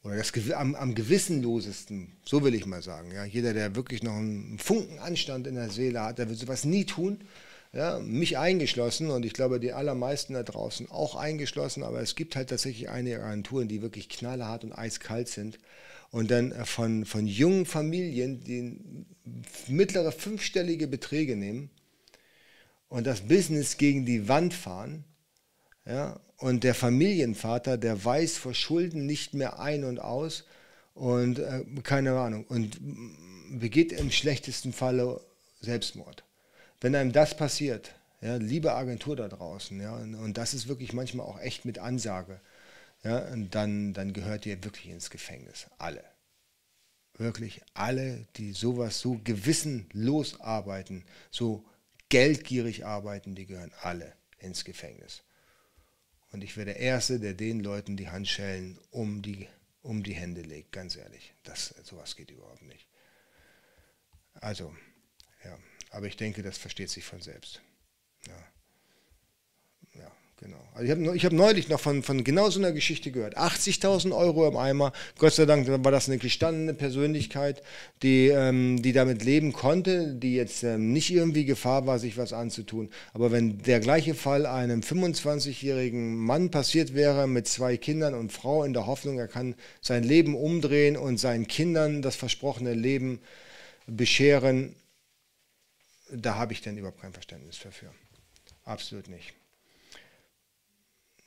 oder 0.04 0.16
das 0.16 0.30
am, 0.52 0.74
am 0.74 0.94
gewissenlosesten, 0.94 2.12
so 2.22 2.44
will 2.44 2.54
ich 2.54 2.66
mal 2.66 2.82
sagen. 2.82 3.12
Ja, 3.12 3.24
jeder, 3.24 3.54
der 3.54 3.76
wirklich 3.76 4.02
noch 4.02 4.16
einen 4.16 4.58
Funken 4.58 4.98
Anstand 4.98 5.46
in 5.46 5.54
der 5.54 5.70
Seele 5.70 6.02
hat, 6.02 6.18
der 6.18 6.28
wird 6.28 6.38
sowas 6.38 6.66
nie 6.66 6.84
tun. 6.84 7.22
Ja, 7.72 7.98
mich 7.98 8.36
eingeschlossen 8.36 9.08
und 9.08 9.24
ich 9.24 9.32
glaube, 9.32 9.58
die 9.58 9.72
allermeisten 9.72 10.34
da 10.34 10.42
draußen 10.42 10.90
auch 10.90 11.16
eingeschlossen, 11.16 11.82
aber 11.82 12.02
es 12.02 12.14
gibt 12.14 12.36
halt 12.36 12.50
tatsächlich 12.50 12.90
einige 12.90 13.22
Agenturen, 13.22 13.68
die 13.68 13.80
wirklich 13.80 14.10
knallhart 14.10 14.64
und 14.64 14.72
eiskalt 14.74 15.28
sind 15.28 15.58
und 16.12 16.30
dann 16.30 16.52
äh, 16.52 16.64
von, 16.64 17.04
von 17.04 17.26
jungen 17.26 17.66
Familien, 17.66 18.44
die 18.44 18.78
mittlere 19.66 20.12
fünfstellige 20.12 20.86
Beträge 20.86 21.34
nehmen 21.34 21.70
und 22.88 23.06
das 23.06 23.22
Business 23.22 23.78
gegen 23.78 24.06
die 24.06 24.28
Wand 24.28 24.54
fahren. 24.54 25.04
Ja, 25.84 26.20
und 26.36 26.62
der 26.62 26.76
Familienvater, 26.76 27.76
der 27.76 28.04
weiß 28.04 28.36
vor 28.36 28.54
Schulden 28.54 29.04
nicht 29.04 29.34
mehr 29.34 29.58
ein 29.58 29.82
und 29.82 29.98
aus 29.98 30.44
und 30.94 31.40
äh, 31.40 31.64
keine 31.82 32.12
Ahnung 32.12 32.44
und 32.44 32.78
begeht 33.50 33.90
im 33.90 34.12
schlechtesten 34.12 34.72
Falle 34.72 35.20
Selbstmord. 35.60 36.22
Wenn 36.80 36.94
einem 36.94 37.12
das 37.12 37.36
passiert, 37.36 37.94
ja, 38.20 38.36
liebe 38.36 38.74
Agentur 38.74 39.16
da 39.16 39.26
draußen, 39.26 39.80
ja, 39.80 39.96
und, 39.96 40.14
und 40.14 40.38
das 40.38 40.54
ist 40.54 40.68
wirklich 40.68 40.92
manchmal 40.92 41.26
auch 41.26 41.40
echt 41.40 41.64
mit 41.64 41.78
Ansage 41.78 42.40
ja, 43.04 43.20
dann, 43.36 43.92
dann 43.92 44.12
gehört 44.12 44.46
ihr 44.46 44.62
wirklich 44.64 44.86
ins 44.86 45.10
Gefängnis. 45.10 45.66
Alle. 45.78 46.04
Wirklich 47.14 47.60
alle, 47.74 48.26
die 48.36 48.52
sowas 48.52 49.00
so 49.00 49.20
gewissenlos 49.22 50.40
arbeiten, 50.40 51.04
so 51.30 51.64
geldgierig 52.08 52.86
arbeiten, 52.86 53.34
die 53.34 53.46
gehören 53.46 53.72
alle 53.80 54.14
ins 54.38 54.64
Gefängnis. 54.64 55.22
Und 56.30 56.42
ich 56.42 56.56
wäre 56.56 56.66
der 56.66 56.76
Erste, 56.78 57.20
der 57.20 57.34
den 57.34 57.60
Leuten 57.60 57.96
die 57.96 58.08
Handschellen 58.08 58.78
um 58.90 59.20
die, 59.20 59.46
um 59.82 60.02
die 60.02 60.14
Hände 60.14 60.40
legt, 60.40 60.72
ganz 60.72 60.96
ehrlich. 60.96 61.34
Das, 61.42 61.74
sowas 61.82 62.16
geht 62.16 62.30
überhaupt 62.30 62.62
nicht. 62.62 62.86
Also, 64.34 64.74
ja, 65.44 65.58
aber 65.90 66.06
ich 66.06 66.16
denke, 66.16 66.42
das 66.42 66.56
versteht 66.56 66.88
sich 66.88 67.04
von 67.04 67.20
selbst. 67.20 67.60
Ja. 68.26 68.51
Genau. 70.42 70.56
Also 70.74 70.84
ich 70.84 70.90
habe 70.90 71.16
ich 71.16 71.24
hab 71.24 71.32
neulich 71.32 71.68
noch 71.68 71.78
von, 71.78 72.02
von 72.02 72.24
genau 72.24 72.50
so 72.50 72.58
einer 72.58 72.72
Geschichte 72.72 73.12
gehört. 73.12 73.38
80.000 73.38 74.16
Euro 74.16 74.48
im 74.48 74.56
Eimer. 74.56 74.92
Gott 75.16 75.34
sei 75.34 75.46
Dank 75.46 75.68
war 75.68 75.92
das 75.92 76.08
eine 76.08 76.18
gestandene 76.18 76.74
Persönlichkeit, 76.74 77.62
die, 78.02 78.26
ähm, 78.26 78.82
die 78.82 78.92
damit 78.92 79.22
leben 79.22 79.52
konnte, 79.52 80.14
die 80.14 80.34
jetzt 80.34 80.64
ähm, 80.64 80.92
nicht 80.92 81.12
irgendwie 81.12 81.44
Gefahr 81.44 81.86
war, 81.86 82.00
sich 82.00 82.16
was 82.16 82.32
anzutun. 82.32 82.90
Aber 83.12 83.30
wenn 83.30 83.58
der 83.58 83.78
gleiche 83.78 84.14
Fall 84.14 84.44
einem 84.44 84.80
25-jährigen 84.80 86.16
Mann 86.16 86.50
passiert 86.50 86.92
wäre 86.92 87.28
mit 87.28 87.46
zwei 87.46 87.76
Kindern 87.76 88.14
und 88.14 88.32
Frau 88.32 88.64
in 88.64 88.72
der 88.72 88.86
Hoffnung, 88.86 89.20
er 89.20 89.28
kann 89.28 89.54
sein 89.80 90.02
Leben 90.02 90.34
umdrehen 90.34 90.96
und 90.96 91.18
seinen 91.18 91.46
Kindern 91.46 92.02
das 92.02 92.16
versprochene 92.16 92.74
Leben 92.74 93.20
bescheren, 93.86 94.74
da 96.10 96.34
habe 96.34 96.52
ich 96.52 96.62
dann 96.62 96.76
überhaupt 96.76 97.00
kein 97.00 97.12
Verständnis 97.12 97.60
dafür. 97.60 97.94
Absolut 98.64 99.06
nicht. 99.08 99.34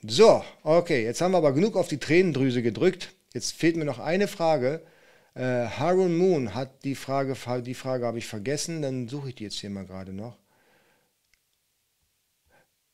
So, 0.07 0.43
okay, 0.63 1.03
jetzt 1.03 1.21
haben 1.21 1.31
wir 1.31 1.37
aber 1.39 1.53
genug 1.53 1.75
auf 1.75 1.87
die 1.87 1.97
Tränendrüse 1.97 2.61
gedrückt. 2.61 3.13
Jetzt 3.33 3.53
fehlt 3.53 3.75
mir 3.75 3.85
noch 3.85 3.99
eine 3.99 4.27
Frage. 4.27 4.85
Äh, 5.33 5.67
Harun 5.67 6.17
Moon 6.17 6.53
hat 6.53 6.83
die 6.83 6.95
Frage, 6.95 7.35
die 7.63 7.73
Frage 7.73 8.05
habe 8.05 8.17
ich 8.19 8.27
vergessen, 8.27 8.81
dann 8.81 9.07
suche 9.07 9.29
ich 9.29 9.35
die 9.35 9.45
jetzt 9.45 9.55
hier 9.55 9.69
mal 9.69 9.85
gerade 9.85 10.13
noch. 10.13 10.37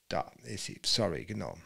Da 0.08 0.32
ist 0.44 0.66
sie, 0.66 0.80
sorry, 0.86 1.26
genau. 1.26 1.58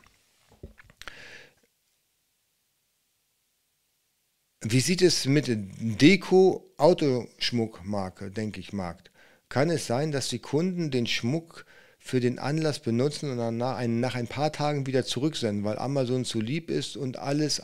Wie 4.62 4.80
sieht 4.80 5.02
es 5.04 5.26
mit 5.26 5.46
Deko 5.48 6.74
Autoschmuckmarke, 6.78 8.32
denke 8.32 8.60
ich, 8.60 8.74
Markt? 8.74 9.12
Kann 9.50 9.70
es 9.70 9.86
sein, 9.86 10.12
dass 10.12 10.30
die 10.30 10.40
Kunden 10.40 10.90
den 10.90 11.06
Schmuck 11.06 11.66
für 12.06 12.20
den 12.20 12.38
Anlass 12.38 12.78
benutzen 12.78 13.32
und 13.32 13.38
dann 13.40 13.58
nach 13.58 13.78
ein, 13.78 14.00
nach 14.00 14.14
ein 14.14 14.28
paar 14.28 14.52
Tagen 14.52 14.86
wieder 14.86 15.06
zurücksenden, 15.06 15.64
weil 15.64 15.80
Amazon 15.80 16.24
zu 16.24 16.40
lieb 16.40 16.70
ist 16.70 16.98
und 16.98 17.18
alles 17.18 17.60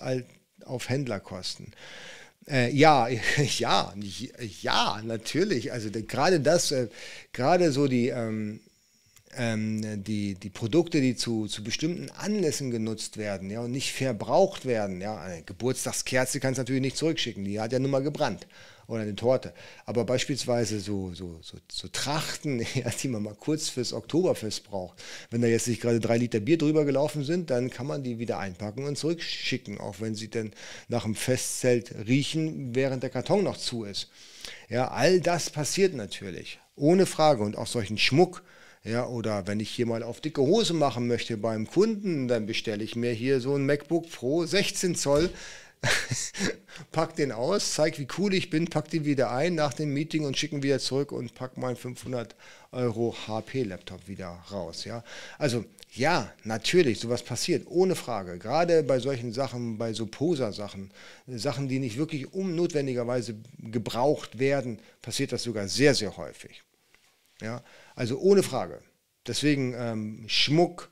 auf 0.66 0.90
Händlerkosten. 0.90 1.74
Äh, 2.50 2.72
ja, 2.72 3.08
ja, 3.60 3.94
ja, 4.64 5.00
natürlich. 5.06 5.72
Also 5.72 5.90
gerade 5.92 6.40
das, 6.40 6.72
äh, 6.72 6.88
gerade 7.34 7.72
so 7.72 7.88
die, 7.88 8.08
ähm, 8.08 8.62
ähm, 9.38 10.04
die, 10.04 10.34
die 10.34 10.50
Produkte, 10.50 11.02
die 11.02 11.16
zu, 11.16 11.46
zu 11.46 11.64
bestimmten 11.64 12.10
Anlässen 12.10 12.72
genutzt 12.72 13.18
werden 13.18 13.52
ja, 13.52 13.62
und 13.62 13.72
nicht 13.72 13.94
verbraucht 13.94 14.66
werden. 14.66 15.02
Ja, 15.02 15.22
eine 15.22 15.44
Geburtstagskerze 15.44 16.40
kannst 16.40 16.58
du 16.58 16.62
natürlich 16.62 16.82
nicht 16.82 16.98
zurückschicken, 16.98 17.46
die 17.46 17.60
hat 17.60 17.74
ja 17.74 17.80
nun 17.80 17.92
mal 17.92 18.02
gebrannt 18.02 18.48
oder 18.92 19.04
eine 19.04 19.16
Torte. 19.16 19.54
Aber 19.86 20.04
beispielsweise 20.04 20.80
so, 20.82 21.14
so, 21.14 21.40
so, 21.42 21.58
so 21.72 21.88
Trachten, 21.88 22.60
ja, 22.76 22.90
die 23.02 23.08
man 23.08 23.24
mal 23.24 23.36
kurz 23.36 23.70
fürs 23.70 23.94
Oktoberfest 23.94 24.66
braucht. 24.66 25.02
Wenn 25.30 25.42
da 25.42 25.48
jetzt 25.48 25.68
nicht 25.68 25.82
gerade 25.82 26.00
drei 26.00 26.18
Liter 26.18 26.42
Bier 26.42 26.58
drüber 26.58 26.84
gelaufen 26.84 27.24
sind, 27.24 27.50
dann 27.50 27.70
kann 27.70 27.88
man 27.88 28.04
die 28.04 28.20
wieder 28.20 28.38
einpacken 28.38 28.86
und 28.86 28.98
zurückschicken, 28.98 29.80
auch 29.80 30.02
wenn 30.02 30.14
sie 30.14 30.30
dann 30.30 30.52
nach 30.90 31.04
dem 31.04 31.16
Festzelt 31.16 31.96
riechen, 32.08 32.76
während 32.76 33.02
der 33.04 33.10
Karton 33.10 33.44
noch 33.44 33.58
zu 33.58 33.86
ist. 33.86 34.10
Ja, 34.70 34.90
all 34.90 35.22
das 35.22 35.50
passiert 35.50 35.94
natürlich, 35.94 36.60
ohne 36.76 37.06
Frage. 37.06 37.44
Und 37.44 37.58
auch 37.58 37.68
solchen 37.68 37.98
Schmuck, 37.98 38.44
ja, 38.84 39.06
oder 39.06 39.46
wenn 39.48 39.60
ich 39.60 39.70
hier 39.70 39.86
mal 39.86 40.02
auf 40.04 40.22
dicke 40.22 40.42
Hose 40.42 40.74
machen 40.74 41.08
möchte 41.08 41.38
beim 41.38 41.68
Kunden, 41.68 42.28
dann 42.28 42.46
bestelle 42.46 42.84
ich 42.84 42.96
mir 42.96 43.12
hier 43.12 43.40
so 43.40 43.56
ein 43.56 43.66
MacBook 43.66 44.10
Pro 44.10 44.46
16 44.46 44.96
Zoll 44.96 45.30
pack 46.92 47.16
den 47.16 47.32
aus, 47.32 47.74
zeig, 47.74 47.98
wie 47.98 48.08
cool 48.18 48.34
ich 48.34 48.50
bin, 48.50 48.68
pack 48.68 48.90
den 48.90 49.06
wieder 49.06 49.32
ein 49.32 49.56
nach 49.56 49.74
dem 49.74 49.94
Meeting 49.94 50.26
und 50.26 50.38
schicken 50.38 50.64
wieder 50.64 50.80
zurück 50.80 51.12
und 51.12 51.34
pack 51.34 51.58
meinen 51.58 51.76
500 51.76 52.36
Euro 52.72 53.16
HP-Laptop 53.28 54.08
wieder 54.08 54.28
raus. 54.52 54.86
Ja? 54.86 55.04
Also 55.38 55.66
ja, 55.94 56.32
natürlich, 56.44 57.00
sowas 57.00 57.24
passiert, 57.24 57.68
ohne 57.68 57.96
Frage. 57.96 58.38
Gerade 58.38 58.84
bei 58.84 59.00
solchen 59.00 59.34
Sachen, 59.34 59.78
bei 59.78 59.92
so 59.94 60.06
Poser-Sachen, 60.06 60.92
Sachen, 61.28 61.68
die 61.68 61.80
nicht 61.80 61.98
wirklich 61.98 62.34
unnotwendigerweise 62.34 63.36
gebraucht 63.60 64.40
werden, 64.40 64.80
passiert 65.02 65.34
das 65.34 65.44
sogar 65.44 65.68
sehr, 65.68 65.94
sehr 65.94 66.16
häufig. 66.16 66.64
Ja? 67.42 67.62
Also 67.96 68.20
ohne 68.20 68.44
Frage. 68.44 68.80
Deswegen 69.28 69.74
ähm, 69.78 70.24
Schmuck, 70.28 70.90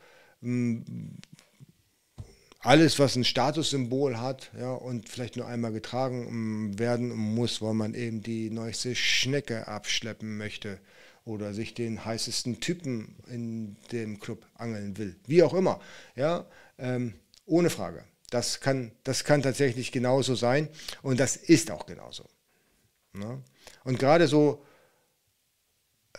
alles, 2.60 3.00
was 3.00 3.16
ein 3.16 3.24
Statussymbol 3.24 4.20
hat 4.20 4.52
ja, 4.58 4.72
und 4.74 5.08
vielleicht 5.08 5.38
nur 5.38 5.48
einmal 5.48 5.72
getragen 5.72 6.28
ähm, 6.28 6.80
werden 6.80 7.10
muss, 7.10 7.62
weil 7.62 7.74
man 7.74 7.94
eben 7.94 8.22
die 8.22 8.50
neueste 8.50 8.96
Schnecke 8.96 9.68
abschleppen 9.68 10.38
möchte 10.38 10.80
oder 11.24 11.54
sich 11.54 11.74
den 11.74 12.04
heißesten 12.04 12.60
Typen 12.60 13.16
in 13.28 13.78
dem 13.92 14.20
Club 14.20 14.46
angeln 14.56 14.98
will. 14.98 15.16
Wie 15.26 15.44
auch 15.44 15.54
immer. 15.54 15.80
Ja, 16.16 16.46
ähm, 16.78 17.14
ohne 17.46 17.70
Frage. 17.70 18.04
Das 18.30 18.60
kann, 18.60 18.92
das 19.04 19.24
kann 19.24 19.42
tatsächlich 19.42 19.92
genauso 19.92 20.36
sein 20.36 20.70
und 21.02 21.20
das 21.20 21.36
ist 21.36 21.72
auch 21.72 21.86
genauso. 21.86 22.26
Ja? 23.16 23.40
Und 23.86 24.00
gerade 24.00 24.28
so 24.28 24.66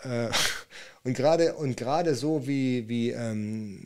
äh, 0.03 0.31
und 1.05 1.15
gerade 1.15 1.55
und 1.55 1.77
gerade 1.77 2.15
so 2.15 2.47
wie, 2.47 2.89
wie 2.89 3.11
ähm, 3.11 3.85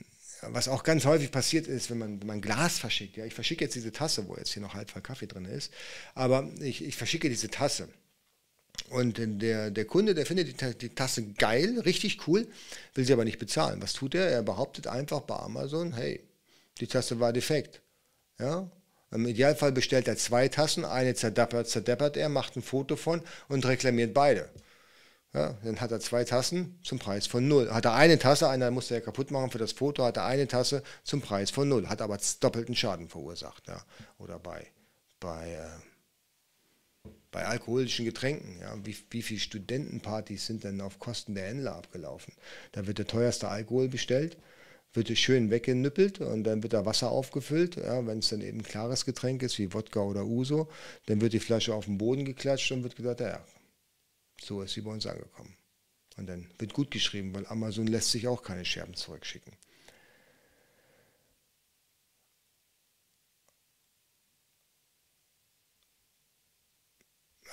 was 0.51 0.69
auch 0.69 0.83
ganz 0.83 1.05
häufig 1.05 1.31
passiert 1.31 1.67
ist, 1.67 1.91
wenn 1.91 1.99
man, 1.99 2.21
wenn 2.21 2.27
man 2.27 2.41
Glas 2.41 2.79
verschickt. 2.79 3.17
Ja, 3.17 3.25
ich 3.25 3.35
verschicke 3.35 3.65
jetzt 3.65 3.75
diese 3.75 3.93
Tasse, 3.93 4.27
wo 4.29 4.37
jetzt 4.37 4.53
hier 4.53 4.63
noch 4.63 4.75
halb 4.75 4.91
voll 4.91 5.03
Kaffee 5.03 5.27
drin 5.27 5.45
ist, 5.45 5.73
aber 6.15 6.49
ich, 6.61 6.85
ich 6.85 6.97
verschicke 6.97 7.29
diese 7.29 7.51
Tasse. 7.51 7.89
Und 8.91 9.19
der, 9.19 9.71
der 9.71 9.85
Kunde, 9.85 10.15
der 10.15 10.27
findet 10.27 10.61
die, 10.61 10.75
die, 10.79 10.95
Tasse 10.95 11.25
geil, 11.33 11.81
richtig 11.81 12.27
cool, 12.27 12.47
will 12.95 13.05
sie 13.05 13.13
aber 13.13 13.25
nicht 13.25 13.39
bezahlen. 13.39 13.81
Was 13.81 13.93
tut 13.93 14.15
er? 14.15 14.29
Er 14.29 14.43
behauptet 14.43 14.87
einfach 14.87 15.21
bei 15.21 15.37
Amazon, 15.37 15.93
hey, 15.95 16.21
die 16.81 16.87
Tasse 16.87 17.21
war 17.21 17.33
defekt. 17.33 17.81
Ja? 18.39 18.69
Im 19.11 19.27
Idealfall 19.27 19.73
bestellt 19.73 20.09
er 20.09 20.17
zwei 20.17 20.49
Tassen, 20.49 20.85
eine 20.85 21.15
zerdeppert, 21.15 21.69
zerdeppert 21.69 22.17
er, 22.17 22.29
macht 22.29 22.57
ein 22.57 22.63
Foto 22.63 22.97
von 22.97 23.23
und 23.49 23.65
reklamiert 23.65 24.13
beide. 24.13 24.51
Ja, 25.35 25.59
dann 25.65 25.81
hat 25.81 25.91
er 25.91 25.99
zwei 25.99 26.23
Tassen 26.23 26.79
zum 26.85 27.01
Preis 27.01 27.27
von 27.27 27.49
null. 27.49 27.69
Hat 27.69 27.85
er 27.87 27.95
eine 27.95 28.21
Tasse, 28.21 28.49
einer 28.49 28.71
musste 28.71 28.95
er 28.95 29.01
kaputt 29.01 29.33
machen 29.33 29.51
für 29.51 29.59
das 29.59 29.73
Foto, 29.73 30.05
hat 30.05 30.17
er 30.17 30.27
eine 30.27 30.47
Tasse 30.47 30.85
zum 31.03 31.21
Preis 31.21 31.51
von 31.51 31.69
null, 31.69 31.89
hat 31.89 32.01
aber 32.03 32.19
doppelten 32.39 32.77
Schaden 32.77 33.09
verursacht. 33.09 33.67
Ja. 33.67 33.85
Oder 34.19 34.39
bei, 34.39 34.65
bei, 35.19 35.55
äh, 35.55 37.11
bei 37.33 37.45
alkoholischen 37.47 38.05
Getränken. 38.05 38.61
Ja. 38.61 38.77
Wie, 38.85 38.97
wie 39.11 39.23
viele 39.23 39.41
Studentenpartys 39.41 40.47
sind 40.47 40.63
denn 40.63 40.81
auf 40.81 41.01
Kosten 41.01 41.35
der 41.35 41.47
Händler 41.49 41.75
abgelaufen? 41.75 42.33
Da 42.71 42.87
wird 42.87 42.99
der 42.99 43.09
teuerste 43.09 43.49
Alkohol 43.49 43.89
bestellt, 43.89 44.37
wird 44.93 45.11
es 45.11 45.19
schön 45.19 45.51
weggenüppelt 45.51 46.21
und 46.21 46.45
dann 46.45 46.63
wird 46.63 46.75
da 46.75 46.87
Wasser 46.87 47.11
aufgefüllt. 47.11 47.75
Ja, 47.75 48.07
Wenn 48.07 48.21
es 48.21 48.29
dann 48.29 48.41
eben 48.41 48.59
ein 48.59 48.65
klares 48.65 49.05
Getränk 49.05 49.43
ist, 49.43 49.59
wie 49.59 49.73
Wodka 49.73 49.99
oder 49.99 50.27
Uso, 50.27 50.69
dann 51.07 51.21
wird 51.21 51.33
die 51.33 51.41
Flasche 51.41 51.75
auf 51.75 51.87
den 51.87 51.99
Boden 51.99 52.25
geklatscht 52.25 52.71
und 52.71 52.85
wird 52.85 52.95
gesagt, 52.95 53.19
ja, 53.19 53.45
so 54.41 54.63
ist 54.63 54.75
sie 54.75 54.83
bei 54.83 54.91
uns 54.91 55.07
angekommen. 55.07 55.57
Und 56.17 56.27
dann 56.27 56.49
wird 56.59 56.73
gut 56.75 56.91
geschrieben, 56.91 57.35
weil 57.35 57.47
Amazon 57.47 57.87
lässt 57.87 58.11
sich 58.11 58.29
auch 58.29 58.43
keine 58.43 58.65
Scherben 58.65 58.95
zurückschicken. 58.95 59.57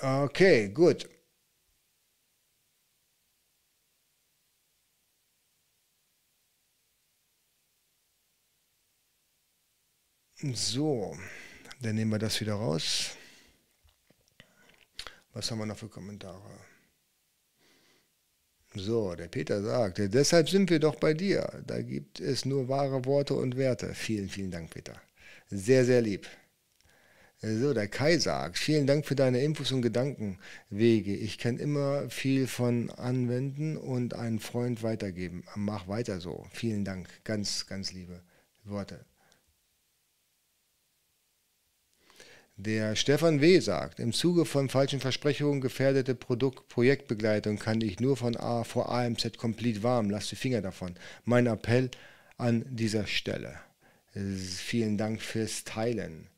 Okay, 0.02 0.68
gut. 0.68 1.08
So, 10.54 11.16
dann 11.80 11.94
nehmen 11.96 12.10
wir 12.10 12.18
das 12.18 12.40
wieder 12.40 12.54
raus. 12.54 13.16
Was 15.32 15.50
haben 15.50 15.58
wir 15.58 15.66
noch 15.66 15.78
für 15.78 15.88
Kommentare? 15.88 16.71
So, 18.74 19.14
der 19.14 19.28
Peter 19.28 19.62
sagt, 19.62 19.98
deshalb 19.98 20.48
sind 20.48 20.70
wir 20.70 20.78
doch 20.78 20.96
bei 20.96 21.12
dir. 21.12 21.62
Da 21.66 21.82
gibt 21.82 22.20
es 22.20 22.44
nur 22.46 22.68
wahre 22.68 23.04
Worte 23.04 23.34
und 23.34 23.56
Werte. 23.56 23.94
Vielen, 23.94 24.28
vielen 24.28 24.50
Dank, 24.50 24.70
Peter. 24.70 24.94
Sehr, 25.50 25.84
sehr 25.84 26.00
lieb. 26.00 26.26
So, 27.42 27.74
der 27.74 27.88
Kai 27.88 28.18
sagt, 28.18 28.56
vielen 28.56 28.86
Dank 28.86 29.04
für 29.04 29.16
deine 29.16 29.42
Infos 29.42 29.72
und 29.72 29.82
Gedankenwege. 29.82 31.14
Ich 31.14 31.38
kann 31.38 31.58
immer 31.58 32.08
viel 32.08 32.46
von 32.46 32.88
anwenden 32.90 33.76
und 33.76 34.14
einen 34.14 34.38
Freund 34.38 34.82
weitergeben. 34.82 35.44
Mach 35.56 35.88
weiter 35.88 36.20
so. 36.20 36.46
Vielen 36.52 36.84
Dank. 36.84 37.08
Ganz, 37.24 37.66
ganz 37.66 37.92
liebe 37.92 38.22
Worte. 38.64 39.04
Der 42.56 42.96
Stefan 42.96 43.40
W. 43.40 43.60
sagt, 43.60 43.98
im 43.98 44.12
Zuge 44.12 44.44
von 44.44 44.68
falschen 44.68 45.00
Versprechungen 45.00 45.60
gefährdete 45.60 46.14
Produkt 46.14 46.68
Projektbegleitung 46.68 47.58
kann 47.58 47.80
ich 47.80 47.98
nur 47.98 48.16
von 48.16 48.36
A 48.36 48.62
vor 48.62 48.92
AMZ 48.92 49.38
komplett 49.38 49.82
warm. 49.82 50.10
Lass 50.10 50.28
die 50.28 50.36
Finger 50.36 50.60
davon. 50.60 50.94
Mein 51.24 51.46
Appell 51.46 51.90
an 52.36 52.64
dieser 52.68 53.06
Stelle. 53.06 53.56
Vielen 54.14 54.98
Dank 54.98 55.22
fürs 55.22 55.64
Teilen. 55.64 56.28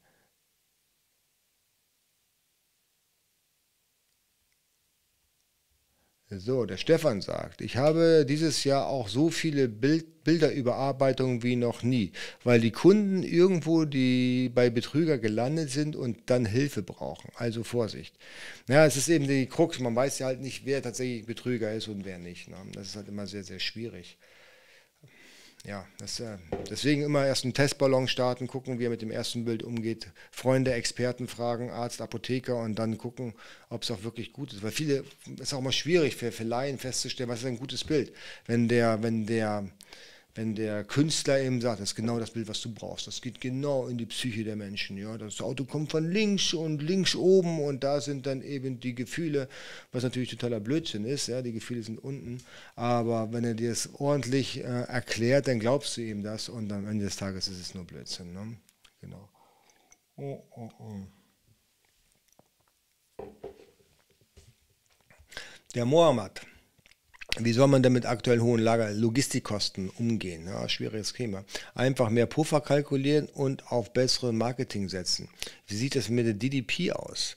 So, 6.31 6.65
der 6.65 6.79
Stefan 6.79 7.21
sagt, 7.21 7.61
ich 7.61 7.77
habe 7.77 8.25
dieses 8.27 8.65
Jahr 8.65 8.87
auch 8.87 9.09
so 9.09 9.31
viele 9.31 9.69
Bild 9.69 10.07
Bilderüberarbeitungen 10.25 11.43
wie 11.43 11.55
noch 11.55 11.83
nie, 11.83 12.13
weil 12.45 12.59
die 12.59 12.71
Kunden 12.71 13.23
irgendwo 13.23 13.85
die 13.85 14.51
bei 14.55 14.71
Betrüger 14.71 15.19
gelandet 15.19 15.69
sind 15.69 15.97
und 15.97 16.19
dann 16.31 16.47
Hilfe 16.47 16.83
brauchen. 16.83 17.31
Also 17.37 17.63
Vorsicht. 17.63 18.17
Ja, 18.67 18.87
es 18.87 18.97
ist 18.97 19.11
eben 19.11 19.29
die 19.29 19.45
Krux, 19.45 19.81
man 19.81 19.95
weiß 19.95 20.19
ja 20.21 20.29
halt 20.29 20.41
nicht, 20.41 20.65
wer 20.65 20.83
tatsächlich 20.83 21.27
Betrüger 21.27 21.75
ist 21.75 21.89
und 21.89 22.07
wer 22.07 22.19
nicht. 22.19 22.49
Ne? 22.49 22.57
Das 22.73 22.87
ist 22.87 22.97
halt 22.97 23.09
immer 23.09 23.27
sehr, 23.27 23.45
sehr 23.45 23.61
schwierig 23.61 24.17
ja, 25.67 25.87
das, 25.99 26.21
äh, 26.21 26.37
deswegen 26.69 27.03
immer 27.03 27.25
erst 27.25 27.45
einen 27.45 27.55
Testballon 27.55 28.07
starten, 28.07 28.47
gucken, 28.47 28.79
wie 28.79 28.85
er 28.85 28.91
mit 28.91 29.01
dem 29.01 29.11
ersten 29.11 29.47
Bild 29.47 29.63
umgeht. 29.63 30.09
Freunde, 30.31 30.75
Experten 30.75 31.27
fragen, 31.27 31.71
Arzt, 31.71 32.03
Apotheker 32.03 32.57
und 32.59 32.79
dann 32.79 32.99
gucken, 32.99 33.33
ob 33.71 33.83
es 33.83 33.91
auch 33.91 34.03
wirklich 34.03 34.33
gut 34.33 34.53
ist. 34.53 34.63
Weil 34.63 34.73
viele, 34.73 35.05
es 35.37 35.41
ist 35.41 35.55
auch 35.55 35.61
immer 35.61 35.73
schwierig 35.73 36.17
für, 36.17 36.33
für 36.33 36.45
Laien 36.45 36.79
festzustellen, 36.79 37.31
was 37.31 37.41
ist 37.41 37.47
ein 37.47 37.59
gutes 37.59 37.83
Bild. 37.85 38.13
Wenn 38.47 38.69
der, 38.69 39.03
wenn 39.03 39.25
der 39.27 39.67
wenn 40.35 40.57
der 40.57 40.83
Künstler 40.83 41.41
eben 41.41 41.61
sagt, 41.61 41.81
das 41.81 41.91
ist 41.91 41.95
genau 41.95 42.19
das 42.19 42.33
Bild, 42.33 42.49
was 42.49 42.61
du 42.61 42.73
brauchst. 42.73 43.07
Das 43.07 43.21
geht 43.21 43.41
genau 43.41 43.87
in 43.87 43.99
die 43.99 44.07
Psyche 44.07 44.43
der 44.43 44.57
Menschen. 44.57 44.99
Ja? 44.99 45.17
Das 45.17 45.41
Auto 45.41 45.65
kommt 45.65 45.93
von 45.93 46.11
links 46.11 46.53
und 46.55 46.83
links 46.83 47.15
oben 47.15 47.61
und 47.61 47.85
da 47.85 48.01
sind 48.01 48.27
dann 48.27 48.43
eben 48.43 48.81
die 48.81 48.97
Gefühle, 48.97 49.49
was 49.93 50.03
natürlich 50.03 50.31
totaler 50.31 50.59
Blödsinn 50.59 51.05
ist. 51.05 51.29
Ja? 51.29 51.41
Die 51.41 51.53
Gefühle 51.53 51.85
sind 51.85 52.03
unten. 52.03 52.43
Aber 52.75 53.33
wenn 53.33 53.45
er 53.45 53.55
dir 53.55 53.71
das 53.71 53.95
ordentlich 53.95 54.59
äh, 54.59 54.63
erklärt, 54.63 55.47
dann 55.47 55.61
glaubst 55.61 55.97
du 55.97 56.01
ihm 56.01 56.25
das 56.25 56.49
und 56.49 56.73
am 56.73 56.89
Ende 56.89 57.05
des 57.05 57.17
Tages 57.17 57.47
ist 57.47 57.61
es 57.61 57.75
nur 57.75 57.85
Blödsinn. 57.85 58.33
Ne? 58.33 58.57
Genau. 59.01 59.29
Oh, 60.17 60.43
oh, 60.51 60.71
oh. 60.79 61.01
Der 65.77 65.85
Mohammed 65.85 66.41
wie 67.39 67.53
soll 67.53 67.67
man 67.67 67.83
denn 67.83 67.93
mit 67.93 68.07
aktuell 68.07 68.41
hohen 68.41 68.61
Lager 68.61 68.93
Logistikkosten 68.93 69.91
umgehen? 69.91 70.47
Ja, 70.47 70.69
schwieriges 70.69 71.13
Thema. 71.13 71.45
Einfach 71.75 72.11
mehr 72.11 72.27
Puffer 72.27 72.61
kalkulieren 72.61 73.27
und 73.27 73.73
auf 73.73 73.93
bessere 73.93 74.33
Marketing 74.33 74.89
setzen. 74.89 75.29
Wie 75.67 75.75
sieht 75.75 75.97
es 75.97 76.09
mit 76.09 76.27
der 76.27 76.35
DDP 76.35 76.93
aus? 76.93 77.35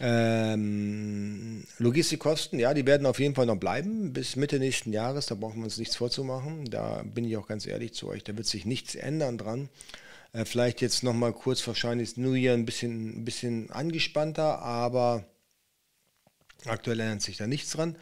Ähm, 0.00 1.64
Logistikkosten, 1.78 2.58
ja, 2.58 2.74
die 2.74 2.86
werden 2.86 3.06
auf 3.06 3.20
jeden 3.20 3.34
Fall 3.34 3.46
noch 3.46 3.56
bleiben 3.56 4.12
bis 4.12 4.36
Mitte 4.36 4.58
nächsten 4.58 4.92
Jahres. 4.92 5.26
Da 5.26 5.34
brauchen 5.34 5.58
wir 5.58 5.64
uns 5.64 5.78
nichts 5.78 5.96
vorzumachen. 5.96 6.64
Da 6.70 7.02
bin 7.02 7.24
ich 7.24 7.36
auch 7.36 7.46
ganz 7.46 7.66
ehrlich 7.66 7.92
zu 7.92 8.08
euch. 8.08 8.24
Da 8.24 8.36
wird 8.36 8.46
sich 8.46 8.64
nichts 8.64 8.94
ändern 8.94 9.38
dran. 9.38 9.68
Äh, 10.32 10.44
vielleicht 10.44 10.80
jetzt 10.80 11.02
noch 11.04 11.14
mal 11.14 11.32
kurz 11.32 11.66
wahrscheinlich 11.66 12.10
ist 12.10 12.18
New 12.18 12.34
Year 12.34 12.54
ein 12.54 12.66
bisschen, 12.66 13.20
ein 13.20 13.24
bisschen 13.24 13.70
angespannter, 13.70 14.60
aber 14.60 15.24
aktuell 16.66 17.00
ändert 17.00 17.22
sich 17.22 17.36
da 17.36 17.46
nichts 17.46 17.70
dran. 17.70 17.96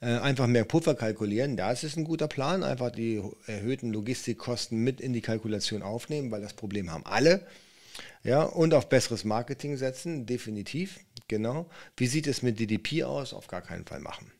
Äh, 0.00 0.18
einfach 0.18 0.46
mehr 0.46 0.64
Puffer 0.64 0.94
kalkulieren. 0.94 1.56
Da 1.56 1.72
ist 1.72 1.84
es 1.84 1.96
ein 1.96 2.04
guter 2.04 2.28
Plan. 2.28 2.62
Einfach 2.62 2.90
die 2.90 3.22
erhöhten 3.46 3.92
Logistikkosten 3.92 4.82
mit 4.82 5.00
in 5.00 5.12
die 5.12 5.22
Kalkulation 5.22 5.82
aufnehmen, 5.82 6.30
weil 6.30 6.42
das 6.42 6.54
Problem 6.54 6.90
haben 6.90 7.06
alle. 7.06 7.46
Ja, 8.22 8.42
und 8.42 8.74
auf 8.74 8.88
besseres 8.88 9.24
Marketing 9.24 9.76
setzen, 9.76 10.26
definitiv. 10.26 11.00
Genau. 11.28 11.70
Wie 11.96 12.06
sieht 12.06 12.26
es 12.26 12.42
mit 12.42 12.60
DDP 12.60 13.04
aus? 13.04 13.32
Auf 13.32 13.46
gar 13.46 13.62
keinen 13.62 13.86
Fall 13.86 14.00
machen. 14.00 14.30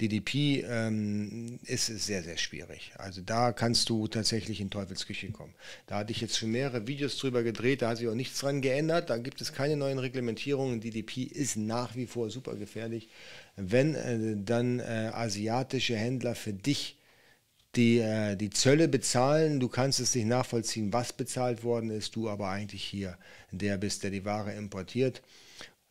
DDP 0.00 0.64
ähm, 0.68 1.58
ist 1.64 1.86
sehr, 1.86 2.22
sehr 2.22 2.36
schwierig. 2.36 2.92
Also 2.96 3.20
da 3.22 3.52
kannst 3.52 3.88
du 3.88 4.08
tatsächlich 4.08 4.60
in 4.60 4.70
Teufelsküche 4.70 5.30
kommen. 5.30 5.54
Da 5.86 5.98
hatte 5.98 6.12
ich 6.12 6.20
jetzt 6.20 6.38
schon 6.38 6.50
mehrere 6.50 6.86
Videos 6.86 7.18
drüber 7.18 7.42
gedreht, 7.42 7.82
da 7.82 7.90
hat 7.90 7.98
sich 7.98 8.08
auch 8.08 8.14
nichts 8.14 8.38
dran 8.40 8.62
geändert. 8.62 9.10
Da 9.10 9.18
gibt 9.18 9.40
es 9.40 9.52
keine 9.52 9.76
neuen 9.76 9.98
Reglementierungen. 9.98 10.80
DDP 10.80 11.22
ist 11.22 11.56
nach 11.56 11.94
wie 11.94 12.06
vor 12.06 12.30
super 12.30 12.54
gefährlich. 12.56 13.08
Wenn 13.56 13.94
äh, 13.94 14.36
dann 14.36 14.80
äh, 14.80 15.10
asiatische 15.12 15.96
Händler 15.96 16.34
für 16.34 16.52
dich 16.52 16.98
die, 17.76 17.98
äh, 17.98 18.36
die 18.36 18.50
Zölle 18.50 18.88
bezahlen, 18.88 19.60
du 19.60 19.68
kannst 19.68 20.00
es 20.00 20.14
nicht 20.14 20.26
nachvollziehen, 20.26 20.92
was 20.92 21.12
bezahlt 21.12 21.64
worden 21.64 21.90
ist, 21.90 22.16
du 22.16 22.28
aber 22.28 22.48
eigentlich 22.48 22.84
hier 22.84 23.18
der 23.50 23.78
bist, 23.78 24.02
der 24.02 24.10
die 24.10 24.24
Ware 24.24 24.52
importiert 24.52 25.22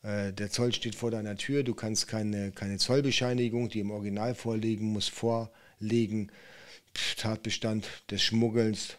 äh, 0.03 0.33
der 0.33 0.49
Zoll 0.49 0.73
steht 0.73 0.95
vor 0.95 1.11
deiner 1.11 1.35
Tür, 1.35 1.63
du 1.63 1.73
kannst 1.73 2.07
keine, 2.07 2.51
keine 2.51 2.77
Zollbescheinigung, 2.77 3.69
die 3.69 3.79
im 3.79 3.91
Original 3.91 4.35
vorliegen 4.35 4.87
muss, 4.87 5.07
vorlegen. 5.07 6.31
Tatbestand 7.17 7.87
des 8.09 8.21
Schmuggelns, 8.21 8.97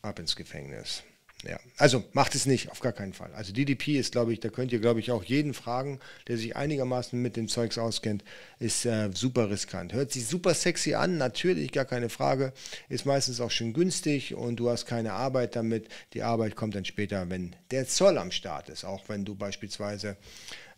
ab 0.00 0.18
ins 0.18 0.34
Gefängnis. 0.34 1.02
Ja, 1.44 1.60
also 1.76 2.02
macht 2.14 2.34
es 2.34 2.46
nicht, 2.46 2.68
auf 2.72 2.80
gar 2.80 2.92
keinen 2.92 3.12
Fall. 3.12 3.32
Also 3.32 3.52
DDP 3.52 3.96
ist, 3.96 4.10
glaube 4.10 4.32
ich, 4.32 4.40
da 4.40 4.48
könnt 4.48 4.72
ihr, 4.72 4.80
glaube 4.80 4.98
ich, 4.98 5.12
auch 5.12 5.22
jeden 5.22 5.54
fragen, 5.54 6.00
der 6.26 6.36
sich 6.36 6.56
einigermaßen 6.56 7.20
mit 7.20 7.36
dem 7.36 7.46
Zeugs 7.46 7.78
auskennt, 7.78 8.24
ist 8.58 8.84
äh, 8.84 9.10
super 9.14 9.48
riskant. 9.48 9.92
Hört 9.92 10.10
sich 10.10 10.26
super 10.26 10.52
sexy 10.52 10.94
an, 10.94 11.16
natürlich, 11.16 11.70
gar 11.70 11.84
keine 11.84 12.08
Frage. 12.08 12.52
Ist 12.88 13.06
meistens 13.06 13.40
auch 13.40 13.52
schön 13.52 13.72
günstig 13.72 14.34
und 14.34 14.56
du 14.56 14.68
hast 14.68 14.86
keine 14.86 15.12
Arbeit 15.12 15.54
damit. 15.54 15.86
Die 16.12 16.24
Arbeit 16.24 16.56
kommt 16.56 16.74
dann 16.74 16.84
später, 16.84 17.30
wenn 17.30 17.54
der 17.70 17.86
Zoll 17.86 18.18
am 18.18 18.32
Start 18.32 18.68
ist. 18.68 18.84
Auch 18.84 19.08
wenn 19.08 19.24
du 19.24 19.36
beispielsweise 19.36 20.16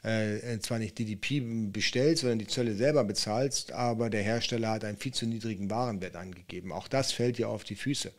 äh, 0.03 0.59
zwar 0.61 0.79
nicht 0.79 0.99
DDP 0.99 1.41
bestellst, 1.71 2.23
sondern 2.23 2.39
die 2.39 2.47
Zölle 2.47 2.75
selber 2.75 3.05
bezahlst, 3.05 3.73
aber 3.73 4.09
der 4.09 4.23
Hersteller 4.23 4.71
hat 4.71 4.85
einen 4.85 4.97
viel 4.97 5.13
zu 5.13 5.27
niedrigen 5.27 5.71
Warenwert 5.71 6.17
angegeben. 6.17 6.73
Auch 6.73 6.89
das 6.89 7.13
fällt 7.13 7.39
dir 7.39 7.49
auf 7.49 7.65
die 7.65 7.75
Füße. 7.75 8.13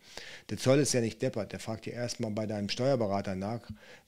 Der 0.49 0.57
Zoll 0.57 0.79
ist 0.79 0.93
ja 0.93 1.01
nicht 1.01 1.21
deppert, 1.21 1.51
der 1.51 1.59
fragt 1.59 1.85
dir 1.85 1.93
erstmal 1.93 2.31
bei 2.31 2.45
deinem 2.45 2.69
Steuerberater 2.69 3.35
nach, 3.35 3.61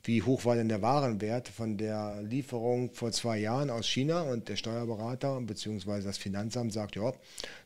wie 0.04 0.22
hoch 0.22 0.46
war 0.46 0.56
denn 0.56 0.70
der 0.70 0.82
Warenwert 0.82 1.48
von 1.48 1.78
der 1.78 2.22
Lieferung 2.22 2.94
vor 2.94 3.12
zwei 3.12 3.40
Jahren 3.40 3.70
aus 3.70 3.88
China 3.88 4.22
und 4.22 4.50
der 4.50 4.56
Steuerberater 4.56 5.42
bzw. 5.42 6.02
das 6.04 6.18
Finanzamt 6.18 6.74
sagt, 6.74 6.96
ja, 6.96 7.12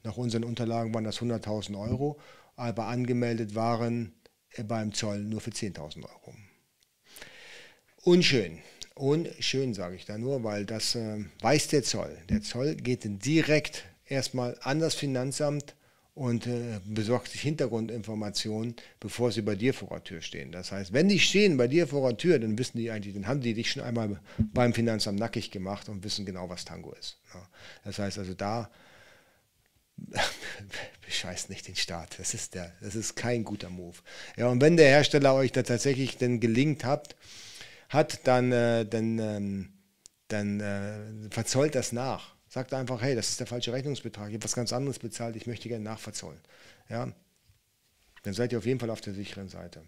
nach 0.03 0.17
unseren 0.17 0.43
Unterlagen 0.43 0.93
waren 0.93 1.03
das 1.03 1.19
100.000 1.19 1.77
Euro, 1.77 2.19
aber 2.55 2.85
angemeldet 2.85 3.55
waren 3.55 4.13
beim 4.65 4.93
Zoll 4.93 5.19
nur 5.19 5.41
für 5.41 5.51
10.000 5.51 6.03
Euro. 6.03 6.33
Unschön. 8.03 8.59
Unschön, 8.97 9.73
sage 9.73 9.95
ich 9.95 10.05
da 10.05 10.17
nur, 10.17 10.43
weil 10.43 10.65
das 10.65 10.95
äh, 10.95 11.23
weiß 11.41 11.67
der 11.69 11.83
Zoll. 11.83 12.17
Der 12.29 12.41
Zoll 12.41 12.75
geht 12.75 13.01
direkt 13.25 13.85
erstmal 14.07 14.57
an 14.61 14.79
das 14.79 14.95
Finanzamt 14.95 15.75
und 16.15 16.47
äh, 16.47 16.79
besorgt 16.83 17.29
sich 17.29 17.41
Hintergrundinformationen, 17.41 18.75
bevor 18.99 19.31
sie 19.31 19.43
bei 19.43 19.53
dir 19.53 19.73
vor 19.73 19.89
der 19.89 20.03
Tür 20.03 20.21
stehen. 20.21 20.51
Das 20.51 20.71
heißt, 20.71 20.91
wenn 20.91 21.09
die 21.09 21.19
stehen 21.19 21.57
bei 21.57 21.67
dir 21.67 21.85
vor 21.85 22.09
der 22.09 22.17
Tür, 22.17 22.39
dann 22.39 22.57
wissen 22.57 22.79
die 22.79 22.89
eigentlich, 22.89 23.13
dann 23.13 23.27
haben 23.27 23.41
die 23.41 23.53
dich 23.53 23.71
schon 23.71 23.83
einmal 23.83 24.19
beim 24.39 24.73
Finanzamt 24.73 25.19
nackig 25.19 25.51
gemacht 25.51 25.89
und 25.89 26.03
wissen 26.03 26.25
genau, 26.25 26.49
was 26.49 26.65
Tango 26.65 26.91
ist. 26.93 27.17
Ja. 27.33 27.47
Das 27.83 27.99
heißt 27.99 28.17
also 28.17 28.33
da 28.33 28.71
bescheißt 31.05 31.51
nicht 31.51 31.67
den 31.67 31.75
Staat. 31.75 32.17
Das 32.17 32.33
ist, 32.33 32.55
der, 32.55 32.73
das 32.81 32.95
ist 32.95 33.15
kein 33.15 33.43
guter 33.43 33.69
Move. 33.69 33.97
Ja, 34.37 34.47
und 34.47 34.59
wenn 34.59 34.77
der 34.77 34.87
Hersteller 34.87 35.35
euch 35.35 35.51
da 35.51 35.63
tatsächlich 35.63 36.17
denn 36.17 36.39
gelingt 36.39 36.83
habt, 36.83 37.15
hat, 37.89 38.27
dann, 38.27 38.51
äh, 38.51 38.85
dann, 38.85 39.19
ähm, 39.19 39.73
dann 40.27 40.59
äh, 40.59 41.29
verzollt 41.31 41.75
das 41.75 41.91
nach. 41.91 42.35
Sagt 42.49 42.73
einfach, 42.73 43.01
hey, 43.01 43.15
das 43.15 43.29
ist 43.29 43.39
der 43.39 43.47
falsche 43.47 43.73
Rechnungsbetrag, 43.73 44.29
ich 44.29 44.35
habe 44.35 44.43
was 44.43 44.55
ganz 44.55 44.71
anderes 44.71 44.99
bezahlt, 44.99 45.35
ich 45.35 45.47
möchte 45.47 45.69
gerne 45.69 45.83
nachverzollen. 45.83 46.39
Ja? 46.89 47.11
Dann 48.23 48.33
seid 48.33 48.51
ihr 48.51 48.57
auf 48.57 48.65
jeden 48.65 48.79
Fall 48.79 48.89
auf 48.89 49.01
der 49.01 49.13
sicheren 49.13 49.49
Seite. 49.49 49.83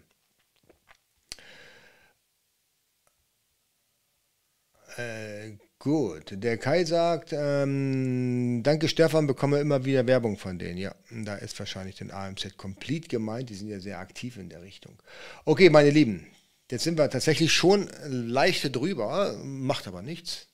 Äh, 4.96 5.56
gut, 5.78 6.32
der 6.32 6.58
Kai 6.58 6.84
sagt, 6.84 7.32
ähm, 7.32 8.62
danke 8.62 8.88
Stefan, 8.88 9.26
bekomme 9.26 9.60
immer 9.60 9.84
wieder 9.84 10.06
Werbung 10.06 10.36
von 10.36 10.58
denen. 10.58 10.78
Ja, 10.78 10.94
da 11.10 11.36
ist 11.36 11.58
wahrscheinlich 11.58 11.96
den 11.96 12.10
AMZ 12.10 12.56
Complete 12.56 13.08
gemeint, 13.08 13.50
die 13.50 13.54
sind 13.54 13.68
ja 13.68 13.80
sehr 13.80 13.98
aktiv 13.98 14.36
in 14.36 14.48
der 14.48 14.62
Richtung. 14.62 15.00
Okay, 15.44 15.70
meine 15.70 15.90
Lieben, 15.90 16.26
Jetzt 16.70 16.84
sind 16.84 16.98
wir 16.98 17.10
tatsächlich 17.10 17.52
schon 17.52 17.88
leicht 18.06 18.74
drüber, 18.74 19.36
macht 19.42 19.88
aber 19.88 20.02
nichts. 20.02 20.46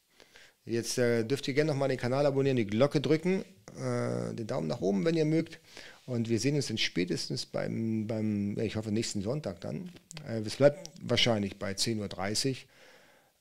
Jetzt 0.65 0.99
äh, 0.99 1.25
dürft 1.25 1.47
ihr 1.47 1.55
gerne 1.55 1.71
nochmal 1.71 1.89
den 1.89 1.99
Kanal 1.99 2.27
abonnieren, 2.27 2.57
die 2.57 2.67
Glocke 2.67 3.01
drücken, 3.01 3.45
äh, 3.77 4.35
den 4.35 4.47
Daumen 4.47 4.67
nach 4.67 4.81
oben, 4.81 5.05
wenn 5.05 5.17
ihr 5.17 5.25
mögt. 5.25 5.61
Und 6.07 6.29
wir 6.29 6.41
sehen 6.41 6.57
uns 6.57 6.69
dann 6.69 6.79
spätestens 6.79 7.47
beim, 7.47 8.07
beim 8.07 8.59
ich 8.59 8.77
hoffe, 8.77 8.91
nächsten 8.91 9.23
Sonntag 9.23 9.61
dann. 9.61 9.91
Äh, 10.27 10.41
es 10.41 10.57
bleibt 10.57 10.91
wahrscheinlich 11.03 11.59
bei 11.59 11.73
10.30 11.73 12.51
Uhr. 12.51 12.57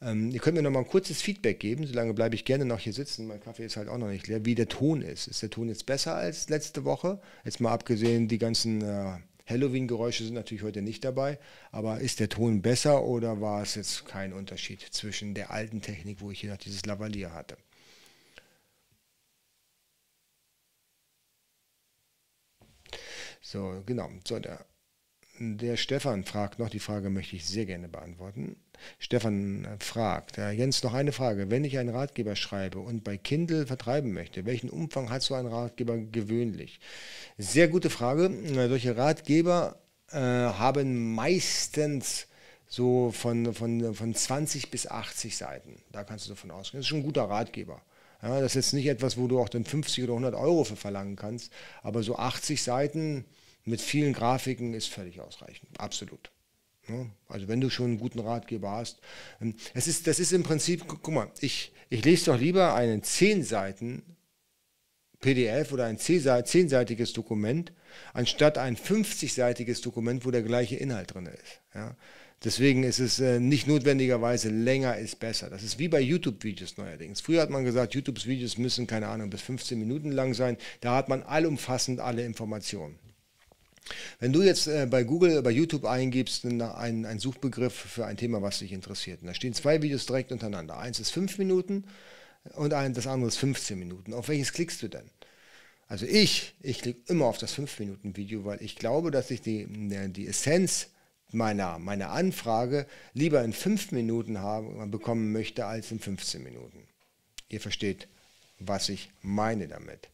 Ähm, 0.02 0.32
ihr 0.32 0.40
könnt 0.40 0.58
mir 0.58 0.62
nochmal 0.62 0.84
ein 0.84 0.90
kurzes 0.90 1.22
Feedback 1.22 1.60
geben, 1.60 1.88
solange 1.88 2.14
bleibe 2.14 2.36
ich 2.36 2.46
gerne 2.46 2.66
noch 2.66 2.80
hier 2.80 2.94
sitzen. 2.94 3.28
Mein 3.28 3.40
Kaffee 3.40 3.66
ist 3.66 3.78
halt 3.78 3.88
auch 3.88 3.98
noch 3.98 4.10
nicht 4.10 4.28
leer, 4.28 4.46
wie 4.46 4.56
der 4.56 4.68
Ton 4.68 5.02
ist. 5.02 5.28
Ist 5.28 5.42
der 5.42 5.50
Ton 5.50 5.70
jetzt 5.70 5.86
besser 5.86 6.16
als 6.16 6.50
letzte 6.50 6.84
Woche? 6.84 7.22
Jetzt 7.44 7.62
mal 7.62 7.72
abgesehen 7.72 8.28
die 8.28 8.38
ganzen 8.38 8.82
äh, 8.82 9.18
Halloween-Geräusche 9.48 10.24
sind 10.24 10.34
natürlich 10.34 10.64
heute 10.64 10.82
nicht 10.82 11.04
dabei, 11.04 11.40
aber 11.72 12.00
ist 12.00 12.20
der 12.20 12.30
Ton 12.30 12.62
besser 12.62 13.04
oder 13.04 13.42
war 13.42 13.62
es 13.62 13.76
jetzt 13.76 14.06
kein 14.06 14.34
Unterschied 14.34 14.82
zwischen 14.82 15.34
der 15.36 15.52
alten 15.52 15.82
Technik, 15.82 16.22
wo 16.22 16.32
ich 16.32 16.40
hier 16.42 16.52
noch 16.52 16.58
dieses 16.58 16.86
Lavalier 16.86 17.34
hatte? 17.34 17.58
So, 23.42 23.84
genau. 23.86 24.10
So, 24.28 24.40
der, 24.40 24.66
der 25.40 25.78
Stefan 25.78 26.24
fragt 26.24 26.60
noch, 26.60 26.70
die 26.70 26.80
Frage 26.80 27.10
möchte 27.10 27.36
ich 27.36 27.46
sehr 27.46 27.66
gerne 27.66 27.88
beantworten. 27.88 28.56
Stefan 29.00 29.68
fragt, 29.80 30.38
Jens, 30.38 30.84
noch 30.84 30.94
eine 30.94 31.12
Frage. 31.12 31.50
Wenn 31.50 31.64
ich 31.64 31.78
einen 31.78 31.90
Ratgeber 31.90 32.36
schreibe 32.36 32.80
und 32.80 33.04
bei 33.04 33.18
Kindle 33.18 33.66
vertreiben 33.68 34.14
möchte, 34.14 34.46
welchen 34.46 34.70
Umfang 34.70 35.10
hat 35.10 35.22
so 35.22 35.34
ein 35.34 35.48
Ratgeber 35.48 35.98
gewöhnlich? 35.98 36.80
Sehr 37.38 37.68
gute 37.68 37.90
Frage. 37.90 38.32
Solche 38.54 38.98
Ratgeber 38.98 39.80
äh, 40.12 40.18
haben 40.18 41.14
meistens 41.14 42.28
so 42.68 43.12
von, 43.12 43.54
von, 43.54 43.94
von 43.94 44.16
20 44.16 44.72
bis 44.72 44.88
80 44.88 45.38
Seiten. 45.38 45.82
Da 45.92 46.04
kannst 46.04 46.26
du 46.26 46.30
davon 46.30 46.52
ausgehen. 46.52 46.80
Das 46.80 46.86
ist 46.86 46.90
schon 46.90 47.00
ein 47.00 47.06
guter 47.06 47.24
Ratgeber. 47.24 47.82
Ja, 48.22 48.40
das 48.40 48.56
ist 48.56 48.56
jetzt 48.56 48.74
nicht 48.74 48.88
etwas, 48.88 49.18
wo 49.18 49.28
du 49.28 49.40
auch 49.40 49.50
dann 49.50 49.66
50 49.66 50.04
oder 50.04 50.14
100 50.14 50.36
Euro 50.36 50.64
für 50.64 50.76
verlangen 50.76 51.16
kannst, 51.16 51.52
aber 51.84 52.02
so 52.02 52.16
80 52.16 52.64
Seiten 52.64 53.26
mit 53.66 53.82
vielen 53.82 54.14
Grafiken 54.14 54.74
ist 54.74 54.88
völlig 54.88 55.20
ausreichend. 55.20 55.70
Absolut. 55.80 56.32
Also 57.28 57.48
wenn 57.48 57.62
du 57.62 57.70
schon 57.70 57.88
einen 57.88 58.00
guten 58.00 58.20
Ratgeber 58.20 58.72
hast. 58.72 59.00
Ähm, 59.42 59.56
es 59.74 59.88
ist, 59.88 60.08
das 60.08 60.20
ist 60.20 60.34
im 60.34 60.44
Prinzip, 60.44 60.88
guck 60.88 61.08
mal, 61.08 61.32
ich, 61.42 61.72
ich 61.90 62.06
lese 62.06 62.26
doch 62.26 62.40
lieber 62.40 62.76
einen 62.76 63.02
10 63.02 63.44
Seiten 63.44 64.04
PDF 65.20 65.72
oder 65.72 65.86
ein 65.86 65.98
10-seitiges 65.98 67.14
Dokument, 67.14 67.72
anstatt 68.14 68.60
ein 68.60 68.78
50-seitiges 68.78 69.82
Dokument, 69.82 70.26
wo 70.26 70.30
der 70.30 70.44
gleiche 70.44 70.76
Inhalt 70.76 71.16
drin 71.16 71.26
ist. 71.26 71.62
Ja? 71.74 71.96
Deswegen 72.44 72.84
ist 72.84 73.00
es 73.00 73.20
äh, 73.20 73.40
nicht 73.40 73.66
notwendigerweise 73.66 74.50
länger 74.50 74.98
ist 74.98 75.20
besser. 75.20 75.50
Das 75.50 75.64
ist 75.64 75.80
wie 75.80 75.88
bei 75.88 76.02
YouTube-Videos 76.02 76.78
neuerdings. 76.78 77.22
Früher 77.22 77.42
hat 77.42 77.50
man 77.50 77.64
gesagt, 77.64 77.96
YouTube-Videos 77.96 78.60
müssen, 78.60 78.86
keine 78.86 79.08
Ahnung, 79.08 79.32
bis 79.32 79.42
15 79.42 79.80
Minuten 79.80 80.12
lang 80.12 80.36
sein. 80.36 80.58
Da 80.82 80.96
hat 80.96 81.10
man 81.10 81.24
allumfassend 81.24 82.00
alle 82.00 82.24
Informationen. 82.24 83.00
Wenn 84.20 84.34
du 84.34 84.42
jetzt 84.42 84.68
äh, 84.68 84.88
bei 84.90 85.04
Google, 85.04 85.42
bei 85.42 85.52
YouTube 85.52 85.86
eingibst, 85.86 86.46
einen, 86.46 86.62
einen 86.62 87.20
Suchbegriff 87.20 87.74
für 87.74 88.06
ein 88.06 88.18
Thema, 88.18 88.42
was 88.42 88.60
dich 88.60 88.72
interessiert, 88.72 89.22
und 89.22 89.28
da 89.28 89.34
stehen 89.34 89.54
zwei 89.54 89.82
Videos 89.82 90.06
direkt 90.06 90.32
untereinander. 90.32 90.78
Eins 90.78 91.00
ist 91.00 91.12
fünf 91.12 91.38
Minuten 91.38 91.86
und 92.54 92.74
ein, 92.74 92.94
das 92.94 93.08
andere 93.08 93.28
ist 93.28 93.38
15 93.38 93.78
Minuten. 93.78 94.14
Auf 94.14 94.28
welches 94.28 94.54
klickst 94.54 94.82
du 94.82 94.88
denn? 94.88 95.10
Also 95.88 96.06
ich, 96.06 96.56
ich 96.62 96.80
klicke 96.80 97.02
immer 97.12 97.26
auf 97.26 97.38
das 97.38 97.58
5-Minuten-Video, 97.58 98.44
weil 98.46 98.62
ich 98.62 98.76
glaube, 98.76 99.12
dass 99.12 99.30
ich 99.30 99.42
die, 99.42 99.68
die 99.70 100.28
Essenz 100.28 100.88
meiner, 101.32 101.78
meiner 101.78 102.10
Anfrage 102.10 102.88
lieber 103.14 103.44
in 103.44 103.54
5 103.54 103.92
Minuten 103.92 104.40
haben, 104.40 104.90
bekommen 104.90 105.32
möchte 105.32 105.66
als 105.66 105.92
in 105.92 106.00
15 106.00 106.44
Minuten. 106.44 106.88
Ihr 107.50 107.62
versteht, 107.62 108.08
was 108.60 108.90
ich 108.90 109.12
meine 109.22 109.68
damit. 109.68 110.10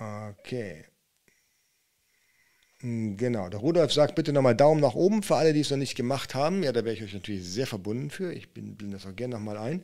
Okay. 0.00 0.84
Hm, 2.80 3.16
genau, 3.16 3.48
der 3.48 3.60
Rudolf 3.60 3.92
sagt 3.92 4.14
bitte 4.14 4.32
nochmal 4.32 4.56
Daumen 4.56 4.80
nach 4.80 4.94
oben 4.94 5.22
für 5.22 5.36
alle, 5.36 5.52
die 5.52 5.60
es 5.60 5.70
noch 5.70 5.78
nicht 5.78 5.94
gemacht 5.94 6.34
haben. 6.34 6.62
Ja, 6.62 6.72
da 6.72 6.84
wäre 6.84 6.94
ich 6.94 7.02
euch 7.02 7.14
natürlich 7.14 7.44
sehr 7.44 7.66
verbunden 7.66 8.10
für. 8.10 8.32
Ich 8.32 8.52
bin, 8.52 8.76
blende 8.76 8.96
das 8.96 9.06
auch 9.06 9.16
gerne 9.16 9.34
nochmal 9.36 9.56
ein. 9.56 9.82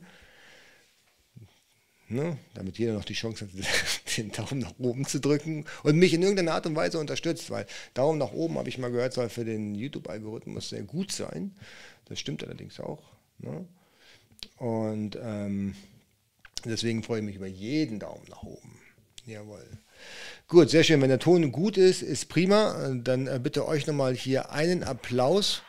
Ne? 2.09 2.37
Damit 2.53 2.77
jeder 2.77 2.93
noch 2.93 3.05
die 3.05 3.13
Chance 3.13 3.45
hat, 3.45 3.51
den 4.17 4.31
Daumen 4.31 4.59
nach 4.59 4.73
oben 4.77 5.05
zu 5.05 5.19
drücken 5.21 5.65
und 5.83 5.95
mich 5.95 6.13
in 6.13 6.21
irgendeiner 6.21 6.53
Art 6.53 6.65
und 6.65 6.75
Weise 6.75 6.99
unterstützt, 6.99 7.49
weil 7.49 7.65
Daumen 7.93 8.19
nach 8.19 8.33
oben, 8.33 8.57
habe 8.57 8.67
ich 8.67 8.77
mal 8.77 8.91
gehört, 8.91 9.13
soll 9.13 9.29
für 9.29 9.45
den 9.45 9.75
YouTube-Algorithmus 9.75 10.69
sehr 10.69 10.83
gut 10.83 11.11
sein. 11.11 11.55
Das 12.05 12.19
stimmt 12.19 12.43
allerdings 12.43 12.81
auch. 12.81 13.01
Ne? 13.39 13.65
Und 14.57 15.17
ähm, 15.23 15.73
deswegen 16.65 17.01
freue 17.01 17.19
ich 17.19 17.25
mich 17.25 17.37
über 17.37 17.47
jeden 17.47 17.99
Daumen 17.99 18.25
nach 18.29 18.43
oben. 18.43 18.77
Jawohl. 19.25 19.65
Gut, 20.47 20.69
sehr 20.69 20.83
schön. 20.83 21.01
Wenn 21.01 21.09
der 21.09 21.19
Ton 21.19 21.51
gut 21.51 21.77
ist, 21.77 22.01
ist 22.01 22.27
prima. 22.27 22.93
Dann 22.93 23.27
äh, 23.27 23.39
bitte 23.41 23.67
euch 23.67 23.87
nochmal 23.87 24.13
hier 24.15 24.51
einen 24.51 24.83
Applaus 24.83 25.63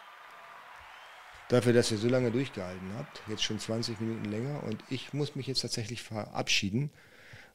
dafür, 1.49 1.73
dass 1.73 1.91
ihr 1.91 1.99
so 1.99 2.09
lange 2.09 2.31
durchgehalten 2.31 2.93
habt. 2.97 3.23
Jetzt 3.29 3.45
schon 3.45 3.61
20 3.61 4.01
Minuten 4.01 4.25
länger. 4.25 4.63
Und 4.65 4.83
ich 4.91 5.13
muss 5.13 5.37
mich 5.37 5.47
jetzt 5.47 5.61
tatsächlich 5.61 6.03
verabschieden, 6.03 6.91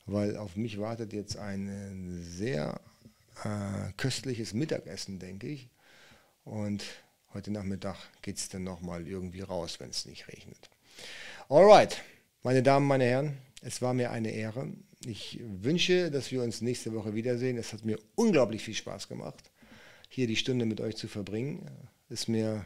weil 0.05 0.37
auf 0.37 0.55
mich 0.55 0.79
wartet 0.79 1.13
jetzt 1.13 1.37
ein 1.37 1.67
äh, 1.67 2.21
sehr 2.23 2.79
äh, 3.43 3.91
köstliches 3.97 4.53
Mittagessen, 4.53 5.19
denke 5.19 5.47
ich. 5.47 5.69
Und 6.43 6.83
heute 7.33 7.51
Nachmittag 7.51 7.97
geht 8.21 8.37
es 8.37 8.49
dann 8.49 8.63
nochmal 8.63 9.07
irgendwie 9.07 9.41
raus, 9.41 9.79
wenn 9.79 9.89
es 9.89 10.05
nicht 10.05 10.27
regnet. 10.27 10.69
Alright, 11.49 12.01
meine 12.43 12.63
Damen, 12.63 12.87
meine 12.87 13.05
Herren, 13.05 13.37
es 13.61 13.81
war 13.81 13.93
mir 13.93 14.11
eine 14.11 14.31
Ehre. 14.31 14.71
Ich 15.05 15.39
wünsche, 15.43 16.09
dass 16.09 16.31
wir 16.31 16.41
uns 16.41 16.61
nächste 16.61 16.93
Woche 16.93 17.13
wiedersehen. 17.13 17.57
Es 17.57 17.73
hat 17.73 17.85
mir 17.85 17.99
unglaublich 18.15 18.63
viel 18.63 18.73
Spaß 18.73 19.07
gemacht, 19.07 19.51
hier 20.09 20.27
die 20.27 20.35
Stunde 20.35 20.65
mit 20.65 20.81
euch 20.81 20.95
zu 20.95 21.07
verbringen. 21.07 21.69
Ist 22.09 22.27
mir 22.27 22.65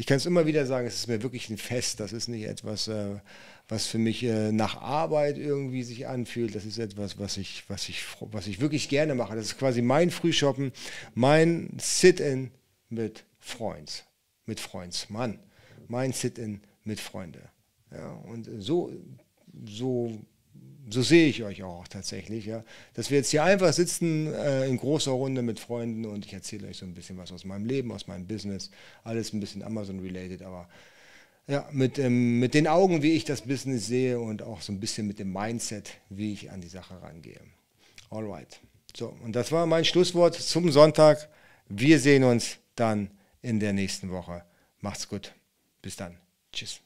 ich 0.00 0.06
kann 0.06 0.16
es 0.16 0.24
immer 0.24 0.46
wieder 0.46 0.64
sagen, 0.64 0.86
es 0.86 0.94
ist 0.94 1.08
mir 1.08 1.22
wirklich 1.22 1.50
ein 1.50 1.58
Fest. 1.58 2.00
Das 2.00 2.14
ist 2.14 2.26
nicht 2.26 2.44
etwas, 2.44 2.88
äh, 2.88 3.20
was 3.68 3.86
für 3.86 3.98
mich 3.98 4.22
äh, 4.22 4.50
nach 4.50 4.80
Arbeit 4.80 5.36
irgendwie 5.36 5.82
sich 5.82 6.08
anfühlt. 6.08 6.54
Das 6.54 6.64
ist 6.64 6.78
etwas, 6.78 7.18
was 7.18 7.36
ich, 7.36 7.64
was 7.68 7.86
ich, 7.90 8.02
was 8.18 8.46
ich 8.46 8.62
wirklich 8.62 8.88
gerne 8.88 9.14
mache. 9.14 9.36
Das 9.36 9.44
ist 9.44 9.58
quasi 9.58 9.82
mein 9.82 10.10
Frühshoppen, 10.10 10.72
mein 11.12 11.76
Sit-in 11.78 12.50
mit 12.88 13.26
Freunds, 13.40 14.04
mit 14.46 14.58
Freunds, 14.58 15.10
Mann, 15.10 15.38
mein 15.86 16.14
Sit-in 16.14 16.62
mit 16.82 16.98
Freunde. 16.98 17.50
Ja, 17.90 18.10
und 18.10 18.48
so, 18.56 18.90
so 19.66 20.18
so 20.90 21.02
sehe 21.02 21.28
ich 21.28 21.42
euch 21.42 21.62
auch 21.62 21.88
tatsächlich, 21.88 22.46
ja. 22.46 22.64
Dass 22.94 23.10
wir 23.10 23.18
jetzt 23.18 23.30
hier 23.30 23.44
einfach 23.44 23.72
sitzen 23.72 24.32
äh, 24.32 24.66
in 24.66 24.76
großer 24.76 25.10
Runde 25.10 25.42
mit 25.42 25.60
Freunden 25.60 26.04
und 26.04 26.26
ich 26.26 26.32
erzähle 26.32 26.68
euch 26.68 26.78
so 26.78 26.86
ein 26.86 26.94
bisschen 26.94 27.16
was 27.18 27.32
aus 27.32 27.44
meinem 27.44 27.64
Leben, 27.64 27.92
aus 27.92 28.06
meinem 28.06 28.26
Business, 28.26 28.70
alles 29.04 29.32
ein 29.32 29.40
bisschen 29.40 29.62
Amazon-related, 29.62 30.42
aber 30.42 30.68
ja, 31.46 31.68
mit, 31.72 31.98
ähm, 31.98 32.38
mit 32.38 32.54
den 32.54 32.68
Augen, 32.68 33.02
wie 33.02 33.12
ich 33.12 33.24
das 33.24 33.42
Business 33.42 33.86
sehe 33.86 34.20
und 34.20 34.42
auch 34.42 34.60
so 34.60 34.72
ein 34.72 34.80
bisschen 34.80 35.06
mit 35.06 35.18
dem 35.18 35.32
Mindset, 35.32 35.90
wie 36.08 36.32
ich 36.32 36.50
an 36.50 36.60
die 36.60 36.68
Sache 36.68 37.00
rangehe. 37.02 37.40
Alright. 38.10 38.60
So, 38.96 39.16
und 39.22 39.34
das 39.34 39.52
war 39.52 39.66
mein 39.66 39.84
Schlusswort 39.84 40.34
zum 40.34 40.70
Sonntag. 40.70 41.28
Wir 41.68 41.98
sehen 41.98 42.24
uns 42.24 42.58
dann 42.74 43.10
in 43.42 43.60
der 43.60 43.72
nächsten 43.72 44.10
Woche. 44.10 44.44
Macht's 44.80 45.08
gut. 45.08 45.32
Bis 45.82 45.96
dann. 45.96 46.16
Tschüss. 46.52 46.80